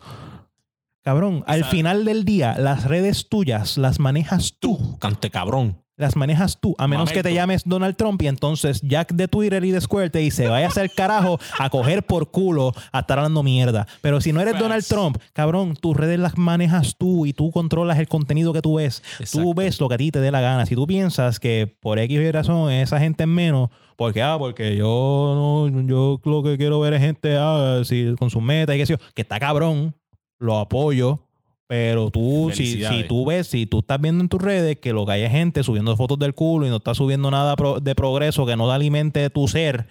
Cabrón, 1.04 1.44
al 1.46 1.64
final 1.66 2.04
del 2.04 2.26
día, 2.26 2.56
las 2.58 2.86
redes 2.86 3.30
tuyas 3.30 3.78
las 3.78 4.00
manejas 4.00 4.56
tú. 4.60 4.98
Cante 5.00 5.30
cabrón. 5.30 5.82
Las 5.98 6.16
manejas 6.16 6.60
tú, 6.60 6.76
a 6.78 6.88
menos 6.88 7.12
que 7.12 7.24
te 7.24 7.34
llames 7.34 7.64
Donald 7.66 7.96
Trump 7.96 8.22
y 8.22 8.28
entonces 8.28 8.82
Jack 8.82 9.14
de 9.14 9.28
Twitter 9.28 9.64
y 9.64 9.72
de 9.72 9.80
Square 9.80 10.10
te 10.10 10.20
dice, 10.20 10.48
vaya 10.48 10.66
a 10.66 10.70
hacer 10.70 10.92
carajo 10.92 11.40
a 11.58 11.70
coger 11.70 12.04
por 12.04 12.32
culo 12.32 12.74
a 12.92 13.00
estar 13.00 13.18
hablando 13.18 13.44
mierda. 13.44 13.88
Pero 14.02 14.20
si 14.20 14.34
no 14.34 14.42
eres 14.42 14.54
Facts. 14.54 14.64
Donald 14.64 14.86
Trump, 14.86 15.18
cabrón, 15.34 15.76
tus 15.76 15.96
redes 15.96 16.20
las 16.20 16.38
manejas 16.38 16.96
tú 16.98 17.26
y 17.26 17.34
tú 17.34 17.52
controlas 17.52 17.98
el 18.00 18.08
contenido 18.08 18.52
que 18.52 18.62
tú 18.62 18.76
ves. 18.76 19.04
Tú 19.32 19.54
ves 19.54 19.80
lo 19.80 19.88
que 19.88 19.96
a 19.96 19.98
ti 19.98 20.12
te 20.12 20.20
dé 20.20 20.32
la 20.32 20.42
gana. 20.42 20.66
Si 20.66 20.76
tú 20.76 20.86
piensas 20.86 21.40
que 21.40 21.74
por 21.80 21.98
X 22.00 22.20
y 22.20 22.32
razón 22.32 22.72
esa 22.72 23.00
gente 23.00 23.24
es 23.24 23.30
menos, 23.30 23.70
porque 23.96 24.22
ah, 24.22 24.36
porque 24.38 24.76
yo 24.76 25.70
no, 25.72 25.82
yo 25.88 26.20
lo 26.26 26.44
que 26.44 26.58
quiero 26.58 26.80
ver 26.82 26.94
es 26.94 27.02
gente 27.02 27.38
ah, 27.40 27.82
si, 27.86 28.14
con 28.20 28.30
sus 28.30 28.44
metas 28.44 28.76
y 28.76 28.80
qué 28.80 28.86
sé 28.86 28.94
yo, 28.94 29.06
que 29.14 29.22
está 29.22 29.40
cabrón, 29.40 29.96
lo 30.40 30.60
apoyo. 30.60 31.25
Pero 31.68 32.12
tú, 32.12 32.52
si, 32.54 32.84
si 32.84 33.04
tú 33.08 33.26
ves, 33.26 33.48
si 33.48 33.66
tú 33.66 33.80
estás 33.80 34.00
viendo 34.00 34.22
en 34.24 34.30
tus 34.30 34.40
redes 34.40 34.78
que 34.80 34.94
lo 34.94 35.04
que 35.06 35.14
hay 35.14 35.22
es 35.24 35.32
gente 35.32 35.64
subiendo 35.64 35.98
fotos 35.98 36.20
del 36.20 36.36
culo 36.36 36.68
y 36.68 36.70
no 36.70 36.76
está 36.76 36.94
subiendo 36.94 37.32
nada 37.32 37.56
pro- 37.56 37.80
de 37.80 37.96
progreso 37.96 38.46
que 38.46 38.56
no 38.56 38.68
da 38.68 38.76
alimente 38.76 39.28
tu 39.32 39.48
ser, 39.48 39.88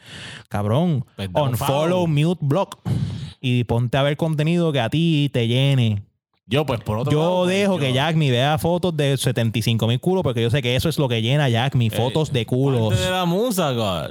cabrón, 0.48 1.04
Pues 1.16 1.28
un 1.34 1.48
unfollow, 1.50 1.66
follow. 1.82 2.06
mute, 2.06 2.40
block 2.44 2.78
y 3.40 3.64
ponte 3.64 3.96
a 3.96 4.02
ver 4.02 4.16
contenido 4.16 4.70
que 4.72 4.78
a 4.80 4.88
ti 4.88 5.30
te 5.32 5.48
llene. 5.48 6.02
Yo, 6.46 6.64
pues, 6.66 6.80
por 6.80 6.98
otro 6.98 7.10
Yo 7.10 7.18
lado, 7.20 7.44
pues, 7.44 7.56
dejo 7.56 7.74
yo- 7.74 7.80
que 7.80 7.92
Jack 7.92 8.16
me 8.16 8.30
vea 8.30 8.56
fotos 8.58 8.96
de 8.96 9.16
75 9.16 9.86
mil 9.88 9.98
culos 9.98 10.22
porque 10.22 10.42
yo 10.42 10.50
sé 10.50 10.62
que 10.62 10.76
eso 10.76 10.88
es 10.88 10.98
lo 10.98 11.08
que 11.08 11.22
llena 11.22 11.48
Jack, 11.48 11.74
mis 11.74 11.92
Eh, 11.92 11.96
fotos 11.96 12.32
de 12.32 12.46
culos. 12.46 12.90
Parte 12.90 13.02
de 13.04 13.10
la 13.10 13.24
musa, 13.24 13.72
God. 13.72 14.10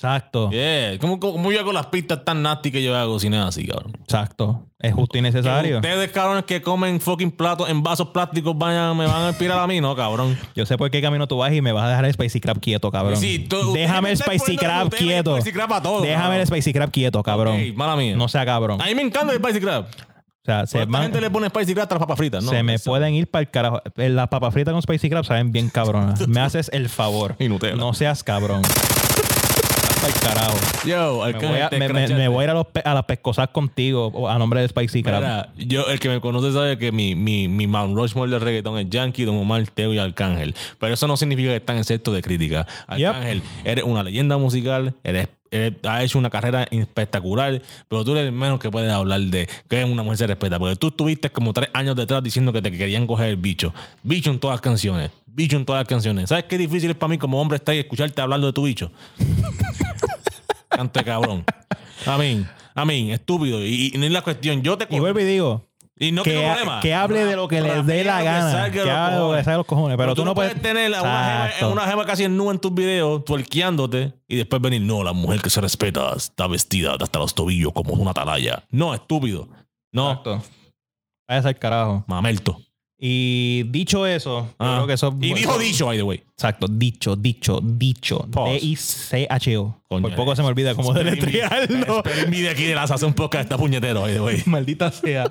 Exacto, 0.00 0.48
Yeah. 0.52 0.96
¿Cómo, 1.00 1.18
cómo 1.18 1.50
yo 1.50 1.58
hago 1.58 1.72
las 1.72 1.86
pistas 1.86 2.24
tan 2.24 2.40
nasty 2.40 2.70
que 2.70 2.84
yo 2.84 2.96
hago 2.96 3.18
nada 3.30 3.48
así, 3.48 3.66
cabrón? 3.66 3.96
exacto. 4.00 4.64
Es 4.78 4.94
justo 4.94 5.18
y 5.18 5.22
necesario. 5.22 5.78
Ustedes, 5.78 6.12
cabrones, 6.12 6.44
que 6.44 6.62
comen 6.62 7.00
fucking 7.00 7.32
platos 7.32 7.68
en 7.68 7.82
vasos 7.82 8.10
plásticos, 8.10 8.56
vayan, 8.56 8.96
me 8.96 9.06
van 9.08 9.22
a 9.24 9.28
inspirar 9.30 9.58
a 9.58 9.66
mí, 9.66 9.80
¿no, 9.80 9.96
cabrón? 9.96 10.38
Yo 10.54 10.64
sé 10.66 10.78
por 10.78 10.88
qué 10.92 11.02
camino 11.02 11.26
tú 11.26 11.38
vas 11.38 11.52
y 11.52 11.60
me 11.60 11.72
vas 11.72 11.86
a 11.86 11.88
dejar 11.88 12.04
el 12.04 12.12
Spicy 12.12 12.38
Crab 12.38 12.60
quieto, 12.60 12.92
cabrón. 12.92 13.16
Sí, 13.16 13.40
tú- 13.48 13.72
Déjame 13.72 14.12
el 14.12 14.18
Spicy 14.18 14.56
Crab 14.56 14.88
quieto. 14.90 15.34
Spicy 15.40 15.52
Crab 15.52 15.72
a 15.72 15.82
todo, 15.82 16.02
Déjame 16.02 16.22
cabrón. 16.22 16.40
el 16.42 16.46
Spicy 16.46 16.72
Crab 16.72 16.90
quieto, 16.92 17.20
cabrón. 17.24 17.56
Ok, 17.56 17.76
mala 17.76 17.96
mía. 17.96 18.14
No 18.14 18.28
sea 18.28 18.46
cabrón. 18.46 18.80
A 18.80 18.84
mí 18.86 18.94
me 18.94 19.02
encanta 19.02 19.32
el 19.32 19.40
Spicy 19.40 19.58
Crab. 19.60 19.82
O 19.86 20.44
sea, 20.44 20.64
se, 20.68 20.84
van- 20.84 21.02
gente 21.02 21.20
le 21.20 21.28
pone 21.30 21.48
Spicy 21.48 21.74
Crab 21.74 21.88
a 21.90 21.94
las 21.94 21.98
papas 21.98 22.16
fritas, 22.18 22.44
¿no? 22.44 22.50
se 22.52 22.62
me 22.62 22.78
pueden 22.78 23.14
ir 23.14 23.28
para 23.28 23.42
el 23.42 23.50
carajo. 23.50 23.82
Eh, 23.96 24.08
Las 24.10 24.28
papas 24.28 24.54
fritas 24.54 24.70
con 24.72 24.80
Spicy 24.80 25.10
Crab 25.10 25.24
saben 25.24 25.50
bien 25.50 25.70
cabronas. 25.70 26.28
Me 26.28 26.38
haces 26.40 26.70
el 26.72 26.88
favor. 26.88 27.34
Y 27.40 27.48
Nutella. 27.48 27.74
No 27.74 27.92
seas 27.94 28.22
cabrón. 28.22 28.62
Para 30.00 30.14
el 30.14 30.20
carajo. 30.20 30.56
Yo, 30.86 31.24
Me 31.26 31.38
voy 31.48 31.58
a, 31.60 31.68
me- 31.78 31.88
me- 31.88 32.06
me 32.18 32.28
voy 32.28 32.40
a 32.42 32.44
ir 32.44 32.50
a, 32.50 32.54
los 32.54 32.66
pe- 32.66 32.82
a 32.84 32.94
las 32.94 33.04
pescosas 33.04 33.48
contigo 33.48 34.28
a 34.28 34.38
nombre 34.38 34.60
de 34.60 34.68
Spicy 34.68 35.02
Crab. 35.02 35.20
Yo, 35.56 35.86
el 35.88 35.98
que 35.98 36.08
me 36.08 36.20
conoce 36.20 36.52
sabe 36.52 36.78
que 36.78 36.92
mi, 36.92 37.14
mi, 37.14 37.48
mi 37.48 37.66
Mount 37.66 37.96
Rushmore 37.96 38.30
de 38.30 38.38
reggaetón 38.38 38.78
es 38.78 38.88
Yankee, 38.88 39.24
Don 39.24 39.36
Omar, 39.36 39.64
Teo 39.68 39.92
y 39.92 39.98
Arcángel. 39.98 40.54
Pero 40.78 40.94
eso 40.94 41.06
no 41.08 41.16
significa 41.16 41.50
que 41.50 41.56
están 41.56 41.78
excepto 41.78 42.12
de 42.12 42.22
crítica. 42.22 42.66
Arcángel, 42.86 43.42
eres 43.64 43.84
una 43.84 44.02
leyenda 44.02 44.38
musical, 44.38 44.94
eres, 45.02 45.28
eres- 45.50 45.74
has 45.84 46.04
hecho 46.04 46.18
una 46.18 46.30
carrera 46.30 46.66
espectacular, 46.70 47.60
pero 47.88 48.04
tú 48.04 48.12
eres 48.12 48.26
el 48.26 48.32
menos 48.32 48.58
que 48.60 48.70
puedes 48.70 48.90
hablar 48.92 49.20
de 49.20 49.48
que 49.68 49.84
una 49.84 50.02
mujer 50.02 50.18
se 50.18 50.26
respeta. 50.26 50.58
Porque 50.58 50.76
tú 50.76 50.88
estuviste 50.88 51.30
como 51.30 51.52
tres 51.52 51.68
años 51.72 51.96
detrás 51.96 52.22
diciendo 52.22 52.52
que 52.52 52.62
te 52.62 52.70
querían 52.70 53.06
coger 53.06 53.30
el 53.30 53.36
bicho. 53.36 53.72
Bicho 54.02 54.30
en 54.30 54.38
todas 54.38 54.54
las 54.54 54.60
canciones. 54.60 55.10
Bicho 55.26 55.56
en 55.56 55.64
todas 55.64 55.80
las 55.80 55.88
canciones. 55.88 56.28
¿Sabes 56.30 56.44
qué 56.44 56.58
difícil 56.58 56.90
es 56.90 56.96
para 56.96 57.10
mí 57.10 57.18
como 57.18 57.40
hombre 57.40 57.56
estar 57.56 57.74
y 57.74 57.78
escucharte 57.78 58.20
hablando 58.20 58.48
de 58.48 58.52
tu 58.52 58.64
bicho? 58.64 58.90
Cante 60.68 61.04
cabrón. 61.04 61.44
A 62.06 62.18
mí, 62.18 62.44
a 62.74 62.84
mí, 62.84 63.12
estúpido. 63.12 63.64
Y, 63.64 63.92
y 63.94 63.98
no 63.98 64.04
es 64.06 64.12
la 64.12 64.22
cuestión. 64.22 64.62
Yo 64.62 64.76
te 64.78 64.86
y 64.94 64.98
vuelvo 64.98 65.20
y 65.20 65.24
digo, 65.24 65.67
y 65.98 66.12
no 66.12 66.22
que, 66.22 66.30
tengo 66.30 66.46
problema. 66.46 66.80
que 66.80 66.94
hable 66.94 67.24
de 67.24 67.36
lo 67.36 67.48
que 67.48 67.60
les 67.60 67.84
dé 67.86 68.04
la 68.04 68.22
gana. 68.22 68.70
Que, 68.70 68.80
hable 68.80 69.16
de 69.16 69.20
lo 69.20 69.30
que 69.32 69.38
salga 69.38 69.52
de 69.52 69.56
los 69.58 69.66
cojones. 69.66 69.96
Pero, 69.96 70.14
tú 70.14 70.24
no 70.24 70.34
puedes 70.34 70.60
tener 70.60 70.90
una 70.90 71.46
Exacto. 71.46 71.72
una 71.72 71.86
jeva 71.86 72.04
casi 72.06 72.24
en 72.24 72.36
nube 72.36 72.52
en 72.52 72.58
tus 72.58 72.72
videos, 72.74 73.24
tuerqueándote, 73.24 74.14
y 74.28 74.36
después 74.36 74.62
venir, 74.62 74.82
no, 74.82 75.02
la 75.02 75.12
mujer 75.12 75.40
que 75.42 75.50
se 75.50 75.60
respeta 75.60 76.12
está 76.16 76.46
vestida 76.46 76.96
hasta 76.98 77.18
los 77.18 77.34
tobillos 77.34 77.72
como 77.72 77.94
una 77.94 78.12
atalaya. 78.12 78.64
No, 78.70 78.94
estúpido. 78.94 79.48
No, 79.92 80.10
Exacto. 80.10 80.42
Vaya 81.28 81.48
al 81.48 81.58
carajo. 81.58 82.04
mamelto. 82.06 82.58
Y 83.00 83.62
dicho 83.68 84.06
eso, 84.06 84.48
Ah. 84.58 84.74
creo 84.78 84.86
que 84.88 84.92
eso 84.94 85.16
y 85.20 85.32
dijo 85.32 85.56
dicho, 85.58 85.86
by 85.86 85.96
the 85.96 86.02
way. 86.02 86.22
Exacto, 86.34 86.66
dicho, 86.68 87.14
dicho, 87.14 87.60
dicho. 87.62 88.26
D-I-C-H-O. 88.28 89.76
Por 89.88 90.14
poco 90.14 90.34
se 90.36 90.42
me 90.42 90.48
olvida 90.48 90.74
cómo 90.74 90.92
deletrearlo. 90.92 91.98
Esperen 92.04 92.30
de 92.30 92.48
aquí 92.50 92.64
de 92.64 92.74
las 92.74 92.90
hace 92.90 93.06
un 93.06 93.14
podcast 93.14 93.44
está 93.44 93.56
puñetero, 93.56 94.00
by 94.02 94.12
the 94.14 94.20
way. 94.20 94.42
Maldita 94.46 94.90
sea. 94.90 95.30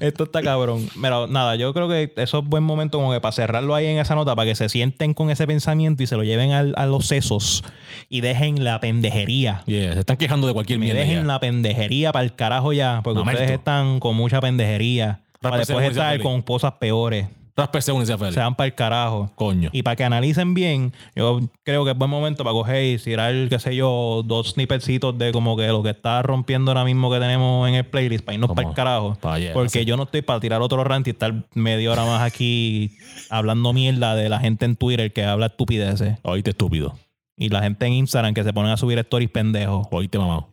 Esto 0.00 0.24
está 0.24 0.42
cabrón. 0.42 0.88
Pero 1.00 1.26
nada, 1.26 1.56
yo 1.56 1.72
creo 1.74 1.88
que 1.88 2.12
eso 2.16 2.38
es 2.38 2.44
buen 2.44 2.62
momento 2.62 2.98
como 2.98 3.12
que 3.12 3.20
para 3.20 3.32
cerrarlo 3.32 3.74
ahí 3.74 3.86
en 3.86 3.98
esa 3.98 4.14
nota, 4.14 4.36
para 4.36 4.46
que 4.50 4.54
se 4.54 4.68
sienten 4.68 5.14
con 5.14 5.30
ese 5.30 5.46
pensamiento 5.46 6.02
y 6.02 6.06
se 6.06 6.14
lo 6.16 6.22
lleven 6.24 6.52
al- 6.52 6.74
a 6.76 6.86
los 6.86 7.06
sesos 7.06 7.64
y 8.08 8.20
dejen 8.20 8.62
la 8.64 8.80
pendejería. 8.80 9.62
Yeah, 9.66 9.94
se 9.94 10.00
están 10.00 10.16
quejando 10.18 10.46
de 10.46 10.52
cualquier 10.52 10.78
mierda. 10.78 11.00
dejen 11.00 11.16
ya. 11.22 11.24
la 11.24 11.40
pendejería 11.40 12.12
para 12.12 12.24
el 12.24 12.34
carajo 12.34 12.72
ya, 12.72 13.00
porque 13.02 13.18
Mamerto. 13.20 13.40
ustedes 13.42 13.58
están 13.58 13.98
con 13.98 14.14
mucha 14.14 14.40
pendejería. 14.40 15.20
Para 15.40 15.58
después 15.58 15.86
estar 15.90 16.10
Feliz. 16.12 16.22
con 16.24 16.42
cosas 16.42 16.72
peores. 16.74 17.28
Ráspese 17.56 17.90
uno 17.90 18.04
y 18.04 18.06
sea 18.06 18.16
feliz. 18.16 18.34
Se 18.34 18.40
van 18.40 18.54
para 18.54 18.66
el 18.68 18.74
carajo. 18.76 19.32
Coño. 19.34 19.68
Y 19.72 19.82
para 19.82 19.96
que 19.96 20.04
analicen 20.04 20.54
bien, 20.54 20.92
yo 21.16 21.40
creo 21.64 21.84
que 21.84 21.90
es 21.90 21.98
buen 21.98 22.08
momento 22.08 22.44
para 22.44 22.52
coger 22.52 22.84
y 22.84 22.98
tirar, 22.98 23.34
qué 23.48 23.58
sé 23.58 23.74
yo, 23.74 24.22
dos 24.24 24.50
snippetcitos 24.50 25.18
de 25.18 25.32
como 25.32 25.56
que 25.56 25.66
lo 25.66 25.82
que 25.82 25.90
está 25.90 26.22
rompiendo 26.22 26.70
ahora 26.70 26.84
mismo 26.84 27.10
que 27.10 27.18
tenemos 27.18 27.68
en 27.68 27.74
el 27.74 27.84
playlist 27.84 28.24
para 28.24 28.34
irnos 28.34 28.52
para 28.54 28.68
el 28.68 28.74
carajo. 28.76 29.16
pa' 29.20 29.34
allá, 29.34 29.52
Porque 29.54 29.80
así. 29.80 29.84
yo 29.84 29.96
no 29.96 30.04
estoy 30.04 30.22
para 30.22 30.38
tirar 30.38 30.62
otro 30.62 30.84
rant 30.84 31.04
y 31.08 31.10
estar 31.10 31.34
media 31.54 31.90
hora 31.90 32.04
más 32.04 32.22
aquí 32.22 32.92
hablando 33.30 33.72
mierda 33.72 34.14
de 34.14 34.28
la 34.28 34.38
gente 34.38 34.64
en 34.64 34.76
Twitter 34.76 35.12
que 35.12 35.24
habla 35.24 35.46
estupideces. 35.46 36.16
Oíste 36.22 36.50
estúpido. 36.50 36.94
Y 37.36 37.48
la 37.48 37.60
gente 37.62 37.86
en 37.86 37.92
Instagram 37.94 38.34
que 38.34 38.44
se 38.44 38.52
ponen 38.52 38.70
a 38.70 38.76
subir 38.76 38.98
stories 39.00 39.30
pendejos. 39.30 39.84
Oíste 39.90 40.16
mamado. 40.16 40.48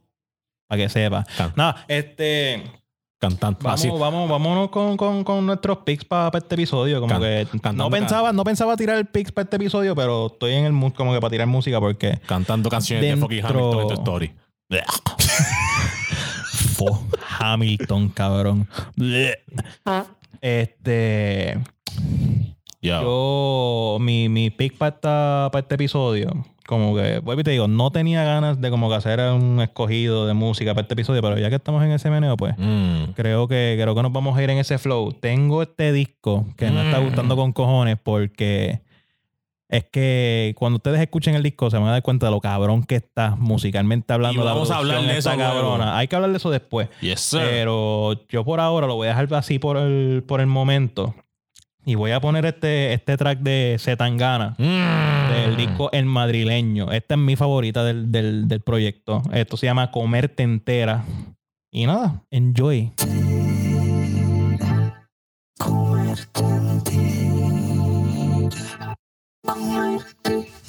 Para 0.67 0.81
que 0.81 0.89
sepa. 0.89 1.23
Can- 1.37 1.53
Nada, 1.55 1.85
este. 1.87 2.63
Cantante. 3.17 3.63
Vamos, 3.63 3.79
Así. 3.79 3.89
vamos, 3.89 4.29
vámonos 4.29 4.69
con, 4.69 4.97
con, 4.97 5.23
con 5.23 5.45
nuestros 5.45 5.77
picks 5.79 6.03
para 6.05 6.37
este 6.37 6.55
episodio. 6.55 6.99
Como 6.99 7.13
Can- 7.13 7.21
que 7.21 7.47
cantando 7.51 7.83
no 7.85 7.89
pensaba, 7.89 8.33
no 8.33 8.43
pensaba 8.43 8.75
tirar 8.75 8.97
el 8.97 9.05
picks 9.05 9.31
para 9.31 9.43
este 9.45 9.55
episodio, 9.55 9.95
pero 9.95 10.27
estoy 10.27 10.53
en 10.53 10.65
el 10.65 10.73
mood 10.73 10.93
como 10.93 11.13
que 11.13 11.19
para 11.21 11.31
tirar 11.31 11.47
música 11.47 11.79
porque 11.79 12.19
Cantando 12.25 12.69
canciones 12.69 13.03
de 13.15 13.17
fucking 13.17 13.37
Dentro- 13.41 13.57
Hamilton 13.71 13.81
en 13.81 13.87
tu 13.87 13.93
story. 13.95 14.33
fo 16.75 17.03
Hamilton, 17.39 18.09
cabrón. 18.09 18.67
Este, 20.41 21.57
Yo. 22.81 23.01
yo, 23.01 23.97
mi, 23.99 24.29
mi 24.29 24.49
pick 24.49 24.77
para, 24.77 24.93
esta- 24.95 25.49
para 25.51 25.61
este 25.61 25.75
episodio, 25.75 26.45
como 26.67 26.95
que, 26.95 27.19
vuelvo 27.19 27.41
y 27.41 27.43
te 27.43 27.51
digo, 27.51 27.67
no 27.67 27.91
tenía 27.91 28.23
ganas 28.23 28.59
de 28.59 28.69
como 28.71 28.89
que 28.89 28.95
hacer 28.95 29.19
un 29.31 29.61
escogido 29.61 30.25
de 30.27 30.33
música 30.33 30.73
para 30.73 30.81
este 30.83 30.93
episodio, 30.95 31.21
pero 31.21 31.37
ya 31.37 31.49
que 31.49 31.55
estamos 31.57 31.83
en 31.83 31.91
ese 31.91 32.09
meneo, 32.09 32.35
pues 32.37 32.55
Mm. 32.57 33.11
creo 33.15 33.47
que 33.47 33.77
creo 33.79 33.93
que 33.95 34.01
nos 34.01 34.11
vamos 34.11 34.37
a 34.37 34.43
ir 34.43 34.49
en 34.49 34.57
ese 34.57 34.77
flow. 34.77 35.11
Tengo 35.13 35.61
este 35.61 35.91
disco 35.91 36.45
que 36.57 36.71
me 36.71 36.85
está 36.85 36.99
Mm. 36.99 37.03
gustando 37.05 37.35
con 37.35 37.53
cojones 37.53 37.97
porque 38.01 38.81
es 39.67 39.83
que 39.91 40.53
cuando 40.57 40.77
ustedes 40.77 41.01
escuchen 41.01 41.33
el 41.35 41.41
disco 41.43 41.69
se 41.71 41.77
van 41.77 41.87
a 41.87 41.91
dar 41.91 42.01
cuenta 42.03 42.27
de 42.27 42.31
lo 42.31 42.39
cabrón 42.39 42.83
que 42.83 42.95
está 42.95 43.35
musicalmente 43.35 44.13
hablando. 44.13 44.41
Y 44.41 44.45
la 44.45 44.53
vamos 44.53 44.69
a 44.71 44.77
hablar 44.77 45.01
de 45.01 45.17
está 45.17 45.33
eso 45.33 45.39
cabrona. 45.41 45.97
Hay 45.97 46.07
que 46.07 46.15
hablar 46.15 46.31
de 46.31 46.37
eso 46.37 46.49
después. 46.51 46.87
Yes, 47.01 47.19
sir. 47.19 47.41
Pero 47.41 48.13
yo 48.29 48.43
por 48.45 48.59
ahora 48.59 48.85
lo 48.87 48.95
voy 48.95 49.07
a 49.07 49.09
dejar 49.09 49.31
así 49.33 49.57
por 49.59 49.77
el, 49.77 50.23
por 50.27 50.39
el 50.39 50.47
momento. 50.47 51.15
Y 51.85 51.95
voy 51.95 52.11
a 52.11 52.19
poner 52.19 52.45
este, 52.45 52.93
este 52.93 53.15
track 53.17 53.39
de 53.39 53.77
Zetangana 53.79 54.55
Mm. 54.57 55.31
del 55.31 55.55
disco 55.57 55.89
El 55.91 56.05
Madrileño. 56.05 56.91
Esta 56.91 57.13
es 57.15 57.19
mi 57.19 57.35
favorita 57.35 57.83
del, 57.83 58.11
del, 58.11 58.47
del 58.47 58.61
proyecto. 58.61 59.21
Esto 59.31 59.55
se 59.57 59.67
llama 59.67 59.91
Comerte 59.91 60.43
Entera. 60.43 61.03
Y 61.71 61.85
nada, 61.85 62.23
enjoy. 62.31 62.91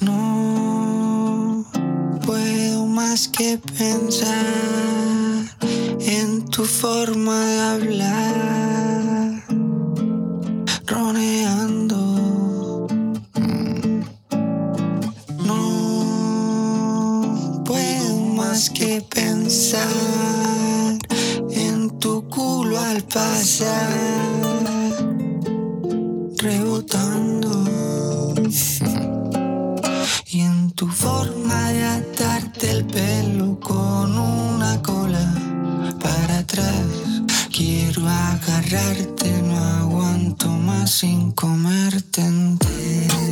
No 0.01 1.65
puedo 2.25 2.85
más 2.85 3.27
que 3.27 3.57
pensar 3.77 4.35
en 5.99 6.45
tu 6.45 6.63
forma 6.65 7.45
de 7.45 7.59
hablar, 7.59 9.43
roneando. 10.87 11.97
Mm. 13.35 14.01
No 15.45 15.63
puedo 17.65 18.17
más 18.35 18.69
que 18.69 19.01
pensar 19.01 19.87
en 21.51 21.99
tu 21.99 22.27
culo 22.29 22.79
al 22.79 23.03
pasar, 23.03 23.89
rebotando. 26.37 27.65
Y 30.29 30.41
en 30.41 30.71
tu 30.71 30.87
forma 30.87 31.71
de 31.71 31.83
atarte 31.83 32.71
el 32.71 32.85
pelo 32.85 33.59
con 33.59 34.17
una 34.17 34.81
cola 34.81 35.33
para 35.99 36.39
atrás, 36.39 37.16
Quiero 37.57 38.07
agarrarte, 38.07 39.41
no 39.41 39.57
aguanto 39.57 40.47
más 40.47 40.91
sin 40.91 41.31
comerte 41.31 42.21
entero. 42.21 43.26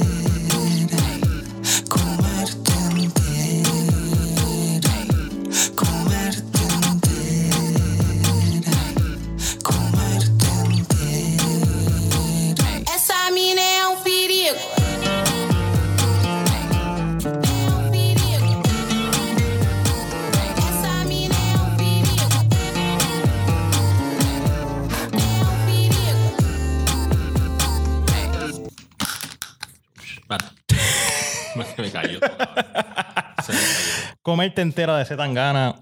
Comerte 34.45 34.61
entera 34.61 34.95
de 34.99 35.05
Zetangana 35.05 35.73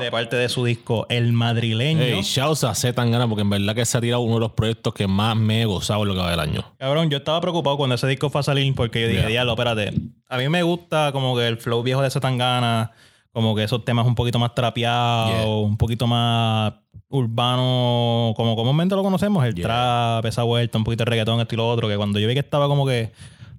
de 0.00 0.10
parte 0.10 0.36
de 0.36 0.48
su 0.48 0.64
disco 0.64 1.04
El 1.10 1.34
Madrileño. 1.34 2.00
Hey, 2.02 2.22
shouts 2.22 2.64
a 2.64 2.74
Z 2.74 2.94
tan 2.94 3.10
gana 3.10 3.28
porque 3.28 3.42
en 3.42 3.50
verdad 3.50 3.74
que 3.74 3.84
se 3.84 3.98
ha 3.98 4.00
tirado 4.00 4.22
uno 4.22 4.36
de 4.36 4.40
los 4.40 4.52
proyectos 4.52 4.94
que 4.94 5.06
más 5.06 5.36
me 5.36 5.60
he 5.60 5.64
gozado 5.66 6.00
en 6.00 6.08
lo 6.08 6.14
que 6.14 6.20
va 6.20 6.30
del 6.30 6.40
año. 6.40 6.64
Cabrón, 6.78 7.10
yo 7.10 7.18
estaba 7.18 7.42
preocupado 7.42 7.76
cuando 7.76 7.94
ese 7.96 8.06
disco 8.06 8.30
fue 8.30 8.40
a 8.40 8.42
salir 8.42 8.74
porque 8.74 9.02
yo 9.02 9.08
dije, 9.08 9.20
Yeah. 9.20 9.28
diablo, 9.28 9.52
espérate. 9.52 9.92
A 10.30 10.38
mí 10.38 10.48
me 10.48 10.62
gusta 10.62 11.12
como 11.12 11.36
que 11.36 11.46
el 11.46 11.58
flow 11.58 11.82
viejo 11.82 12.00
de 12.00 12.08
Zetangana, 12.10 12.92
como 13.32 13.54
que 13.54 13.64
esos 13.64 13.84
temas 13.84 14.06
un 14.06 14.14
poquito 14.14 14.38
más 14.38 14.54
trapeados, 14.54 15.32
Yeah. 15.34 15.46
un 15.46 15.76
poquito 15.76 16.06
más 16.06 16.72
urbano, 17.10 18.32
como 18.34 18.56
comúnmente 18.56 18.94
lo 18.94 19.02
conocemos, 19.02 19.44
el 19.44 19.54
Yeah. 19.54 19.66
trap, 19.66 20.24
esa 20.24 20.42
vuelta, 20.42 20.78
un 20.78 20.84
poquito 20.84 21.04
de 21.04 21.10
reggaetón, 21.10 21.38
esto 21.40 21.54
y 21.54 21.58
lo 21.58 21.68
otro, 21.68 21.86
que 21.86 21.98
cuando 21.98 22.18
yo 22.18 22.28
vi 22.28 22.32
que 22.32 22.40
estaba 22.40 22.66
como 22.66 22.86
que 22.86 23.12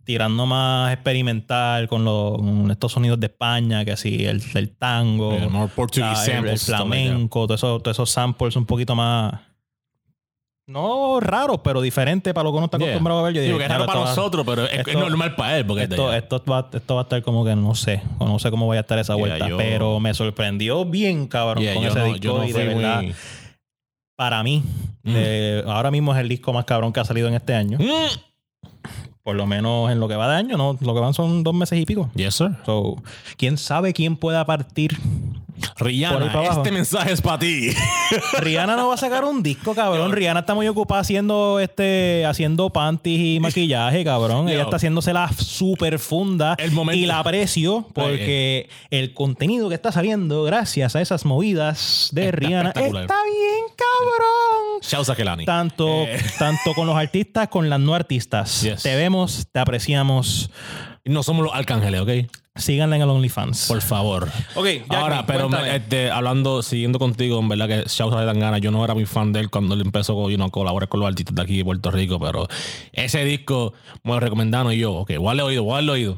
tirando 0.08 0.45
más 0.45 0.93
experimental 0.93 1.89
con, 1.89 2.05
los, 2.05 2.38
con 2.38 2.72
estos 2.72 2.93
sonidos 2.93 3.20
de 3.20 3.26
España, 3.28 3.84
que 3.84 3.91
así, 3.91 4.26
el, 4.26 4.41
el 4.55 4.70
tango, 4.78 5.38
Yeah, 5.38 5.49
more 5.49 5.70
Portuguese 5.76 6.32
la- 6.32 6.39
el- 6.39 6.47
el, 6.47 6.58
samples, 6.58 6.66
that. 6.66 6.76
flamenco, 6.78 7.45
todos 7.45 7.60
esos, 7.60 7.84
todos 7.84 7.95
esos 7.97 8.10
samples 8.10 8.55
un 8.55 8.66
poquito 8.66 8.95
más... 8.95 9.34
No 10.66 11.20
raros, 11.22 11.60
pero 11.64 11.82
diferentes 11.82 12.34
para 12.34 12.43
lo 12.43 12.51
que 12.51 12.58
uno 12.58 12.66
está 12.66 12.78
Yeah. 12.78 12.88
acostumbrado 12.88 13.20
a 13.20 13.24
ver. 13.24 13.34
Yo 13.36 13.41
Sí, 13.41 13.45
dije, 13.47 13.53
porque 13.53 13.64
es 13.66 13.70
raro 13.72 13.86
"Claro, 13.86 13.99
para 14.01 14.10
nosotros, 14.10 14.45
pero 14.45 14.66
es, 14.66 14.74
es 14.74 14.80
esto- 14.88 14.99
normal 14.99 15.36
para 15.36 15.58
él 15.58 15.66
porque 15.66 15.84
es 15.84 15.89
esto, 15.89 16.14
esto, 16.14 16.43
va, 16.49 16.70
esto 16.74 16.95
va 16.95 17.01
a 17.01 17.03
estar 17.03 17.22
como 17.24 17.45
que 17.45 17.55
no 17.55 17.74
sé, 17.76 18.01
no 18.20 18.38
sé 18.39 18.49
cómo 18.51 18.68
vaya 18.68 18.80
a 18.80 18.82
estar 18.82 18.99
esa 18.99 19.14
Yeah, 19.16 19.20
vuelta, 19.28 19.47
yo- 19.49 19.58
pero 19.58 19.99
me 20.01 20.14
sorprendió 20.14 20.84
bien, 20.86 21.28
cabrón, 21.28 21.64
Yeah, 21.64 21.74
con 21.74 21.84
ese 21.86 21.99
no- 21.99 22.05
disco 22.14 22.38
no 22.39 22.43
y 22.45 22.51
de 22.53 22.66
verdad, 22.66 23.01
muy- 23.01 23.16
para 24.18 24.43
mí, 24.43 24.62
Mm. 25.03 25.14
de- 25.14 25.64
ahora 25.68 25.89
mismo 25.91 26.14
es 26.14 26.20
el 26.20 26.28
disco 26.28 26.51
más 26.51 26.66
cabrón 26.66 26.91
que 26.91 26.99
ha 26.99 27.05
salido 27.05 27.28
en 27.30 27.36
este 27.36 27.53
año, 27.55 27.78
Mm. 27.80 28.20
Por 29.28 29.36
lo 29.36 29.45
menos 29.45 29.91
en 29.91 29.99
lo 29.99 30.07
que 30.07 30.15
va 30.15 30.30
de 30.30 30.38
año, 30.38 30.55
no, 30.55 30.78
lo 30.80 30.93
que 30.93 31.01
van 31.01 31.13
son 31.13 31.43
dos 31.43 31.53
meses 31.53 31.78
y 31.78 31.86
pico. 31.86 32.09
Yes, 32.15 32.36
sir. 32.36 32.51
So, 32.65 32.95
quién 33.36 33.57
sabe 33.57 33.91
quién 33.91 34.15
pueda 34.15 34.45
partir. 34.45 34.97
Rihanna, 35.78 36.32
para 36.32 36.53
este 36.53 36.72
mensaje 36.72 37.12
es 37.12 37.22
para 37.22 37.39
ti. 37.39 37.70
Rihanna 38.39 38.76
no 38.76 38.88
va 38.89 38.93
a 38.95 38.97
sacar 38.97 39.24
un 39.26 39.43
disco, 39.43 39.74
cabrón. 39.76 40.12
Rihanna 40.12 40.41
está 40.41 40.53
muy 40.55 40.68
ocupada 40.68 41.01
haciendo 41.01 41.60
este, 41.60 42.26
haciendo 42.26 42.70
panties 42.72 43.38
y 43.38 43.39
maquillaje, 43.39 44.03
cabrón. 44.03 44.49
Ella 44.49 44.64
está 44.64 44.78
haciéndose 44.78 45.14
la 45.14 45.30
super 45.34 45.99
funda 45.99 46.55
El 46.58 46.72
momento. 46.72 46.97
y 46.99 47.05
la 47.05 47.20
aprecio 47.20 47.88
porque 47.93 48.70
el 48.89 49.14
contenido 49.14 49.70
que 49.70 49.76
está 49.76 49.91
saliendo 49.91 50.43
gracias 50.43 50.95
a 50.95 51.01
esas 51.01 51.26
movidas 51.26 52.10
de 52.12 52.32
Rihanna 52.32 52.70
está 52.70 52.82
bien, 52.84 53.66
cabrón. 53.76 54.82
Shouts 54.82 55.10
a 55.10 55.16
Kelani. 55.16 55.45
Tanto, 55.45 55.88
Eh. 56.03 56.20
tanto 56.39 56.74
con 56.74 56.88
los 56.88 56.95
artistas, 56.95 57.47
con 57.49 57.70
las 57.70 57.80
no 57.80 57.93
artistas. 57.93 58.62
Yes. 58.62 58.84
Te 58.84 58.95
vemos, 58.95 59.47
te 59.51 59.60
apreciamos. 59.60 60.49
No 61.05 61.24
somos 61.24 61.43
los 61.45 61.53
arcángeles, 61.53 62.01
¿ok? 62.01 62.10
Síganla 62.58 62.95
en 62.95 63.01
el 63.03 63.10
OnlyFans. 63.10 63.68
Por 63.68 63.82
favor. 63.82 64.30
Ok, 64.55 64.68
Ahora, 64.89 65.26
pero 65.26 65.49
este, 65.66 66.12
hablando, 66.12 66.62
siguiendo 66.62 66.99
contigo, 66.99 67.39
en 67.39 67.47
verdad 67.49 67.68
que 67.68 67.84
Shouts 67.89 68.16
a 68.16 68.26
Tangana, 68.26 68.58
yo 68.58 68.72
no 68.72 68.84
era 68.84 68.93
muy 68.93 69.05
fan 69.05 69.32
de 69.34 69.39
él 69.41 69.49
cuando 69.49 69.76
él 69.76 69.82
empezó 69.82 70.30
you 70.30 70.36
know, 70.36 70.47
a 70.47 70.51
colaborar 70.51 70.89
con 70.89 70.99
los 70.99 71.08
artistas 71.08 71.36
de 71.36 71.41
aquí 71.41 71.58
de 71.58 71.66
Puerto 71.66 71.91
Rico, 71.91 72.20
pero 72.20 72.47
ese 72.93 73.24
disco 73.26 73.74
me 74.03 74.14
lo 74.14 74.20
recomendaron 74.20 74.74
y 74.74 74.78
yo, 74.78 74.93
ok, 74.93 75.12
a 75.12 75.22
darle 75.22 75.43
oído, 75.43 75.72
a 75.72 75.76
darle 75.76 75.91
oído. 75.91 76.18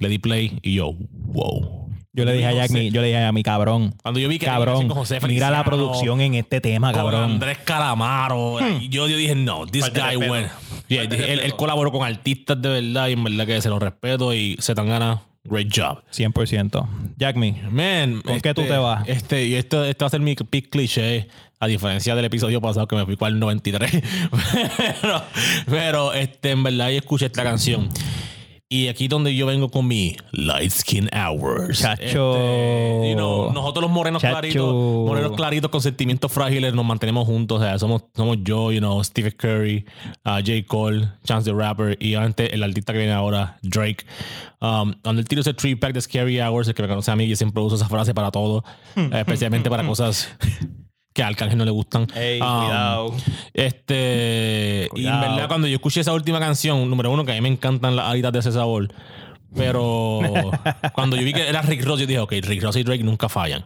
Le 0.00 0.08
di 0.08 0.18
play 0.18 0.58
y 0.62 0.74
yo, 0.74 0.92
wow. 1.10 1.84
Yo 2.16 2.24
le 2.24 2.32
dije 2.32 2.46
a 2.46 2.52
Jack, 2.52 2.70
mi- 2.70 2.90
yo 2.92 3.00
le 3.00 3.08
dije 3.08 3.24
a 3.24 3.32
mi 3.32 3.42
cabrón. 3.42 3.96
Cuando 4.00 4.20
yo 4.20 4.28
vi 4.28 4.38
que 4.38 4.46
Cabrón, 4.46 4.88
José 4.88 5.18
mira 5.26 5.50
la 5.50 5.64
producción 5.64 6.20
en 6.20 6.34
este 6.34 6.60
tema, 6.60 6.92
con 6.92 7.00
cabrón. 7.00 7.24
Andrés 7.32 7.58
Calamaro. 7.64 8.58
y 8.80 8.88
yo, 8.88 9.08
yo 9.08 9.16
dije, 9.16 9.34
no, 9.34 9.66
this 9.66 9.90
guy 9.92 10.16
went. 10.16 10.48
Yeah, 10.86 11.02
él, 11.02 11.40
él 11.40 11.56
colaboró 11.56 11.90
con 11.90 12.06
artistas 12.06 12.60
de 12.62 12.68
verdad 12.68 13.08
y 13.08 13.14
en 13.14 13.24
verdad 13.24 13.46
que 13.46 13.60
se 13.60 13.68
lo 13.68 13.78
respeto 13.80 14.32
y 14.32 14.56
se 14.60 14.74
tan 14.76 14.86
gana. 14.88 15.22
Great 15.44 15.68
job. 15.70 16.02
100%. 16.10 16.86
Jack 17.18 17.36
Me. 17.36 17.52
Man, 17.70 18.22
¿Con 18.22 18.40
qué 18.40 18.54
tú 18.54 18.62
te 18.62 18.76
vas? 18.76 19.06
Este, 19.06 19.44
y 19.46 19.54
esto, 19.54 19.84
esto 19.84 20.04
va 20.04 20.06
a 20.06 20.10
ser 20.10 20.20
mi 20.20 20.34
pick 20.34 20.70
cliché, 20.70 21.28
a 21.60 21.66
diferencia 21.66 22.14
del 22.14 22.24
episodio 22.24 22.62
pasado 22.62 22.88
que 22.88 22.96
me 22.96 23.04
fui 23.04 23.16
el 23.20 23.38
93. 23.38 23.90
pero, 25.00 25.22
pero, 25.66 26.12
este, 26.14 26.52
en 26.52 26.62
verdad, 26.62 26.88
yo 26.88 26.96
escuché 26.96 27.26
esta 27.26 27.42
canción. 27.42 27.90
Y 28.74 28.88
aquí 28.88 29.06
donde 29.06 29.32
yo 29.36 29.46
vengo 29.46 29.70
con 29.70 29.86
mi 29.86 30.16
Light 30.32 30.72
Skin 30.72 31.08
Hours. 31.14 31.78
Chacho. 31.78 32.34
Este, 32.34 33.10
you 33.10 33.14
know, 33.14 33.52
nosotros 33.52 33.82
los 33.82 33.90
morenos 33.92 34.20
Chacho. 34.20 34.32
claritos, 34.32 34.74
morenos 34.74 35.32
claritos 35.36 35.70
con 35.70 35.80
sentimientos 35.80 36.32
frágiles 36.32 36.74
nos 36.74 36.84
mantenemos 36.84 37.24
juntos. 37.24 37.60
O 37.60 37.62
sea, 37.62 37.78
somos, 37.78 38.02
somos 38.16 38.38
yo, 38.42 38.72
you 38.72 38.80
know, 38.80 39.04
Steve 39.04 39.30
Curry, 39.30 39.86
uh, 40.24 40.40
J. 40.44 40.64
Cole, 40.66 41.08
Chance 41.22 41.48
the 41.48 41.56
Rapper 41.56 41.96
y 42.00 42.16
antes 42.16 42.52
el 42.52 42.64
artista 42.64 42.92
que 42.92 42.98
viene 42.98 43.12
ahora, 43.12 43.58
Drake. 43.62 44.04
Um, 44.60 44.94
cuando 45.04 45.20
el 45.20 45.28
tiro 45.28 45.42
ese 45.42 45.54
three 45.54 45.76
pack 45.76 45.92
de 45.92 46.00
Scary 46.00 46.40
Hours, 46.40 46.66
el 46.66 46.74
que 46.74 46.82
me 46.82 46.88
conoce 46.88 47.12
a 47.12 47.14
mí, 47.14 47.28
yo 47.28 47.36
siempre 47.36 47.62
uso 47.62 47.76
esa 47.76 47.88
frase 47.88 48.12
para 48.12 48.32
todo, 48.32 48.64
eh, 48.96 49.08
especialmente 49.12 49.70
para 49.70 49.86
cosas 49.86 50.36
que 51.14 51.22
a 51.22 51.28
Arcángel 51.28 51.56
no 51.56 51.64
le 51.64 51.70
gustan. 51.70 52.06
Ey, 52.14 52.40
Um, 52.40 52.64
cuidado. 52.64 53.14
Este, 53.54 54.88
y 54.94 55.06
en 55.06 55.20
verdad, 55.20 55.48
cuando 55.48 55.68
yo 55.68 55.76
escuché 55.76 56.00
esa 56.00 56.12
última 56.12 56.40
canción, 56.40 56.90
número 56.90 57.10
uno, 57.10 57.24
que 57.24 57.32
a 57.32 57.34
mí 57.36 57.40
me 57.40 57.48
encantan 57.48 57.96
las 57.96 58.08
alitas 58.08 58.32
de 58.32 58.40
ese 58.40 58.52
sabor. 58.52 58.92
Pero 59.54 60.20
cuando 60.92 61.16
yo 61.16 61.24
vi 61.24 61.32
que 61.32 61.48
era 61.48 61.62
Rick 61.62 61.84
Ross, 61.84 62.00
yo 62.00 62.06
dije, 62.06 62.18
ok, 62.18 62.32
Rick 62.42 62.62
Ross 62.62 62.76
y 62.76 62.82
Drake 62.82 63.04
nunca 63.04 63.28
fallan. 63.28 63.64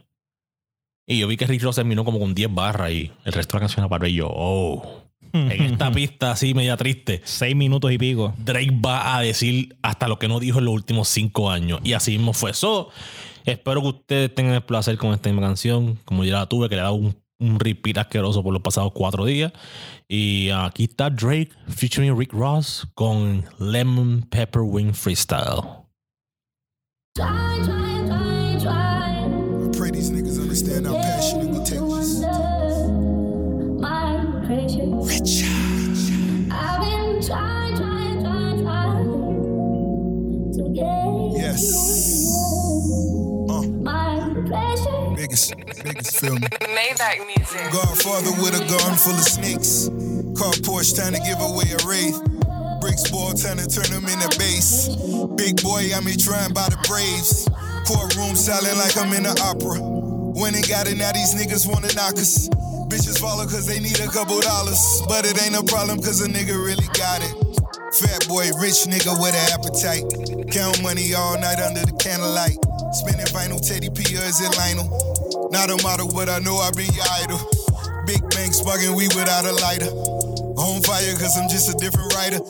Y 1.07 1.19
yo 1.19 1.27
vi 1.27 1.39
que 1.39 1.47
Rick 1.47 1.63
Ross 1.63 1.77
terminó 1.77 2.05
como 2.05 2.19
con 2.19 2.35
10 2.35 2.55
barras 2.55 2.93
y 2.93 3.11
el 3.25 3.33
resto 3.33 3.57
de 3.57 3.57
la 3.57 3.61
canción 3.61 3.87
aparte. 3.87 4.11
Y 4.11 4.17
yo, 4.17 4.29
oh, 4.31 5.05
en 5.33 5.73
esta 5.73 5.91
pista 5.93 6.33
así 6.33 6.53
media 6.53 6.77
triste, 6.77 7.23
Seis 7.25 7.57
minutos 7.57 7.91
y 7.91 7.97
pico. 7.97 8.35
Drake 8.37 8.77
va 8.85 9.17
a 9.17 9.23
decir 9.23 9.79
hasta 9.81 10.07
lo 10.07 10.19
que 10.19 10.29
no 10.29 10.39
dijo 10.39 10.59
en 10.59 10.67
los 10.67 10.75
últimos 10.75 11.09
cinco 11.09 11.51
años. 11.51 11.81
Y 11.83 11.95
así 11.95 12.11
mismo 12.13 12.35
fue. 12.35 12.51
eso 12.51 12.91
espero 13.47 13.81
que 13.81 13.89
ustedes 13.89 14.35
tengan 14.35 14.53
el 14.53 14.63
placer 14.63 14.99
con 14.99 15.15
esta 15.15 15.31
misma 15.31 15.47
canción, 15.47 15.99
como 16.05 16.25
ya 16.25 16.35
la 16.35 16.47
tuve, 16.47 16.69
que 16.69 16.75
le 16.75 16.83
he 16.83 16.85
dado 16.85 16.97
un, 16.97 17.17
un 17.41 17.59
repeat 17.59 17.99
asqueroso 17.99 18.43
por 18.43 18.53
los 18.53 18.63
pasados 18.63 18.93
cuatro 18.93 19.25
días. 19.25 19.53
Y 20.09 20.51
aquí 20.51 20.85
está 20.85 21.11
Drake 21.11 21.51
featuring 21.69 22.17
Rick 22.17 22.33
Ross 22.33 22.87
con 22.95 23.45
Lemon 23.59 24.23
Pepper 24.31 24.63
Wing 24.63 24.93
Freestyle. 24.93 25.87
I 27.21 27.59
pray 29.77 29.91
these 29.91 30.11
niggas 30.11 30.41
understand 30.41 30.87
how 30.87 30.95
take 31.65 31.79
this. 31.79 32.21
My 33.81 34.17
pressure. 34.47 34.87
Rich. 35.05 35.45
I've 36.51 36.81
been 36.81 37.21
trying, 37.23 37.77
trying, 37.77 38.23
trying, 38.23 38.63
trying 38.63 39.05
to 40.55 40.63
get 40.75 41.41
Yes. 41.41 41.88
Niggas, 45.29 45.83
niggas 45.85 46.21
feel 46.21 46.35
me. 46.35 46.49
Maybach 46.73 47.27
music. 47.27 47.73
Godfather 47.73 48.33
with 48.43 48.55
a 48.55 48.65
gun 48.69 48.97
full 48.97 49.15
of 49.15 49.25
snakes. 49.25 49.89
Car 50.39 50.53
Porsche 50.65 50.95
trying 50.97 51.15
to 51.15 51.21
give 51.21 51.41
away 51.41 51.69
a 51.73 51.81
wraith. 51.87 52.19
Bricks 52.81 53.11
ball 53.11 53.35
trying 53.35 53.59
to 53.59 53.67
turn 53.67 53.91
them 53.91 54.07
into 54.07 54.31
base. 54.39 54.89
Big 55.37 55.63
boy, 55.63 55.91
I'm 55.95 56.07
trying 56.17 56.55
by 56.55 56.69
the 56.71 56.79
Braves. 56.87 57.49
Courtroom 57.87 58.37
silent 58.37 58.77
like 58.79 58.97
I'm 58.97 59.13
in 59.13 59.27
an 59.27 59.37
opera. 59.43 59.81
When 59.81 60.55
it 60.55 60.69
got 60.69 60.87
it, 60.87 60.97
now 60.97 61.13
these 61.13 61.35
niggas 61.35 61.67
wanna 61.67 61.93
knock 61.95 62.15
us. 62.15 62.49
Bitches 62.89 63.19
follow 63.19 63.45
cause 63.45 63.67
they 63.67 63.81
need 63.81 63.99
a 64.01 64.07
couple 64.07 64.41
dollars. 64.41 65.03
But 65.09 65.27
it 65.27 65.43
ain't 65.43 65.57
a 65.57 65.65
problem 65.65 65.99
cause 65.99 66.23
a 66.23 66.29
nigga 66.29 66.55
really 66.55 66.87
got 66.95 67.21
it. 67.21 67.35
Fat 67.99 68.29
boy, 68.29 68.47
rich 68.61 68.87
nigga 68.87 69.17
with 69.19 69.35
an 69.35 69.47
appetite. 69.53 70.07
Count 70.53 70.83
money 70.83 71.15
all 71.15 71.35
night 71.41 71.59
under 71.59 71.85
the 71.85 71.97
candlelight. 71.99 72.68
Spinning 72.93 73.27
vinyl, 73.27 73.61
Teddy 73.61 73.91
P 73.91 74.17
or 74.17 74.25
is 74.25 74.41
Lionel? 74.57 74.89
Not 75.53 75.71
a 75.71 75.83
model, 75.83 76.11
but 76.13 76.29
I 76.29 76.39
know 76.39 76.57
I 76.57 76.71
been 76.73 76.93
your 76.95 77.05
idol. 77.21 77.39
Big 78.07 78.23
bank 78.31 78.55
smoking 78.55 78.97
we 78.97 79.09
without 79.09 79.45
a 79.45 79.53
lighter. 79.53 79.91
On 80.57 80.83
fire, 80.83 81.15
cause 81.17 81.37
I'm 81.37 81.49
just 81.49 81.69
a 81.69 81.77
different 81.79 82.15
writer. 82.15 82.41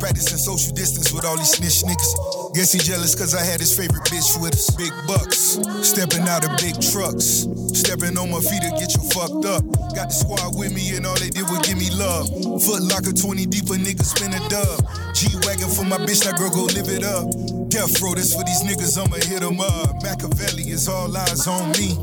Practicing 0.00 0.38
social 0.38 0.74
distance 0.74 1.12
with 1.12 1.24
all 1.24 1.36
these 1.36 1.56
snitch 1.58 1.82
niggas. 1.82 2.54
Guess 2.54 2.72
he 2.72 2.78
jealous 2.78 3.14
cause 3.14 3.34
I 3.34 3.44
had 3.44 3.60
his 3.60 3.76
favorite 3.76 4.04
bitch 4.10 4.40
with 4.40 4.54
us. 4.54 4.70
Big 4.74 4.92
bucks, 5.06 5.58
stepping 5.82 6.26
out 6.28 6.44
of 6.44 6.56
big 6.58 6.80
trucks. 6.80 7.46
Stepping 7.74 8.16
on 8.18 8.30
my 8.30 8.40
feet 8.40 8.62
to 8.62 8.70
get 8.78 8.94
you 8.94 9.02
fucked 9.10 9.44
up. 9.44 9.62
Got 9.94 10.10
the 10.10 10.16
squad 10.16 10.58
with 10.58 10.74
me 10.74 10.96
and 10.96 11.06
all 11.06 11.16
they 11.18 11.30
did 11.30 11.44
was 11.50 11.60
give 11.66 11.78
me 11.78 11.90
love. 11.94 12.28
Foot 12.62 12.82
locker 12.86 13.12
20 13.12 13.46
deep, 13.46 13.66
a 13.70 13.76
nigga 13.78 14.04
spin 14.04 14.34
a 14.34 14.40
dub. 14.48 14.78
G 15.14 15.28
Wagon 15.46 15.68
for 15.68 15.84
my 15.84 15.98
bitch, 15.98 16.24
that 16.24 16.38
girl 16.38 16.50
go 16.50 16.64
live 16.70 16.88
it 16.88 17.04
up. 17.04 17.26
Death 17.68 18.00
row, 18.00 18.14
this 18.14 18.32
for 18.32 18.44
these 18.44 18.62
niggas, 18.64 18.96
I'ma 18.96 19.16
hit 19.28 19.42
'em 19.42 19.60
up. 19.60 20.02
Machiavelli 20.02 20.70
is 20.70 20.88
all 20.88 21.14
eyes 21.16 21.46
on 21.46 21.70
me. 21.72 21.98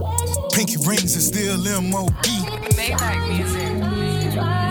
Pinky 0.53 0.78
rings 0.86 1.15
is 1.15 1.28
still 1.28 1.57
MOB. 1.57 2.13
Maybach 2.78 3.17
music. 3.28 4.64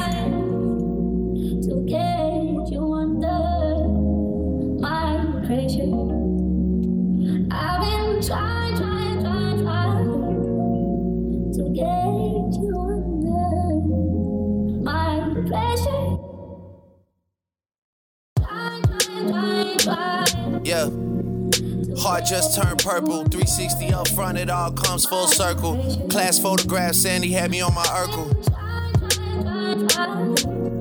Heart 22.05 22.26
just 22.26 22.55
turned 22.55 22.84
purple. 22.84 23.24
360 23.24 23.94
up 23.94 24.07
front, 24.09 24.36
it 24.36 24.50
all 24.50 24.70
comes 24.70 25.07
full 25.07 25.26
circle. 25.26 26.07
Class 26.11 26.38
photograph, 26.38 26.94
Sandy 26.94 27.32
had 27.32 27.50
me 27.50 27.62
on 27.62 27.74
my 27.74 27.82
Urkel. 27.84 28.30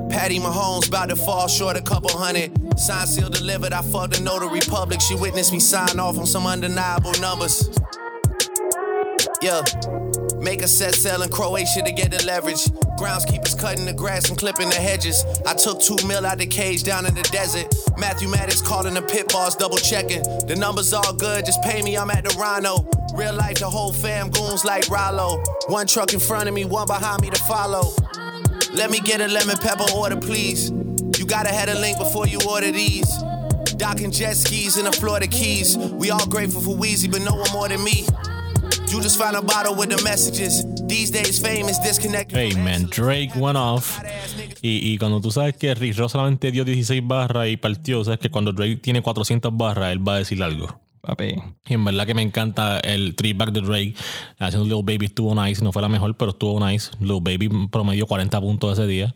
Patty 0.09 0.39
Mahomes 0.39 0.89
about 0.89 1.07
to 1.07 1.15
fall 1.15 1.47
short 1.47 1.77
a 1.77 1.81
couple 1.81 2.09
hundred. 2.09 2.51
Sign 2.77 3.07
seal 3.07 3.29
delivered. 3.29 3.71
I 3.71 3.83
fucked 3.83 4.19
a 4.19 4.21
notary 4.21 4.59
public. 4.67 4.99
She 4.99 5.15
witnessed 5.15 5.53
me 5.53 5.61
sign 5.61 5.97
off 5.97 6.17
on 6.17 6.25
some 6.25 6.45
undeniable 6.45 7.13
numbers. 7.21 7.69
Yeah. 9.41 9.61
Make 10.43 10.61
a 10.61 10.67
set 10.67 10.93
sell 10.93 11.21
in 11.21 11.29
Croatia 11.29 11.81
to 11.83 11.91
get 11.93 12.11
the 12.11 12.21
leverage. 12.25 12.65
Groundskeepers 12.99 13.57
cutting 13.57 13.85
the 13.85 13.93
grass 13.93 14.27
and 14.27 14.37
clipping 14.37 14.67
the 14.67 14.75
hedges. 14.75 15.23
I 15.47 15.53
took 15.53 15.79
two 15.79 15.95
mil 16.05 16.25
out 16.25 16.37
the 16.37 16.45
cage 16.45 16.83
down 16.83 17.05
in 17.05 17.15
the 17.15 17.23
desert. 17.23 17.73
Matthew 17.97 18.27
Maddox 18.27 18.61
calling 18.61 18.93
the 18.93 19.01
pit 19.01 19.29
boss, 19.29 19.55
double 19.55 19.77
checking. 19.77 20.21
The 20.45 20.57
numbers 20.59 20.91
all 20.91 21.13
good, 21.13 21.45
just 21.45 21.61
pay 21.63 21.81
me, 21.81 21.97
I'm 21.97 22.11
at 22.11 22.25
the 22.25 22.35
Rhino. 22.37 22.85
Real 23.15 23.33
life, 23.33 23.59
the 23.59 23.69
whole 23.69 23.93
fam 23.93 24.29
goons 24.31 24.65
like 24.65 24.89
Rollo. 24.89 25.41
One 25.67 25.87
truck 25.87 26.13
in 26.13 26.19
front 26.19 26.49
of 26.49 26.53
me, 26.53 26.65
one 26.65 26.87
behind 26.87 27.21
me 27.21 27.29
to 27.29 27.41
follow. 27.45 27.93
Let 28.73 28.91
me 28.91 28.99
get 28.99 29.21
a 29.21 29.27
lemon 29.29 29.55
pepper 29.57 29.85
order, 29.95 30.17
please. 30.17 30.71
You 31.17 31.25
gotta 31.25 31.53
have 31.53 31.69
a 31.69 31.79
link 31.79 31.97
before 31.97 32.27
you 32.27 32.39
order 32.49 32.69
these. 32.69 33.09
Docking 33.77 34.11
jet 34.11 34.35
skis 34.35 34.77
in 34.77 34.83
the 34.83 34.91
Florida 34.91 35.27
Keys. 35.27 35.77
We 35.77 36.11
all 36.11 36.27
grateful 36.27 36.61
for 36.61 36.75
Wheezy, 36.75 37.07
but 37.07 37.21
no 37.21 37.33
one 37.33 37.51
more 37.53 37.69
than 37.69 37.81
me. 37.81 38.05
A 38.93 39.41
bottle 39.41 39.73
with 39.75 39.89
the 39.89 39.99
messages. 40.03 40.63
These 40.85 41.09
days, 41.09 41.39
fame 41.39 41.67
is 41.67 41.79
disconnected. 41.79 42.37
Hey 42.37 42.53
man. 42.53 42.87
Drake 42.91 43.31
went 43.35 43.57
off. 43.57 43.99
Y, 44.61 44.93
y 44.93 44.97
cuando 44.99 45.19
tú 45.19 45.31
sabes 45.31 45.57
que 45.57 45.73
Rick 45.73 45.97
Ross 45.97 46.11
solamente 46.11 46.51
dio 46.51 46.63
16 46.63 47.01
barras 47.03 47.47
y 47.47 47.57
partió, 47.57 48.03
sabes 48.03 48.19
que 48.19 48.29
cuando 48.29 48.53
Drake 48.53 48.77
tiene 48.77 49.01
400 49.01 49.51
barras, 49.57 49.91
él 49.91 50.07
va 50.07 50.15
a 50.15 50.17
decir 50.19 50.43
algo. 50.43 50.82
Papi. 51.05 51.35
Y 51.67 51.73
en 51.73 51.83
verdad 51.83 52.05
que 52.05 52.13
me 52.13 52.21
encanta 52.21 52.79
el 52.79 53.13
three 53.15 53.33
back 53.33 53.51
de 53.51 53.59
Drake. 53.59 53.93
Haciendo 54.39 54.63
Little 54.63 54.93
Baby 54.93 55.07
estuvo 55.07 55.35
nice. 55.35 55.61
No 55.61 55.73
fue 55.73 55.81
la 55.81 55.89
mejor, 55.89 56.15
pero 56.15 56.31
estuvo 56.31 56.65
nice. 56.65 56.91
Little 57.01 57.19
Baby 57.19 57.49
promedió 57.69 58.07
40 58.07 58.39
puntos 58.39 58.79
ese 58.79 58.87
día. 58.87 59.13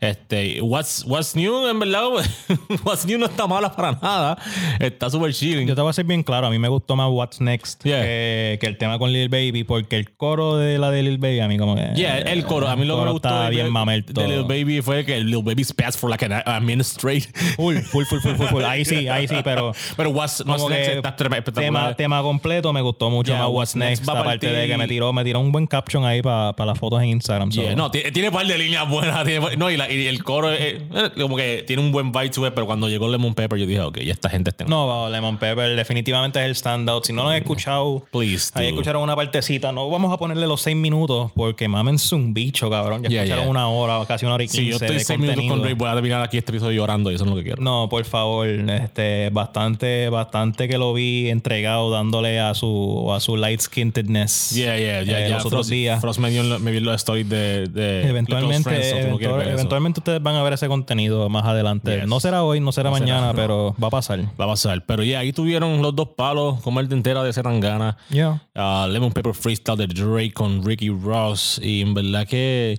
Este, 0.00 0.62
what's, 0.62 1.04
what's 1.06 1.36
New, 1.36 1.68
en 1.68 1.78
verdad, 1.78 2.04
What's 2.84 3.04
New 3.04 3.18
no 3.18 3.26
está 3.26 3.46
mala 3.46 3.70
para 3.76 3.92
nada. 3.92 4.38
Está 4.78 5.10
súper 5.10 5.34
chilling. 5.34 5.68
Yo 5.68 5.74
te 5.74 5.82
voy 5.82 5.90
a 5.90 5.92
ser 5.92 6.06
bien 6.06 6.22
claro, 6.22 6.46
a 6.46 6.50
mí 6.50 6.58
me 6.58 6.68
gustó 6.68 6.96
más 6.96 7.10
What's 7.10 7.40
Next 7.40 7.84
Yeah. 7.84 8.02
que, 8.02 8.58
que 8.58 8.66
el 8.66 8.78
tema 8.78 8.98
con 8.98 9.12
Lil 9.12 9.28
Baby, 9.28 9.64
porque 9.64 9.96
el 9.96 10.12
coro 10.12 10.56
de 10.56 10.78
la 10.78 10.90
de 10.90 11.02
Lil 11.02 11.18
Baby 11.18 11.40
a 11.40 11.48
mí 11.48 11.58
como 11.58 11.74
que... 11.74 11.92
Yeah, 11.96 12.16
el 12.18 12.44
coro. 12.46 12.66
A 12.68 12.76
mí 12.76 12.86
lo 12.86 12.98
que 12.98 13.04
me 13.04 13.12
gustó 13.12 13.28
está 13.28 13.44
de, 13.44 13.50
bien 13.50 13.70
mamerto. 13.70 14.18
de 14.18 14.26
Lil 14.26 14.44
Baby 14.44 14.80
fue 14.80 15.04
que 15.04 15.20
Lil 15.22 15.42
Baby 15.42 15.64
spaz 15.64 15.98
for 15.98 16.08
like 16.08 16.24
a, 16.24 16.42
a 16.46 16.60
minute 16.60 16.88
straight. 16.88 17.26
Full, 17.56 17.76
full, 17.78 18.04
full, 18.04 18.20
full, 18.20 18.46
full. 18.46 18.64
Ahí 18.64 18.86
sí, 18.86 19.06
ahí 19.08 19.28
sí, 19.28 19.36
pero... 19.44 19.74
Pero 19.98 20.10
What's, 20.10 20.42
what's 20.46 20.66
Next 20.68 20.90
que 20.90 20.96
está 20.96 21.09
espectacular. 21.16 21.64
tema, 21.64 21.94
tema 21.94 22.22
completo 22.22 22.72
me 22.72 22.80
gustó 22.80 23.10
mucho 23.10 23.32
Yeah, 23.32 23.42
más 23.42 23.50
What's 23.50 23.76
Next, 23.76 24.08
aparte 24.08 24.46
de 24.52 24.66
que 24.66 24.76
me 24.76 24.86
tiró, 24.88 25.12
me 25.12 25.24
tiró 25.24 25.40
un 25.40 25.52
buen 25.52 25.66
caption 25.66 26.04
ahí 26.04 26.22
para 26.22 26.54
las 26.64 26.78
fotos 26.78 27.02
en 27.02 27.08
Instagram. 27.10 27.52
so- 27.52 27.62
no, 27.76 27.90
tiene, 27.90 28.28
un 28.28 28.34
par 28.34 28.46
de 28.46 28.58
líneas 28.58 28.88
buenas. 28.88 29.24
tiene- 29.24 29.56
no, 29.56 29.70
y, 29.70 29.76
la- 29.76 29.90
y 29.90 30.06
el 30.06 30.22
coro 30.22 30.52
eh, 30.52 30.82
eh, 30.94 31.10
como 31.20 31.36
que 31.36 31.64
tiene 31.66 31.82
un 31.82 31.92
buen 31.92 32.12
vibe 32.12 32.30
to 32.30 32.46
it, 32.46 32.52
pero 32.54 32.66
cuando 32.66 32.88
llegó 32.88 33.08
Lemon 33.08 33.34
Pepper 33.34 33.58
yo 33.58 33.66
dije, 33.66 33.80
ok, 33.80 33.98
ya 34.00 34.12
esta 34.12 34.28
gente 34.30 34.50
está... 34.50 34.64
No, 34.64 35.08
Lemon 35.08 35.38
Pepper 35.38 35.76
definitivamente 35.76 36.38
es 36.40 36.46
el 36.46 36.54
standout. 36.56 37.04
Si 37.04 37.12
no 37.12 37.22
lo 37.22 37.28
han 37.30 37.36
escuchado, 37.36 38.04
Please, 38.10 38.50
ahí 38.54 38.68
escucharon 38.68 39.02
una 39.02 39.16
partecita. 39.16 39.72
No 39.72 39.88
vamos 39.90 40.12
a 40.12 40.16
ponerle 40.18 40.46
los 40.46 40.60
seis 40.62 40.76
minutos 40.76 41.30
porque 41.34 41.68
mamen 41.68 41.96
un 42.12 42.34
bicho, 42.34 42.70
cabrón. 42.70 43.02
Ya 43.02 43.08
Yeah, 43.10 43.22
escucharon 43.24 43.48
una 43.50 43.68
hora, 43.68 44.04
casi 44.06 44.24
una 44.26 44.34
hora 44.36 44.44
y 44.44 44.48
quince 44.48 44.64
yo 44.66 44.76
estoy 44.76 44.96
de 44.96 45.04
seis 45.04 45.18
minutos 45.18 45.36
contenido. 45.36 45.54
con 45.54 45.60
Drake, 45.62 45.74
voy 45.74 45.88
a 45.88 45.94
terminar 45.94 46.22
aquí 46.22 46.38
este 46.38 46.52
episodio 46.52 46.76
llorando 46.80 47.10
y 47.10 47.14
eso 47.14 47.24
es 47.24 47.30
lo 47.30 47.36
que 47.36 47.42
quiero. 47.42 47.62
No, 47.62 47.88
por 47.88 48.04
favor, 48.04 48.46
este, 48.48 49.30
bastante, 49.30 50.08
bastante 50.08 50.68
que 50.68 50.78
lo 50.78 50.92
vi 50.92 50.99
entregado 51.28 51.90
dándole 51.90 52.40
a 52.40 52.54
su, 52.54 53.10
a 53.14 53.20
su 53.20 53.36
light 53.36 53.60
skinnedness. 53.60 54.50
Yeah, 54.54 54.76
yeah, 54.78 55.02
yeah, 55.02 55.18
eh, 55.20 55.28
yeah. 55.28 55.36
Los 55.36 55.46
otros 55.46 55.50
Frost, 55.66 55.70
días. 55.70 56.00
Frost 56.00 56.18
me, 56.20 56.30
dio, 56.30 56.42
me 56.58 56.70
vio 56.70 56.80
los 56.80 56.94
stories 56.96 57.28
de, 57.28 57.66
de 57.68 58.08
Eventualmente, 58.08 58.62
Friends, 58.70 58.92
eventual- 58.92 59.48
eventualmente 59.48 60.00
ustedes 60.00 60.22
van 60.22 60.36
a 60.36 60.42
ver 60.42 60.52
ese 60.54 60.68
contenido 60.68 61.28
más 61.28 61.44
adelante. 61.44 62.00
Yes. 62.00 62.06
No 62.08 62.20
será 62.20 62.42
hoy, 62.44 62.60
no 62.60 62.72
será 62.72 62.90
No 62.90 62.96
será, 62.96 63.06
mañana, 63.06 63.26
no. 63.28 63.34
pero 63.34 63.74
va 63.82 63.88
a 63.88 63.90
pasar. 63.90 64.20
Va 64.40 64.44
a 64.44 64.48
pasar. 64.48 64.84
Pero 64.86 65.02
ya, 65.02 65.20
ahí 65.20 65.32
tuvieron 65.32 65.82
los 65.82 65.94
dos 65.94 66.08
palos, 66.16 66.58
de 66.64 66.94
entera 66.94 67.22
de 67.22 67.32
Serangana. 67.32 67.96
Yeah. 68.10 68.42
Ah, 68.54 68.88
Lemon 68.90 69.12
Pepper 69.12 69.34
Freestyle 69.34 69.76
de 69.76 69.86
Drake 69.86 70.32
con 70.32 70.64
Ricky 70.64 70.88
Ross. 70.90 71.60
Y 71.62 71.82
en 71.82 71.94
verdad 71.94 72.26
que 72.26 72.78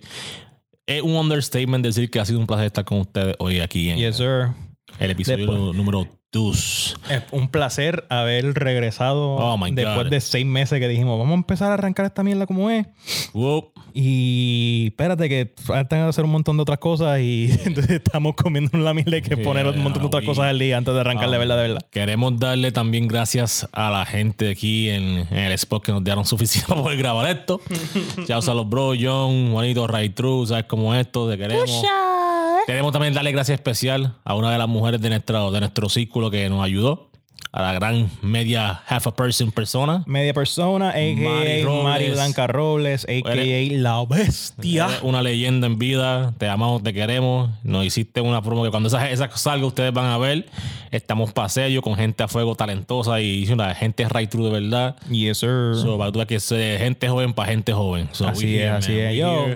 es 0.87 1.01
un 1.01 1.15
understatement 1.15 1.85
decir 1.85 2.09
que 2.09 2.19
ha 2.19 2.25
sido 2.25 2.39
un 2.39 2.47
placer 2.47 2.65
estar 2.65 2.83
con 2.85 2.99
ustedes 2.99 3.35
hoy 3.39 3.59
aquí 3.59 3.89
en 3.89 3.97
Yes, 3.97 4.17
sir. 4.17 4.47
el 4.99 5.11
episodio 5.11 5.45
Después- 5.47 5.75
número 5.75 6.07
2. 6.31 6.97
Es 7.09 7.23
un 7.31 7.49
placer 7.49 8.05
haber 8.09 8.53
regresado 8.53 9.35
Oh, 9.35 9.57
my 9.57 9.71
después 9.71 10.05
God. 10.05 10.09
de 10.11 10.21
seis 10.21 10.45
meses 10.45 10.79
que 10.79 10.87
dijimos, 10.87 11.19
vamos 11.19 11.33
a 11.33 11.35
empezar 11.35 11.71
a 11.71 11.73
arrancar 11.73 12.05
esta 12.05 12.23
mierda 12.23 12.45
como 12.47 12.69
es. 12.69 12.87
Y 13.93 14.87
espérate 14.87 15.27
que 15.27 15.45
tengo 15.67 15.87
que 15.89 15.95
hacer 16.09 16.23
un 16.23 16.31
montón 16.31 16.55
de 16.55 16.61
otras 16.63 16.77
cosas 16.79 17.19
y 17.19 17.49
entonces 17.65 17.91
estamos 17.91 18.35
comiendo 18.35 18.77
la 18.77 18.93
mierda 18.93 19.17
y 19.17 19.21
que 19.21 19.35
Yeah, 19.35 19.43
poner 19.43 19.67
un 19.67 19.79
montón 19.83 20.03
de 20.03 20.07
otras 20.07 20.21
we- 20.23 20.27
cosas 20.27 20.45
al 20.45 20.59
día 20.59 20.77
antes 20.77 20.93
de 20.93 20.99
arrancar 21.01 21.29
de 21.29 21.35
Ah, 21.35 21.39
verdad, 21.39 21.55
de 21.57 21.61
verdad. 21.63 21.81
Queremos 21.91 22.39
darle 22.39 22.71
también 22.71 23.07
gracias 23.09 23.67
a 23.73 23.89
la 23.89 24.05
gente 24.05 24.49
aquí 24.51 24.89
en, 24.89 25.27
en 25.29 25.37
el 25.37 25.51
spot 25.53 25.83
que 25.83 25.91
nos 25.91 26.03
dieron 26.03 26.23
suficiente 26.25 26.67
para 26.69 26.81
poder 26.81 26.97
grabar 26.97 27.29
esto. 27.29 27.59
ya 28.27 28.37
a 28.37 28.53
los 28.53 28.69
bros, 28.69 28.97
John, 29.01 29.51
Juanito, 29.51 29.85
Ray 29.87 30.09
True, 30.09 30.47
sabes 30.47 30.65
cómo 30.65 30.93
es 30.95 31.01
esto, 31.01 31.29
te 31.29 31.37
queremos. 31.37 31.69
Queremos 32.65 32.91
también 32.91 33.13
darle 33.13 33.31
gracias 33.31 33.57
especial 33.59 34.15
a 34.23 34.35
una 34.35 34.51
de 34.51 34.57
las 34.57 34.67
mujeres 34.67 35.01
de 35.01 35.09
nuestro, 35.09 35.51
de 35.51 35.59
nuestro 35.59 35.89
círculo 35.89 36.29
que 36.31 36.49
nos 36.49 36.63
ayudó, 36.63 37.09
a 37.51 37.61
la 37.61 37.73
gran 37.73 38.09
media 38.21 38.81
half 38.87 39.07
a 39.07 39.15
person 39.15 39.51
persona. 39.51 40.03
Media 40.05 40.33
persona, 40.33 40.89
a.k.a. 40.89 41.29
Mari 41.29 41.63
Mari. 41.65 42.11
Blanca 42.11 42.47
Robles, 42.47 43.05
a.k.a. 43.05 43.77
La 43.77 44.05
Bestia. 44.05 44.87
Una 45.01 45.21
leyenda 45.21 45.67
en 45.67 45.77
vida, 45.77 46.33
te 46.37 46.47
amamos, 46.47 46.81
te 46.81 46.93
queremos. 46.93 47.49
Nos 47.63 47.85
hiciste 47.85 48.21
una 48.21 48.41
promo 48.41 48.63
que 48.63 48.69
cuando 48.69 48.87
esa, 48.87 49.09
esa 49.09 49.29
salga 49.35 49.65
ustedes 49.65 49.91
van 49.91 50.05
a 50.05 50.17
ver. 50.17 50.45
Estamos 50.91 51.33
para 51.33 51.49
sello 51.49 51.81
con 51.81 51.95
gente 51.95 52.23
a 52.23 52.27
fuego 52.27 52.55
talentosa 52.55 53.19
y 53.21 53.45
una 53.51 53.75
gente 53.75 54.07
right 54.07 54.29
true 54.29 54.45
de 54.45 54.51
verdad. 54.51 54.95
Yes, 55.09 55.39
sir. 55.39 55.73
So, 55.75 55.97
para 55.97 56.25
que 56.25 56.39
gente 56.39 57.09
joven 57.09 57.33
para 57.33 57.51
gente 57.51 57.73
joven. 57.73 58.07
So, 58.13 58.27
así 58.27 58.57
es, 58.57 58.71
así 58.71 58.97
es. 58.97 59.17
Yo. 59.17 59.47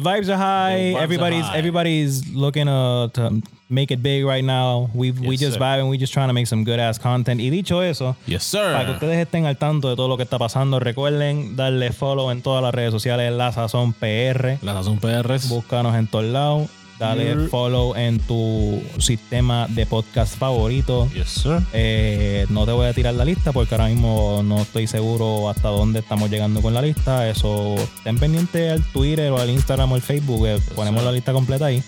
The 0.00 0.08
vibes 0.08 0.28
are 0.28 0.36
high. 0.36 0.94
Are 0.94 1.02
everybody's 1.02 1.44
high. 1.44 1.58
everybody's 1.58 2.26
looking 2.34 2.68
uh, 2.68 3.08
to 3.14 3.40
make 3.68 3.90
it 3.92 4.02
big 4.02 4.24
right 4.24 4.44
now. 4.44 4.90
We 4.94 5.12
we 5.12 5.36
just 5.36 5.54
sir. 5.54 5.60
vibing. 5.60 5.88
We 5.90 5.98
just 5.98 6.12
trying 6.12 6.28
to 6.28 6.32
make 6.34 6.46
some 6.46 6.64
good 6.64 6.80
ass 6.80 6.98
content. 6.98 7.40
Y 7.40 7.50
dicho 7.50 7.82
eso, 7.82 8.16
Yes, 8.26 8.42
sir. 8.44 8.72
para 8.72 8.86
que 8.86 8.92
ustedes 8.92 9.18
estén 9.18 9.46
al 9.46 9.56
tanto 9.56 9.88
de 9.90 9.96
todo 9.96 10.08
lo 10.08 10.16
que 10.16 10.24
está 10.24 10.38
pasando, 10.38 10.80
recuerden 10.80 11.56
darle 11.56 11.92
follow 11.92 12.30
en 12.30 12.42
todas 12.42 12.62
las 12.62 12.74
redes 12.74 12.92
sociales. 12.92 13.32
La 13.32 13.52
Sazón 13.52 13.92
PR. 13.92 14.58
La 14.62 14.72
Sazón 14.74 14.98
PRs. 14.98 15.48
Búscanos 15.48 15.94
en 15.94 16.06
todos 16.06 16.24
lados. 16.24 16.68
Dale 17.00 17.48
follow 17.48 17.96
en 17.96 18.18
tu 18.20 18.82
sistema 18.98 19.66
de 19.70 19.86
podcast 19.86 20.36
favorito. 20.36 21.08
Yes, 21.14 21.28
sir. 21.30 21.58
Eh, 21.72 22.44
no 22.50 22.66
te 22.66 22.72
voy 22.72 22.86
a 22.86 22.92
tirar 22.92 23.14
la 23.14 23.24
lista 23.24 23.52
porque 23.52 23.74
ahora 23.74 23.88
mismo 23.88 24.42
no 24.44 24.60
estoy 24.60 24.86
seguro 24.86 25.48
hasta 25.48 25.68
dónde 25.68 26.00
estamos 26.00 26.28
llegando 26.30 26.60
con 26.60 26.74
la 26.74 26.82
lista. 26.82 27.26
Eso, 27.28 27.74
estén 27.76 28.18
pendientes 28.18 28.70
al 28.72 28.84
Twitter 28.92 29.30
o 29.32 29.38
al 29.40 29.48
Instagram 29.48 29.90
o 29.92 29.94
al 29.94 30.02
Facebook. 30.02 30.46
eh, 30.46 30.58
ponemos 30.76 31.02
la 31.02 31.10
lista 31.10 31.32
completa 31.32 31.66
ahí. 31.66 31.82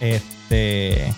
Este. 0.00 1.12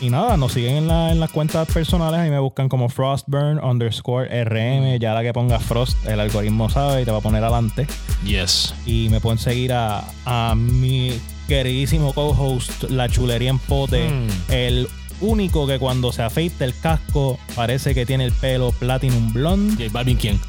Y 0.00 0.10
nada, 0.10 0.36
nos 0.36 0.52
siguen 0.54 0.76
en, 0.76 0.88
la- 0.88 1.12
en 1.12 1.20
las 1.20 1.30
cuentas 1.30 1.68
personales 1.68 2.26
y 2.26 2.30
me 2.30 2.38
buscan 2.40 2.68
como 2.68 2.88
Frostburn 2.88 3.62
underscore 3.62 4.44
RM. 4.44 4.98
Ya 4.98 5.12
la 5.14 5.22
que 5.22 5.32
ponga 5.32 5.60
Frost, 5.60 6.06
el 6.08 6.18
algoritmo 6.18 6.68
sabe 6.70 7.02
y 7.02 7.04
te 7.04 7.10
va 7.12 7.18
a 7.18 7.20
poner 7.20 7.44
adelante. 7.44 7.86
Yes. 8.24 8.74
Y 8.86 9.08
me 9.10 9.20
pueden 9.20 9.38
seguir 9.38 9.72
a, 9.74 10.02
a 10.24 10.54
mi 10.56 11.12
queridísimo 11.48 12.12
co-host, 12.12 12.84
La 12.90 13.08
Chulería 13.08 13.50
en 13.50 13.58
Pote. 13.58 14.08
Mm. 14.08 14.28
El 14.52 14.88
único 15.20 15.66
que 15.66 15.78
cuando 15.78 16.12
se 16.12 16.22
afeita 16.22 16.64
el 16.64 16.78
casco 16.78 17.38
parece 17.54 17.94
que 17.94 18.04
tiene 18.04 18.24
el 18.24 18.32
pelo 18.32 18.72
platinum 18.72 19.32
blonde. 19.32 19.84
J 19.84 19.92
Balvin, 19.92 20.16
¿quién? 20.16 20.40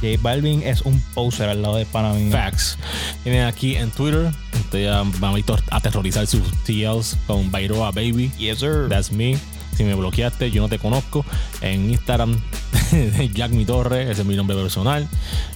J 0.00 0.20
Balvin 0.20 0.62
es 0.62 0.82
un 0.82 1.00
poser 1.14 1.48
al 1.48 1.62
lado 1.62 1.76
de 1.76 1.86
pana 1.86 2.12
mío. 2.12 2.32
Facts. 2.32 2.78
Tienen 3.22 3.44
aquí 3.44 3.76
en 3.76 3.90
Twitter. 3.90 4.30
Ustedes 4.54 4.90
van 5.20 5.34
a 5.34 5.76
aterrorizar 5.76 6.26
sus 6.26 6.42
TLs 6.64 7.16
con 7.26 7.50
Bairoa 7.50 7.90
Baby. 7.92 8.30
Yes, 8.36 8.58
sir. 8.58 8.88
That's 8.88 9.10
me. 9.10 9.38
Si 9.76 9.84
me 9.84 9.94
bloqueaste, 9.94 10.50
yo 10.50 10.62
no 10.62 10.68
te 10.68 10.78
conozco. 10.78 11.24
En 11.60 11.90
Instagram, 11.90 12.40
Jack 13.34 13.50
Mi 13.50 13.64
Torre, 13.64 14.10
ese 14.10 14.22
es 14.22 14.26
mi 14.26 14.36
nombre 14.36 14.56
personal. 14.56 15.08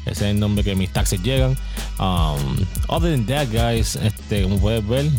Ese 0.03 0.11
es 0.11 0.23
el 0.23 0.41
nombre 0.41 0.63
que 0.63 0.75
mis 0.75 0.91
taxes 0.93 1.23
llegan. 1.23 1.57
Um, 1.99 2.57
other 2.89 3.11
than 3.11 3.27
that, 3.27 3.49
guys, 3.51 3.97
este, 3.97 4.43
como 4.43 4.59
puedes 4.59 4.87
ver, 4.87 5.11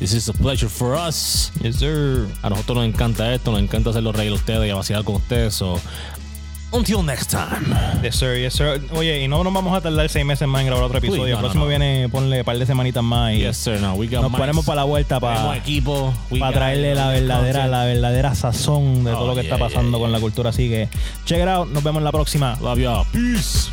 this 0.00 0.12
is 0.12 0.28
a 0.28 0.32
pleasure 0.32 0.68
for 0.68 0.94
us. 0.94 1.52
Yes, 1.62 1.76
sir. 1.76 2.26
A 2.42 2.50
nosotros 2.50 2.78
nos 2.78 2.86
encanta 2.86 3.32
esto, 3.32 3.52
nos 3.52 3.60
encanta 3.60 3.90
hacerlo 3.90 4.12
reír 4.12 4.32
a 4.32 4.34
ustedes 4.34 4.66
y 4.66 4.70
a 4.70 4.74
vacilar 4.74 5.04
con 5.04 5.16
ustedes. 5.16 5.54
So, 5.54 5.80
Until 6.70 7.02
next 7.02 7.30
time. 7.30 7.74
Yes, 8.02 8.16
sir, 8.16 8.36
yes, 8.36 8.52
sir. 8.54 8.80
Oye, 8.92 9.22
y 9.24 9.28
no 9.28 9.42
nos 9.42 9.52
vamos 9.54 9.74
a 9.74 9.80
tardar 9.80 10.06
seis 10.10 10.24
meses 10.26 10.46
más 10.46 10.60
en 10.60 10.66
grabar 10.66 10.84
otro 10.84 10.98
episodio. 10.98 11.22
No, 11.22 11.26
el 11.26 11.32
no, 11.32 11.38
próximo 11.40 11.64
no. 11.64 11.68
viene, 11.70 12.08
ponle 12.10 12.40
un 12.40 12.44
par 12.44 12.58
de 12.58 12.66
semanitas 12.66 13.02
más 13.02 13.32
y 13.32 13.38
Yes, 13.38 13.56
sir. 13.56 13.80
No, 13.80 13.94
we 13.94 14.06
got 14.06 14.20
nos 14.20 14.30
mics. 14.30 14.38
ponemos 14.40 14.64
para 14.66 14.76
la 14.76 14.84
vuelta 14.84 15.18
para 15.18 15.56
equipo. 15.56 16.12
we 16.30 16.38
traerle 16.52 16.94
la 16.94 17.08
verdadera, 17.08 17.60
content. 17.60 17.70
la 17.70 17.84
verdadera 17.84 18.34
sazón 18.34 19.02
de 19.04 19.12
todo 19.12 19.22
Oh, 19.22 19.26
lo 19.28 19.34
que 19.34 19.42
yeah, 19.44 19.54
está 19.54 19.66
pasando 19.66 19.96
yeah, 19.96 20.04
con 20.04 20.12
la 20.12 20.20
cultura. 20.20 20.50
Así 20.50 20.68
que 20.68 20.88
check 21.24 21.38
it 21.40 21.48
out. 21.48 21.68
Nos 21.70 21.82
vemos 21.82 22.02
la 22.02 22.12
próxima. 22.12 22.58
Love 22.60 22.78
y'all. 22.80 23.06
Peace. 23.12 23.70